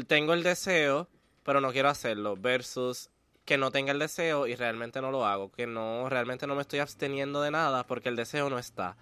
tengo 0.07 0.35
el 0.35 0.43
deseo, 0.43 1.09
pero 1.45 1.63
no 1.63 1.73
quiero 1.73 1.89
hacerlo, 1.89 2.37
versus 2.37 3.09
que 3.47 3.57
no 3.57 3.71
tenga 3.71 3.93
el 3.93 3.99
deseo 3.99 4.47
y 4.47 4.55
realmente 4.55 5.01
no 5.01 5.11
lo 5.11 5.25
hago, 5.25 5.51
que 5.51 5.67
no, 5.67 6.11
realmente 6.11 6.47
no 6.47 6.55
me 6.55 6.61
estoy 6.61 6.81
absteniendo 6.81 7.41
de 7.41 7.53
nada 7.53 7.87
porque 7.87 8.11
el 8.11 8.17
deseo 8.17 8.51
no 8.51 8.59
está 8.59 8.99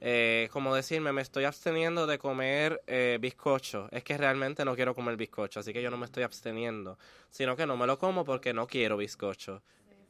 eh, 0.00 0.48
como 0.52 0.74
decirme, 0.74 1.12
me 1.12 1.22
estoy 1.22 1.44
absteniendo 1.44 2.06
de 2.06 2.18
comer 2.18 2.82
eh, 2.86 3.18
bizcocho. 3.20 3.88
Es 3.90 4.04
que 4.04 4.16
realmente 4.16 4.64
no 4.64 4.76
quiero 4.76 4.94
comer 4.94 5.16
bizcocho, 5.16 5.60
así 5.60 5.72
que 5.72 5.82
yo 5.82 5.90
no 5.90 5.96
me 5.96 6.06
estoy 6.06 6.22
absteniendo, 6.22 6.98
sino 7.30 7.56
que 7.56 7.66
no 7.66 7.76
me 7.76 7.86
lo 7.86 7.98
como 7.98 8.24
porque 8.24 8.52
no 8.52 8.66
quiero 8.66 8.96
bizcocho. 8.96 9.62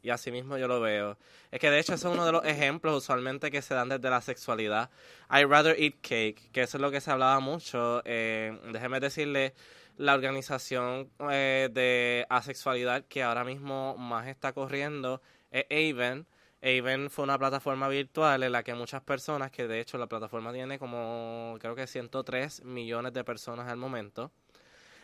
Y 0.03 0.11
así 0.11 0.31
mismo 0.31 0.57
yo 0.59 0.69
lo 0.69 0.81
veo. 0.81 1.19
Es 1.51 1.59
que 1.59 1.71
de 1.71 1.81
hecho 1.81 1.95
ese 1.95 2.07
es 2.07 2.15
uno 2.15 2.25
de 2.25 2.33
los 2.33 2.45
ejemplos 2.45 2.97
usualmente 2.97 3.51
que 3.51 3.63
se 3.63 3.75
dan 3.75 3.89
desde 3.89 4.09
la 4.11 4.21
sexualidad. 4.21 4.91
I 5.31 5.45
rather 5.45 5.75
eat 5.79 5.95
cake, 6.01 6.51
que 6.53 6.63
eso 6.63 6.77
es 6.77 6.81
lo 6.81 6.91
que 6.91 7.01
se 7.01 7.11
hablaba 7.11 7.41
mucho. 7.41 8.03
Eh, 8.05 8.57
déjeme 8.73 9.01
decirle, 9.01 9.55
la 9.97 10.15
organización 10.15 11.11
eh, 11.31 11.69
de 11.73 12.27
asexualidad 12.29 13.05
que 13.07 13.23
ahora 13.25 13.43
mismo 13.45 13.97
más 13.97 14.29
está 14.29 14.53
corriendo 14.53 15.21
es 15.51 15.65
AVEN 15.71 16.27
Aven 16.63 17.11
fue 17.11 17.25
una 17.25 17.39
plataforma 17.39 17.89
virtual 17.89 18.43
en 18.43 18.53
la 18.53 18.63
que 18.63 18.75
muchas 18.75 19.03
personas, 19.03 19.51
que 19.51 19.69
de 19.69 19.81
hecho 19.81 19.97
la 19.99 20.07
plataforma 20.07 20.53
tiene 20.53 20.79
como 20.79 21.57
creo 21.61 21.75
que 21.75 21.87
103 21.87 22.65
millones 22.65 23.13
de 23.13 23.23
personas 23.25 23.69
al 23.69 23.77
momento, 23.77 24.33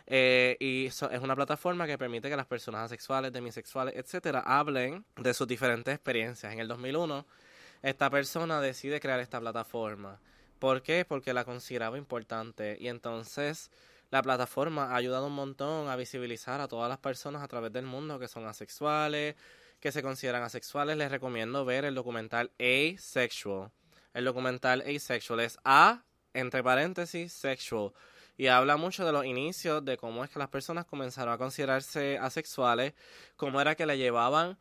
eh, 0.06 0.56
y 0.60 0.86
es 0.86 1.02
una 1.02 1.34
plataforma 1.34 1.86
que 1.86 1.96
permite 1.96 2.28
que 2.28 2.36
las 2.36 2.46
personas 2.46 2.82
asexuales, 2.82 3.32
demisexuales, 3.32 3.94
etcétera, 3.96 4.40
hablen 4.40 5.04
de 5.16 5.32
sus 5.32 5.48
diferentes 5.48 5.94
experiencias. 5.94 6.52
En 6.52 6.60
el 6.60 6.68
2001, 6.68 7.26
esta 7.82 8.10
persona 8.10 8.60
decide 8.60 9.00
crear 9.00 9.20
esta 9.20 9.40
plataforma. 9.40 10.20
¿Por 10.58 10.82
qué? 10.82 11.04
Porque 11.04 11.32
la 11.32 11.44
consideraba 11.44 11.98
importante. 11.98 12.76
Y 12.80 12.88
entonces 12.88 13.70
la 14.10 14.22
plataforma 14.22 14.92
ha 14.92 14.96
ayudado 14.96 15.26
un 15.26 15.34
montón 15.34 15.88
a 15.88 15.96
visibilizar 15.96 16.60
a 16.60 16.68
todas 16.68 16.88
las 16.88 16.98
personas 16.98 17.42
a 17.42 17.48
través 17.48 17.72
del 17.72 17.86
mundo 17.86 18.18
que 18.18 18.28
son 18.28 18.46
asexuales, 18.46 19.36
que 19.84 19.92
se 19.92 20.02
consideran 20.02 20.42
asexuales, 20.42 20.96
les 20.96 21.10
recomiendo 21.10 21.66
ver 21.66 21.84
el 21.84 21.94
documental 21.94 22.50
Asexual. 22.58 23.70
El 24.14 24.24
documental 24.24 24.80
Asexual 24.80 25.40
es 25.40 25.58
A, 25.62 26.04
entre 26.32 26.62
paréntesis, 26.62 27.34
sexual. 27.34 27.92
Y 28.38 28.46
habla 28.46 28.78
mucho 28.78 29.04
de 29.04 29.12
los 29.12 29.26
inicios, 29.26 29.84
de 29.84 29.98
cómo 29.98 30.24
es 30.24 30.30
que 30.30 30.38
las 30.38 30.48
personas 30.48 30.86
comenzaron 30.86 31.34
a 31.34 31.36
considerarse 31.36 32.16
asexuales, 32.16 32.94
cómo 33.36 33.60
era 33.60 33.74
que 33.74 33.84
le 33.84 33.98
llevaban 33.98 34.56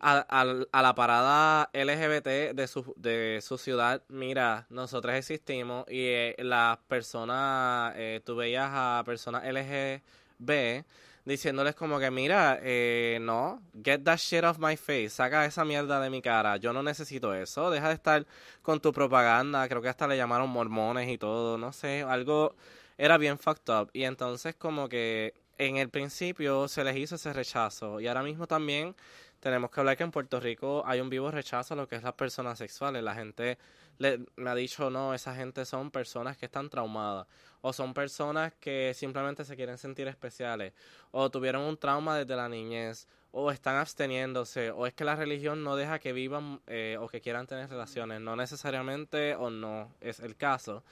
a, 0.00 0.44
la 0.82 0.94
parada 0.94 1.70
LGBT 1.72 2.52
de 2.54 2.66
su, 2.68 2.92
de 2.98 3.40
su 3.40 3.56
ciudad, 3.56 4.02
mira, 4.08 4.66
nosotros 4.68 5.14
existimos 5.14 5.86
y 5.88 6.08
eh, 6.08 6.36
las 6.40 6.76
personas, 6.88 7.94
eh, 7.96 8.20
tú 8.22 8.36
veías 8.36 8.68
a 8.70 9.02
personas 9.06 9.44
LGB 9.44 10.84
diciéndoles 11.28 11.74
como 11.74 11.98
que, 11.98 12.10
mira, 12.10 12.58
eh, 12.62 13.18
no, 13.20 13.62
get 13.84 14.02
that 14.02 14.18
shit 14.18 14.42
off 14.44 14.58
my 14.58 14.76
face, 14.76 15.10
saca 15.10 15.44
esa 15.44 15.64
mierda 15.64 16.00
de 16.00 16.10
mi 16.10 16.22
cara, 16.22 16.56
yo 16.56 16.72
no 16.72 16.82
necesito 16.82 17.34
eso, 17.34 17.70
deja 17.70 17.88
de 17.88 17.94
estar 17.94 18.26
con 18.62 18.80
tu 18.80 18.92
propaganda, 18.92 19.68
creo 19.68 19.82
que 19.82 19.88
hasta 19.88 20.08
le 20.08 20.16
llamaron 20.16 20.50
mormones 20.50 21.08
y 21.08 21.18
todo, 21.18 21.58
no 21.58 21.72
sé, 21.72 22.02
algo 22.02 22.56
era 22.96 23.18
bien 23.18 23.38
fucked 23.38 23.72
up. 23.72 23.90
Y 23.92 24.04
entonces 24.04 24.54
como 24.56 24.88
que 24.88 25.34
en 25.58 25.76
el 25.76 25.90
principio 25.90 26.68
se 26.68 26.84
les 26.84 26.96
hizo 26.96 27.16
ese 27.16 27.32
rechazo 27.32 28.00
y 28.00 28.06
ahora 28.06 28.22
mismo 28.22 28.46
también 28.46 28.94
tenemos 29.40 29.70
que 29.70 29.80
hablar 29.80 29.96
que 29.96 30.02
en 30.02 30.10
Puerto 30.10 30.40
Rico 30.40 30.82
hay 30.86 31.00
un 31.00 31.10
vivo 31.10 31.30
rechazo 31.30 31.74
a 31.74 31.76
lo 31.76 31.88
que 31.88 31.96
es 31.96 32.02
las 32.02 32.14
personas 32.14 32.58
sexuales. 32.58 33.02
La 33.02 33.14
gente 33.14 33.58
le, 33.98 34.24
me 34.36 34.50
ha 34.50 34.54
dicho, 34.54 34.90
no, 34.90 35.14
esa 35.14 35.34
gente 35.34 35.64
son 35.64 35.90
personas 35.90 36.36
que 36.36 36.46
están 36.46 36.70
traumadas 36.70 37.26
o 37.60 37.72
son 37.72 37.94
personas 37.94 38.52
que 38.54 38.92
simplemente 38.94 39.44
se 39.44 39.56
quieren 39.56 39.78
sentir 39.78 40.08
especiales 40.08 40.72
o 41.10 41.30
tuvieron 41.30 41.62
un 41.62 41.76
trauma 41.76 42.16
desde 42.16 42.36
la 42.36 42.48
niñez 42.48 43.08
o 43.32 43.50
están 43.50 43.76
absteniéndose 43.76 44.70
o 44.70 44.86
es 44.86 44.94
que 44.94 45.04
la 45.04 45.16
religión 45.16 45.62
no 45.62 45.76
deja 45.76 45.98
que 45.98 46.12
vivan 46.12 46.60
eh, 46.66 46.96
o 47.00 47.08
que 47.08 47.20
quieran 47.20 47.46
tener 47.46 47.68
relaciones. 47.68 48.20
No 48.20 48.36
necesariamente 48.36 49.34
o 49.34 49.50
no 49.50 49.92
es 50.00 50.20
el 50.20 50.36
caso. 50.36 50.82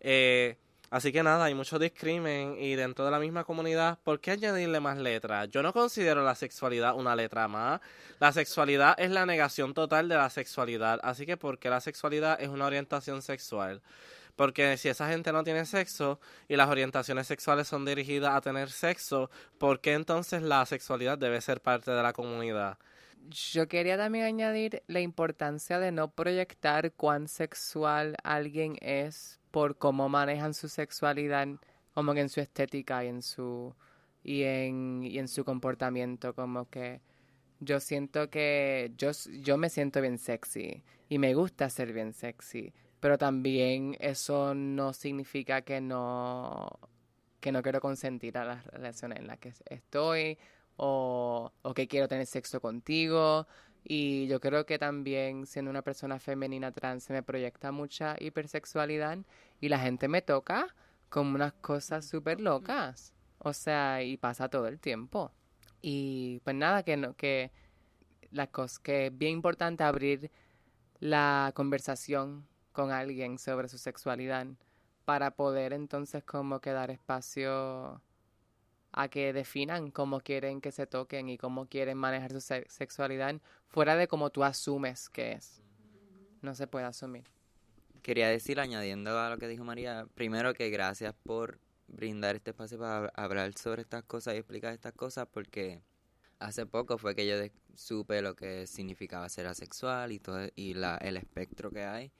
Eh, 0.00 0.56
Así 0.90 1.12
que 1.12 1.22
nada, 1.22 1.44
hay 1.44 1.54
mucho 1.54 1.78
discrimen 1.78 2.56
y 2.58 2.74
dentro 2.74 3.04
de 3.04 3.12
la 3.12 3.20
misma 3.20 3.44
comunidad, 3.44 4.00
¿por 4.02 4.20
qué 4.20 4.32
añadirle 4.32 4.80
más 4.80 4.98
letras? 4.98 5.48
Yo 5.48 5.62
no 5.62 5.72
considero 5.72 6.24
la 6.24 6.34
sexualidad 6.34 6.96
una 6.96 7.14
letra 7.14 7.46
más. 7.46 7.80
La 8.18 8.32
sexualidad 8.32 8.98
es 8.98 9.12
la 9.12 9.24
negación 9.24 9.72
total 9.72 10.08
de 10.08 10.16
la 10.16 10.28
sexualidad. 10.30 10.98
Así 11.04 11.26
que 11.26 11.36
¿por 11.36 11.60
qué 11.60 11.70
la 11.70 11.80
sexualidad 11.80 12.40
es 12.40 12.48
una 12.48 12.66
orientación 12.66 13.22
sexual? 13.22 13.82
Porque 14.34 14.76
si 14.78 14.88
esa 14.88 15.08
gente 15.08 15.32
no 15.32 15.44
tiene 15.44 15.64
sexo 15.64 16.18
y 16.48 16.56
las 16.56 16.68
orientaciones 16.68 17.28
sexuales 17.28 17.68
son 17.68 17.84
dirigidas 17.84 18.34
a 18.34 18.40
tener 18.40 18.68
sexo, 18.70 19.30
¿por 19.58 19.80
qué 19.80 19.92
entonces 19.92 20.42
la 20.42 20.66
sexualidad 20.66 21.18
debe 21.18 21.40
ser 21.40 21.60
parte 21.60 21.92
de 21.92 22.02
la 22.02 22.12
comunidad? 22.12 22.78
Yo 23.28 23.68
quería 23.68 23.96
también 23.96 24.24
añadir 24.24 24.82
la 24.88 25.00
importancia 25.00 25.78
de 25.78 25.92
no 25.92 26.10
proyectar 26.10 26.92
cuán 26.94 27.28
sexual 27.28 28.16
alguien 28.24 28.76
es 28.80 29.39
por 29.50 29.76
cómo 29.78 30.08
manejan 30.08 30.54
su 30.54 30.68
sexualidad, 30.68 31.48
como 31.94 32.14
que 32.14 32.20
en 32.20 32.28
su 32.28 32.40
estética 32.40 33.04
y 33.04 33.08
en 33.08 33.22
su 33.22 33.74
y 34.22 34.42
en, 34.42 35.02
y 35.04 35.18
en 35.18 35.28
su 35.28 35.44
comportamiento, 35.44 36.34
como 36.34 36.68
que 36.68 37.00
yo 37.60 37.80
siento 37.80 38.30
que 38.30 38.92
yo, 38.96 39.10
yo 39.42 39.56
me 39.58 39.70
siento 39.70 40.00
bien 40.00 40.18
sexy 40.18 40.82
y 41.08 41.18
me 41.18 41.34
gusta 41.34 41.70
ser 41.70 41.92
bien 41.92 42.12
sexy, 42.12 42.72
pero 43.00 43.18
también 43.18 43.96
eso 44.00 44.54
no 44.54 44.92
significa 44.92 45.62
que 45.62 45.80
no 45.80 46.78
que 47.40 47.52
no 47.52 47.62
quiero 47.62 47.80
consentir 47.80 48.36
a 48.38 48.44
las 48.44 48.66
relaciones 48.66 49.18
en 49.20 49.26
las 49.26 49.38
que 49.38 49.52
estoy 49.66 50.38
o, 50.76 51.52
o 51.62 51.74
que 51.74 51.88
quiero 51.88 52.08
tener 52.08 52.26
sexo 52.26 52.60
contigo 52.60 53.46
y 53.84 54.26
yo 54.26 54.40
creo 54.40 54.66
que 54.66 54.78
también 54.78 55.46
siendo 55.46 55.70
una 55.70 55.82
persona 55.82 56.18
femenina 56.18 56.72
trans 56.72 57.04
se 57.04 57.12
me 57.12 57.22
proyecta 57.22 57.72
mucha 57.72 58.16
hipersexualidad 58.18 59.18
y 59.60 59.68
la 59.68 59.78
gente 59.78 60.08
me 60.08 60.22
toca 60.22 60.74
como 61.08 61.34
unas 61.34 61.52
cosas 61.54 62.06
súper 62.06 62.40
locas. 62.40 63.14
O 63.38 63.52
sea, 63.52 64.02
y 64.02 64.16
pasa 64.16 64.48
todo 64.48 64.68
el 64.68 64.78
tiempo. 64.78 65.32
Y 65.82 66.40
pues 66.44 66.56
nada, 66.56 66.82
que 66.82 66.96
no, 66.96 67.14
que 67.16 67.50
la 68.30 68.46
cosa 68.46 68.80
que 68.82 69.06
es 69.06 69.18
bien 69.18 69.32
importante 69.32 69.82
abrir 69.82 70.30
la 71.00 71.52
conversación 71.54 72.46
con 72.72 72.92
alguien 72.92 73.38
sobre 73.38 73.68
su 73.68 73.78
sexualidad 73.78 74.46
para 75.04 75.32
poder 75.32 75.72
entonces 75.72 76.22
como 76.22 76.60
que 76.60 76.70
dar 76.70 76.90
espacio 76.90 78.02
a 78.92 79.08
que 79.08 79.32
definan 79.32 79.90
cómo 79.90 80.20
quieren 80.20 80.60
que 80.60 80.72
se 80.72 80.86
toquen 80.86 81.28
y 81.28 81.38
cómo 81.38 81.66
quieren 81.66 81.98
manejar 81.98 82.32
su 82.32 82.40
sexualidad 82.40 83.40
fuera 83.68 83.96
de 83.96 84.08
cómo 84.08 84.30
tú 84.30 84.44
asumes 84.44 85.08
que 85.08 85.32
es. 85.32 85.62
No 86.42 86.54
se 86.54 86.66
puede 86.66 86.86
asumir. 86.86 87.24
Quería 88.02 88.28
decir, 88.28 88.60
añadiendo 88.60 89.18
a 89.18 89.28
lo 89.30 89.38
que 89.38 89.46
dijo 89.46 89.62
María, 89.62 90.06
primero 90.14 90.54
que 90.54 90.70
gracias 90.70 91.14
por 91.22 91.58
brindar 91.86 92.36
este 92.36 92.50
espacio 92.50 92.78
para 92.78 93.08
hablar 93.14 93.52
sobre 93.58 93.82
estas 93.82 94.04
cosas 94.04 94.34
y 94.34 94.38
explicar 94.38 94.72
estas 94.72 94.92
cosas 94.92 95.26
porque 95.30 95.82
hace 96.38 96.64
poco 96.66 96.98
fue 96.98 97.14
que 97.14 97.26
yo 97.26 97.34
supe 97.74 98.22
lo 98.22 98.34
que 98.34 98.66
significaba 98.66 99.28
ser 99.28 99.46
asexual 99.46 100.12
y 100.12 100.18
todo 100.18 100.48
y 100.54 100.74
la, 100.74 100.96
el 100.96 101.16
espectro 101.16 101.70
que 101.70 101.84
hay 101.84 102.12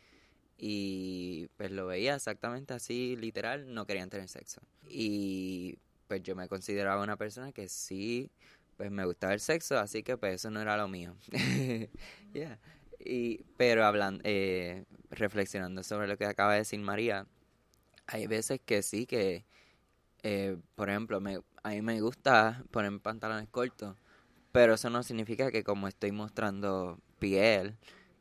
y 0.58 1.48
pues 1.56 1.70
lo 1.70 1.86
veía 1.86 2.16
exactamente 2.16 2.74
así 2.74 3.16
literal 3.16 3.72
no 3.72 3.86
querían 3.86 4.10
tener 4.10 4.28
sexo 4.28 4.60
y 4.86 5.78
pues 6.10 6.24
yo 6.24 6.34
me 6.34 6.48
consideraba 6.48 7.04
una 7.04 7.16
persona 7.16 7.52
que 7.52 7.68
sí, 7.68 8.32
pues 8.76 8.90
me 8.90 9.04
gustaba 9.04 9.32
el 9.32 9.38
sexo, 9.38 9.78
así 9.78 10.02
que 10.02 10.16
pues 10.16 10.34
eso 10.34 10.50
no 10.50 10.60
era 10.60 10.76
lo 10.76 10.88
mío. 10.88 11.14
y, 12.98 13.44
pero 13.56 13.84
hablando, 13.84 14.20
eh, 14.24 14.86
reflexionando 15.10 15.84
sobre 15.84 16.08
lo 16.08 16.18
que 16.18 16.26
acaba 16.26 16.54
de 16.54 16.58
decir 16.58 16.80
María, 16.80 17.28
hay 18.08 18.26
veces 18.26 18.60
que 18.66 18.82
sí, 18.82 19.06
que, 19.06 19.44
eh, 20.24 20.56
por 20.74 20.90
ejemplo, 20.90 21.20
me, 21.20 21.42
a 21.62 21.68
mí 21.68 21.80
me 21.80 22.00
gusta 22.00 22.64
poner 22.72 22.98
pantalones 22.98 23.48
cortos, 23.48 23.96
pero 24.50 24.74
eso 24.74 24.90
no 24.90 25.04
significa 25.04 25.52
que 25.52 25.62
como 25.62 25.86
estoy 25.86 26.10
mostrando 26.10 26.98
piel, 27.20 27.76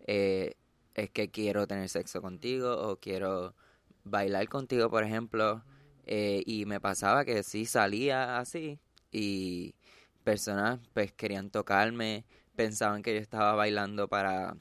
eh, 0.06 0.54
es 0.94 1.10
que 1.10 1.32
quiero 1.32 1.66
tener 1.66 1.90
sexo 1.90 2.22
contigo 2.22 2.72
o 2.72 2.98
quiero 2.98 3.56
bailar 4.04 4.48
contigo, 4.48 4.92
por 4.92 5.04
ejemplo. 5.04 5.64
Eh, 6.12 6.42
y 6.48 6.66
me 6.66 6.80
pasaba 6.82 7.24
que 7.24 7.44
sí 7.44 7.66
salía 7.68 8.40
así 8.40 8.80
y 9.12 9.76
personas 10.24 10.80
pues 10.94 11.12
querían 11.14 11.52
tocarme, 11.52 12.26
pensaban 12.56 13.04
que 13.04 13.14
yo 13.14 13.20
estaba 13.22 13.54
bailando 13.54 14.08
para 14.08 14.58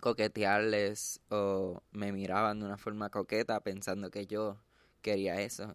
coquetearles 0.00 1.20
o 1.30 1.82
me 1.92 2.12
miraban 2.12 2.60
de 2.60 2.66
una 2.66 2.76
forma 2.76 3.08
coqueta 3.08 3.60
pensando 3.60 4.10
que 4.10 4.26
yo 4.26 4.58
quería 5.00 5.40
eso. 5.40 5.74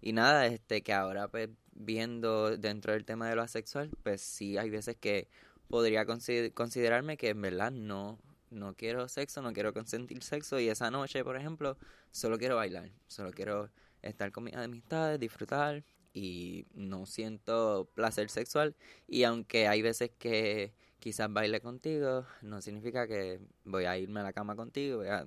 Y 0.00 0.14
nada, 0.14 0.46
este 0.46 0.82
que 0.82 0.94
ahora 0.94 1.28
pues 1.28 1.50
viendo 1.72 2.56
dentro 2.56 2.94
del 2.94 3.04
tema 3.04 3.28
de 3.28 3.36
lo 3.36 3.42
asexual, 3.42 3.90
pues 4.02 4.22
sí 4.22 4.56
hay 4.56 4.70
veces 4.70 4.96
que 4.96 5.28
podría 5.68 6.06
considerarme 6.06 7.18
que 7.18 7.28
en 7.30 7.42
verdad 7.42 7.72
no 7.72 8.18
no 8.50 8.74
quiero 8.74 9.08
sexo, 9.08 9.42
no 9.42 9.52
quiero 9.52 9.74
consentir 9.74 10.22
sexo 10.22 10.58
y 10.60 10.68
esa 10.70 10.90
noche, 10.90 11.24
por 11.24 11.36
ejemplo, 11.36 11.76
solo 12.10 12.38
quiero 12.38 12.56
bailar, 12.56 12.90
solo 13.06 13.32
quiero 13.32 13.70
estar 14.02 14.32
con 14.32 14.44
mis 14.44 14.54
amistades, 14.54 15.18
disfrutar 15.20 15.84
y 16.12 16.66
no 16.74 17.06
siento 17.06 17.88
placer 17.94 18.30
sexual 18.30 18.74
y 19.06 19.24
aunque 19.24 19.68
hay 19.68 19.82
veces 19.82 20.10
que 20.18 20.74
quizás 20.98 21.32
baile 21.32 21.60
contigo, 21.60 22.26
no 22.42 22.60
significa 22.60 23.06
que 23.08 23.40
voy 23.64 23.84
a 23.84 23.96
irme 23.98 24.20
a 24.20 24.24
la 24.24 24.32
cama 24.32 24.54
contigo, 24.54 24.98
voy 24.98 25.08
a, 25.08 25.26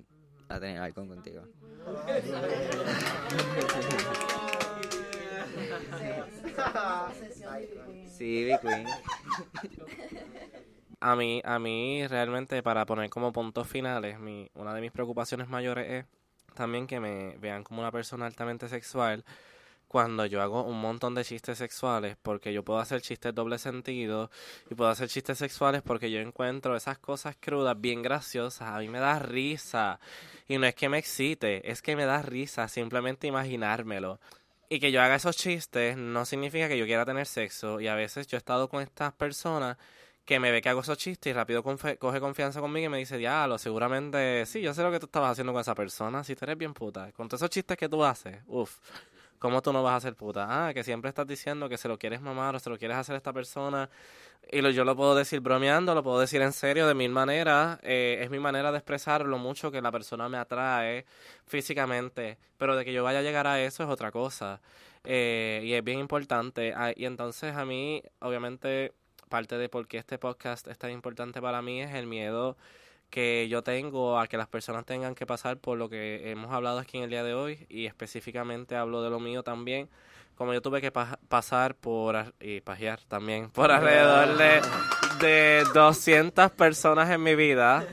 tener 0.60 0.78
algo 0.78 1.06
contigo. 1.06 1.42
Sí, 8.08 8.48
Queen. 8.62 8.86
A 11.00 11.16
mí, 11.16 11.42
a 11.44 11.58
mí 11.58 12.06
realmente 12.06 12.62
para 12.62 12.86
poner 12.86 13.10
como 13.10 13.32
puntos 13.32 13.66
finales, 13.66 14.18
mi, 14.20 14.48
una 14.54 14.72
de 14.72 14.80
mis 14.80 14.92
preocupaciones 14.92 15.48
mayores 15.48 15.90
es 15.90 16.06
también 16.54 16.86
que 16.86 17.00
me 17.00 17.36
vean 17.38 17.64
como 17.64 17.80
una 17.80 17.92
persona 17.92 18.26
altamente 18.26 18.68
sexual 18.68 19.24
cuando 19.94 20.26
yo 20.26 20.42
hago 20.42 20.64
un 20.64 20.80
montón 20.80 21.14
de 21.14 21.24
chistes 21.24 21.58
sexuales, 21.58 22.16
porque 22.20 22.52
yo 22.52 22.64
puedo 22.64 22.80
hacer 22.80 23.00
chistes 23.00 23.32
doble 23.32 23.58
sentido 23.58 24.28
y 24.68 24.74
puedo 24.74 24.90
hacer 24.90 25.08
chistes 25.08 25.38
sexuales 25.38 25.82
porque 25.82 26.10
yo 26.10 26.18
encuentro 26.18 26.74
esas 26.74 26.98
cosas 26.98 27.36
crudas 27.38 27.80
bien 27.80 28.02
graciosas, 28.02 28.68
a 28.68 28.78
mí 28.80 28.88
me 28.88 28.98
da 28.98 29.20
risa 29.20 30.00
y 30.48 30.58
no 30.58 30.66
es 30.66 30.74
que 30.74 30.88
me 30.88 30.98
excite, 30.98 31.70
es 31.70 31.80
que 31.80 31.94
me 31.94 32.06
da 32.06 32.22
risa 32.22 32.66
simplemente 32.66 33.28
imaginármelo. 33.28 34.18
Y 34.68 34.80
que 34.80 34.90
yo 34.90 35.00
haga 35.00 35.14
esos 35.14 35.36
chistes 35.36 35.96
no 35.96 36.24
significa 36.24 36.66
que 36.66 36.76
yo 36.76 36.86
quiera 36.86 37.04
tener 37.04 37.26
sexo 37.26 37.80
y 37.80 37.86
a 37.86 37.94
veces 37.94 38.26
yo 38.26 38.36
he 38.36 38.38
estado 38.38 38.68
con 38.68 38.82
estas 38.82 39.12
personas 39.12 39.76
que 40.24 40.40
me 40.40 40.50
ve 40.50 40.62
que 40.62 40.68
hago 40.70 40.80
esos 40.80 40.96
chistes 40.96 41.30
y 41.30 41.34
rápido 41.34 41.62
coge 41.62 42.20
confianza 42.20 42.60
conmigo 42.60 42.86
y 42.86 42.88
me 42.88 42.98
dice, 42.98 43.18
diablo, 43.18 43.58
seguramente, 43.58 44.46
sí, 44.46 44.62
yo 44.62 44.72
sé 44.72 44.82
lo 44.82 44.90
que 44.90 44.98
tú 44.98 45.06
estabas 45.06 45.32
haciendo 45.32 45.52
con 45.52 45.60
esa 45.60 45.74
persona, 45.74 46.24
si 46.24 46.34
tú 46.34 46.44
eres 46.46 46.56
bien 46.56 46.72
puta. 46.72 47.12
Con 47.12 47.28
todos 47.28 47.42
esos 47.42 47.50
chistes 47.50 47.76
que 47.76 47.88
tú 47.88 48.02
haces, 48.02 48.38
uff, 48.46 48.78
¿cómo 49.38 49.60
tú 49.60 49.72
no 49.72 49.82
vas 49.82 49.96
a 49.96 50.00
ser 50.00 50.14
puta? 50.16 50.46
Ah, 50.48 50.72
que 50.72 50.82
siempre 50.82 51.10
estás 51.10 51.26
diciendo 51.26 51.68
que 51.68 51.76
se 51.76 51.88
lo 51.88 51.98
quieres 51.98 52.22
mamar 52.22 52.56
o 52.56 52.58
se 52.58 52.70
lo 52.70 52.78
quieres 52.78 52.96
hacer 52.96 53.14
a 53.14 53.18
esta 53.18 53.34
persona. 53.34 53.90
Y 54.50 54.62
lo, 54.62 54.70
yo 54.70 54.84
lo 54.84 54.96
puedo 54.96 55.14
decir 55.14 55.40
bromeando, 55.40 55.94
lo 55.94 56.02
puedo 56.02 56.20
decir 56.20 56.40
en 56.40 56.52
serio, 56.52 56.86
de 56.86 56.94
mil 56.94 57.10
maneras. 57.10 57.78
Eh, 57.82 58.18
es 58.22 58.30
mi 58.30 58.38
manera 58.38 58.72
de 58.72 58.78
expresar 58.78 59.26
lo 59.26 59.38
mucho 59.38 59.70
que 59.70 59.82
la 59.82 59.92
persona 59.92 60.28
me 60.28 60.38
atrae 60.38 61.04
físicamente. 61.46 62.38
Pero 62.56 62.76
de 62.76 62.84
que 62.84 62.92
yo 62.92 63.04
vaya 63.04 63.18
a 63.18 63.22
llegar 63.22 63.46
a 63.46 63.60
eso 63.60 63.82
es 63.82 63.88
otra 63.90 64.10
cosa. 64.10 64.60
Eh, 65.04 65.62
y 65.64 65.74
es 65.74 65.84
bien 65.84 65.98
importante. 65.98 66.72
Ah, 66.74 66.92
y 66.94 67.04
entonces 67.04 67.54
a 67.56 67.64
mí, 67.64 68.02
obviamente 68.20 68.92
parte 69.34 69.58
de 69.58 69.68
por 69.68 69.88
qué 69.88 69.98
este 69.98 70.16
podcast 70.16 70.68
es 70.68 70.78
tan 70.78 70.92
importante 70.92 71.42
para 71.42 71.60
mí 71.60 71.82
es 71.82 71.92
el 71.92 72.06
miedo 72.06 72.56
que 73.10 73.48
yo 73.48 73.64
tengo 73.64 74.16
a 74.16 74.28
que 74.28 74.36
las 74.36 74.46
personas 74.46 74.86
tengan 74.86 75.16
que 75.16 75.26
pasar 75.26 75.56
por 75.56 75.76
lo 75.76 75.88
que 75.88 76.30
hemos 76.30 76.52
hablado 76.52 76.78
aquí 76.78 76.98
en 76.98 77.02
el 77.02 77.10
día 77.10 77.24
de 77.24 77.34
hoy 77.34 77.66
y 77.68 77.86
específicamente 77.86 78.76
hablo 78.76 79.02
de 79.02 79.10
lo 79.10 79.18
mío 79.18 79.42
también. 79.42 79.88
Como 80.36 80.54
yo 80.54 80.62
tuve 80.62 80.80
que 80.80 80.92
pasar 80.92 81.74
por 81.74 82.32
y 82.38 82.60
pajear 82.60 83.00
también 83.08 83.50
por 83.50 83.72
alrededor 83.72 84.36
de, 84.38 84.60
de 85.18 85.64
200 85.74 86.52
personas 86.52 87.10
en 87.10 87.20
mi 87.20 87.34
vida 87.34 87.84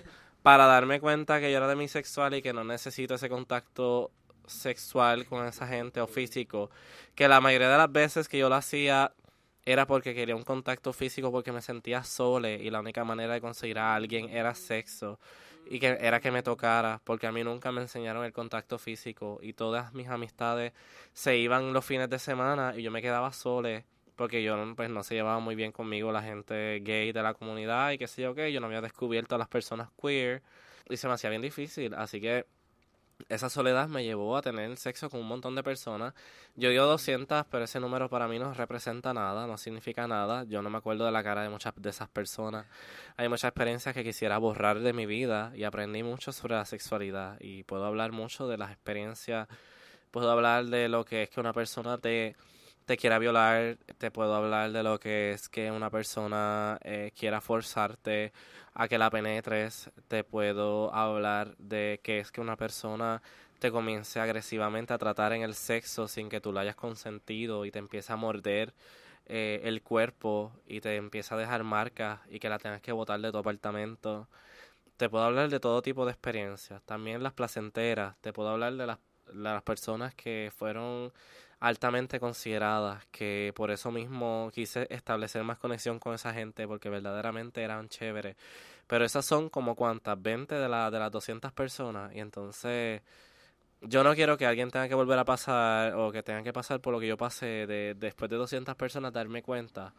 para 0.44 0.68
darme 0.68 1.00
cuenta 1.00 1.40
que 1.40 1.52
yo 1.52 1.58
era 1.58 1.68
demisexual 1.68 2.36
y 2.36 2.44
que 2.44 2.54
no 2.54 2.64
necesito 2.64 3.16
ese 3.16 3.30
contacto 3.30 4.12
sexual 4.46 5.26
con 5.26 5.48
esa 5.48 5.66
gente 5.66 6.02
o 6.02 6.06
físico, 6.06 6.70
que 7.16 7.28
la 7.28 7.42
mayoría 7.42 7.70
de 7.70 7.78
las 7.80 7.92
veces 7.92 8.30
que 8.30 8.38
yo 8.38 8.48
lo 8.48 8.54
hacía 8.54 9.12
era 9.66 9.86
porque 9.86 10.16
quería 10.16 10.36
un 10.36 10.44
contacto 10.44 10.94
físico 10.94 11.32
porque 11.32 11.52
me 11.52 11.62
sentía 11.62 12.04
sole 12.04 12.56
y 12.56 12.70
la 12.70 12.80
única 12.80 13.04
manera 13.04 13.34
de 13.34 13.42
conseguir 13.42 13.80
a 13.80 13.96
alguien 13.96 14.30
era 14.30 14.56
sexo 14.56 15.20
y 15.70 15.80
que 15.80 15.98
era 16.02 16.20
que 16.20 16.32
me 16.32 16.42
tocara 16.44 17.02
porque 17.04 17.28
a 17.28 17.32
mí 17.32 17.44
nunca 17.44 17.72
me 17.72 17.82
enseñaron 17.82 18.26
el 18.26 18.34
contacto 18.34 18.80
físico 18.80 19.40
y 19.42 19.54
todas 19.54 19.94
mis 19.94 20.08
amistades 20.08 20.74
se 21.14 21.38
iban 21.38 21.74
los 21.74 21.86
fines 21.86 22.10
de 22.10 22.20
semana 22.20 22.74
y 22.76 22.82
yo 22.82 22.92
me 22.92 23.02
quedaba 23.02 23.32
sole 23.32 23.86
porque 24.16 24.44
yo 24.44 24.56
pues 24.76 24.90
no 24.90 25.04
se 25.04 25.16
llevaba 25.16 25.40
muy 25.40 25.56
bien 25.56 25.72
conmigo 25.72 26.12
la 26.12 26.22
gente 26.22 26.80
gay 26.84 27.12
de 27.12 27.22
la 27.22 27.34
comunidad 27.34 27.92
y 27.92 27.98
qué 27.98 28.08
sé 28.08 28.24
yo 28.24 28.34
qué, 28.36 28.52
yo 28.52 28.60
no 28.60 28.68
había 28.68 28.82
descubierto 28.82 29.36
a 29.36 29.38
las 29.38 29.48
personas 29.48 29.90
queer 30.02 30.42
y 30.90 30.98
se 30.98 31.08
me 31.08 31.14
hacía 31.14 31.30
bien 31.30 31.42
difícil, 31.42 31.94
así 31.94 32.20
que 32.20 32.46
esa 33.30 33.50
soledad 33.50 33.88
me 33.88 34.04
llevó 34.04 34.38
a 34.38 34.42
tener 34.42 34.76
sexo 34.78 35.10
con 35.10 35.20
un 35.22 35.28
montón 35.28 35.56
de 35.56 35.64
personas. 35.64 36.14
Yo 36.56 36.70
digo 36.70 36.86
200, 36.86 37.46
pero 37.50 37.66
ese 37.66 37.80
número 37.80 38.10
para 38.10 38.28
mí 38.28 38.40
no 38.40 38.54
representa 38.54 39.14
nada, 39.14 39.48
no 39.48 39.58
significa 39.58 40.08
nada. 40.08 40.44
Yo 40.46 40.62
no 40.62 40.70
me 40.70 40.78
acuerdo 40.78 41.06
de 41.06 41.12
la 41.12 41.24
cara 41.24 41.44
de 41.44 41.50
muchas 41.50 41.74
de 41.76 41.90
esas 41.90 42.10
personas. 42.10 42.66
Hay 43.18 43.30
muchas 43.30 43.50
experiencias 43.50 43.94
que 43.94 44.04
quisiera 44.04 44.38
borrar 44.38 44.80
de 44.80 44.94
mi 44.94 45.06
vida 45.06 45.52
y 45.56 45.64
aprendí 45.64 46.04
mucho 46.04 46.32
sobre 46.32 46.56
la 46.56 46.66
sexualidad 46.66 47.38
y 47.40 47.64
puedo 47.64 47.86
hablar 47.86 48.12
mucho 48.12 48.48
de 48.48 48.58
las 48.58 48.72
experiencias, 48.72 49.48
puedo 50.12 50.32
hablar 50.32 50.66
de 50.66 50.90
lo 50.90 51.06
que 51.06 51.24
es 51.24 51.30
que 51.30 51.40
una 51.40 51.54
persona 51.54 51.98
te 51.98 52.36
te 52.92 52.98
quiera 52.98 53.20
violar, 53.20 53.78
te 54.00 54.12
puedo 54.12 54.36
hablar 54.36 54.74
de 54.74 54.84
lo 54.84 55.00
que 55.00 55.32
es 55.32 55.48
que 55.48 55.72
una 55.72 55.90
persona 55.90 56.78
eh, 56.84 57.14
quiera 57.18 57.40
forzarte 57.40 58.34
a 58.74 58.90
que 58.90 58.98
la 58.98 59.10
penetres, 59.10 59.90
te 60.10 60.26
puedo 60.26 60.94
hablar 60.94 61.56
de 61.58 62.02
que 62.04 62.20
es 62.20 62.34
que 62.34 62.42
una 62.42 62.58
persona 62.58 63.22
te 63.60 63.72
comience 63.72 64.20
agresivamente 64.20 64.94
a 64.94 64.98
tratar 64.98 65.32
en 65.32 65.42
el 65.42 65.54
sexo 65.54 66.10
sin 66.10 66.28
que 66.28 66.42
tú 66.42 66.52
lo 66.52 66.60
hayas 66.60 66.76
consentido 66.76 67.64
y 67.64 67.72
te 67.72 67.80
empieza 67.80 68.12
a 68.12 68.18
morder 68.18 68.74
eh, 69.26 69.62
el 69.64 69.82
cuerpo 69.82 70.52
y 70.68 70.82
te 70.82 70.98
empieza 70.98 71.36
a 71.36 71.38
dejar 71.38 71.64
marcas 71.64 72.20
y 72.30 72.40
que 72.40 72.50
la 72.50 72.60
tengas 72.60 72.82
que 72.82 72.92
botar 72.92 73.22
de 73.22 73.32
tu 73.32 73.38
apartamento. 73.38 74.28
Te 74.98 75.08
puedo 75.08 75.24
hablar 75.24 75.48
de 75.48 75.62
todo 75.62 75.82
tipo 75.82 76.06
de 76.06 76.12
experiencias, 76.12 76.82
también 76.84 77.24
las 77.24 77.32
placenteras, 77.32 78.18
te 78.20 78.34
puedo 78.34 78.50
hablar 78.50 78.74
de 78.74 78.86
las, 78.86 78.98
de 79.28 79.44
las 79.44 79.64
personas 79.64 80.14
que 80.14 80.52
fueron 80.54 81.14
altamente 81.62 82.20
consideradas, 82.20 83.06
que 83.12 83.54
por 83.56 83.70
eso 83.70 83.92
mismo 83.92 84.50
quise 84.52 84.88
establecer 84.90 85.44
más 85.44 85.60
conexión 85.60 86.00
con 86.00 86.16
esa 86.16 86.34
gente, 86.34 86.68
porque 86.68 86.90
verdaderamente 86.90 87.62
eran 87.62 87.88
chéveres. 87.88 88.36
Pero 88.88 89.06
esas 89.06 89.26
son 89.26 89.48
como 89.48 89.76
cuantas, 89.76 90.20
20 90.20 90.56
de, 90.56 90.68
la, 90.68 90.90
de 90.90 91.00
las 91.00 91.12
200 91.12 91.54
personas, 91.54 92.14
y 92.16 92.20
entonces 92.20 93.02
yo 93.82 94.04
no 94.04 94.16
quiero 94.16 94.38
que 94.38 94.48
alguien 94.48 94.72
tenga 94.72 94.88
que 94.90 94.96
volver 94.96 95.20
a 95.20 95.26
pasar 95.26 95.94
o 95.96 96.12
que 96.12 96.24
tenga 96.24 96.42
que 96.44 96.52
pasar 96.52 96.82
por 96.82 96.94
lo 96.94 97.00
que 97.00 97.08
yo 97.08 97.18
pasé 97.18 97.68
de 97.68 97.96
después 97.96 98.30
de 98.30 98.38
200 98.38 98.76
personas 98.76 99.14
darme 99.14 99.44
cuenta 99.44 99.94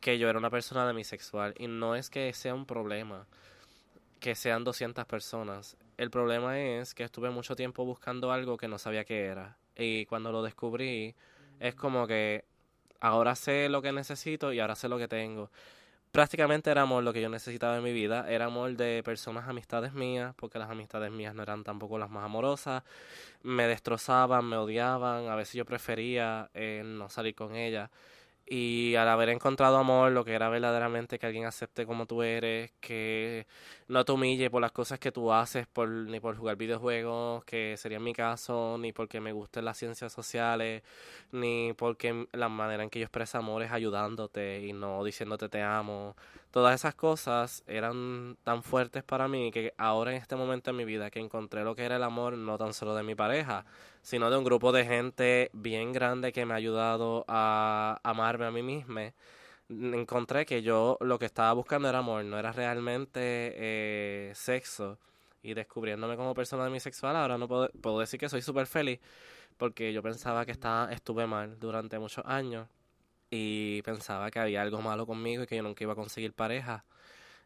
que 0.00 0.18
yo 0.18 0.28
era 0.28 0.38
una 0.38 0.50
persona 0.50 0.86
demisexual 0.86 1.54
y 1.58 1.66
no 1.66 1.96
es 1.96 2.08
que 2.10 2.32
sea 2.34 2.54
un 2.54 2.66
problema 2.66 3.26
que 4.20 4.34
sean 4.34 4.64
200 4.64 5.04
personas. 5.06 5.76
El 5.96 6.10
problema 6.10 6.58
es 6.60 6.94
que 6.94 7.04
estuve 7.04 7.30
mucho 7.30 7.56
tiempo 7.56 7.84
buscando 7.84 8.32
algo 8.32 8.56
que 8.56 8.68
no 8.68 8.78
sabía 8.78 9.04
qué 9.04 9.26
era 9.26 9.56
y 9.78 10.04
cuando 10.06 10.32
lo 10.32 10.42
descubrí, 10.42 11.14
es 11.60 11.74
como 11.74 12.06
que 12.06 12.44
ahora 13.00 13.34
sé 13.34 13.68
lo 13.68 13.80
que 13.80 13.92
necesito 13.92 14.52
y 14.52 14.60
ahora 14.60 14.74
sé 14.74 14.88
lo 14.88 14.98
que 14.98 15.08
tengo. 15.08 15.50
Prácticamente 16.10 16.70
era 16.70 16.82
amor 16.82 17.04
lo 17.04 17.12
que 17.12 17.20
yo 17.20 17.28
necesitaba 17.28 17.76
en 17.76 17.84
mi 17.84 17.92
vida, 17.92 18.30
era 18.30 18.46
amor 18.46 18.76
de 18.76 19.02
personas, 19.04 19.46
amistades 19.46 19.92
mías, 19.92 20.34
porque 20.36 20.58
las 20.58 20.70
amistades 20.70 21.10
mías 21.12 21.34
no 21.34 21.42
eran 21.42 21.64
tampoco 21.64 21.98
las 21.98 22.10
más 22.10 22.24
amorosas, 22.24 22.82
me 23.42 23.66
destrozaban, 23.68 24.44
me 24.46 24.56
odiaban, 24.56 25.28
a 25.28 25.36
veces 25.36 25.54
yo 25.54 25.64
prefería 25.66 26.50
eh, 26.54 26.82
no 26.84 27.10
salir 27.10 27.34
con 27.34 27.54
ellas. 27.54 27.90
Y 28.50 28.94
al 28.96 29.08
haber 29.08 29.28
encontrado 29.28 29.76
amor, 29.76 30.10
lo 30.12 30.24
que 30.24 30.32
era 30.32 30.48
verdaderamente 30.48 31.18
que 31.18 31.26
alguien 31.26 31.44
acepte 31.44 31.84
como 31.84 32.06
tú 32.06 32.22
eres, 32.22 32.72
que 32.80 33.46
no 33.88 34.04
te 34.06 34.12
humille 34.12 34.48
por 34.50 34.62
las 34.62 34.72
cosas 34.72 34.98
que 34.98 35.12
tú 35.12 35.32
haces, 35.32 35.66
por, 35.66 35.88
ni 35.88 36.18
por 36.18 36.34
jugar 36.36 36.56
videojuegos, 36.56 37.44
que 37.44 37.76
sería 37.76 38.00
mi 38.00 38.14
caso, 38.14 38.78
ni 38.78 38.92
porque 38.92 39.20
me 39.20 39.32
gusten 39.32 39.66
las 39.66 39.76
ciencias 39.76 40.12
sociales, 40.14 40.82
ni 41.30 41.74
porque 41.74 42.26
la 42.32 42.48
manera 42.48 42.82
en 42.82 42.88
que 42.88 43.00
yo 43.00 43.04
expreso 43.04 43.36
amor 43.36 43.62
es 43.62 43.70
ayudándote 43.70 44.60
y 44.64 44.72
no 44.72 45.04
diciéndote 45.04 45.50
te 45.50 45.60
amo. 45.62 46.16
Todas 46.50 46.74
esas 46.74 46.94
cosas 46.94 47.62
eran 47.66 48.38
tan 48.42 48.62
fuertes 48.62 49.02
para 49.04 49.28
mí 49.28 49.50
que 49.50 49.74
ahora 49.76 50.12
en 50.12 50.16
este 50.16 50.34
momento 50.34 50.70
en 50.70 50.76
mi 50.76 50.84
vida 50.86 51.10
que 51.10 51.20
encontré 51.20 51.62
lo 51.62 51.74
que 51.74 51.84
era 51.84 51.96
el 51.96 52.02
amor, 52.02 52.38
no 52.38 52.56
tan 52.56 52.72
solo 52.72 52.94
de 52.94 53.02
mi 53.02 53.14
pareja, 53.14 53.66
sino 54.02 54.30
de 54.30 54.38
un 54.38 54.44
grupo 54.44 54.72
de 54.72 54.86
gente 54.86 55.50
bien 55.52 55.92
grande 55.92 56.32
que 56.32 56.46
me 56.46 56.54
ha 56.54 56.56
ayudado 56.56 57.24
a 57.28 58.00
amarme 58.02 58.46
a 58.46 58.50
mí 58.50 58.62
misma, 58.62 59.12
encontré 59.68 60.46
que 60.46 60.62
yo 60.62 60.96
lo 61.00 61.18
que 61.18 61.26
estaba 61.26 61.52
buscando 61.52 61.88
era 61.88 61.98
amor, 61.98 62.24
no 62.24 62.38
era 62.38 62.52
realmente 62.52 63.20
eh, 63.56 64.32
sexo. 64.34 64.98
Y 65.42 65.54
descubriéndome 65.54 66.16
como 66.16 66.34
persona 66.34 66.64
demisexual, 66.64 67.16
ahora 67.16 67.38
no 67.38 67.46
puedo, 67.46 67.70
puedo 67.80 68.00
decir 68.00 68.18
que 68.18 68.28
soy 68.28 68.42
súper 68.42 68.66
feliz 68.66 69.00
porque 69.58 69.92
yo 69.92 70.02
pensaba 70.02 70.46
que 70.46 70.52
estaba, 70.52 70.92
estuve 70.92 71.26
mal 71.26 71.58
durante 71.58 71.98
muchos 71.98 72.24
años 72.26 72.68
y 73.30 73.82
pensaba 73.82 74.30
que 74.30 74.38
había 74.38 74.62
algo 74.62 74.80
malo 74.80 75.06
conmigo 75.06 75.42
y 75.42 75.46
que 75.46 75.56
yo 75.56 75.62
nunca 75.62 75.84
iba 75.84 75.92
a 75.92 75.96
conseguir 75.96 76.32
pareja. 76.32 76.84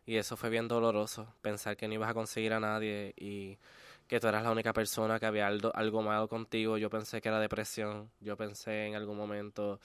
Y 0.06 0.16
eso 0.16 0.36
fue 0.36 0.50
bien 0.50 0.68
doloroso, 0.68 1.32
pensar 1.42 1.76
que 1.76 1.86
no 1.88 1.94
ibas 1.94 2.10
a 2.10 2.14
conseguir 2.14 2.52
a 2.52 2.60
nadie 2.60 3.14
y 3.16 3.58
que 4.08 4.20
tú 4.20 4.26
eras 4.28 4.42
la 4.42 4.50
única 4.50 4.72
persona 4.72 5.20
que 5.20 5.26
había 5.26 5.46
algo, 5.46 5.72
algo 5.74 6.02
malo 6.02 6.28
contigo. 6.28 6.76
Yo 6.78 6.90
pensé 6.90 7.20
que 7.20 7.28
era 7.28 7.40
depresión, 7.40 8.10
yo 8.20 8.36
pensé 8.36 8.86
en 8.86 8.96
algún 8.96 9.16
momento 9.16 9.80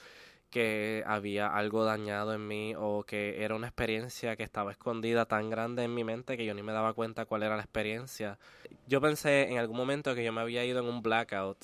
que 0.50 1.04
había 1.06 1.48
algo 1.48 1.84
dañado 1.84 2.34
en 2.34 2.48
mí 2.48 2.74
o 2.78 3.04
que 3.04 3.44
era 3.44 3.56
una 3.56 3.68
experiencia 3.68 4.36
que 4.36 4.44
estaba 4.44 4.72
escondida 4.72 5.26
tan 5.26 5.50
grande 5.50 5.84
en 5.84 5.94
mi 5.94 6.04
mente 6.04 6.38
que 6.38 6.46
yo 6.46 6.54
ni 6.54 6.64
me 6.64 6.72
daba 6.72 6.94
cuenta 6.94 7.26
cuál 7.26 7.44
era 7.44 7.56
la 7.58 7.64
experiencia. 7.64 8.40
Yo 8.88 9.02
pensé 9.02 9.50
en 9.52 9.58
algún 9.58 9.78
momento 9.78 10.16
que 10.16 10.24
yo 10.24 10.32
me 10.32 10.42
había 10.42 10.64
ido 10.66 10.80
en 10.80 10.86
un 10.86 11.02
blackout 11.02 11.58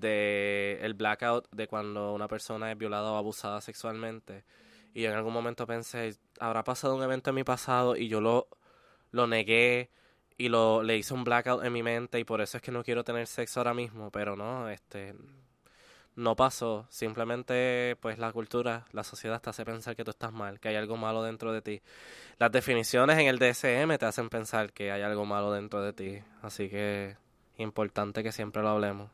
de 0.00 0.78
el 0.82 0.94
blackout 0.94 1.48
de 1.50 1.66
cuando 1.66 2.12
una 2.12 2.28
persona 2.28 2.70
es 2.72 2.78
violada 2.78 3.10
o 3.12 3.16
abusada 3.16 3.60
sexualmente 3.60 4.44
y 4.94 5.04
en 5.04 5.12
algún 5.12 5.32
momento 5.32 5.66
pensé 5.66 6.16
habrá 6.40 6.64
pasado 6.64 6.96
un 6.96 7.02
evento 7.02 7.30
en 7.30 7.36
mi 7.36 7.44
pasado 7.44 7.96
y 7.96 8.08
yo 8.08 8.20
lo 8.20 8.48
lo 9.10 9.26
negué 9.26 9.90
y 10.38 10.48
lo 10.48 10.82
le 10.82 10.96
hice 10.96 11.14
un 11.14 11.24
blackout 11.24 11.64
en 11.64 11.72
mi 11.72 11.82
mente 11.82 12.18
y 12.18 12.24
por 12.24 12.40
eso 12.40 12.58
es 12.58 12.62
que 12.62 12.72
no 12.72 12.84
quiero 12.84 13.04
tener 13.04 13.26
sexo 13.26 13.60
ahora 13.60 13.74
mismo, 13.74 14.10
pero 14.10 14.36
no, 14.36 14.68
este 14.68 15.14
no 16.16 16.34
pasó, 16.34 16.86
simplemente 16.88 17.96
pues 18.00 18.18
la 18.18 18.32
cultura, 18.32 18.86
la 18.92 19.04
sociedad 19.04 19.40
te 19.40 19.50
hace 19.50 19.64
pensar 19.66 19.94
que 19.96 20.04
tú 20.04 20.12
estás 20.12 20.32
mal, 20.32 20.58
que 20.60 20.68
hay 20.68 20.76
algo 20.76 20.96
malo 20.96 21.22
dentro 21.22 21.52
de 21.52 21.60
ti. 21.60 21.82
Las 22.38 22.50
definiciones 22.50 23.18
en 23.18 23.26
el 23.26 23.38
DSM 23.38 23.98
te 23.98 24.06
hacen 24.06 24.30
pensar 24.30 24.72
que 24.72 24.90
hay 24.90 25.02
algo 25.02 25.26
malo 25.26 25.52
dentro 25.52 25.82
de 25.82 25.92
ti, 25.92 26.22
así 26.42 26.70
que 26.70 27.16
importante 27.58 28.22
que 28.22 28.32
siempre 28.32 28.62
lo 28.62 28.70
hablemos. 28.70 29.10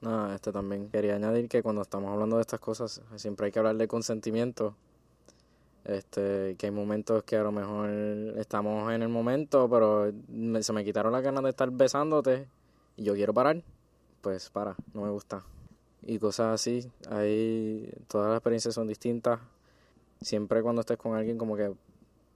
No, 0.00 0.32
este 0.32 0.52
también 0.52 0.90
quería 0.90 1.16
añadir 1.16 1.48
que 1.48 1.62
cuando 1.62 1.82
estamos 1.82 2.10
hablando 2.12 2.36
de 2.36 2.42
estas 2.42 2.60
cosas 2.60 3.02
siempre 3.16 3.46
hay 3.46 3.52
que 3.52 3.58
hablar 3.58 3.76
de 3.76 3.88
consentimiento 3.88 4.76
este, 5.88 6.54
que 6.56 6.66
hay 6.66 6.72
momentos 6.72 7.24
que 7.24 7.36
a 7.36 7.42
lo 7.42 7.50
mejor 7.50 7.88
estamos 8.36 8.92
en 8.92 9.02
el 9.02 9.08
momento, 9.08 9.68
pero 9.70 10.12
se 10.60 10.72
me 10.72 10.84
quitaron 10.84 11.12
las 11.12 11.22
ganas 11.22 11.42
de 11.42 11.50
estar 11.50 11.70
besándote 11.70 12.46
y 12.96 13.04
yo 13.04 13.14
quiero 13.14 13.32
parar, 13.32 13.62
pues 14.20 14.50
para, 14.50 14.76
no 14.92 15.02
me 15.02 15.10
gusta. 15.10 15.42
Y 16.02 16.18
cosas 16.18 16.54
así, 16.54 16.90
ahí 17.10 17.90
todas 18.06 18.28
las 18.28 18.36
experiencias 18.36 18.74
son 18.74 18.86
distintas. 18.86 19.40
Siempre 20.20 20.62
cuando 20.62 20.80
estés 20.80 20.98
con 20.98 21.16
alguien 21.16 21.38
como 21.38 21.56
que 21.56 21.72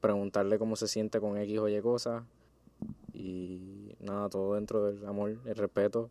preguntarle 0.01 0.59
cómo 0.59 0.74
se 0.74 0.89
siente 0.89 1.20
con 1.20 1.36
X 1.36 1.59
o 1.59 1.68
Y 1.68 1.80
cosas. 1.82 2.24
Y 3.12 3.94
nada, 4.01 4.30
todo 4.30 4.55
dentro 4.55 4.84
del 4.84 5.06
amor, 5.06 5.36
el 5.44 5.55
respeto 5.55 6.10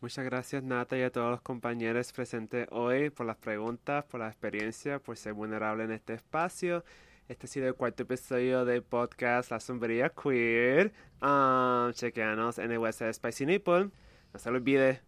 Muchas 0.00 0.24
gracias 0.24 0.62
Nata 0.62 0.96
y 0.96 1.02
a 1.02 1.12
todos 1.12 1.30
los 1.30 1.42
compañeros 1.42 2.10
presentes 2.14 2.66
hoy 2.70 3.10
por 3.10 3.26
las 3.26 3.36
preguntas, 3.36 4.02
por 4.06 4.20
la 4.20 4.28
experiencia, 4.28 4.98
por 4.98 5.18
ser 5.18 5.34
vulnerable 5.34 5.84
en 5.84 5.92
este 5.92 6.14
espacio. 6.14 6.84
Este 7.28 7.44
ha 7.44 7.48
sido 7.50 7.68
el 7.68 7.74
cuarto 7.74 8.04
episodio 8.04 8.64
del 8.64 8.82
podcast 8.82 9.50
La 9.50 9.60
Sombría 9.60 10.08
Queer. 10.08 10.90
Um, 11.20 11.92
chequeanos 11.92 12.58
en 12.58 12.72
el 12.72 12.78
website 12.78 13.08
de 13.08 13.12
Spicy 13.12 13.44
Nipple. 13.44 13.90
No 14.32 14.38
se 14.38 14.50
lo 14.50 14.56
olvide, 14.56 15.02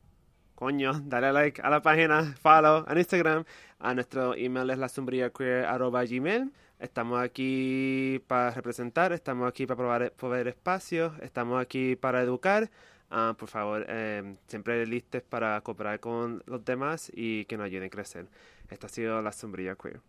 coño, 0.55 0.93
dale 1.07 1.33
like 1.33 1.63
a 1.63 1.71
la 1.71 1.81
página, 1.81 2.35
follow 2.43 2.85
en 2.87 2.99
Instagram. 2.99 3.45
A 3.79 3.95
nuestro 3.95 4.35
email 4.35 4.69
es 4.69 4.79
gmail 6.11 6.53
Estamos 6.79 7.19
aquí 7.19 8.23
para 8.27 8.51
representar, 8.51 9.15
estamos 9.15 9.49
aquí 9.49 9.67
para 9.67 9.77
probar, 9.79 10.13
proveer 10.13 10.49
espacios, 10.49 11.15
estamos 11.23 11.63
aquí 11.63 11.97
para 11.97 12.21
educar. 12.21 12.71
Ah, 13.15 13.35
por 13.39 13.51
favor, 13.51 13.85
eh, 13.89 14.37
siempre 14.47 14.87
listes 14.87 15.21
para 15.21 15.61
cooperar 15.61 16.01
con 16.01 16.43
los 16.47 16.65
demás 16.65 17.13
y 17.15 17.45
que 17.45 17.59
nos 17.59 17.67
ayuden 17.67 17.89
a 17.89 17.91
crecer. 17.91 18.27
Esta 18.71 18.87
ha 18.87 18.89
sido 18.89 19.21
la 19.21 19.33
sombrilla 19.33 19.77
queer. 19.77 20.01